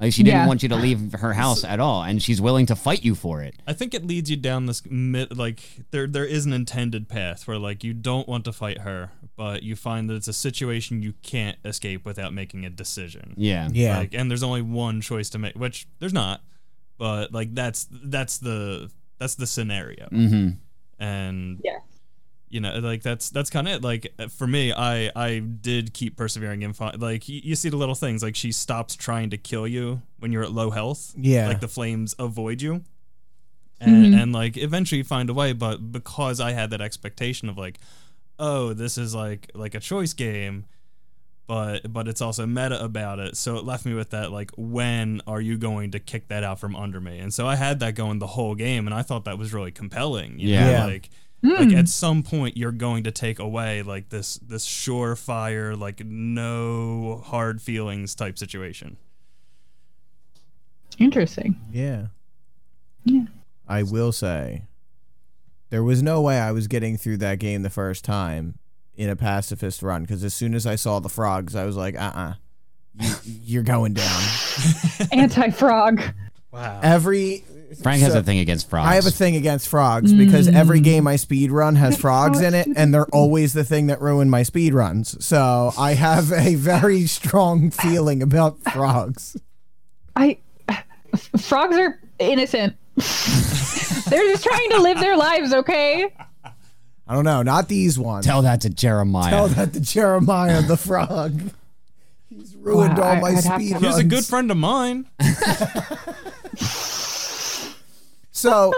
Like, 0.00 0.12
she 0.12 0.24
didn't 0.24 0.40
Yeah. 0.40 0.46
want 0.48 0.64
you 0.64 0.68
to 0.70 0.76
leave 0.76 1.12
her 1.20 1.32
house 1.32 1.62
at 1.64 1.78
all, 1.78 2.02
and 2.02 2.20
she's 2.20 2.40
willing 2.40 2.66
to 2.66 2.74
fight 2.76 3.04
you 3.04 3.14
for 3.14 3.40
it. 3.42 3.54
I 3.68 3.72
think 3.72 3.94
it 3.94 4.04
leads 4.04 4.28
you 4.30 4.36
down 4.36 4.66
this 4.66 4.82
mid, 4.90 5.36
like 5.36 5.60
there 5.92 6.06
there 6.08 6.24
is 6.24 6.44
an 6.44 6.52
intended 6.52 7.08
path 7.08 7.46
where 7.46 7.58
like 7.58 7.84
you 7.84 7.94
don't 7.94 8.26
want 8.28 8.44
to 8.46 8.52
fight 8.52 8.78
her, 8.80 9.12
but 9.36 9.62
you 9.62 9.76
find 9.76 10.10
that 10.10 10.14
it's 10.14 10.26
a 10.28 10.32
situation 10.32 11.02
you 11.02 11.14
can't 11.22 11.56
escape 11.64 12.04
without 12.04 12.34
making 12.34 12.64
a 12.64 12.70
decision. 12.70 13.34
Yeah. 13.36 13.68
Yeah. 13.72 13.98
Like, 13.98 14.12
and 14.14 14.28
there's 14.28 14.42
only 14.42 14.62
one 14.62 15.00
choice 15.00 15.30
to 15.30 15.38
make, 15.38 15.54
which 15.54 15.86
there's 16.00 16.12
not, 16.12 16.42
but 16.98 17.32
like 17.32 17.54
that's 17.54 17.86
that's 17.90 18.38
the 18.38 18.90
that's 19.22 19.36
the 19.36 19.46
scenario, 19.46 20.08
Mm-hmm. 20.10 20.48
and 20.98 21.60
Yeah. 21.64 21.78
you 22.48 22.60
know, 22.60 22.78
like 22.80 23.02
that's 23.02 23.30
that's 23.30 23.48
kind 23.50 23.66
of 23.68 23.74
it. 23.74 23.82
Like 23.82 24.12
for 24.30 24.46
me, 24.46 24.72
I 24.72 25.10
I 25.16 25.38
did 25.38 25.94
keep 25.94 26.16
persevering 26.16 26.64
and 26.64 26.76
find 26.76 27.00
like 27.00 27.28
you, 27.28 27.40
you 27.42 27.54
see 27.56 27.68
the 27.70 27.76
little 27.76 27.94
things 27.94 28.22
like 28.22 28.36
she 28.36 28.52
stops 28.52 28.94
trying 28.96 29.30
to 29.30 29.36
kill 29.38 29.66
you 29.66 30.02
when 30.18 30.32
you're 30.32 30.44
at 30.44 30.52
low 30.52 30.70
health. 30.70 31.14
Yeah. 31.16 31.48
like 31.48 31.60
the 31.60 31.68
flames 31.68 32.14
avoid 32.18 32.60
you. 32.62 32.82
And, 33.84 34.14
and 34.14 34.32
like 34.32 34.56
eventually 34.56 35.02
find 35.02 35.28
a 35.28 35.34
way, 35.34 35.52
but 35.52 35.90
because 35.90 36.38
I 36.38 36.52
had 36.52 36.70
that 36.70 36.80
expectation 36.80 37.48
of 37.48 37.58
like, 37.58 37.78
oh, 38.38 38.74
this 38.74 38.96
is 38.96 39.12
like 39.12 39.50
like 39.56 39.74
a 39.74 39.80
choice 39.80 40.12
game, 40.12 40.66
but 41.46 41.92
but 41.92 42.08
it's 42.08 42.20
also 42.20 42.46
meta 42.46 42.82
about 42.82 43.18
it, 43.18 43.36
so 43.36 43.56
it 43.56 43.64
left 43.64 43.84
me 43.84 43.94
with 43.94 44.10
that 44.10 44.30
like, 44.32 44.50
when 44.56 45.20
are 45.26 45.40
you 45.40 45.58
going 45.58 45.90
to 45.90 45.98
kick 45.98 46.28
that 46.28 46.44
out 46.44 46.58
from 46.60 46.74
under 46.76 47.00
me? 47.00 47.18
And 47.18 47.32
so 47.34 47.46
I 47.46 47.56
had 47.56 47.80
that 47.80 47.94
going 47.94 48.18
the 48.20 48.26
whole 48.28 48.54
game, 48.54 48.86
and 48.86 48.94
I 48.94 49.02
thought 49.02 49.24
that 49.24 49.38
was 49.38 49.52
really 49.52 49.72
compelling. 49.72 50.38
You 50.38 50.50
Yeah. 50.50 50.64
know? 50.64 50.70
Yeah. 50.70 50.84
like 50.86 51.10
hmm. 51.42 51.50
like 51.50 51.72
at 51.72 51.88
some 51.88 52.22
point 52.22 52.56
you're 52.56 52.70
going 52.72 53.02
to 53.04 53.10
take 53.10 53.38
away 53.38 53.82
like 53.82 54.08
this 54.10 54.36
this 54.36 54.66
surefire 54.66 55.78
like 55.78 56.04
no 56.04 57.22
hard 57.24 57.60
feelings 57.60 58.14
type 58.14 58.38
situation. 58.38 58.96
Interesting. 60.98 61.60
Yeah. 61.70 62.06
Yeah. 63.04 63.24
I 63.68 63.82
will 63.82 64.12
say, 64.12 64.64
there 65.70 65.82
was 65.82 66.02
no 66.02 66.20
way 66.20 66.38
I 66.38 66.52
was 66.52 66.68
getting 66.68 66.96
through 66.96 67.16
that 67.18 67.38
game 67.38 67.62
the 67.62 67.70
first 67.70 68.04
time 68.04 68.58
in 68.96 69.08
a 69.08 69.16
pacifist 69.16 69.82
run 69.82 70.02
because 70.02 70.22
as 70.24 70.34
soon 70.34 70.54
as 70.54 70.66
I 70.66 70.76
saw 70.76 70.98
the 71.00 71.08
frogs, 71.08 71.54
I 71.56 71.64
was 71.64 71.76
like, 71.76 71.96
uh 71.96 72.12
uh 72.14 72.32
you, 73.00 73.14
you're 73.24 73.62
going 73.62 73.94
down. 73.94 74.22
Anti 75.12 75.50
frog. 75.50 76.02
Wow. 76.52 76.80
Every. 76.82 77.44
Frank 77.82 78.02
has 78.02 78.12
so- 78.12 78.18
a 78.18 78.22
thing 78.22 78.38
against 78.38 78.68
frogs. 78.68 78.86
I 78.90 78.96
have 78.96 79.06
a 79.06 79.10
thing 79.10 79.34
against 79.34 79.66
frogs 79.66 80.12
because 80.12 80.46
every 80.46 80.80
game 80.80 81.06
I 81.06 81.16
speed 81.16 81.50
run 81.50 81.76
has 81.76 81.96
frogs 81.96 82.42
in 82.42 82.52
it, 82.52 82.68
and 82.76 82.92
they're 82.92 83.06
always 83.06 83.54
the 83.54 83.64
thing 83.64 83.86
that 83.86 84.02
ruin 84.02 84.28
my 84.28 84.42
speed 84.42 84.74
runs. 84.74 85.24
So 85.24 85.72
I 85.78 85.94
have 85.94 86.30
a 86.32 86.54
very 86.56 87.06
strong 87.06 87.70
feeling 87.70 88.22
about 88.22 88.58
frogs. 88.72 89.38
I 90.14 90.36
f- 90.68 91.30
frogs 91.40 91.78
are 91.78 91.98
innocent. 92.18 92.76
They're 92.96 94.30
just 94.30 94.44
trying 94.44 94.70
to 94.72 94.82
live 94.82 95.00
their 95.00 95.16
lives, 95.16 95.54
okay? 95.54 96.14
I 97.12 97.14
don't 97.14 97.24
know, 97.26 97.42
not 97.42 97.68
these 97.68 97.98
ones. 97.98 98.24
Tell 98.24 98.40
that 98.40 98.62
to 98.62 98.70
Jeremiah. 98.70 99.28
Tell 99.30 99.48
that 99.48 99.74
to 99.74 99.80
Jeremiah 99.80 100.62
the 100.62 100.76
frog. 100.88 101.42
He's 102.30 102.56
ruined 102.56 102.96
Wow, 102.96 103.04
all 103.04 103.10
I- 103.16 103.20
my 103.20 103.28
I'd 103.28 103.44
have 103.44 103.60
to- 103.60 103.66
speed 103.66 103.76
He 103.76 103.86
was 103.86 103.98
a 103.98 104.04
good 104.04 104.24
friend 104.24 104.50
of 104.50 104.56
mine. 104.56 105.06
So, 108.34 108.72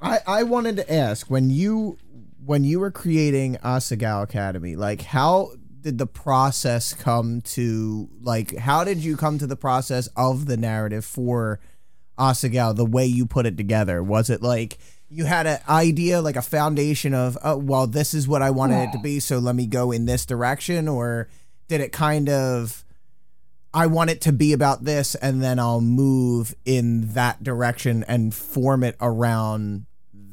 I 0.00 0.18
I 0.26 0.42
wanted 0.42 0.76
to 0.76 0.92
ask 0.92 1.28
when 1.30 1.50
you 1.50 1.98
when 2.44 2.64
you 2.64 2.80
were 2.80 2.90
creating 2.90 3.56
Asagao 3.62 4.22
Academy, 4.22 4.74
like 4.74 5.02
how 5.02 5.52
did 5.82 5.98
the 5.98 6.06
process 6.06 6.94
come 6.94 7.40
to 7.42 8.08
like 8.22 8.56
how 8.56 8.84
did 8.84 8.98
you 8.98 9.16
come 9.18 9.38
to 9.38 9.46
the 9.46 9.54
process 9.56 10.08
of 10.16 10.46
the 10.46 10.56
narrative 10.56 11.04
for 11.04 11.60
Asagao 12.18 12.74
the 12.74 12.86
way 12.86 13.04
you 13.06 13.26
put 13.26 13.44
it 13.46 13.56
together? 13.58 14.02
Was 14.02 14.30
it 14.30 14.42
like 14.42 14.78
you 15.10 15.24
had 15.24 15.46
an 15.46 15.58
idea, 15.68 16.20
like 16.20 16.36
a 16.36 16.42
foundation 16.42 17.14
of, 17.14 17.38
oh, 17.42 17.56
well, 17.56 17.86
this 17.86 18.14
is 18.14 18.28
what 18.28 18.42
I 18.42 18.50
wanted 18.50 18.88
it 18.88 18.92
to 18.92 18.98
be, 18.98 19.20
so 19.20 19.38
let 19.38 19.54
me 19.54 19.66
go 19.66 19.90
in 19.90 20.04
this 20.04 20.26
direction, 20.26 20.88
or 20.88 21.28
did 21.68 21.80
it 21.80 21.92
kind 21.92 22.28
of 22.28 22.84
I 23.72 23.86
want 23.86 24.10
it 24.10 24.22
to 24.22 24.32
be 24.32 24.52
about 24.52 24.84
this, 24.84 25.14
and 25.14 25.42
then 25.42 25.58
I'll 25.58 25.80
move 25.80 26.54
in 26.64 27.12
that 27.12 27.42
direction 27.42 28.04
and 28.08 28.34
form 28.34 28.82
it 28.82 28.96
around 29.00 29.86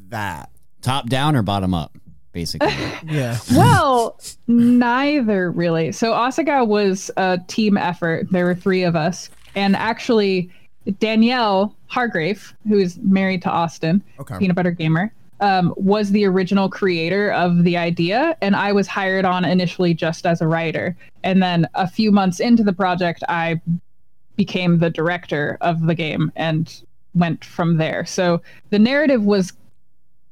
that. 0.08 0.50
Top 0.80 1.08
down 1.08 1.36
or 1.36 1.42
bottom 1.42 1.74
up, 1.74 1.96
basically. 2.32 2.72
Yeah. 3.04 3.38
Well, 3.52 4.18
neither 4.48 5.50
really. 5.52 5.92
So 5.92 6.12
Asagao 6.12 6.66
was 6.66 7.10
a 7.16 7.38
team 7.46 7.76
effort. 7.76 8.26
There 8.32 8.46
were 8.46 8.54
three 8.54 8.82
of 8.82 8.96
us. 8.96 9.30
And 9.54 9.76
actually, 9.76 10.50
Danielle 10.98 11.74
Hargrave, 11.86 12.54
who 12.68 12.78
is 12.78 12.98
married 12.98 13.42
to 13.42 13.50
Austin, 13.50 14.02
Okay. 14.20 14.38
Peanut 14.38 14.56
Butter 14.56 14.70
Gamer, 14.70 15.12
um, 15.40 15.74
was 15.76 16.10
the 16.10 16.24
original 16.24 16.68
creator 16.68 17.32
of 17.32 17.64
the 17.64 17.76
idea. 17.76 18.36
And 18.40 18.56
I 18.56 18.72
was 18.72 18.86
hired 18.86 19.24
on 19.24 19.44
initially 19.44 19.94
just 19.94 20.26
as 20.26 20.40
a 20.40 20.46
writer. 20.46 20.96
And 21.24 21.42
then 21.42 21.68
a 21.74 21.86
few 21.86 22.10
months 22.10 22.40
into 22.40 22.62
the 22.62 22.72
project, 22.72 23.22
I 23.28 23.60
became 24.36 24.78
the 24.78 24.90
director 24.90 25.58
of 25.60 25.86
the 25.86 25.94
game 25.94 26.32
and 26.36 26.82
went 27.14 27.44
from 27.44 27.76
there. 27.76 28.04
So 28.06 28.42
the 28.70 28.78
narrative 28.78 29.24
was 29.24 29.52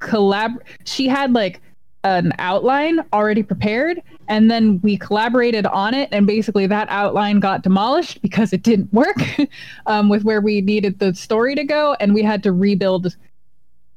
collab 0.01 0.57
she 0.85 1.09
had 1.09 1.33
like 1.33 1.61
an 2.05 2.33
outline 2.39 3.01
already 3.13 3.43
prepared 3.43 4.01
and 4.29 4.51
then 4.51 4.79
we 4.83 4.97
collaborated 4.97 5.67
on 5.67 5.95
it 5.95 6.09
and 6.13 6.27
basically 6.27 6.67
that 6.67 6.87
outline 6.91 7.41
got 7.41 7.63
demolished 7.63 8.21
because 8.21 8.53
it 8.53 8.63
didn't 8.63 8.93
work 8.93 9.17
um, 9.87 10.09
with 10.11 10.23
where 10.23 10.41
we 10.43 10.61
needed 10.61 10.99
the 10.99 11.15
story 11.15 11.55
to 11.55 11.65
go 11.65 11.97
and 12.01 12.13
we 12.15 12.23
had 12.23 12.43
to 12.43 12.53
rebuild 12.53 13.17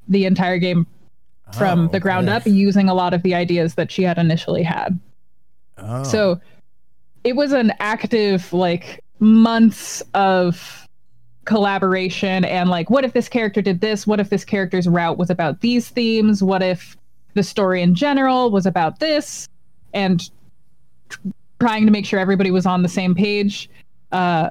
the 0.07 0.25
entire 0.25 0.57
game 0.57 0.87
from 1.53 1.85
Oh, 1.85 1.87
the 1.89 1.99
ground 1.99 2.29
up 2.29 2.45
using 2.45 2.87
a 2.89 2.93
lot 2.93 3.13
of 3.13 3.23
the 3.23 3.35
ideas 3.35 3.75
that 3.75 3.91
she 3.91 4.03
had 4.03 4.17
initially 4.17 4.63
had 4.63 4.99
Oh. 5.77 6.03
so 6.03 6.39
it 7.23 7.35
was 7.35 7.51
an 7.51 7.73
active 7.79 8.51
like 8.53 9.03
months 9.19 10.01
of 10.13 10.87
collaboration 11.43 12.45
and 12.45 12.69
like 12.69 12.89
what 12.89 13.03
if 13.05 13.13
this 13.13 13.29
character 13.29 13.61
did 13.61 13.81
this? 13.81 14.05
What 14.07 14.19
if 14.19 14.29
this 14.29 14.43
character's 14.45 14.87
route 14.87 15.17
was 15.17 15.29
about 15.29 15.61
these 15.61 15.89
themes? 15.89 16.43
What 16.43 16.61
if 16.61 16.95
the 17.37 17.43
story 17.43 17.81
in 17.81 17.95
general 17.95 18.51
was 18.51 18.65
about 18.65 18.99
this? 18.99 19.47
And 19.93 20.29
trying 21.59 21.85
to 21.85 21.91
make 21.91 22.05
sure 22.05 22.19
everybody 22.19 22.51
was 22.51 22.65
on 22.65 22.83
the 22.83 22.89
same 22.89 23.15
page. 23.15 23.69
Uh, 24.11 24.49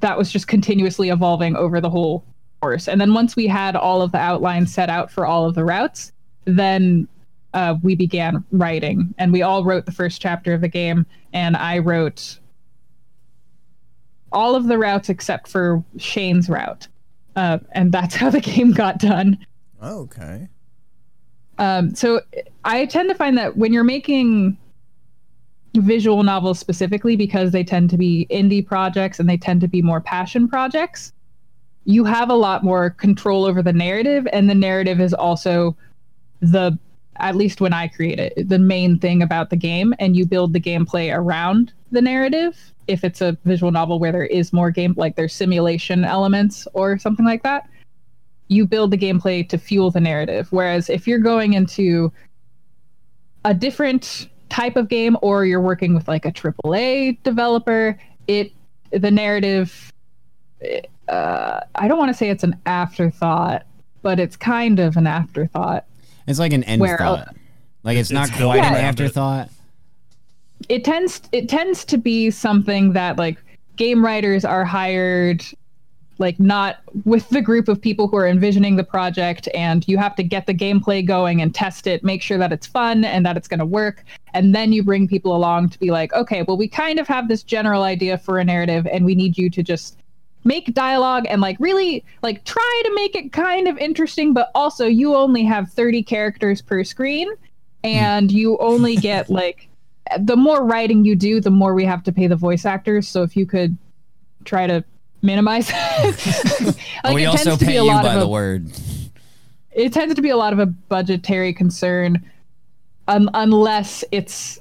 that 0.00 0.18
was 0.18 0.30
just 0.30 0.48
continuously 0.48 1.08
evolving 1.08 1.56
over 1.56 1.80
the 1.80 1.90
whole 1.90 2.24
course. 2.60 2.88
And 2.88 3.00
then 3.00 3.14
once 3.14 3.36
we 3.36 3.46
had 3.46 3.74
all 3.76 4.02
of 4.02 4.12
the 4.12 4.18
outlines 4.18 4.72
set 4.72 4.90
out 4.90 5.10
for 5.10 5.26
all 5.26 5.46
of 5.46 5.54
the 5.54 5.64
routes, 5.64 6.12
then 6.44 7.08
uh, 7.54 7.76
we 7.82 7.96
began 7.96 8.44
writing, 8.52 9.14
and 9.18 9.32
we 9.32 9.42
all 9.42 9.64
wrote 9.64 9.86
the 9.86 9.92
first 9.92 10.20
chapter 10.20 10.54
of 10.54 10.60
the 10.60 10.68
game, 10.68 11.04
and 11.32 11.56
I 11.56 11.78
wrote 11.78 12.38
all 14.32 14.54
of 14.54 14.68
the 14.68 14.78
routes 14.78 15.08
except 15.08 15.48
for 15.48 15.82
Shane's 15.96 16.48
route, 16.48 16.86
uh, 17.34 17.58
and 17.72 17.90
that's 17.90 18.14
how 18.16 18.30
the 18.30 18.40
game 18.40 18.72
got 18.72 18.98
done. 18.98 19.38
okay. 19.82 20.48
Um, 21.60 21.94
so 21.94 22.22
I 22.64 22.86
tend 22.86 23.10
to 23.10 23.14
find 23.14 23.36
that 23.38 23.58
when 23.58 23.72
you're 23.72 23.84
making 23.84 24.56
visual 25.76 26.22
novels 26.22 26.58
specifically, 26.58 27.16
because 27.16 27.52
they 27.52 27.62
tend 27.62 27.90
to 27.90 27.98
be 27.98 28.26
indie 28.30 28.66
projects 28.66 29.20
and 29.20 29.28
they 29.28 29.36
tend 29.36 29.60
to 29.60 29.68
be 29.68 29.82
more 29.82 30.00
passion 30.00 30.48
projects, 30.48 31.12
you 31.84 32.04
have 32.04 32.30
a 32.30 32.34
lot 32.34 32.64
more 32.64 32.90
control 32.90 33.44
over 33.44 33.62
the 33.62 33.74
narrative, 33.74 34.26
and 34.32 34.48
the 34.48 34.54
narrative 34.54 35.00
is 35.00 35.14
also 35.14 35.76
the 36.40 36.76
at 37.16 37.36
least 37.36 37.60
when 37.60 37.74
I 37.74 37.88
create 37.88 38.18
it, 38.18 38.48
the 38.48 38.58
main 38.58 38.98
thing 38.98 39.22
about 39.22 39.50
the 39.50 39.56
game, 39.56 39.94
and 39.98 40.16
you 40.16 40.24
build 40.24 40.54
the 40.54 40.60
gameplay 40.60 41.14
around 41.14 41.70
the 41.92 42.00
narrative. 42.00 42.72
If 42.86 43.04
it's 43.04 43.20
a 43.20 43.36
visual 43.44 43.70
novel 43.70 43.98
where 43.98 44.12
there 44.12 44.24
is 44.24 44.54
more 44.54 44.70
game, 44.70 44.94
like 44.96 45.16
there's 45.16 45.34
simulation 45.34 46.06
elements 46.06 46.66
or 46.72 46.98
something 46.98 47.26
like 47.26 47.42
that, 47.42 47.68
you 48.50 48.66
build 48.66 48.90
the 48.90 48.98
gameplay 48.98 49.48
to 49.48 49.56
fuel 49.56 49.90
the 49.92 50.00
narrative. 50.00 50.48
Whereas 50.50 50.90
if 50.90 51.06
you're 51.06 51.20
going 51.20 51.52
into 51.54 52.12
a 53.44 53.54
different 53.54 54.28
type 54.50 54.74
of 54.76 54.88
game 54.88 55.16
or 55.22 55.46
you're 55.46 55.60
working 55.60 55.94
with 55.94 56.08
like 56.08 56.26
a 56.26 56.32
AAA 56.32 57.22
developer, 57.22 57.96
it 58.26 58.52
the 58.90 59.10
narrative. 59.10 59.92
Uh, 61.08 61.60
I 61.76 61.88
don't 61.88 61.96
want 61.98 62.10
to 62.10 62.14
say 62.18 62.28
it's 62.28 62.42
an 62.44 62.58
afterthought, 62.66 63.64
but 64.02 64.18
it's 64.20 64.36
kind 64.36 64.80
of 64.80 64.96
an 64.96 65.06
afterthought. 65.06 65.84
It's 66.26 66.38
like 66.40 66.52
an 66.52 66.64
end 66.64 66.80
Where- 66.82 66.98
thought. 66.98 67.34
Like 67.82 67.96
it's, 67.96 68.10
It's 68.10 68.14
not 68.14 68.28
built 68.36 68.56
quite 68.56 68.64
an 68.64 68.74
afterthought. 68.74 69.48
it 70.68 70.84
tends 70.84 71.22
it 71.32 71.48
tends 71.48 71.84
to 71.86 71.96
be 71.96 72.30
something 72.30 72.92
that 72.92 73.16
like 73.16 73.38
game 73.76 74.04
writers 74.04 74.44
are 74.44 74.64
hired 74.66 75.42
like 76.20 76.38
not 76.38 76.80
with 77.04 77.28
the 77.30 77.40
group 77.40 77.68
of 77.68 77.80
people 77.80 78.06
who 78.06 78.16
are 78.16 78.26
envisioning 78.26 78.76
the 78.76 78.84
project 78.84 79.48
and 79.54 79.86
you 79.88 79.98
have 79.98 80.14
to 80.14 80.22
get 80.22 80.46
the 80.46 80.54
gameplay 80.54 81.04
going 81.04 81.42
and 81.42 81.54
test 81.54 81.86
it 81.86 82.04
make 82.04 82.22
sure 82.22 82.38
that 82.38 82.52
it's 82.52 82.66
fun 82.66 83.04
and 83.04 83.26
that 83.26 83.36
it's 83.36 83.48
going 83.48 83.58
to 83.58 83.66
work. 83.66 84.04
And 84.34 84.54
then 84.54 84.72
you 84.72 84.82
bring 84.84 85.08
people 85.08 85.34
along 85.34 85.70
to 85.70 85.78
be 85.78 85.90
like 85.90 86.12
okay 86.12 86.42
well 86.42 86.56
we 86.56 86.68
kind 86.68 86.98
of 87.00 87.08
have 87.08 87.28
this 87.28 87.42
general 87.42 87.82
idea 87.82 88.18
for 88.18 88.38
a 88.38 88.44
narrative 88.44 88.86
and 88.86 89.04
we 89.04 89.14
need 89.14 89.36
you 89.36 89.50
to 89.50 89.62
just 89.62 89.96
make 90.44 90.72
dialogue 90.72 91.26
and 91.28 91.40
like 91.40 91.56
really 91.58 92.04
like 92.22 92.44
try 92.44 92.82
to 92.84 92.94
make 92.94 93.14
it 93.14 93.32
kind 93.32 93.68
of 93.68 93.76
interesting 93.78 94.32
but 94.32 94.50
also 94.54 94.86
you 94.86 95.14
only 95.14 95.44
have 95.44 95.70
30 95.70 96.02
characters 96.02 96.62
per 96.62 96.82
screen 96.82 97.28
and 97.84 98.30
you 98.30 98.56
only 98.58 98.96
get 99.10 99.28
like 99.28 99.68
the 100.18 100.36
more 100.36 100.64
writing 100.64 101.04
you 101.04 101.14
do 101.14 101.40
the 101.40 101.50
more 101.50 101.74
we 101.74 101.84
have 101.84 102.02
to 102.04 102.12
pay 102.12 102.26
the 102.26 102.36
voice 102.36 102.64
actors. 102.64 103.08
So 103.08 103.22
if 103.22 103.36
you 103.36 103.46
could 103.46 103.76
try 104.44 104.66
to 104.66 104.84
minimize 105.22 105.70
like 107.04 107.14
we 107.14 107.24
it 107.24 107.26
also 107.26 107.44
tends 107.44 107.58
to 107.58 107.66
be 107.66 107.72
pay 107.72 107.82
you 107.82 107.90
by 107.90 108.14
the 108.16 108.22
a, 108.22 108.28
word. 108.28 108.70
it 109.72 109.92
tends 109.92 110.14
to 110.14 110.22
be 110.22 110.30
a 110.30 110.36
lot 110.36 110.52
of 110.52 110.58
a 110.58 110.66
budgetary 110.66 111.52
concern 111.52 112.22
um, 113.08 113.28
unless 113.34 114.04
it's 114.12 114.60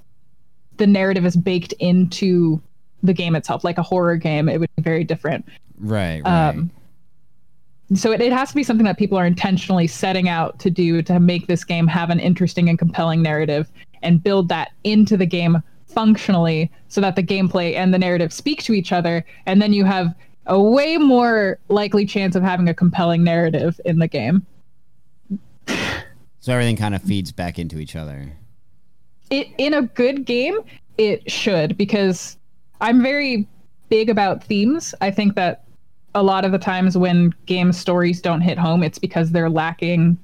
the 0.77 0.87
narrative 0.87 1.25
is 1.25 1.35
baked 1.35 1.73
into 1.79 2.61
the 3.03 3.13
game 3.13 3.35
itself 3.35 3.63
like 3.63 3.77
a 3.77 3.83
horror 3.83 4.17
game 4.17 4.49
it 4.49 4.59
would 4.59 4.69
be 4.75 4.81
very 4.81 5.03
different 5.03 5.45
Right, 5.79 6.21
right. 6.25 6.49
um, 6.49 6.69
so 7.95 8.11
it, 8.11 8.21
it 8.21 8.31
has 8.31 8.49
to 8.49 8.55
be 8.55 8.63
something 8.63 8.85
that 8.85 8.97
people 8.97 9.17
are 9.17 9.25
intentionally 9.25 9.87
setting 9.87 10.29
out 10.29 10.59
to 10.59 10.69
do 10.69 11.01
to 11.03 11.19
make 11.19 11.47
this 11.47 11.63
game 11.63 11.87
have 11.87 12.09
an 12.09 12.19
interesting 12.19 12.69
and 12.69 12.77
compelling 12.77 13.21
narrative 13.21 13.69
and 14.03 14.21
build 14.21 14.49
that 14.49 14.71
into 14.83 15.17
the 15.17 15.25
game 15.25 15.61
functionally 15.87 16.71
so 16.87 17.01
that 17.01 17.15
the 17.15 17.23
gameplay 17.23 17.75
and 17.75 17.93
the 17.93 17.97
narrative 17.97 18.31
speak 18.31 18.61
to 18.63 18.73
each 18.73 18.91
other 18.91 19.25
and 19.47 19.61
then 19.61 19.73
you 19.73 19.85
have 19.85 20.13
a 20.49 20.61
way 20.61 20.97
more 20.97 21.59
likely 21.69 22.05
chance 22.05 22.35
of 22.35 22.43
having 22.43 22.67
a 22.67 22.73
compelling 22.73 23.23
narrative 23.23 23.79
in 23.85 23.99
the 23.99 24.07
game. 24.07 24.45
So 26.39 26.53
everything 26.53 26.75
kind 26.75 26.95
of 26.95 27.01
feeds 27.01 27.31
back 27.31 27.59
into 27.59 27.79
each 27.79 27.95
other. 27.95 28.31
it 29.29 29.47
in 29.57 29.73
a 29.73 29.83
good 29.83 30.25
game 30.25 30.57
it 30.97 31.31
should 31.31 31.77
because 31.77 32.37
i'm 32.81 33.01
very 33.01 33.47
big 33.89 34.09
about 34.09 34.43
themes. 34.43 34.93
I 35.01 35.11
think 35.11 35.35
that 35.35 35.63
a 36.15 36.23
lot 36.23 36.45
of 36.45 36.51
the 36.51 36.59
times 36.59 36.97
when 36.97 37.33
game 37.45 37.71
stories 37.71 38.21
don't 38.21 38.41
hit 38.41 38.57
home 38.57 38.83
it's 38.83 38.99
because 38.99 39.31
they're 39.31 39.49
lacking 39.49 40.17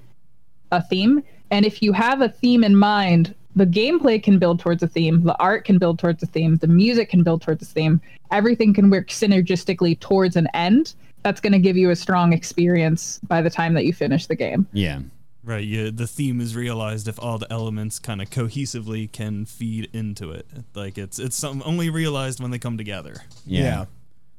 a 0.72 0.82
theme. 0.82 1.24
And 1.52 1.66
if 1.66 1.82
you 1.82 1.94
have 1.94 2.22
a 2.22 2.30
theme 2.30 2.64
in 2.64 2.76
mind 2.76 3.36
the 3.56 3.66
gameplay 3.66 4.22
can 4.22 4.38
build 4.40 4.60
towards 4.60 4.84
a 4.84 4.88
theme 4.88 5.24
the 5.24 5.38
art 5.40 5.66
can 5.66 5.78
build 5.78 5.98
towards 6.00 6.22
a 6.24 6.26
theme 6.26 6.58
the 6.58 6.68
music 6.68 7.10
can 7.10 7.24
build 7.24 7.42
towards 7.42 7.62
a 7.62 7.66
theme 7.66 8.02
everything 8.32 8.74
can 8.74 8.90
work 8.90 9.08
synergistically 9.08 10.00
towards 10.00 10.36
an 10.36 10.48
end 10.54 10.94
that's 11.24 11.42
going 11.42 11.54
to 11.54 11.60
give 11.60 11.76
you 11.78 11.90
a 11.90 11.96
strong 11.96 12.34
experience 12.34 13.20
by 13.28 13.42
the 13.42 13.50
time 13.50 13.74
that 13.74 13.86
you 13.86 13.94
finish 13.94 14.28
the 14.28 14.36
game 14.36 14.68
Yeah. 14.74 15.00
Right, 15.44 15.64
yeah, 15.64 15.92
the 15.94 16.08
theme 16.08 16.42
is 16.42 16.56
realized 16.56 17.08
if 17.08 17.20
all 17.22 17.38
the 17.38 17.46
elements 17.54 18.00
kind 18.00 18.20
of 18.20 18.32
cohesively 18.32 19.12
can 19.12 19.46
feed 19.46 19.90
into 19.94 20.32
it. 20.32 20.48
Like 20.74 20.98
it's 20.98 21.20
it's 21.20 21.36
some, 21.36 21.62
only 21.64 21.92
realized 21.92 22.40
when 22.42 22.50
they 22.50 22.58
come 22.58 22.78
together. 22.80 23.18
Yeah. 23.46 23.86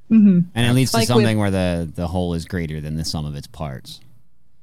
hmm 0.09 0.41
And 0.53 0.67
it 0.67 0.73
leads 0.75 0.91
to 0.91 0.97
Like 0.97 1.03
with- 1.03 1.09
something 1.15 1.39
where 1.39 1.53
the 1.53 1.89
the 1.95 2.09
whole 2.09 2.35
is 2.35 2.45
greater 2.45 2.81
than 2.81 2.97
the 2.97 3.05
sum 3.05 3.25
of 3.25 3.37
its 3.37 3.47
parts. 3.47 4.01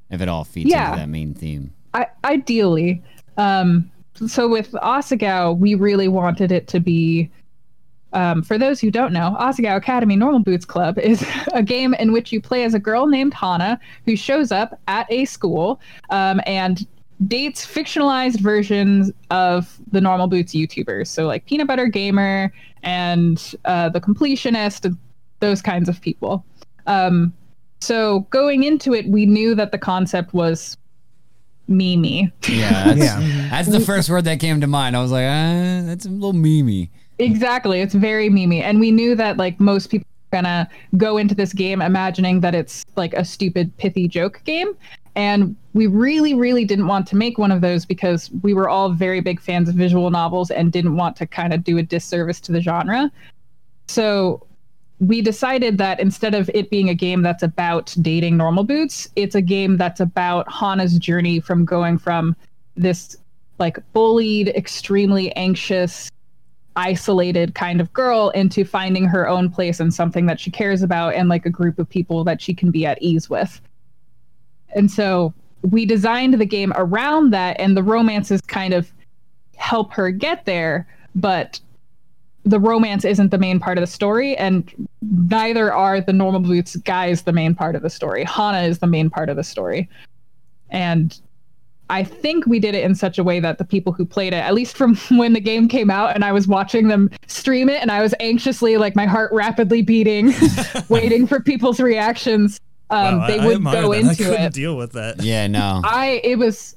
If 0.09 0.19
it 0.19 0.27
all 0.27 0.43
feeds 0.43 0.69
Yeah. 0.69 0.87
into 0.89 0.99
that 0.99 1.07
main 1.07 1.33
theme. 1.33 1.71
I, 1.93 2.07
ideally. 2.25 3.01
Um, 3.37 3.89
so 4.27 4.47
with 4.47 4.71
Asagao, 4.73 5.57
we 5.57 5.75
really 5.75 6.07
wanted 6.07 6.51
it 6.51 6.67
to 6.69 6.79
be. 6.79 7.29
Um, 8.13 8.43
for 8.43 8.59
those 8.59 8.79
who 8.79 8.91
don't 8.91 9.11
know, 9.11 9.35
Asagao 9.39 9.75
Academy 9.75 10.15
Normal 10.15 10.41
Boots 10.41 10.65
Club 10.65 10.99
is 10.99 11.25
a 11.53 11.63
game 11.63 11.95
in 11.95 12.11
which 12.11 12.31
you 12.31 12.39
play 12.39 12.63
as 12.63 12.75
a 12.75 12.79
girl 12.79 13.07
named 13.07 13.33
Hana 13.33 13.79
who 14.05 14.15
shows 14.15 14.51
up 14.51 14.79
at 14.87 15.11
a 15.11 15.25
school 15.25 15.81
um, 16.11 16.39
and 16.45 16.85
dates 17.27 17.65
fictionalized 17.65 18.39
versions 18.39 19.11
of 19.31 19.79
the 19.91 20.01
Normal 20.01 20.27
Boots 20.27 20.53
YouTubers. 20.53 21.07
So, 21.07 21.25
like 21.25 21.45
Peanut 21.45 21.67
Butter 21.67 21.87
Gamer 21.87 22.53
and 22.83 23.55
uh, 23.65 23.89
The 23.89 24.01
Completionist, 24.01 24.95
those 25.39 25.61
kinds 25.61 25.89
of 25.89 25.99
people. 26.01 26.45
Um, 26.85 27.33
so, 27.81 28.21
going 28.29 28.63
into 28.63 28.93
it, 28.93 29.07
we 29.07 29.25
knew 29.25 29.55
that 29.55 29.71
the 29.71 29.77
concept 29.77 30.33
was 30.33 30.77
Memey. 31.73 32.31
Yeah, 32.47 32.83
that's, 32.93 32.97
Yeah. 32.99 33.47
that's 33.49 33.67
the 33.69 33.79
first 33.79 34.09
word 34.09 34.25
that 34.25 34.39
came 34.39 34.61
to 34.61 34.67
mind. 34.67 34.95
I 34.95 35.01
was 35.01 35.11
like, 35.11 35.25
ah, 35.25 35.81
that's 35.85 36.05
a 36.05 36.09
little 36.09 36.33
memey. 36.33 36.89
Exactly. 37.19 37.81
It's 37.81 37.93
very 37.93 38.29
memey. 38.29 38.61
And 38.61 38.79
we 38.79 38.91
knew 38.91 39.15
that 39.15 39.37
like 39.37 39.59
most 39.59 39.87
people 39.87 40.05
are 40.31 40.37
gonna 40.41 40.69
go 40.97 41.17
into 41.17 41.35
this 41.35 41.53
game 41.53 41.81
imagining 41.81 42.39
that 42.41 42.55
it's 42.55 42.85
like 42.95 43.13
a 43.13 43.23
stupid 43.25 43.75
pithy 43.77 44.07
joke 44.07 44.41
game. 44.45 44.69
And 45.15 45.55
we 45.73 45.85
really, 45.85 46.33
really 46.33 46.65
didn't 46.65 46.87
want 46.87 47.05
to 47.09 47.15
make 47.15 47.37
one 47.37 47.51
of 47.51 47.61
those 47.61 47.85
because 47.85 48.31
we 48.41 48.55
were 48.55 48.67
all 48.67 48.89
very 48.91 49.19
big 49.21 49.39
fans 49.39 49.69
of 49.69 49.75
visual 49.75 50.09
novels 50.09 50.49
and 50.49 50.71
didn't 50.71 50.95
want 50.95 51.15
to 51.17 51.27
kind 51.27 51.53
of 51.53 51.63
do 51.63 51.77
a 51.77 51.83
disservice 51.83 52.39
to 52.41 52.51
the 52.51 52.61
genre. 52.61 53.11
So 53.87 54.47
we 54.99 55.21
decided 55.21 55.77
that 55.79 55.99
instead 55.99 56.33
of 56.33 56.49
it 56.53 56.69
being 56.69 56.89
a 56.89 56.95
game 56.95 57.21
that's 57.21 57.43
about 57.43 57.95
dating 58.01 58.37
normal 58.37 58.63
boots, 58.63 59.09
it's 59.15 59.35
a 59.35 59.41
game 59.41 59.77
that's 59.77 59.99
about 59.99 60.49
Hana's 60.51 60.97
journey 60.97 61.39
from 61.39 61.65
going 61.65 61.97
from 61.97 62.35
this 62.75 63.17
like 63.59 63.77
bullied, 63.93 64.49
extremely 64.49 65.35
anxious, 65.35 66.09
isolated 66.75 67.53
kind 67.53 67.79
of 67.79 67.91
girl 67.93 68.29
into 68.29 68.65
finding 68.65 69.05
her 69.05 69.27
own 69.27 69.49
place 69.49 69.79
and 69.79 69.93
something 69.93 70.25
that 70.25 70.39
she 70.39 70.49
cares 70.49 70.81
about 70.81 71.13
and 71.13 71.29
like 71.29 71.45
a 71.45 71.49
group 71.49 71.77
of 71.79 71.87
people 71.87 72.23
that 72.23 72.41
she 72.41 72.53
can 72.53 72.71
be 72.71 72.85
at 72.85 73.01
ease 73.01 73.29
with. 73.29 73.61
And 74.75 74.89
so 74.89 75.33
we 75.61 75.85
designed 75.85 76.33
the 76.33 76.45
game 76.45 76.73
around 76.75 77.31
that 77.31 77.59
and 77.59 77.77
the 77.77 77.83
romances 77.83 78.41
kind 78.41 78.73
of 78.73 78.91
help 79.55 79.93
her 79.93 80.09
get 80.11 80.45
there, 80.45 80.87
but 81.15 81.59
the 82.45 82.59
romance 82.59 83.05
isn't 83.05 83.31
the 83.31 83.37
main 83.37 83.59
part 83.59 83.77
of 83.77 83.81
the 83.81 83.87
story 83.87 84.35
and 84.37 84.71
neither 85.01 85.71
are 85.73 86.01
the 86.01 86.13
normal 86.13 86.41
boots 86.41 86.75
guys 86.77 87.21
the 87.23 87.31
main 87.31 87.55
part 87.55 87.75
of 87.75 87.81
the 87.81 87.89
story. 87.89 88.23
Hana 88.25 88.63
is 88.63 88.79
the 88.79 88.87
main 88.87 89.09
part 89.09 89.29
of 89.29 89.37
the 89.37 89.43
story. 89.43 89.89
And 90.69 91.17
I 91.89 92.03
think 92.03 92.45
we 92.45 92.59
did 92.59 92.75
it 92.75 92.83
in 92.83 92.95
such 92.95 93.17
a 93.17 93.23
way 93.23 93.39
that 93.39 93.59
the 93.59 93.65
people 93.65 93.93
who 93.93 94.05
played 94.05 94.33
it, 94.33 94.37
at 94.37 94.53
least 94.53 94.75
from 94.75 94.95
when 95.11 95.33
the 95.33 95.39
game 95.39 95.67
came 95.67 95.89
out 95.89 96.15
and 96.15 96.25
I 96.25 96.31
was 96.31 96.47
watching 96.47 96.87
them 96.87 97.09
stream 97.27 97.69
it 97.69 97.81
and 97.81 97.91
I 97.91 98.01
was 98.01 98.13
anxiously, 98.19 98.77
like 98.77 98.95
my 98.95 99.05
heart 99.05 99.31
rapidly 99.31 99.81
beating, 99.81 100.33
waiting 100.89 101.27
for 101.27 101.39
people's 101.39 101.79
reactions, 101.79 102.59
um, 102.89 103.19
Wow, 103.19 103.27
they 103.27 103.39
I, 103.39 103.43
I 103.43 103.45
would 103.47 103.55
admire 103.55 103.81
go 103.81 103.91
that. 103.91 103.95
I 103.95 103.99
into 104.09 104.23
couldn't 104.23 104.41
it. 104.41 104.53
deal 104.53 104.75
with 104.75 104.91
that. 104.93 105.23
Yeah, 105.23 105.47
no. 105.47 105.81
I, 105.83 106.21
it 106.23 106.37
was 106.37 106.75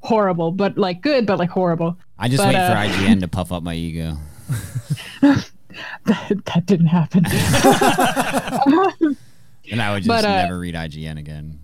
horrible, 0.00 0.52
but 0.52 0.78
like 0.78 1.02
good, 1.02 1.26
but 1.26 1.38
like 1.38 1.50
horrible. 1.50 1.98
I 2.18 2.28
just 2.28 2.42
but, 2.42 2.48
wait 2.48 2.56
uh, 2.56 2.72
for 2.72 2.92
IGN 2.92 3.20
to 3.20 3.28
puff 3.28 3.52
up 3.52 3.62
my 3.62 3.74
ego. 3.74 4.16
That, 5.22 5.50
that 6.44 6.66
didn't 6.66 6.86
happen. 6.86 7.24
And 9.70 9.82
I 9.82 9.92
would 9.92 10.02
just 10.02 10.08
But, 10.08 10.24
uh, 10.24 10.42
never 10.44 10.58
read 10.58 10.74
IGN 10.74 11.18
again. 11.18 11.60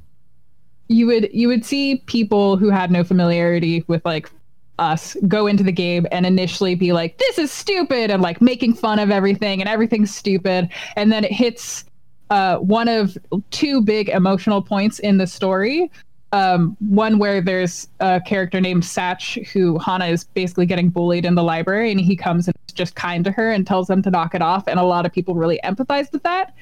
you 0.89 1.06
would 1.06 1.31
you 1.32 1.48
would 1.48 1.65
see 1.65 1.97
people 2.05 2.59
who 2.59 2.69
had 2.69 2.90
no 2.90 3.02
familiarity 3.02 3.82
with 3.89 4.05
like 4.05 4.31
us 4.78 5.16
go 5.27 5.47
into 5.47 5.65
the 5.65 5.73
game 5.73 6.06
and 6.12 6.27
initially 6.27 6.74
be 6.74 6.93
like 6.93 7.16
this 7.16 7.39
is 7.39 7.51
stupid 7.51 8.11
and 8.11 8.20
like 8.20 8.43
making 8.43 8.74
fun 8.74 8.98
of 8.98 9.11
everything 9.11 9.61
and 9.62 9.70
everything's 9.70 10.15
stupid 10.15 10.69
and 10.97 11.11
then 11.11 11.24
it 11.24 11.32
hits 11.32 11.85
uh, 12.28 12.56
one 12.59 12.89
of 12.89 13.16
two 13.51 13.81
big 13.81 14.11
emotional 14.11 14.61
points 14.61 14.98
in 14.98 15.16
the 15.16 15.27
story 15.27 15.90
um, 16.35 16.77
one 16.81 17.19
where 17.19 17.40
there's 17.40 17.89
a 18.01 18.20
character 18.20 18.61
named 18.61 18.82
Satch 18.82 19.47
who 19.48 19.78
Hana 19.78 20.06
is 20.06 20.24
basically 20.24 20.66
getting 20.66 20.89
bullied 20.89 21.24
in 21.24 21.35
the 21.35 21.43
library 21.43 21.90
and 21.90 22.01
he 22.01 22.16
comes 22.16 22.48
and 22.48 22.56
is 22.69 22.74
just 22.74 22.94
kind 22.97 23.24
to 23.24 23.31
her 23.31 23.51
and 23.51 23.66
tells 23.66 23.86
them 23.86 24.02
to 24.02 24.11
knock 24.11 24.35
it 24.35 24.43
off 24.43 24.66
and 24.66 24.81
a 24.81 24.82
lot 24.82 25.06
of 25.06 25.12
people 25.12 25.35
really 25.35 25.61
empathize 25.65 26.11
with 26.12 26.23
that 26.24 26.55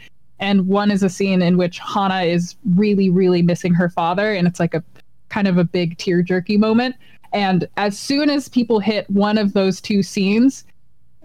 and 0.42 0.66
one 0.66 0.90
is 0.90 1.04
a 1.04 1.08
scene 1.08 1.40
in 1.40 1.56
which 1.56 1.78
Hana 1.78 2.22
is 2.22 2.56
really, 2.74 3.08
really 3.08 3.42
missing 3.42 3.72
her 3.74 3.88
father, 3.88 4.34
and 4.34 4.48
it's 4.48 4.58
like 4.58 4.74
a 4.74 4.82
kind 5.28 5.46
of 5.46 5.56
a 5.56 5.62
big 5.62 5.96
tear 5.98 6.20
jerky 6.20 6.56
moment. 6.56 6.96
And 7.32 7.68
as 7.76 7.96
soon 7.96 8.28
as 8.28 8.48
people 8.48 8.80
hit 8.80 9.08
one 9.08 9.38
of 9.38 9.52
those 9.52 9.80
two 9.80 10.02
scenes, 10.02 10.64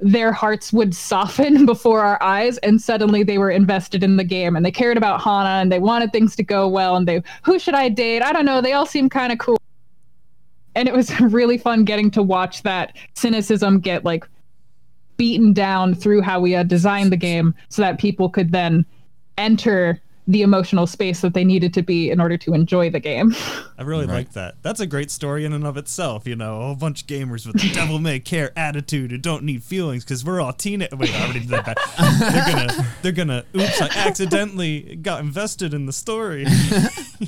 their 0.01 0.31
hearts 0.31 0.71
would 0.71 0.95
soften 0.95 1.65
before 1.67 2.01
our 2.01 2.21
eyes, 2.21 2.57
and 2.59 2.81
suddenly 2.81 3.23
they 3.23 3.37
were 3.37 3.49
invested 3.49 4.03
in 4.03 4.17
the 4.17 4.23
game, 4.23 4.55
and 4.55 4.65
they 4.65 4.71
cared 4.71 4.97
about 4.97 5.21
Hana, 5.21 5.61
and 5.61 5.71
they 5.71 5.79
wanted 5.79 6.11
things 6.11 6.35
to 6.35 6.43
go 6.43 6.67
well, 6.67 6.95
and 6.95 7.07
they, 7.07 7.21
who 7.43 7.59
should 7.59 7.73
I 7.73 7.89
date? 7.89 8.21
I 8.21 8.33
don't 8.33 8.45
know. 8.45 8.61
They 8.61 8.73
all 8.73 8.85
seem 8.85 9.09
kind 9.09 9.31
of 9.31 9.39
cool, 9.39 9.59
and 10.75 10.87
it 10.87 10.93
was 10.93 11.19
really 11.21 11.57
fun 11.57 11.83
getting 11.83 12.11
to 12.11 12.23
watch 12.23 12.63
that 12.63 12.95
cynicism 13.15 13.79
get 13.79 14.05
like 14.05 14.25
beaten 15.17 15.51
down 15.51 15.95
through 15.95 16.21
how 16.21 16.39
we 16.39 16.51
had 16.51 16.67
designed 16.67 17.11
the 17.11 17.17
game, 17.17 17.55
so 17.69 17.81
that 17.81 17.99
people 17.99 18.29
could 18.29 18.51
then 18.51 18.85
enter 19.37 20.01
the 20.29 20.41
emotional 20.41 20.85
space 20.85 21.21
that 21.21 21.33
they 21.33 21.45
needed 21.45 21.73
to 21.73 21.81
be 21.81 22.11
in 22.11 22.19
order 22.19 22.37
to 22.37 22.53
enjoy 22.53 22.89
the 22.89 22.99
game. 22.99 23.33
I 23.77 23.83
really 23.83 24.05
Right. 24.05 24.15
like 24.15 24.33
that. 24.33 24.55
That's 24.61 24.79
a 24.81 24.85
great 24.85 25.09
story 25.09 25.45
in 25.45 25.53
and 25.53 25.65
of 25.65 25.77
itself. 25.77 26.27
You 26.27 26.35
know, 26.35 26.59
a 26.61 26.65
whole 26.65 26.75
bunch 26.75 27.01
of 27.03 27.07
gamers 27.07 27.47
with 27.47 27.61
the 27.61 27.69
devil 27.73 27.97
may 27.99 28.19
care 28.19 28.51
attitude 28.57 29.11
who 29.11 29.17
don't 29.17 29.43
need 29.43 29.63
feelings 29.63 30.03
because 30.03 30.25
we're 30.25 30.41
all 30.41 30.51
teenage. 30.53 30.91
Wait, 30.91 31.13
I 31.15 31.23
already 31.23 31.39
did 31.39 31.49
that. 31.49 31.65
Back. 31.65 31.77
They're 31.97 32.55
gonna, 32.55 32.93
they're 33.01 33.11
gonna. 33.13 33.45
Oops, 33.55 33.81
I 33.81 33.87
accidentally 34.07 34.97
got 34.97 35.21
invested 35.21 35.73
in 35.73 35.85
the 35.85 35.93
story. 35.93 36.45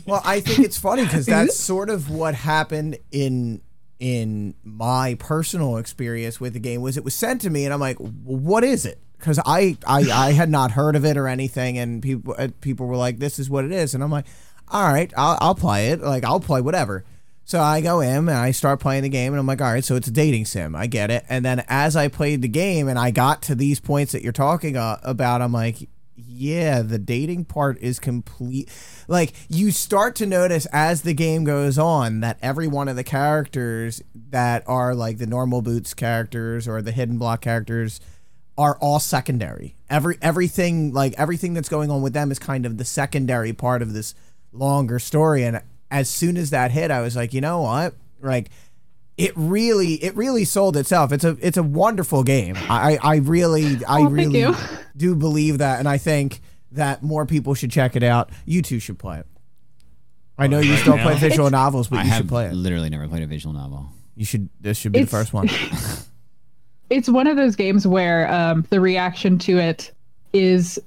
Well, 0.05 0.21
I 0.23 0.39
think 0.39 0.59
it's 0.59 0.77
funny 0.77 1.03
because 1.03 1.25
that's 1.25 1.55
sort 1.59 1.89
of 1.89 2.11
what 2.11 2.35
happened 2.35 2.97
in 3.11 3.59
in 3.99 4.53
my 4.63 5.15
personal 5.19 5.77
experience 5.77 6.39
with 6.39 6.53
the 6.53 6.59
game. 6.59 6.81
Was 6.81 6.95
it 6.95 7.03
was 7.03 7.15
sent 7.15 7.41
to 7.41 7.49
me, 7.49 7.65
and 7.65 7.73
I'm 7.73 7.79
like, 7.79 7.99
well, 7.99 8.11
"What 8.23 8.63
is 8.63 8.85
it?" 8.85 8.99
Because 9.19 9.39
I, 9.45 9.77
I 9.85 10.09
I 10.11 10.31
had 10.31 10.49
not 10.49 10.71
heard 10.71 10.95
of 10.95 11.05
it 11.05 11.17
or 11.17 11.27
anything, 11.27 11.77
and 11.77 12.01
people 12.01 12.35
uh, 12.37 12.47
people 12.61 12.87
were 12.87 12.95
like, 12.95 13.19
"This 13.19 13.37
is 13.37 13.49
what 13.49 13.65
it 13.65 13.71
is," 13.71 13.93
and 13.93 14.03
I'm 14.03 14.11
like, 14.11 14.25
"All 14.69 14.91
right, 14.91 15.13
I'll, 15.17 15.37
I'll 15.41 15.55
play 15.55 15.89
it. 15.89 16.01
Like 16.01 16.23
I'll 16.23 16.39
play 16.39 16.61
whatever." 16.61 17.03
So 17.45 17.59
I 17.59 17.81
go 17.81 17.99
in 17.99 18.29
and 18.29 18.29
I 18.29 18.51
start 18.51 18.79
playing 18.79 19.03
the 19.03 19.09
game, 19.09 19.33
and 19.33 19.39
I'm 19.39 19.45
like, 19.45 19.61
"All 19.61 19.71
right, 19.71 19.83
so 19.83 19.95
it's 19.95 20.07
a 20.07 20.11
dating 20.11 20.45
sim. 20.45 20.75
I 20.75 20.87
get 20.87 21.11
it." 21.11 21.25
And 21.29 21.43
then 21.43 21.63
as 21.67 21.95
I 21.95 22.07
played 22.07 22.41
the 22.41 22.47
game 22.47 22.87
and 22.87 22.97
I 22.97 23.11
got 23.11 23.41
to 23.43 23.55
these 23.55 23.79
points 23.79 24.11
that 24.13 24.23
you're 24.23 24.31
talking 24.31 24.75
about, 24.77 25.41
I'm 25.41 25.51
like, 25.51 25.89
yeah, 26.27 26.81
the 26.81 26.99
dating 26.99 27.45
part 27.45 27.77
is 27.79 27.99
complete. 27.99 28.69
Like 29.07 29.33
you 29.49 29.71
start 29.71 30.15
to 30.17 30.25
notice 30.25 30.67
as 30.71 31.01
the 31.01 31.13
game 31.13 31.43
goes 31.43 31.77
on 31.77 32.19
that 32.21 32.37
every 32.41 32.67
one 32.67 32.87
of 32.87 32.95
the 32.95 33.03
characters 33.03 34.01
that 34.29 34.63
are 34.67 34.93
like 34.93 35.17
the 35.17 35.27
normal 35.27 35.61
boots 35.61 35.93
characters 35.93 36.67
or 36.67 36.81
the 36.81 36.91
hidden 36.91 37.17
block 37.17 37.41
characters 37.41 37.99
are 38.59 38.77
all 38.81 38.99
secondary. 38.99 39.75
Every 39.89 40.17
everything 40.21 40.91
like 40.93 41.13
everything 41.17 41.53
that's 41.53 41.69
going 41.69 41.89
on 41.89 42.01
with 42.01 42.11
them 42.13 42.29
is 42.31 42.37
kind 42.39 42.65
of 42.65 42.77
the 42.77 42.83
secondary 42.85 43.53
part 43.53 43.81
of 43.81 43.93
this 43.93 44.13
longer 44.51 44.99
story. 44.99 45.43
And 45.45 45.61
as 45.89 46.09
soon 46.09 46.35
as 46.37 46.49
that 46.49 46.71
hit, 46.71 46.91
I 46.91 46.99
was 47.01 47.15
like, 47.15 47.33
you 47.33 47.39
know 47.41 47.61
what, 47.61 47.95
like 48.21 48.49
it 49.17 49.31
really 49.35 49.93
it 50.03 50.15
really 50.15 50.43
sold 50.45 50.75
itself. 50.77 51.11
It's 51.13 51.23
a 51.23 51.37
it's 51.41 51.57
a 51.57 51.63
wonderful 51.63 52.23
game. 52.23 52.55
I 52.69 52.97
I 53.01 53.15
really 53.17 53.83
I 53.87 54.01
Oh, 54.01 54.09
really 54.09 54.41
you. 54.41 54.55
do 54.97 55.15
believe 55.15 55.59
that, 55.59 55.79
and 55.79 55.87
I 55.87 55.97
think 55.97 56.41
that 56.73 57.01
more 57.01 57.25
people 57.25 57.53
should 57.53 57.71
check 57.71 57.95
it 57.95 58.03
out. 58.03 58.29
You 58.45 58.61
two 58.61 58.79
should 58.79 58.99
play 58.99 59.19
it. 59.19 59.25
I 60.37 60.47
know 60.47 60.59
you 60.59 60.71
right 60.73 60.79
still 60.81 60.97
play 60.97 61.15
visual 61.17 61.49
novels, 61.49 61.87
but 61.87 61.99
I 61.99 62.03
you 62.03 62.09
have 62.09 62.17
should 62.19 62.29
play 62.29 62.45
it. 62.47 62.53
literally 62.53 62.89
never 62.89 63.07
played 63.07 63.23
a 63.23 63.27
visual 63.27 63.53
novel. 63.53 63.87
You 64.15 64.25
should. 64.25 64.49
This 64.59 64.77
should 64.77 64.91
be 64.91 65.01
the 65.01 65.07
first 65.07 65.33
one. 65.33 65.49
it's 66.89 67.09
one 67.09 67.27
of 67.27 67.37
those 67.37 67.55
games 67.55 67.85
where 67.85 68.31
um, 68.31 68.65
the 68.69 68.81
reaction 68.81 69.37
to 69.39 69.57
it 69.57 69.91
is 70.33 70.79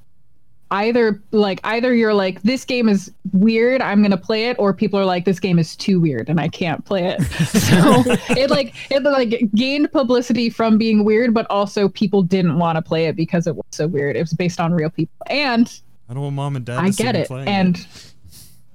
either 0.70 1.20
like 1.32 1.60
either 1.64 1.94
you're 1.94 2.14
like 2.14 2.40
this 2.42 2.64
game 2.64 2.88
is 2.88 3.12
weird 3.34 3.82
i'm 3.82 4.00
gonna 4.00 4.16
play 4.16 4.46
it 4.46 4.56
or 4.58 4.72
people 4.72 4.98
are 4.98 5.04
like 5.04 5.26
this 5.26 5.38
game 5.38 5.58
is 5.58 5.76
too 5.76 6.00
weird 6.00 6.30
and 6.30 6.40
i 6.40 6.48
can't 6.48 6.82
play 6.86 7.04
it 7.04 7.20
so 7.46 8.02
it 8.30 8.48
like 8.48 8.74
it 8.90 9.02
like 9.02 9.50
gained 9.54 9.92
publicity 9.92 10.48
from 10.48 10.78
being 10.78 11.04
weird 11.04 11.34
but 11.34 11.46
also 11.50 11.90
people 11.90 12.22
didn't 12.22 12.58
want 12.58 12.76
to 12.76 12.80
play 12.80 13.04
it 13.04 13.14
because 13.14 13.46
it 13.46 13.54
was 13.54 13.66
so 13.70 13.86
weird 13.86 14.16
it 14.16 14.20
was 14.20 14.32
based 14.32 14.60
on 14.60 14.72
real 14.72 14.88
people 14.88 15.14
and 15.26 15.82
I 16.12 16.14
don't 16.14 16.24
want 16.24 16.36
mom 16.36 16.56
and 16.56 16.64
dad. 16.66 16.78
I 16.78 16.88
to 16.88 16.92
see 16.92 17.02
get 17.04 17.14
me 17.14 17.20
it, 17.22 17.26
playing 17.26 17.48
and 17.48 17.86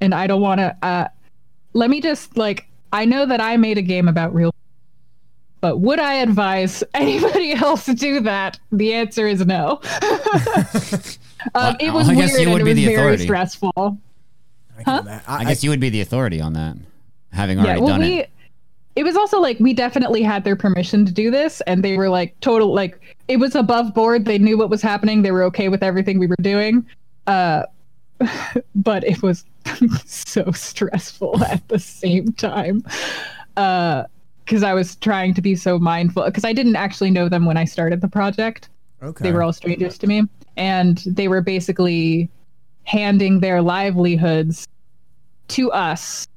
and 0.02 0.16
I 0.16 0.26
don't 0.26 0.42
want 0.42 0.60
to. 0.60 0.76
Uh, 0.82 1.08
let 1.74 1.88
me 1.88 2.02
just 2.02 2.36
like 2.36 2.68
I 2.92 3.06
know 3.06 3.28
that 3.28 3.40
I 3.40 3.58
made 3.58 3.78
a 3.78 3.84
game 3.84 4.08
about 4.08 4.34
real, 4.34 4.56
but 5.62 5.78
would 5.80 6.00
I 6.00 6.16
advise 6.16 6.84
anybody 6.94 7.54
else 7.54 7.86
to 7.86 7.94
do 7.94 8.20
that? 8.22 8.60
The 8.72 8.94
answer 8.94 9.28
is 9.28 9.46
no. 9.46 9.80
um, 11.56 11.76
it 11.80 11.94
was 11.94 12.10
I 12.10 12.16
guess 12.16 12.34
weird 12.34 12.42
you 12.42 12.50
would 12.52 12.62
and 12.62 12.66
be 12.66 12.72
it 12.72 12.76
was 12.76 12.76
the 12.76 12.86
very 12.86 12.96
authority. 12.96 13.24
stressful. 13.24 13.98
I, 14.78 14.84
can 14.84 15.00
ima- 15.00 15.24
I, 15.28 15.38
I 15.38 15.44
guess 15.46 15.64
you 15.64 15.70
would 15.70 15.80
be 15.80 15.90
the 15.90 16.02
authority 16.02 16.42
on 16.42 16.54
that, 16.54 16.78
having 17.32 17.60
already 17.60 17.80
yeah, 17.80 17.86
well, 17.86 17.98
done 17.98 18.02
we. 18.02 18.20
it. 18.20 18.30
It 18.96 19.04
was 19.04 19.16
also 19.16 19.40
like 19.40 19.60
we 19.60 19.74
definitely 19.74 20.24
had 20.24 20.44
their 20.44 20.56
permission 20.56 21.06
to 21.06 21.12
do 21.12 21.30
this, 21.30 21.62
and 21.62 21.84
they 21.84 21.98
were 21.98 22.10
like 22.10 22.40
total 22.42 22.74
like 22.74 23.16
it 23.28 23.38
was 23.38 23.54
above 23.56 23.94
board. 23.94 24.26
They 24.26 24.40
knew 24.40 24.58
what 24.58 24.70
was 24.70 24.82
happening. 24.82 25.22
They 25.22 25.32
were 25.32 25.44
okay 25.44 25.70
with 25.70 25.84
everything 25.84 26.18
we 26.20 26.28
were 26.28 26.36
doing. 26.42 26.86
Uh, 27.28 27.64
but 28.76 29.04
it 29.04 29.22
was 29.22 29.46
so 30.06 30.52
stressful 30.52 31.44
at 31.44 31.68
the 31.68 31.78
same 31.78 32.34
time 32.34 32.84
because 34.48 34.64
I 34.64 34.74
was 34.74 34.96
trying 34.96 35.34
to 35.34 35.42
be 35.42 35.56
so 35.56 35.78
mindful 35.78 36.24
because 36.24 36.46
I 36.46 36.54
didn't 36.54 36.78
actually 36.78 37.12
know 37.12 37.28
them 37.28 37.46
when 37.46 37.58
I 37.58 37.66
started 37.66 38.00
the 38.00 38.08
project. 38.08 38.70
okay. 39.04 39.24
They 39.24 39.32
were 39.34 39.44
all 39.44 39.52
strangers 39.52 39.98
to 40.00 40.08
me, 40.08 40.24
and 40.56 41.00
they 41.06 41.28
were 41.28 41.42
basically 41.42 42.30
handing 42.84 43.42
their 43.42 43.62
livelihoods 43.62 44.66
to 45.50 45.70
us 45.72 46.28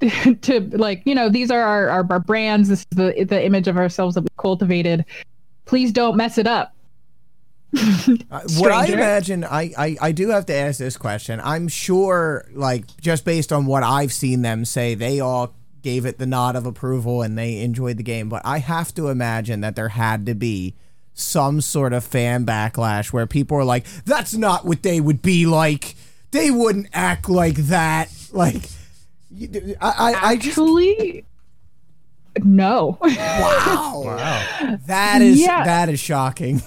to 0.00 0.60
like 0.72 1.02
you 1.04 1.14
know 1.14 1.28
these 1.28 1.50
are 1.50 1.60
our, 1.60 1.88
our, 1.88 2.06
our 2.10 2.18
brands 2.18 2.68
this 2.68 2.80
is 2.80 2.86
the 2.90 3.24
the 3.24 3.44
image 3.44 3.68
of 3.68 3.76
ourselves 3.76 4.14
that 4.14 4.22
we 4.22 4.28
cultivated 4.36 5.04
please 5.66 5.92
don't 5.92 6.16
mess 6.16 6.38
it 6.38 6.46
up 6.46 6.74
Uh, 8.30 8.40
what 8.58 8.70
I 8.70 8.86
imagine, 8.86 9.42
I, 9.44 9.72
I, 9.76 9.96
I 10.00 10.12
do 10.12 10.28
have 10.28 10.46
to 10.46 10.54
ask 10.54 10.78
this 10.78 10.96
question. 10.96 11.40
I'm 11.42 11.66
sure, 11.66 12.46
like, 12.52 12.84
just 13.00 13.24
based 13.24 13.52
on 13.52 13.66
what 13.66 13.82
I've 13.82 14.12
seen 14.12 14.42
them 14.42 14.64
say, 14.64 14.94
they 14.94 15.18
all 15.18 15.52
gave 15.82 16.04
it 16.06 16.18
the 16.18 16.26
nod 16.26 16.56
of 16.56 16.66
approval 16.66 17.22
and 17.22 17.36
they 17.38 17.58
enjoyed 17.62 17.96
the 17.96 18.02
game. 18.02 18.28
But 18.28 18.42
I 18.44 18.58
have 18.58 18.94
to 18.94 19.08
imagine 19.08 19.60
that 19.62 19.76
there 19.76 19.88
had 19.90 20.26
to 20.26 20.34
be 20.34 20.74
some 21.14 21.60
sort 21.60 21.92
of 21.92 22.04
fan 22.04 22.46
backlash 22.46 23.12
where 23.12 23.26
people 23.26 23.56
are 23.56 23.64
like, 23.64 23.86
that's 24.04 24.34
not 24.34 24.64
what 24.64 24.82
they 24.82 25.00
would 25.00 25.22
be 25.22 25.46
like. 25.46 25.94
They 26.30 26.50
wouldn't 26.50 26.88
act 26.92 27.28
like 27.28 27.56
that. 27.56 28.08
Like, 28.32 28.68
you- 29.30 29.76
I, 29.80 29.88
I, 30.14 30.28
I 30.30 30.36
just, 30.36 30.58
actually 30.58 31.24
no 32.44 32.96
wow. 33.00 34.02
Wow. 34.04 34.78
That 34.86 35.20
is, 35.20 35.40
Yeah. 35.40 35.64
that 35.64 35.88
is 35.88 35.98
shocking. 35.98 36.62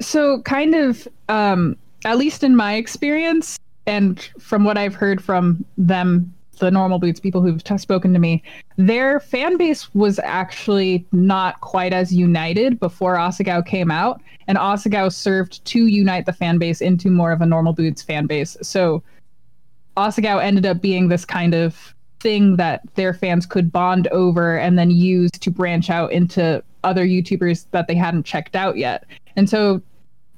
so 0.00 0.40
kind 0.42 0.74
of 0.74 1.06
um 1.28 1.76
at 2.04 2.16
least 2.18 2.42
in 2.42 2.56
my 2.56 2.74
experience 2.74 3.58
and 3.86 4.18
from 4.40 4.64
what 4.64 4.76
i've 4.78 4.94
heard 4.94 5.22
from 5.22 5.64
them 5.78 6.32
the 6.58 6.70
normal 6.70 6.98
boots 6.98 7.18
people 7.18 7.42
who've 7.42 7.64
t- 7.64 7.78
spoken 7.78 8.12
to 8.12 8.18
me 8.18 8.42
their 8.76 9.20
fan 9.20 9.56
base 9.56 9.92
was 9.94 10.18
actually 10.20 11.04
not 11.12 11.60
quite 11.60 11.92
as 11.92 12.14
united 12.14 12.78
before 12.78 13.16
asagao 13.16 13.64
came 13.64 13.90
out 13.90 14.20
and 14.48 14.58
asagao 14.58 15.12
served 15.12 15.64
to 15.64 15.86
unite 15.86 16.26
the 16.26 16.32
fan 16.32 16.58
base 16.58 16.80
into 16.80 17.10
more 17.10 17.32
of 17.32 17.40
a 17.40 17.46
normal 17.46 17.72
boots 17.72 18.02
fan 18.02 18.26
base. 18.26 18.56
So 18.62 19.02
asagao 19.96 20.42
ended 20.42 20.66
up 20.66 20.80
being 20.80 21.08
this 21.08 21.24
kind 21.24 21.54
of 21.54 21.94
thing 22.20 22.56
that 22.56 22.82
their 22.94 23.12
fans 23.12 23.46
could 23.46 23.72
bond 23.72 24.08
over 24.08 24.58
and 24.58 24.78
then 24.78 24.90
use 24.90 25.30
to 25.32 25.50
branch 25.50 25.90
out 25.90 26.12
into 26.12 26.62
other 26.84 27.06
youtubers 27.06 27.66
that 27.70 27.88
they 27.88 27.94
hadn't 27.94 28.24
checked 28.24 28.56
out 28.56 28.76
yet. 28.76 29.04
And 29.36 29.48
so 29.48 29.82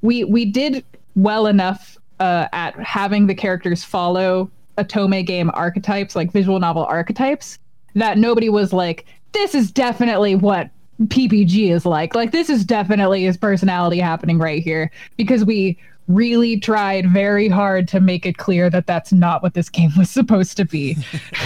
we 0.02 0.24
we 0.24 0.44
did 0.44 0.84
well 1.16 1.46
enough 1.46 1.96
uh, 2.20 2.48
at 2.52 2.78
having 2.78 3.26
the 3.26 3.34
characters 3.34 3.84
follow 3.84 4.50
Otome 4.78 5.24
game 5.24 5.50
archetypes, 5.54 6.16
like 6.16 6.32
visual 6.32 6.58
novel 6.58 6.84
archetypes, 6.84 7.58
that 7.94 8.18
nobody 8.18 8.48
was 8.48 8.72
like, 8.72 9.06
"This 9.32 9.54
is 9.54 9.70
definitely 9.70 10.34
what 10.34 10.70
PBG 11.04 11.70
is 11.70 11.86
like." 11.86 12.14
Like 12.14 12.32
this 12.32 12.48
is 12.50 12.64
definitely 12.64 13.24
his 13.24 13.36
personality 13.36 14.00
happening 14.00 14.38
right 14.38 14.62
here, 14.62 14.90
because 15.16 15.44
we 15.44 15.78
really 16.08 16.58
tried 16.58 17.10
very 17.10 17.48
hard 17.48 17.88
to 17.88 18.00
make 18.00 18.26
it 18.26 18.36
clear 18.36 18.68
that 18.70 18.86
that's 18.86 19.12
not 19.12 19.42
what 19.42 19.54
this 19.54 19.68
game 19.70 19.90
was 19.96 20.10
supposed 20.10 20.56
to 20.56 20.64
be. 20.64 20.96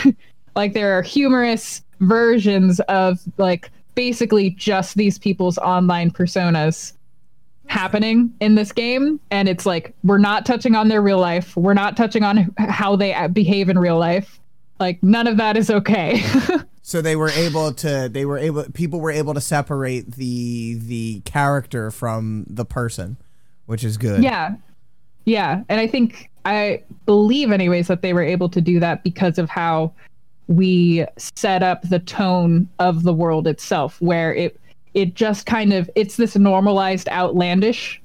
like 0.57 0.73
there 0.73 0.99
are 0.99 1.03
humorous 1.03 1.83
versions 2.01 2.81
of 2.81 3.21
like 3.39 3.71
basically 3.95 4.51
just 4.51 4.97
these 4.97 5.19
people's 5.19 5.59
online 5.59 6.11
personas 6.11 6.93
happening 7.69 8.33
in 8.41 8.55
this 8.55 8.73
game 8.73 9.21
and 9.31 9.49
it's 9.49 9.67
like 9.67 9.95
we're 10.03 10.19
not 10.19 10.45
touching 10.47 10.75
on 10.75 10.89
their 10.89 11.03
real 11.03 11.19
life. 11.19 11.57
We're 11.57 11.75
not 11.75 11.97
touching 11.97 12.23
on 12.25 12.53
how 12.59 12.97
they 12.97 13.29
behave 13.33 13.69
in 13.69 13.79
real 13.79 13.99
life. 13.99 14.41
Like 14.81 15.03
none 15.03 15.27
of 15.27 15.37
that 15.39 15.57
is 15.57 15.71
okay. 15.71 16.23
So 16.83 17.03
they 17.03 17.17
were 17.17 17.29
able 17.29 17.75
to 17.75 18.09
they 18.11 18.25
were 18.25 18.39
able 18.39 18.65
people 18.73 18.99
were 19.03 19.11
able 19.11 19.35
to 19.35 19.43
separate 19.43 20.13
the 20.13 20.79
the 20.81 21.21
character 21.27 21.91
from 21.91 22.47
the 22.49 22.65
person, 22.65 23.19
which 23.67 23.85
is 23.85 23.99
good. 23.99 24.23
yeah. 24.23 24.55
Yeah. 25.27 25.65
And 25.69 25.79
i 25.81 25.87
think 25.87 26.31
i 26.47 26.83
believe 27.05 27.53
anyways 27.53 27.89
that 27.89 28.01
they 28.01 28.15
were 28.15 28.23
able 28.23 28.49
to 28.49 28.63
do 28.63 28.81
that 28.81 29.05
because 29.05 29.37
of 29.37 29.51
how 29.51 29.93
we 30.47 31.05
set 31.19 31.63
up 31.63 31.83
the 31.91 31.99
tone 31.99 32.67
of 32.79 33.03
the 33.03 33.13
world 33.13 33.47
itself 33.47 34.01
where 34.01 34.35
it 34.35 34.59
it 34.95 35.15
just 35.15 35.47
kind 35.47 35.73
of 35.73 35.91
it's 35.95 36.17
this 36.17 36.37
normalized 36.37 37.09
outlandish 37.09 38.01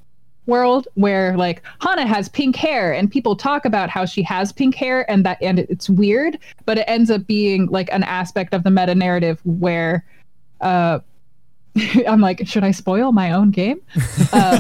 world 0.46 0.88
where 0.96 1.38
like 1.38 1.64
Hana 1.80 2.06
has 2.06 2.28
pink 2.28 2.56
hair 2.56 2.94
and 2.94 3.10
people 3.10 3.36
talk 3.36 3.64
about 3.66 3.90
how 3.90 4.06
she 4.06 4.22
has 4.24 4.52
pink 4.52 4.76
hair 4.76 5.10
and 5.10 5.26
that 5.26 5.38
and 5.42 5.60
it's 5.60 5.90
weird 5.90 6.38
but 6.66 6.78
it 6.78 6.86
ends 6.88 7.10
up 7.10 7.26
being 7.26 7.68
like 7.68 7.92
an 7.94 8.04
aspect 8.04 8.54
of 8.54 8.64
the 8.64 8.70
meta 8.70 8.94
narrative 8.94 9.40
where 9.46 10.06
uh 10.62 11.00
I'm 12.08 12.20
like 12.20 12.46
should 12.46 12.64
I 12.64 12.72
spoil 12.72 13.14
my 13.14 13.32
own 13.32 13.52
game 13.52 13.80
um, 14.34 14.60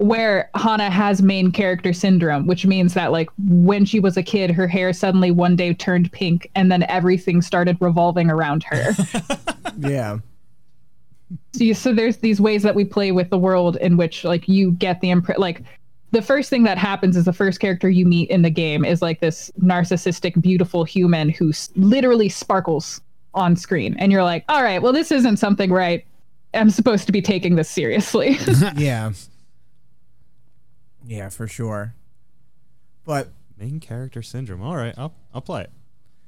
where 0.00 0.48
Hana 0.54 0.88
has 0.88 1.20
main 1.20 1.52
character 1.52 1.92
syndrome, 1.92 2.46
which 2.46 2.64
means 2.64 2.94
that 2.94 3.12
like 3.12 3.28
when 3.36 3.84
she 3.84 4.00
was 4.00 4.16
a 4.16 4.22
kid, 4.22 4.50
her 4.50 4.66
hair 4.66 4.94
suddenly 4.94 5.30
one 5.30 5.56
day 5.56 5.74
turned 5.74 6.10
pink, 6.10 6.50
and 6.54 6.72
then 6.72 6.84
everything 6.84 7.42
started 7.42 7.76
revolving 7.80 8.30
around 8.30 8.64
her. 8.64 8.94
Yeah. 9.78 10.18
So, 11.52 11.64
you, 11.64 11.74
so 11.74 11.92
there's 11.92 12.18
these 12.18 12.40
ways 12.40 12.62
that 12.62 12.74
we 12.74 12.84
play 12.84 13.12
with 13.12 13.30
the 13.30 13.38
world 13.38 13.76
in 13.76 13.96
which 13.96 14.24
like 14.24 14.48
you 14.48 14.72
get 14.72 15.00
the 15.00 15.10
imprint 15.10 15.40
like 15.40 15.62
the 16.12 16.22
first 16.22 16.50
thing 16.50 16.64
that 16.64 16.76
happens 16.76 17.16
is 17.16 17.24
the 17.24 17.32
first 17.32 17.60
character 17.60 17.88
you 17.88 18.04
meet 18.04 18.28
in 18.30 18.42
the 18.42 18.50
game 18.50 18.84
is 18.84 19.00
like 19.00 19.20
this 19.20 19.50
narcissistic 19.62 20.40
beautiful 20.40 20.82
human 20.84 21.28
who 21.28 21.50
s- 21.50 21.70
literally 21.76 22.28
sparkles 22.28 23.00
on 23.34 23.54
screen 23.54 23.96
and 23.98 24.10
you're 24.10 24.24
like 24.24 24.44
all 24.48 24.62
right 24.62 24.82
well 24.82 24.92
this 24.92 25.12
isn't 25.12 25.36
something 25.36 25.70
where 25.70 25.82
I 25.82 26.04
am 26.54 26.70
supposed 26.70 27.06
to 27.06 27.12
be 27.12 27.22
taking 27.22 27.54
this 27.56 27.68
seriously 27.68 28.38
Yeah. 28.76 29.12
Yeah, 31.06 31.28
for 31.28 31.48
sure. 31.48 31.94
But 33.04 33.32
Main 33.60 33.78
character 33.78 34.22
syndrome. 34.22 34.62
All 34.62 34.76
right, 34.76 34.94
I'll 34.96 35.12
I'll 35.34 35.42
play 35.42 35.62
it. 35.62 35.70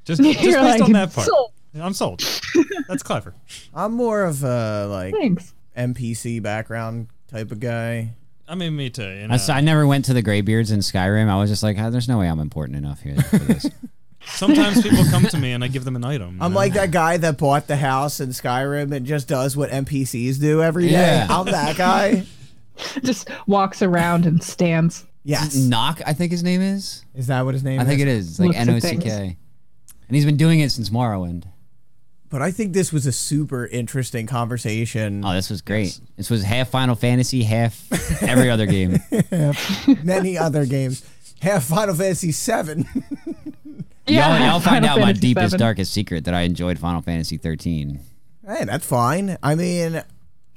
Just 0.05 0.23
just 0.23 0.41
based 0.41 0.59
like, 0.59 0.83
on 0.83 0.93
that 0.93 1.15
part. 1.15 1.27
"Sold." 1.27 1.52
I'm 1.75 1.93
sold. 1.95 2.23
That's 2.89 3.03
clever. 3.03 3.35
I'm 3.75 3.93
more 3.93 4.25
of 4.25 4.43
a 4.45 4.87
like 4.89 5.15
thanks 5.15 5.55
NPC 5.77 6.43
background 6.43 7.09
type 7.29 7.51
of 7.51 7.61
guy. 7.61 8.15
I 8.47 8.55
mean, 8.55 8.77
me 8.77 8.91
too. 8.91 9.03
You 9.09 9.29
know? 9.29 9.33
I, 9.33 9.37
s- 9.37 9.49
I 9.49 9.61
never 9.61 9.87
went 9.87 10.05
to 10.07 10.13
the 10.15 10.23
Greybeards 10.23 10.71
in 10.71 10.81
Skyrim. 10.81 11.29
I 11.29 11.39
was 11.39 11.49
just 11.49 11.63
like, 11.63 11.79
"Ah, 11.79 11.89
there's 11.91 12.09
no 12.09 12.19
way 12.19 12.29
I'm 12.29 12.41
important 12.41 12.77
enough 12.77 13.01
here 13.01 13.17
for 13.23 13.39
this. 13.39 13.67
Sometimes 14.27 14.83
people 14.83 15.05
come 15.07 15.25
to 15.25 15.39
me 15.39 15.53
and 15.53 15.65
I 15.65 15.69
give 15.69 15.85
them 15.85 15.97
an 15.97 16.05
item. 16.05 16.39
I'm 16.41 16.53
know? 16.53 16.57
like 16.57 16.75
that 16.75 16.91
guy 16.91 17.17
that 17.17 17.39
bought 17.39 17.67
the 17.67 17.77
house 17.77 18.21
in 18.21 18.29
Skyrim 18.31 18.93
and 18.95 19.05
just 19.05 19.27
does 19.27 19.57
what 19.57 19.71
NPCs 19.71 20.39
do 20.41 20.63
every 20.63 20.87
day. 20.87 20.93
Yeah. 20.93 21.27
I'm 21.29 21.47
that 21.47 21.77
guy. 21.77 22.25
just 23.03 23.29
walks 23.47 23.83
around 23.83 24.27
and 24.27 24.43
stands 24.43 25.05
Yes. 25.25 25.55
Knock, 25.57 26.01
I 26.05 26.13
think 26.15 26.33
his 26.33 26.43
name 26.43 26.61
is. 26.61 27.05
Is 27.15 27.29
that 27.29 27.45
what 27.45 27.55
his 27.55 27.63
name 27.63 27.79
I 27.79 27.83
is? 27.83 27.87
I 27.87 27.91
think 27.91 28.01
it 28.01 28.09
is. 28.09 28.31
It's 28.31 28.41
like 28.41 28.47
Looks 28.49 28.59
N 28.59 28.71
O 28.71 28.79
C 28.79 28.97
K. 28.99 29.37
And 30.09 30.17
he's 30.17 30.25
been 30.25 30.37
doing 30.37 30.61
it 30.61 30.71
since 30.73 30.91
Morrowind. 30.91 31.45
But 32.33 32.41
I 32.41 32.51
think 32.51 32.73
this 32.73 32.95
was 32.95 33.05
a 33.05 33.13
super 33.13 33.67
interesting 33.67 34.27
conversation. 34.27 35.23
Oh, 35.23 35.35
this 35.35 35.51
was 35.51 35.61
great. 35.61 36.01
This 36.17 36.31
was 36.31 36.43
half 36.43 36.71
Final 36.71 36.95
Fantasy, 36.95 37.43
half 37.43 37.87
every 38.23 38.49
other 38.49 38.65
game. 38.65 38.99
Many 40.03 40.39
other 40.39 40.65
games. 40.65 41.05
Half 41.43 41.65
Final 41.65 41.95
Fantasy 41.95 42.33
VII. 42.33 42.87
y'all, 44.07 44.39
y'all 44.41 44.61
find 44.61 44.87
Final 44.87 44.89
out 44.89 45.01
my 45.01 45.13
deepest, 45.13 45.53
VII. 45.53 45.59
darkest 45.59 45.93
secret 45.93 46.25
that 46.25 46.33
I 46.33 46.41
enjoyed 46.43 46.79
Final 46.79 47.03
Fantasy 47.03 47.37
13. 47.37 48.01
hey, 48.49 48.65
that's 48.65 48.87
fine. 48.87 49.37
I 49.43 49.55
mean, 49.55 50.03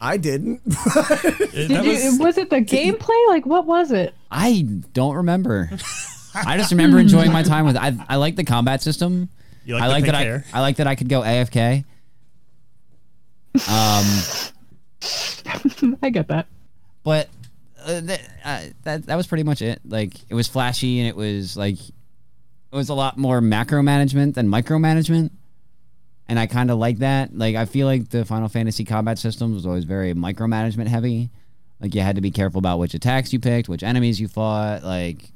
I 0.02 0.15
didn't. 0.15 0.64
Did 0.69 1.72
that 1.72 1.84
you, 1.84 1.91
was- 1.91 2.19
was 2.19 2.38
it 2.38 2.49
the 2.52 2.61
gameplay 2.61 3.27
like 3.27 3.45
what 3.45 3.65
was 3.65 3.91
it 3.91 4.14
I 4.31 4.61
don't 4.93 5.15
remember. 5.15 5.69
I 6.34 6.57
just 6.57 6.72
remember 6.72 6.99
enjoying 6.99 7.34
my 7.34 7.43
time 7.43 7.65
with. 7.65 7.76
I 7.76 7.97
I 8.07 8.15
like 8.15 8.38
the 8.38 8.43
combat 8.45 8.81
system. 8.81 9.27
You 9.65 9.73
like 9.73 9.83
I 9.83 9.87
like 9.87 10.05
that 10.05 10.15
hair? 10.15 10.45
I 10.53 10.59
I 10.59 10.61
like 10.61 10.77
that 10.77 10.87
I 10.87 10.95
could 10.95 11.09
go 11.09 11.21
AFK. 11.21 11.83
Um, 13.55 14.05
I 16.01 16.09
get 16.09 16.27
that 16.27 16.47
but 17.05 17.29
uh, 17.85 18.01
th- 18.01 18.19
uh, 18.43 18.61
that 18.83 19.05
that 19.05 19.15
was 19.15 19.27
pretty 19.27 19.43
much 19.43 19.61
it. 19.61 19.79
Like 19.85 20.13
it 20.27 20.33
was 20.33 20.49
flashy 20.49 20.99
and 20.99 21.07
it 21.07 21.15
was 21.15 21.55
like 21.55 21.79
it 21.79 21.93
was 22.75 22.89
a 22.89 22.93
lot 22.93 23.17
more 23.17 23.39
macro 23.39 23.81
management 23.81 24.35
than 24.35 24.49
micromanagement. 24.49 25.29
And 26.27 26.39
I 26.39 26.47
kind 26.47 26.71
of 26.71 26.79
like 26.79 26.97
that. 26.97 27.37
Like 27.37 27.55
I 27.55 27.65
feel 27.65 27.85
like 27.85 28.09
the 28.09 28.25
Final 28.25 28.49
Fantasy 28.49 28.83
combat 28.83 29.19
system 29.19 29.53
was 29.53 29.65
always 29.65 29.83
very 29.85 30.13
micromanagement 30.13 30.87
heavy. 30.87 31.29
Like 31.79 31.93
you 31.93 32.01
had 32.01 32.15
to 32.15 32.21
be 32.21 32.31
careful 32.31 32.57
about 32.57 32.79
which 32.79 32.95
attacks 32.95 33.31
you 33.31 33.39
picked, 33.39 33.69
which 33.69 33.83
enemies 33.83 34.19
you 34.19 34.27
fought. 34.27 34.83
Like, 34.83 35.25
I 35.25 35.27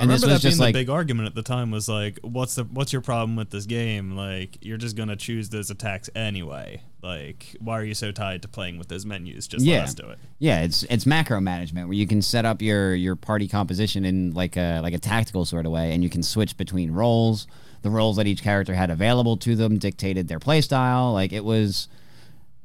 and 0.00 0.10
this 0.10 0.22
remember 0.22 0.34
was 0.34 0.42
that 0.42 0.48
being 0.48 0.58
just 0.58 0.62
the 0.62 0.72
big 0.72 0.90
argument 0.90 1.26
at 1.26 1.34
the 1.34 1.42
time 1.42 1.70
was 1.70 1.88
like, 1.88 2.18
what's 2.22 2.54
the 2.54 2.64
what's 2.64 2.92
your 2.92 3.02
problem 3.02 3.36
with 3.36 3.50
this 3.50 3.66
game? 3.66 4.16
Like, 4.16 4.58
you're 4.60 4.78
just 4.78 4.96
gonna 4.96 5.16
choose 5.16 5.48
those 5.50 5.70
attacks 5.70 6.10
anyway. 6.14 6.82
Like, 7.02 7.56
why 7.60 7.78
are 7.78 7.84
you 7.84 7.94
so 7.94 8.12
tied 8.12 8.42
to 8.42 8.48
playing 8.48 8.78
with 8.78 8.88
those 8.88 9.06
menus? 9.06 9.48
Just 9.48 9.64
Yeah. 9.64 9.76
let 9.76 9.84
us 9.84 9.94
do 9.94 10.08
it. 10.10 10.18
Yeah, 10.38 10.62
it's 10.62 10.82
it's 10.84 11.06
macro 11.06 11.40
management 11.40 11.88
where 11.88 11.96
you 11.96 12.06
can 12.06 12.20
set 12.22 12.44
up 12.44 12.60
your 12.60 12.94
your 12.94 13.16
party 13.16 13.48
composition 13.48 14.04
in 14.04 14.32
like 14.32 14.56
a 14.56 14.80
like 14.82 14.94
a 14.94 14.98
tactical 14.98 15.44
sort 15.44 15.66
of 15.66 15.72
way, 15.72 15.92
and 15.92 16.02
you 16.02 16.10
can 16.10 16.22
switch 16.22 16.56
between 16.56 16.90
roles. 16.90 17.46
The 17.82 17.90
roles 17.90 18.16
that 18.16 18.26
each 18.26 18.42
character 18.42 18.74
had 18.74 18.90
available 18.90 19.38
to 19.38 19.56
them 19.56 19.78
dictated 19.78 20.28
their 20.28 20.38
playstyle. 20.38 21.14
Like 21.14 21.32
it 21.32 21.44
was, 21.44 21.88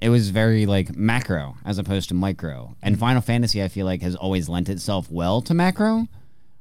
it 0.01 0.09
was 0.09 0.29
very 0.29 0.65
like 0.65 0.93
macro 0.93 1.55
as 1.63 1.77
opposed 1.77 2.09
to 2.09 2.15
micro. 2.15 2.75
And 2.81 2.95
mm-hmm. 2.95 2.99
Final 2.99 3.21
Fantasy, 3.21 3.63
I 3.63 3.69
feel 3.69 3.85
like, 3.85 4.01
has 4.01 4.15
always 4.15 4.49
lent 4.49 4.67
itself 4.67 5.09
well 5.09 5.41
to 5.43 5.53
macro. 5.53 6.07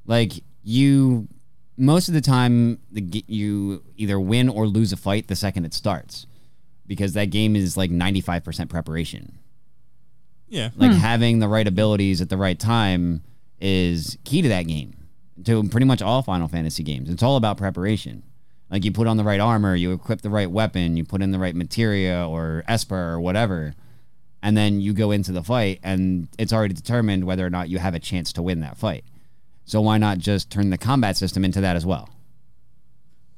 Like 0.07 0.45
you, 0.65 1.29
most 1.77 2.09
of 2.09 2.15
the 2.15 2.21
time, 2.21 2.79
the 2.91 3.25
you 3.27 3.83
either 3.97 4.19
win 4.19 4.49
or 4.49 4.67
lose 4.67 4.93
a 4.93 4.97
fight 4.97 5.29
the 5.29 5.37
second 5.37 5.65
it 5.65 5.75
starts, 5.75 6.27
because 6.87 7.13
that 7.13 7.27
game 7.27 7.55
is 7.55 7.77
like 7.77 7.91
ninety 7.91 8.21
five 8.21 8.43
percent 8.45 8.71
preparation. 8.71 9.39
Yeah. 10.49 10.71
like 10.77 10.93
hmm. 10.93 10.99
having 10.99 11.39
the 11.41 11.49
right 11.49 11.67
abilities 11.67 12.21
at 12.21 12.29
the 12.29 12.37
right 12.37 12.59
time 12.59 13.23
is 13.61 14.17
key 14.25 14.41
to 14.43 14.49
that 14.51 14.69
game 14.69 14.95
to 15.45 15.65
pretty 15.69 15.87
much 15.87 16.01
all 16.01 16.23
final 16.23 16.47
fantasy 16.47 16.85
games. 16.85 17.11
It's 17.11 17.25
all 17.25 17.37
about 17.37 17.57
preparation. 17.57 18.23
Like 18.71 18.85
you 18.85 18.93
put 18.93 19.07
on 19.07 19.17
the 19.17 19.25
right 19.25 19.41
armor 19.41 19.75
you 19.75 19.93
equip 19.93 20.23
the 20.23 20.31
right 20.31 20.51
weapon 20.51 20.97
you 20.97 21.05
put 21.05 21.23
in 21.23 21.31
the 21.31 21.39
right 21.39 21.55
materia 21.55 22.27
or 22.27 22.65
esper 22.67 23.13
or 23.13 23.21
whatever 23.21 23.75
and 24.43 24.57
then 24.57 24.81
you 24.81 24.93
go 24.93 25.11
into 25.11 25.33
the 25.33 25.43
fight 25.43 25.79
and 25.83 26.29
it's 26.39 26.53
already 26.53 26.75
determined 26.75 27.25
whether 27.25 27.47
or 27.47 27.51
not 27.51 27.69
you 27.69 27.79
have 27.79 27.95
a 27.95 28.01
chance 28.01 28.33
to 28.33 28.43
win 28.43 28.61
that 28.61 28.77
fight 28.77 29.05
so 29.65 29.81
why 29.81 29.99
not 29.99 30.19
just 30.19 30.51
turn 30.51 30.71
the 30.71 30.79
combat 30.79 31.17
system 31.17 31.45
into 31.45 31.61
that 31.61 31.77
as 31.77 31.85
well 31.87 32.09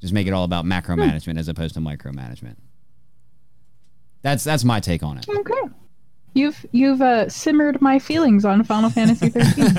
just 0.00 0.12
make 0.12 0.26
it 0.26 0.32
all 0.32 0.44
about 0.44 0.64
macro 0.64 0.94
management 0.96 1.38
as 1.38 1.48
opposed 1.48 1.74
to 1.74 1.80
micromanagement 1.80 2.56
that's 4.22 4.44
that's 4.44 4.64
my 4.64 4.80
take 4.80 5.02
on 5.02 5.18
it 5.18 5.26
Okay. 5.28 5.54
You've 6.34 6.66
you've 6.70 7.00
uh, 7.00 7.30
simmered 7.30 7.80
my 7.80 7.98
feelings 7.98 8.44
on 8.44 8.62
Final 8.62 8.90
Fantasy 8.90 9.30
13. 9.30 9.74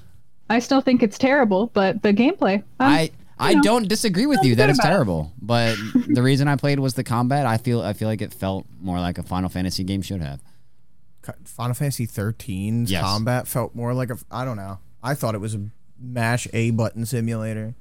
I 0.50 0.58
still 0.58 0.80
think 0.80 1.00
it's 1.00 1.16
terrible, 1.16 1.68
but 1.68 2.02
the 2.02 2.12
gameplay. 2.12 2.64
I'm, 2.80 2.90
I 2.92 3.10
I 3.38 3.54
know, 3.54 3.62
don't 3.62 3.88
disagree 3.88 4.26
with 4.26 4.42
you 4.42 4.56
that 4.56 4.64
good 4.66 4.70
it's 4.70 4.78
about 4.80 4.88
it. 4.88 4.90
terrible, 4.90 5.32
but 5.40 5.76
the 6.08 6.20
reason 6.24 6.48
I 6.48 6.56
played 6.56 6.80
was 6.80 6.94
the 6.94 7.04
combat. 7.04 7.46
I 7.46 7.56
feel 7.56 7.82
I 7.82 7.92
feel 7.92 8.08
like 8.08 8.20
it 8.20 8.32
felt 8.34 8.66
more 8.80 8.98
like 8.98 9.16
a 9.18 9.22
Final 9.22 9.48
Fantasy 9.48 9.84
game 9.84 10.02
should 10.02 10.20
have. 10.22 10.40
Final 11.44 11.74
Fantasy 11.74 12.04
13's 12.08 12.90
Yes. 12.90 13.04
combat 13.04 13.46
felt 13.46 13.72
more 13.76 13.94
like 13.94 14.10
a. 14.10 14.18
I 14.28 14.44
don't 14.44 14.56
know. 14.56 14.80
I 15.04 15.14
thought 15.14 15.36
it 15.36 15.40
was 15.40 15.54
a 15.54 15.60
mash 16.02 16.48
A 16.52 16.70
button 16.72 17.06
simulator. 17.06 17.74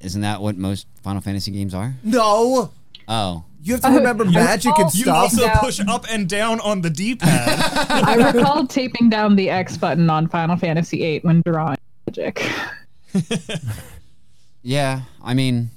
Isn't 0.00 0.22
that 0.22 0.40
what 0.40 0.56
most 0.56 0.86
Final 1.02 1.20
Fantasy 1.20 1.50
games 1.50 1.74
are? 1.74 1.94
No! 2.02 2.72
Oh, 3.06 3.44
You 3.62 3.74
have 3.74 3.82
to 3.82 3.90
remember 3.90 4.24
magic 4.30 4.78
and 4.78 4.92
You 4.94 5.02
stuff. 5.04 5.16
also 5.16 5.42
Yeah. 5.42 5.58
push 5.58 5.80
up 5.86 6.06
and 6.10 6.28
down 6.28 6.60
on 6.60 6.80
the 6.80 6.90
D-pad. 6.90 7.48
I 7.90 8.32
recall 8.32 8.66
taping 8.66 9.10
down 9.10 9.36
the 9.36 9.50
X 9.50 9.76
button 9.76 10.08
on 10.08 10.28
Final 10.28 10.56
Fantasy 10.56 10.98
VIII 10.98 11.20
when 11.20 11.42
drawing 11.44 11.76
magic. 12.06 12.42
yeah. 14.62 15.02
I 15.22 15.34
mean, 15.34 15.70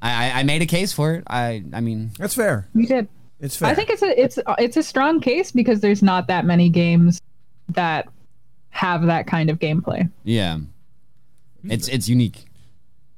I 0.00 0.30
I, 0.30 0.40
I 0.40 0.42
made 0.44 0.62
a 0.62 0.66
case 0.66 0.92
for 0.92 1.14
it. 1.14 1.24
I 1.26 1.64
I 1.72 1.80
mean, 1.80 2.10
That's 2.18 2.34
fair. 2.34 2.68
You 2.74 2.86
did. 2.86 3.08
It's 3.40 3.56
fair. 3.56 3.68
I 3.70 3.74
think 3.74 3.90
it's 3.90 4.02
a 4.02 4.20
it's 4.22 4.38
it's 4.58 4.76
a 4.76 4.82
strong 4.82 5.20
case 5.20 5.50
because 5.50 5.80
there's 5.80 6.02
not 6.02 6.28
that 6.28 6.44
many 6.44 6.68
games 6.68 7.20
that 7.70 8.08
have 8.72 9.06
that 9.06 9.26
kind 9.26 9.48
of 9.50 9.58
gameplay. 9.58 10.10
yeah. 10.24 10.58
It's 11.64 11.86
it's 11.86 12.08
unique. 12.08 12.46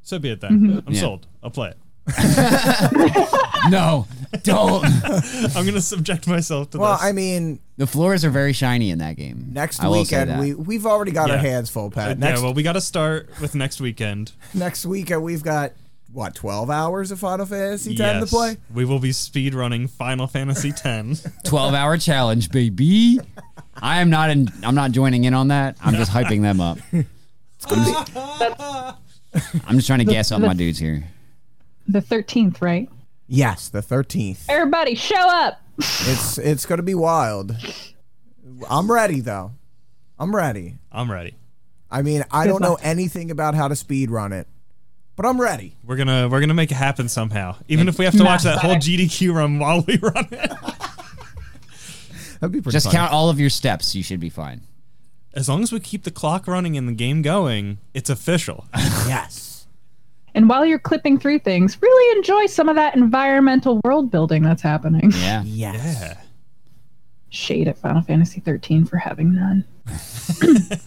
so 0.03 0.19
be 0.19 0.29
it 0.29 0.41
then. 0.43 0.51
Mm-hmm. 0.61 0.89
I'm 0.89 0.93
Yeah. 0.95 1.01
sold. 1.01 1.27
I'll 1.43 1.51
play 1.51 1.71
it. 1.71 1.79
No, 3.71 4.07
don't. 4.43 4.85
I'm 5.57 5.65
gonna 5.65 5.81
subject 5.81 6.27
myself 6.29 6.69
to 6.71 6.79
well, 6.79 6.93
this. 6.93 7.01
Well, 7.01 7.09
I 7.09 7.13
mean, 7.13 7.61
the 7.79 7.87
floors 7.87 8.23
are 8.23 8.31
very 8.31 8.53
shiny 8.53 8.91
in 8.91 8.99
that 8.99 9.17
game. 9.17 9.49
next 9.53 9.81
I 9.83 9.89
weekend 9.89 10.39
we 10.39 10.53
we've 10.53 10.85
already 10.85 11.13
got 11.13 11.31
our 11.31 11.39
hands 11.39 11.71
full, 11.71 11.91
Pat. 11.91 12.19
Next 12.19 12.41
yeah, 12.41 12.45
well, 12.45 12.53
we 12.53 12.63
got 12.63 12.75
to 12.75 12.83
start 12.83 13.31
with 13.41 13.55
next 13.55 13.81
weekend. 13.81 14.33
next 14.53 14.85
weekend 14.85 15.23
we've 15.23 15.43
got 15.43 15.73
what 16.15 16.35
12 16.35 16.71
hours 16.71 17.11
of 17.11 17.19
Final 17.19 17.45
Fantasy 17.45 17.91
X 17.91 17.99
yes, 17.99 18.25
to 18.25 18.31
play. 18.31 18.57
we 18.73 18.85
will 18.85 19.01
be 19.01 19.13
speed 19.13 19.53
running 19.55 19.89
Final 19.89 20.27
Fantasy 20.27 20.73
X. 20.85 21.27
12 21.45 21.75
hour 21.75 21.99
challenge, 21.99 22.51
baby. 22.51 23.21
I 23.75 24.01
am 24.01 24.11
not 24.11 24.31
in, 24.31 24.49
I'm 24.63 24.75
not 24.77 24.93
joining 24.93 25.25
in 25.25 25.35
on 25.35 25.49
that. 25.49 25.77
I'm 25.83 25.95
just 25.95 26.13
hyping 26.13 26.43
them 26.43 26.61
up. 26.61 26.79
I'm 26.93 27.05
just, 27.85 28.13
I'm 29.67 29.77
just 29.77 29.87
trying 29.87 29.99
to 29.99 30.05
gas 30.05 30.31
up 30.31 30.41
my 30.41 30.55
dudes 30.55 30.79
here. 30.79 31.05
The 31.89 32.01
13th, 32.01 32.63
right? 32.63 32.89
Yes, 33.27 33.69
the 33.69 33.81
13th. 33.81 34.45
Everybody, 34.49 34.95
show 34.95 35.17
up. 35.17 35.61
It's 35.79 36.39
it's 36.39 36.67
going 36.67 36.77
to 36.77 36.85
be 36.85 36.95
wild. 36.95 37.57
I'm 38.71 38.91
ready 38.91 39.21
though. 39.21 39.53
I'm 40.19 40.35
ready. 40.35 40.77
I'm 40.93 41.11
ready. 41.11 41.35
I 41.91 42.03
mean, 42.03 42.25
I 42.31 42.45
Good 42.45 42.51
don't 42.51 42.63
know 42.63 42.71
luck. 42.73 42.81
anything 42.85 43.31
about 43.33 43.55
how 43.55 43.67
to 43.69 43.75
speed 43.77 44.11
run 44.11 44.33
it, 44.33 44.47
but 45.17 45.27
I'm 45.27 45.41
ready. 45.41 45.77
We're 45.85 45.97
gonna 45.97 46.29
we're 46.29 46.41
gonna 46.41 46.55
make 46.55 46.71
it 46.71 46.77
happen 46.77 47.09
somehow. 47.09 47.57
Even 47.69 47.89
if 47.89 47.99
we 47.99 48.05
have 48.05 48.17
to 48.17 48.25
watch 48.25 48.43
that 48.43 48.59
whole 48.59 48.77
GDQ 48.77 49.35
run 49.35 49.59
while 49.59 49.83
we 49.87 49.97
run 49.99 50.27
it. 50.31 50.51
That'd 52.41 52.53
be 52.53 52.61
pretty 52.61 52.73
Just 52.75 52.87
funny. 52.87 52.97
count 52.97 53.13
all 53.13 53.31
of 53.31 53.41
your 53.41 53.51
steps. 53.51 53.95
You 53.95 54.03
should 54.03 54.21
be 54.21 54.29
fine. 54.29 54.63
as 55.35 55.49
long 55.49 55.63
as 55.63 55.73
we 55.73 55.81
keep 55.81 56.03
the 56.05 56.11
clock 56.11 56.47
running 56.47 56.77
and 56.77 56.87
the 56.89 56.93
game 56.93 57.23
going, 57.23 57.79
it's 57.95 58.11
official. 58.11 58.67
Yes. 59.07 59.67
And 60.37 60.49
while 60.49 60.67
you're 60.67 60.81
clipping 60.81 61.19
through 61.21 61.39
things, 61.39 61.81
really 61.81 62.19
enjoy 62.19 62.47
some 62.47 62.69
of 62.69 62.75
that 62.75 62.97
environmental 62.97 63.81
world 63.85 64.11
building 64.11 64.43
that's 64.43 64.63
happening. 64.63 65.13
Yeah. 65.15 65.43
Yes. 65.45 65.75
yeah. 66.01 66.21
Shade 67.29 67.69
at 67.69 67.79
Final 67.79 68.03
Fantasy 68.03 68.41
13 68.41 68.85
for 68.85 68.97
having 68.97 69.33
none. 69.35 69.65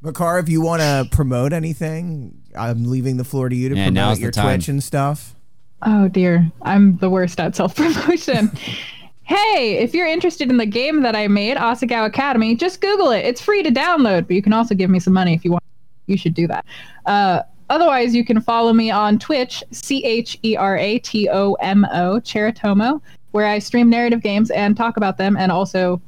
Makar, 0.00 0.38
if 0.38 0.48
you 0.48 0.60
want 0.62 0.80
to 0.80 1.06
promote 1.10 1.52
anything, 1.52 2.40
I'm 2.58 2.84
leaving 2.90 3.16
the 3.16 3.24
floor 3.24 3.48
to 3.48 3.56
you 3.56 3.68
to 3.70 3.76
Yeah, 3.76 3.86
promote 3.86 4.18
your. 4.18 4.30
Twitch 4.30 4.68
and 4.68 4.82
stuff. 4.82 5.34
Oh 5.82 6.08
dear, 6.08 6.50
I'm 6.62 6.96
the 6.98 7.08
worst 7.08 7.38
at 7.38 7.54
self 7.54 7.76
promotion. 7.76 8.50
hey, 9.22 9.78
if 9.78 9.94
you're 9.94 10.06
interested 10.06 10.50
in 10.50 10.56
the 10.56 10.66
game 10.66 11.02
that 11.02 11.14
I 11.14 11.28
made, 11.28 11.56
Asagao 11.56 12.06
Academy, 12.06 12.56
just 12.56 12.80
Google 12.80 13.10
it. 13.10 13.24
It's 13.24 13.40
free 13.40 13.62
to 13.62 13.70
download, 13.70 14.26
but 14.26 14.34
you 14.36 14.42
can 14.42 14.52
also 14.52 14.74
give 14.74 14.90
me 14.90 14.98
some 14.98 15.12
money 15.12 15.34
if 15.34 15.44
you 15.44 15.52
want. 15.52 15.62
You 16.06 16.16
should 16.16 16.34
do 16.34 16.46
that. 16.48 16.64
Uh, 17.06 17.42
otherwise, 17.70 18.14
you 18.14 18.24
can 18.24 18.40
follow 18.40 18.72
me 18.72 18.90
on 18.90 19.18
Twitch, 19.18 19.62
C 19.70 20.04
H 20.04 20.38
E 20.42 20.56
R 20.56 20.76
A 20.78 20.98
T 20.98 21.28
O 21.28 21.52
M 21.60 21.84
O, 21.92 22.18
Cheratomo, 22.20 23.00
where 23.32 23.46
I 23.46 23.58
stream 23.58 23.88
narrative 23.90 24.22
games 24.22 24.50
and 24.50 24.76
talk 24.76 24.96
about 24.96 25.18
them 25.18 25.36
and 25.36 25.52
also 25.52 26.00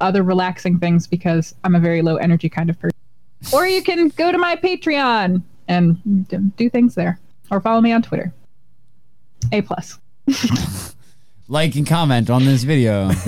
other 0.00 0.22
relaxing 0.22 0.78
things 0.78 1.06
because 1.08 1.54
I'm 1.64 1.74
a 1.74 1.80
very 1.80 2.02
low 2.02 2.16
energy 2.16 2.48
kind 2.48 2.70
of 2.70 2.78
person. 2.78 2.94
Or 3.52 3.66
you 3.66 3.82
can 3.82 4.10
go 4.10 4.30
to 4.30 4.38
my 4.38 4.54
Patreon 4.54 5.42
and 5.68 6.26
do 6.56 6.68
things 6.70 6.94
there, 6.94 7.20
or 7.50 7.60
follow 7.60 7.80
me 7.80 7.92
on 7.92 8.02
Twitter. 8.02 8.32
A 9.52 9.62
plus. 9.62 9.98
Like 11.50 11.76
and 11.76 11.86
comment 11.86 12.28
on 12.28 12.44
this 12.44 12.62
video. 12.62 13.08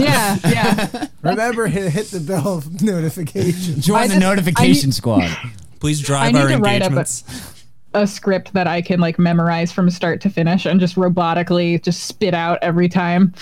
Yeah, 0.00 0.38
yeah. 0.48 1.06
Remember, 1.20 1.66
hit, 1.66 1.92
hit 1.92 2.06
the 2.06 2.20
bell 2.20 2.62
notification. 2.80 3.80
Join 3.82 3.98
I 3.98 4.06
the 4.06 4.14
just- 4.14 4.20
notification 4.20 4.88
I 4.90 4.92
squad. 4.92 5.36
Please 5.78 6.00
I 6.02 6.06
drive 6.06 6.32
need 6.32 6.40
our 6.40 6.48
to 6.48 6.56
write 6.56 6.80
up 6.80 6.92
a- 6.92 6.94
engagements. 6.94 7.64
A 7.92 8.06
script 8.06 8.52
that 8.54 8.66
I 8.66 8.80
can 8.80 9.00
like 9.00 9.18
memorize 9.18 9.72
from 9.72 9.90
start 9.90 10.20
to 10.22 10.30
finish 10.30 10.64
and 10.64 10.78
just 10.80 10.94
robotically 10.96 11.82
just 11.82 12.04
spit 12.04 12.32
out 12.32 12.58
every 12.62 12.88
time. 12.88 13.34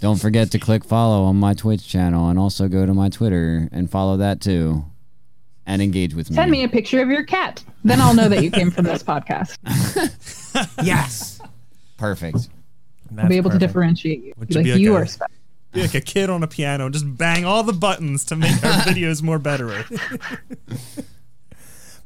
Don't 0.00 0.20
forget 0.20 0.50
to 0.52 0.58
click 0.60 0.84
follow 0.84 1.24
on 1.24 1.36
my 1.36 1.54
Twitch 1.54 1.88
channel 1.88 2.28
and 2.28 2.38
also 2.38 2.68
go 2.68 2.86
to 2.86 2.94
my 2.94 3.08
Twitter 3.08 3.68
and 3.72 3.90
follow 3.90 4.16
that 4.18 4.40
too. 4.40 4.84
And 5.68 5.80
engage 5.82 6.14
with 6.14 6.30
me. 6.30 6.34
Send 6.36 6.50
me 6.50 6.64
a 6.64 6.68
picture 6.68 7.00
of 7.02 7.08
your 7.10 7.22
cat. 7.24 7.62
Then 7.84 8.00
I'll 8.00 8.14
know 8.14 8.28
that 8.28 8.42
you 8.42 8.50
came 8.50 8.70
from 8.72 8.86
this 8.86 9.02
podcast. 9.02 9.58
yes. 10.82 11.40
Perfect. 11.98 12.48
I'll 13.16 13.28
be 13.28 13.36
able 13.36 13.50
to 13.50 13.58
differentiate 13.58 14.24
you. 14.24 14.32
Would 14.38 14.48
Be 14.48 14.54
you 14.54 14.58
like, 14.60 14.64
be 14.64 14.72
like 14.72 14.80
you 14.80 14.96
a- 14.96 15.02
are 15.02 15.06
special. 15.06 15.34
Be 15.72 15.82
like 15.82 15.94
a 15.94 16.00
kid 16.00 16.30
on 16.30 16.42
a 16.42 16.46
piano 16.48 16.86
and 16.86 16.94
just 16.94 17.16
bang 17.18 17.44
all 17.44 17.62
the 17.62 17.74
buttons 17.74 18.24
to 18.24 18.36
make 18.36 18.52
our 18.64 18.72
videos 18.82 19.22
more 19.22 19.38
better. 19.38 19.84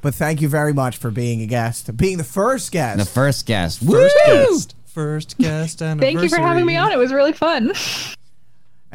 But 0.01 0.13
thank 0.13 0.41
you 0.41 0.49
very 0.49 0.73
much 0.73 0.97
for 0.97 1.11
being 1.11 1.41
a 1.41 1.45
guest, 1.45 1.95
being 1.95 2.17
the 2.17 2.25
first 2.25 2.73
guest. 2.73 2.99
The 2.99 3.05
first 3.05 3.45
guest. 3.45 3.79
First 3.79 4.17
Woo! 4.27 4.33
guest. 4.33 4.75
First 4.85 5.37
guest 5.37 5.81
anniversary. 5.81 6.13
Thank 6.13 6.23
you 6.23 6.29
for 6.29 6.41
having 6.45 6.65
me 6.65 6.75
on. 6.75 6.91
It 6.91 6.97
was 6.97 7.13
really 7.13 7.31
fun. 7.31 7.71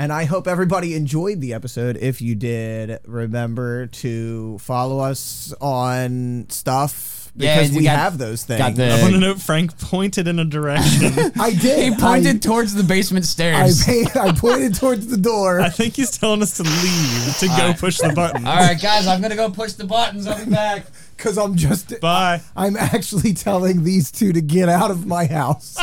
And 0.01 0.13
I 0.13 0.27
hope 0.27 0.47
everybody 0.47 0.95
enjoyed 0.95 1.41
the 1.41 1.55
episode. 1.55 1.97
If 1.97 2.21
you 2.23 2.37
did, 2.37 3.01
remember 3.05 3.87
to 3.89 4.57
follow 4.59 5.01
us 5.01 5.53
on 5.61 6.47
stuff 6.51 7.33
because 7.37 7.73
we 7.73 7.79
we 7.79 7.83
got- 7.85 7.97
have 7.99 8.17
those 8.19 8.45
things. 8.45 8.59
got 8.59 8.77
the- 8.77 8.93
I 8.95 9.03
want 9.03 9.15
to 9.15 9.19
note 9.21 9.41
Frank 9.41 9.77
pointed 9.81 10.29
in 10.29 10.39
a 10.39 10.45
direction. 10.45 11.33
I 11.41 11.51
did. 11.51 11.93
He 11.93 11.99
pointed 12.01 12.37
I, 12.37 12.39
towards 12.39 12.75
the 12.75 12.85
basement 12.85 13.25
I, 13.25 13.27
stairs. 13.27 13.85
paid- 13.85 14.09
I 14.17 14.31
pointed 14.33 14.77
towards 14.77 15.09
the 15.09 15.17
door. 15.17 15.61
I 15.61 15.69
think 15.69 15.97
he's 15.97 16.17
telling 16.17 16.43
us 16.43 16.57
to 16.59 16.63
leave 16.63 17.37
to 17.41 17.49
go 17.49 17.75
push 17.77 17.99
the 17.99 18.13
button. 18.15 18.47
All 18.47 18.55
right, 18.57 18.81
guys, 18.81 19.09
I'm 19.09 19.21
gonna 19.21 19.35
go 19.37 19.51
push 19.51 19.73
the 19.73 19.85
buttons. 19.85 20.29
I'll 20.29 20.45
be 20.45 20.51
back. 20.53 20.87
because 21.17 21.37
I'm 21.39 21.57
just 21.57 22.01
Bye. 22.01 22.41
I'm 22.57 22.77
actually 22.77 23.35
telling 23.35 23.83
these 23.83 24.13
two 24.13 24.33
to 24.33 24.41
get 24.41 24.69
out 24.69 24.93
of 24.93 25.07
my 25.07 25.27
house. 25.27 25.77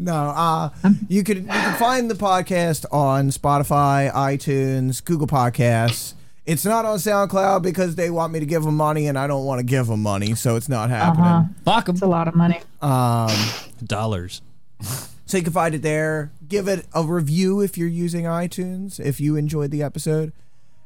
No, 0.00 0.14
uh, 0.14 0.70
you 1.08 1.22
could 1.22 1.38
you 1.38 1.44
can 1.44 1.74
find 1.78 2.10
the 2.10 2.14
podcast 2.14 2.86
on 2.92 3.28
Spotify, 3.30 4.10
iTunes, 4.12 5.04
Google 5.04 5.26
Podcasts. 5.26 6.14
It's 6.46 6.64
not 6.64 6.84
on 6.84 6.98
SoundCloud 6.98 7.62
because 7.62 7.94
they 7.94 8.10
want 8.10 8.32
me 8.32 8.40
to 8.40 8.46
give 8.46 8.64
them 8.64 8.76
money, 8.76 9.06
and 9.06 9.18
I 9.18 9.26
don't 9.26 9.44
want 9.44 9.58
to 9.60 9.62
give 9.64 9.86
them 9.86 10.02
money, 10.02 10.34
so 10.34 10.56
it's 10.56 10.68
not 10.68 10.90
happening. 10.90 11.24
Uh-huh. 11.26 11.48
Fuck 11.64 11.88
'em. 11.90 11.94
It's 11.96 12.02
a 12.02 12.06
lot 12.06 12.26
of 12.28 12.34
money. 12.34 12.60
Um, 12.82 13.30
Dollars. 13.84 14.40
so 15.26 15.36
you 15.36 15.44
can 15.44 15.52
find 15.52 15.74
it 15.74 15.82
there. 15.82 16.32
Give 16.48 16.66
it 16.66 16.86
a 16.94 17.04
review 17.04 17.60
if 17.60 17.76
you're 17.78 17.86
using 17.88 18.24
iTunes. 18.24 18.98
If 18.98 19.20
you 19.20 19.36
enjoyed 19.36 19.70
the 19.70 19.82
episode. 19.82 20.32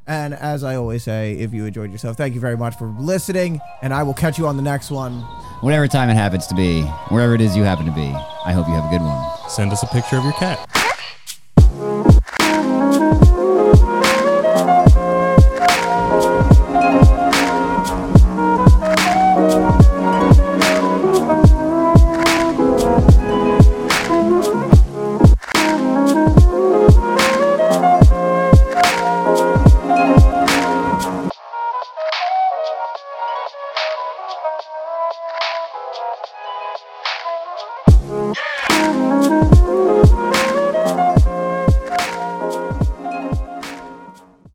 And 0.06 0.34
as 0.34 0.62
I 0.64 0.76
always 0.76 1.02
say, 1.02 1.32
if 1.34 1.54
you 1.54 1.64
enjoyed 1.64 1.90
yourself, 1.90 2.16
thank 2.16 2.34
you 2.34 2.40
very 2.40 2.56
much 2.56 2.76
for 2.76 2.88
listening, 2.98 3.60
and 3.80 3.94
I 3.94 4.02
will 4.02 4.12
catch 4.14 4.38
you 4.38 4.46
on 4.46 4.56
the 4.56 4.62
next 4.62 4.90
one. 4.90 5.20
Whatever 5.60 5.88
time 5.88 6.10
it 6.10 6.14
happens 6.14 6.46
to 6.48 6.54
be, 6.54 6.82
wherever 7.08 7.34
it 7.34 7.40
is 7.40 7.56
you 7.56 7.62
happen 7.62 7.86
to 7.86 7.92
be, 7.92 8.12
I 8.44 8.52
hope 8.52 8.68
you 8.68 8.74
have 8.74 8.84
a 8.84 8.90
good 8.90 9.00
one. 9.00 9.48
Send 9.48 9.72
us 9.72 9.82
a 9.82 9.86
picture 9.86 10.16
of 10.16 10.24
your 10.24 10.34
cat. 10.34 10.68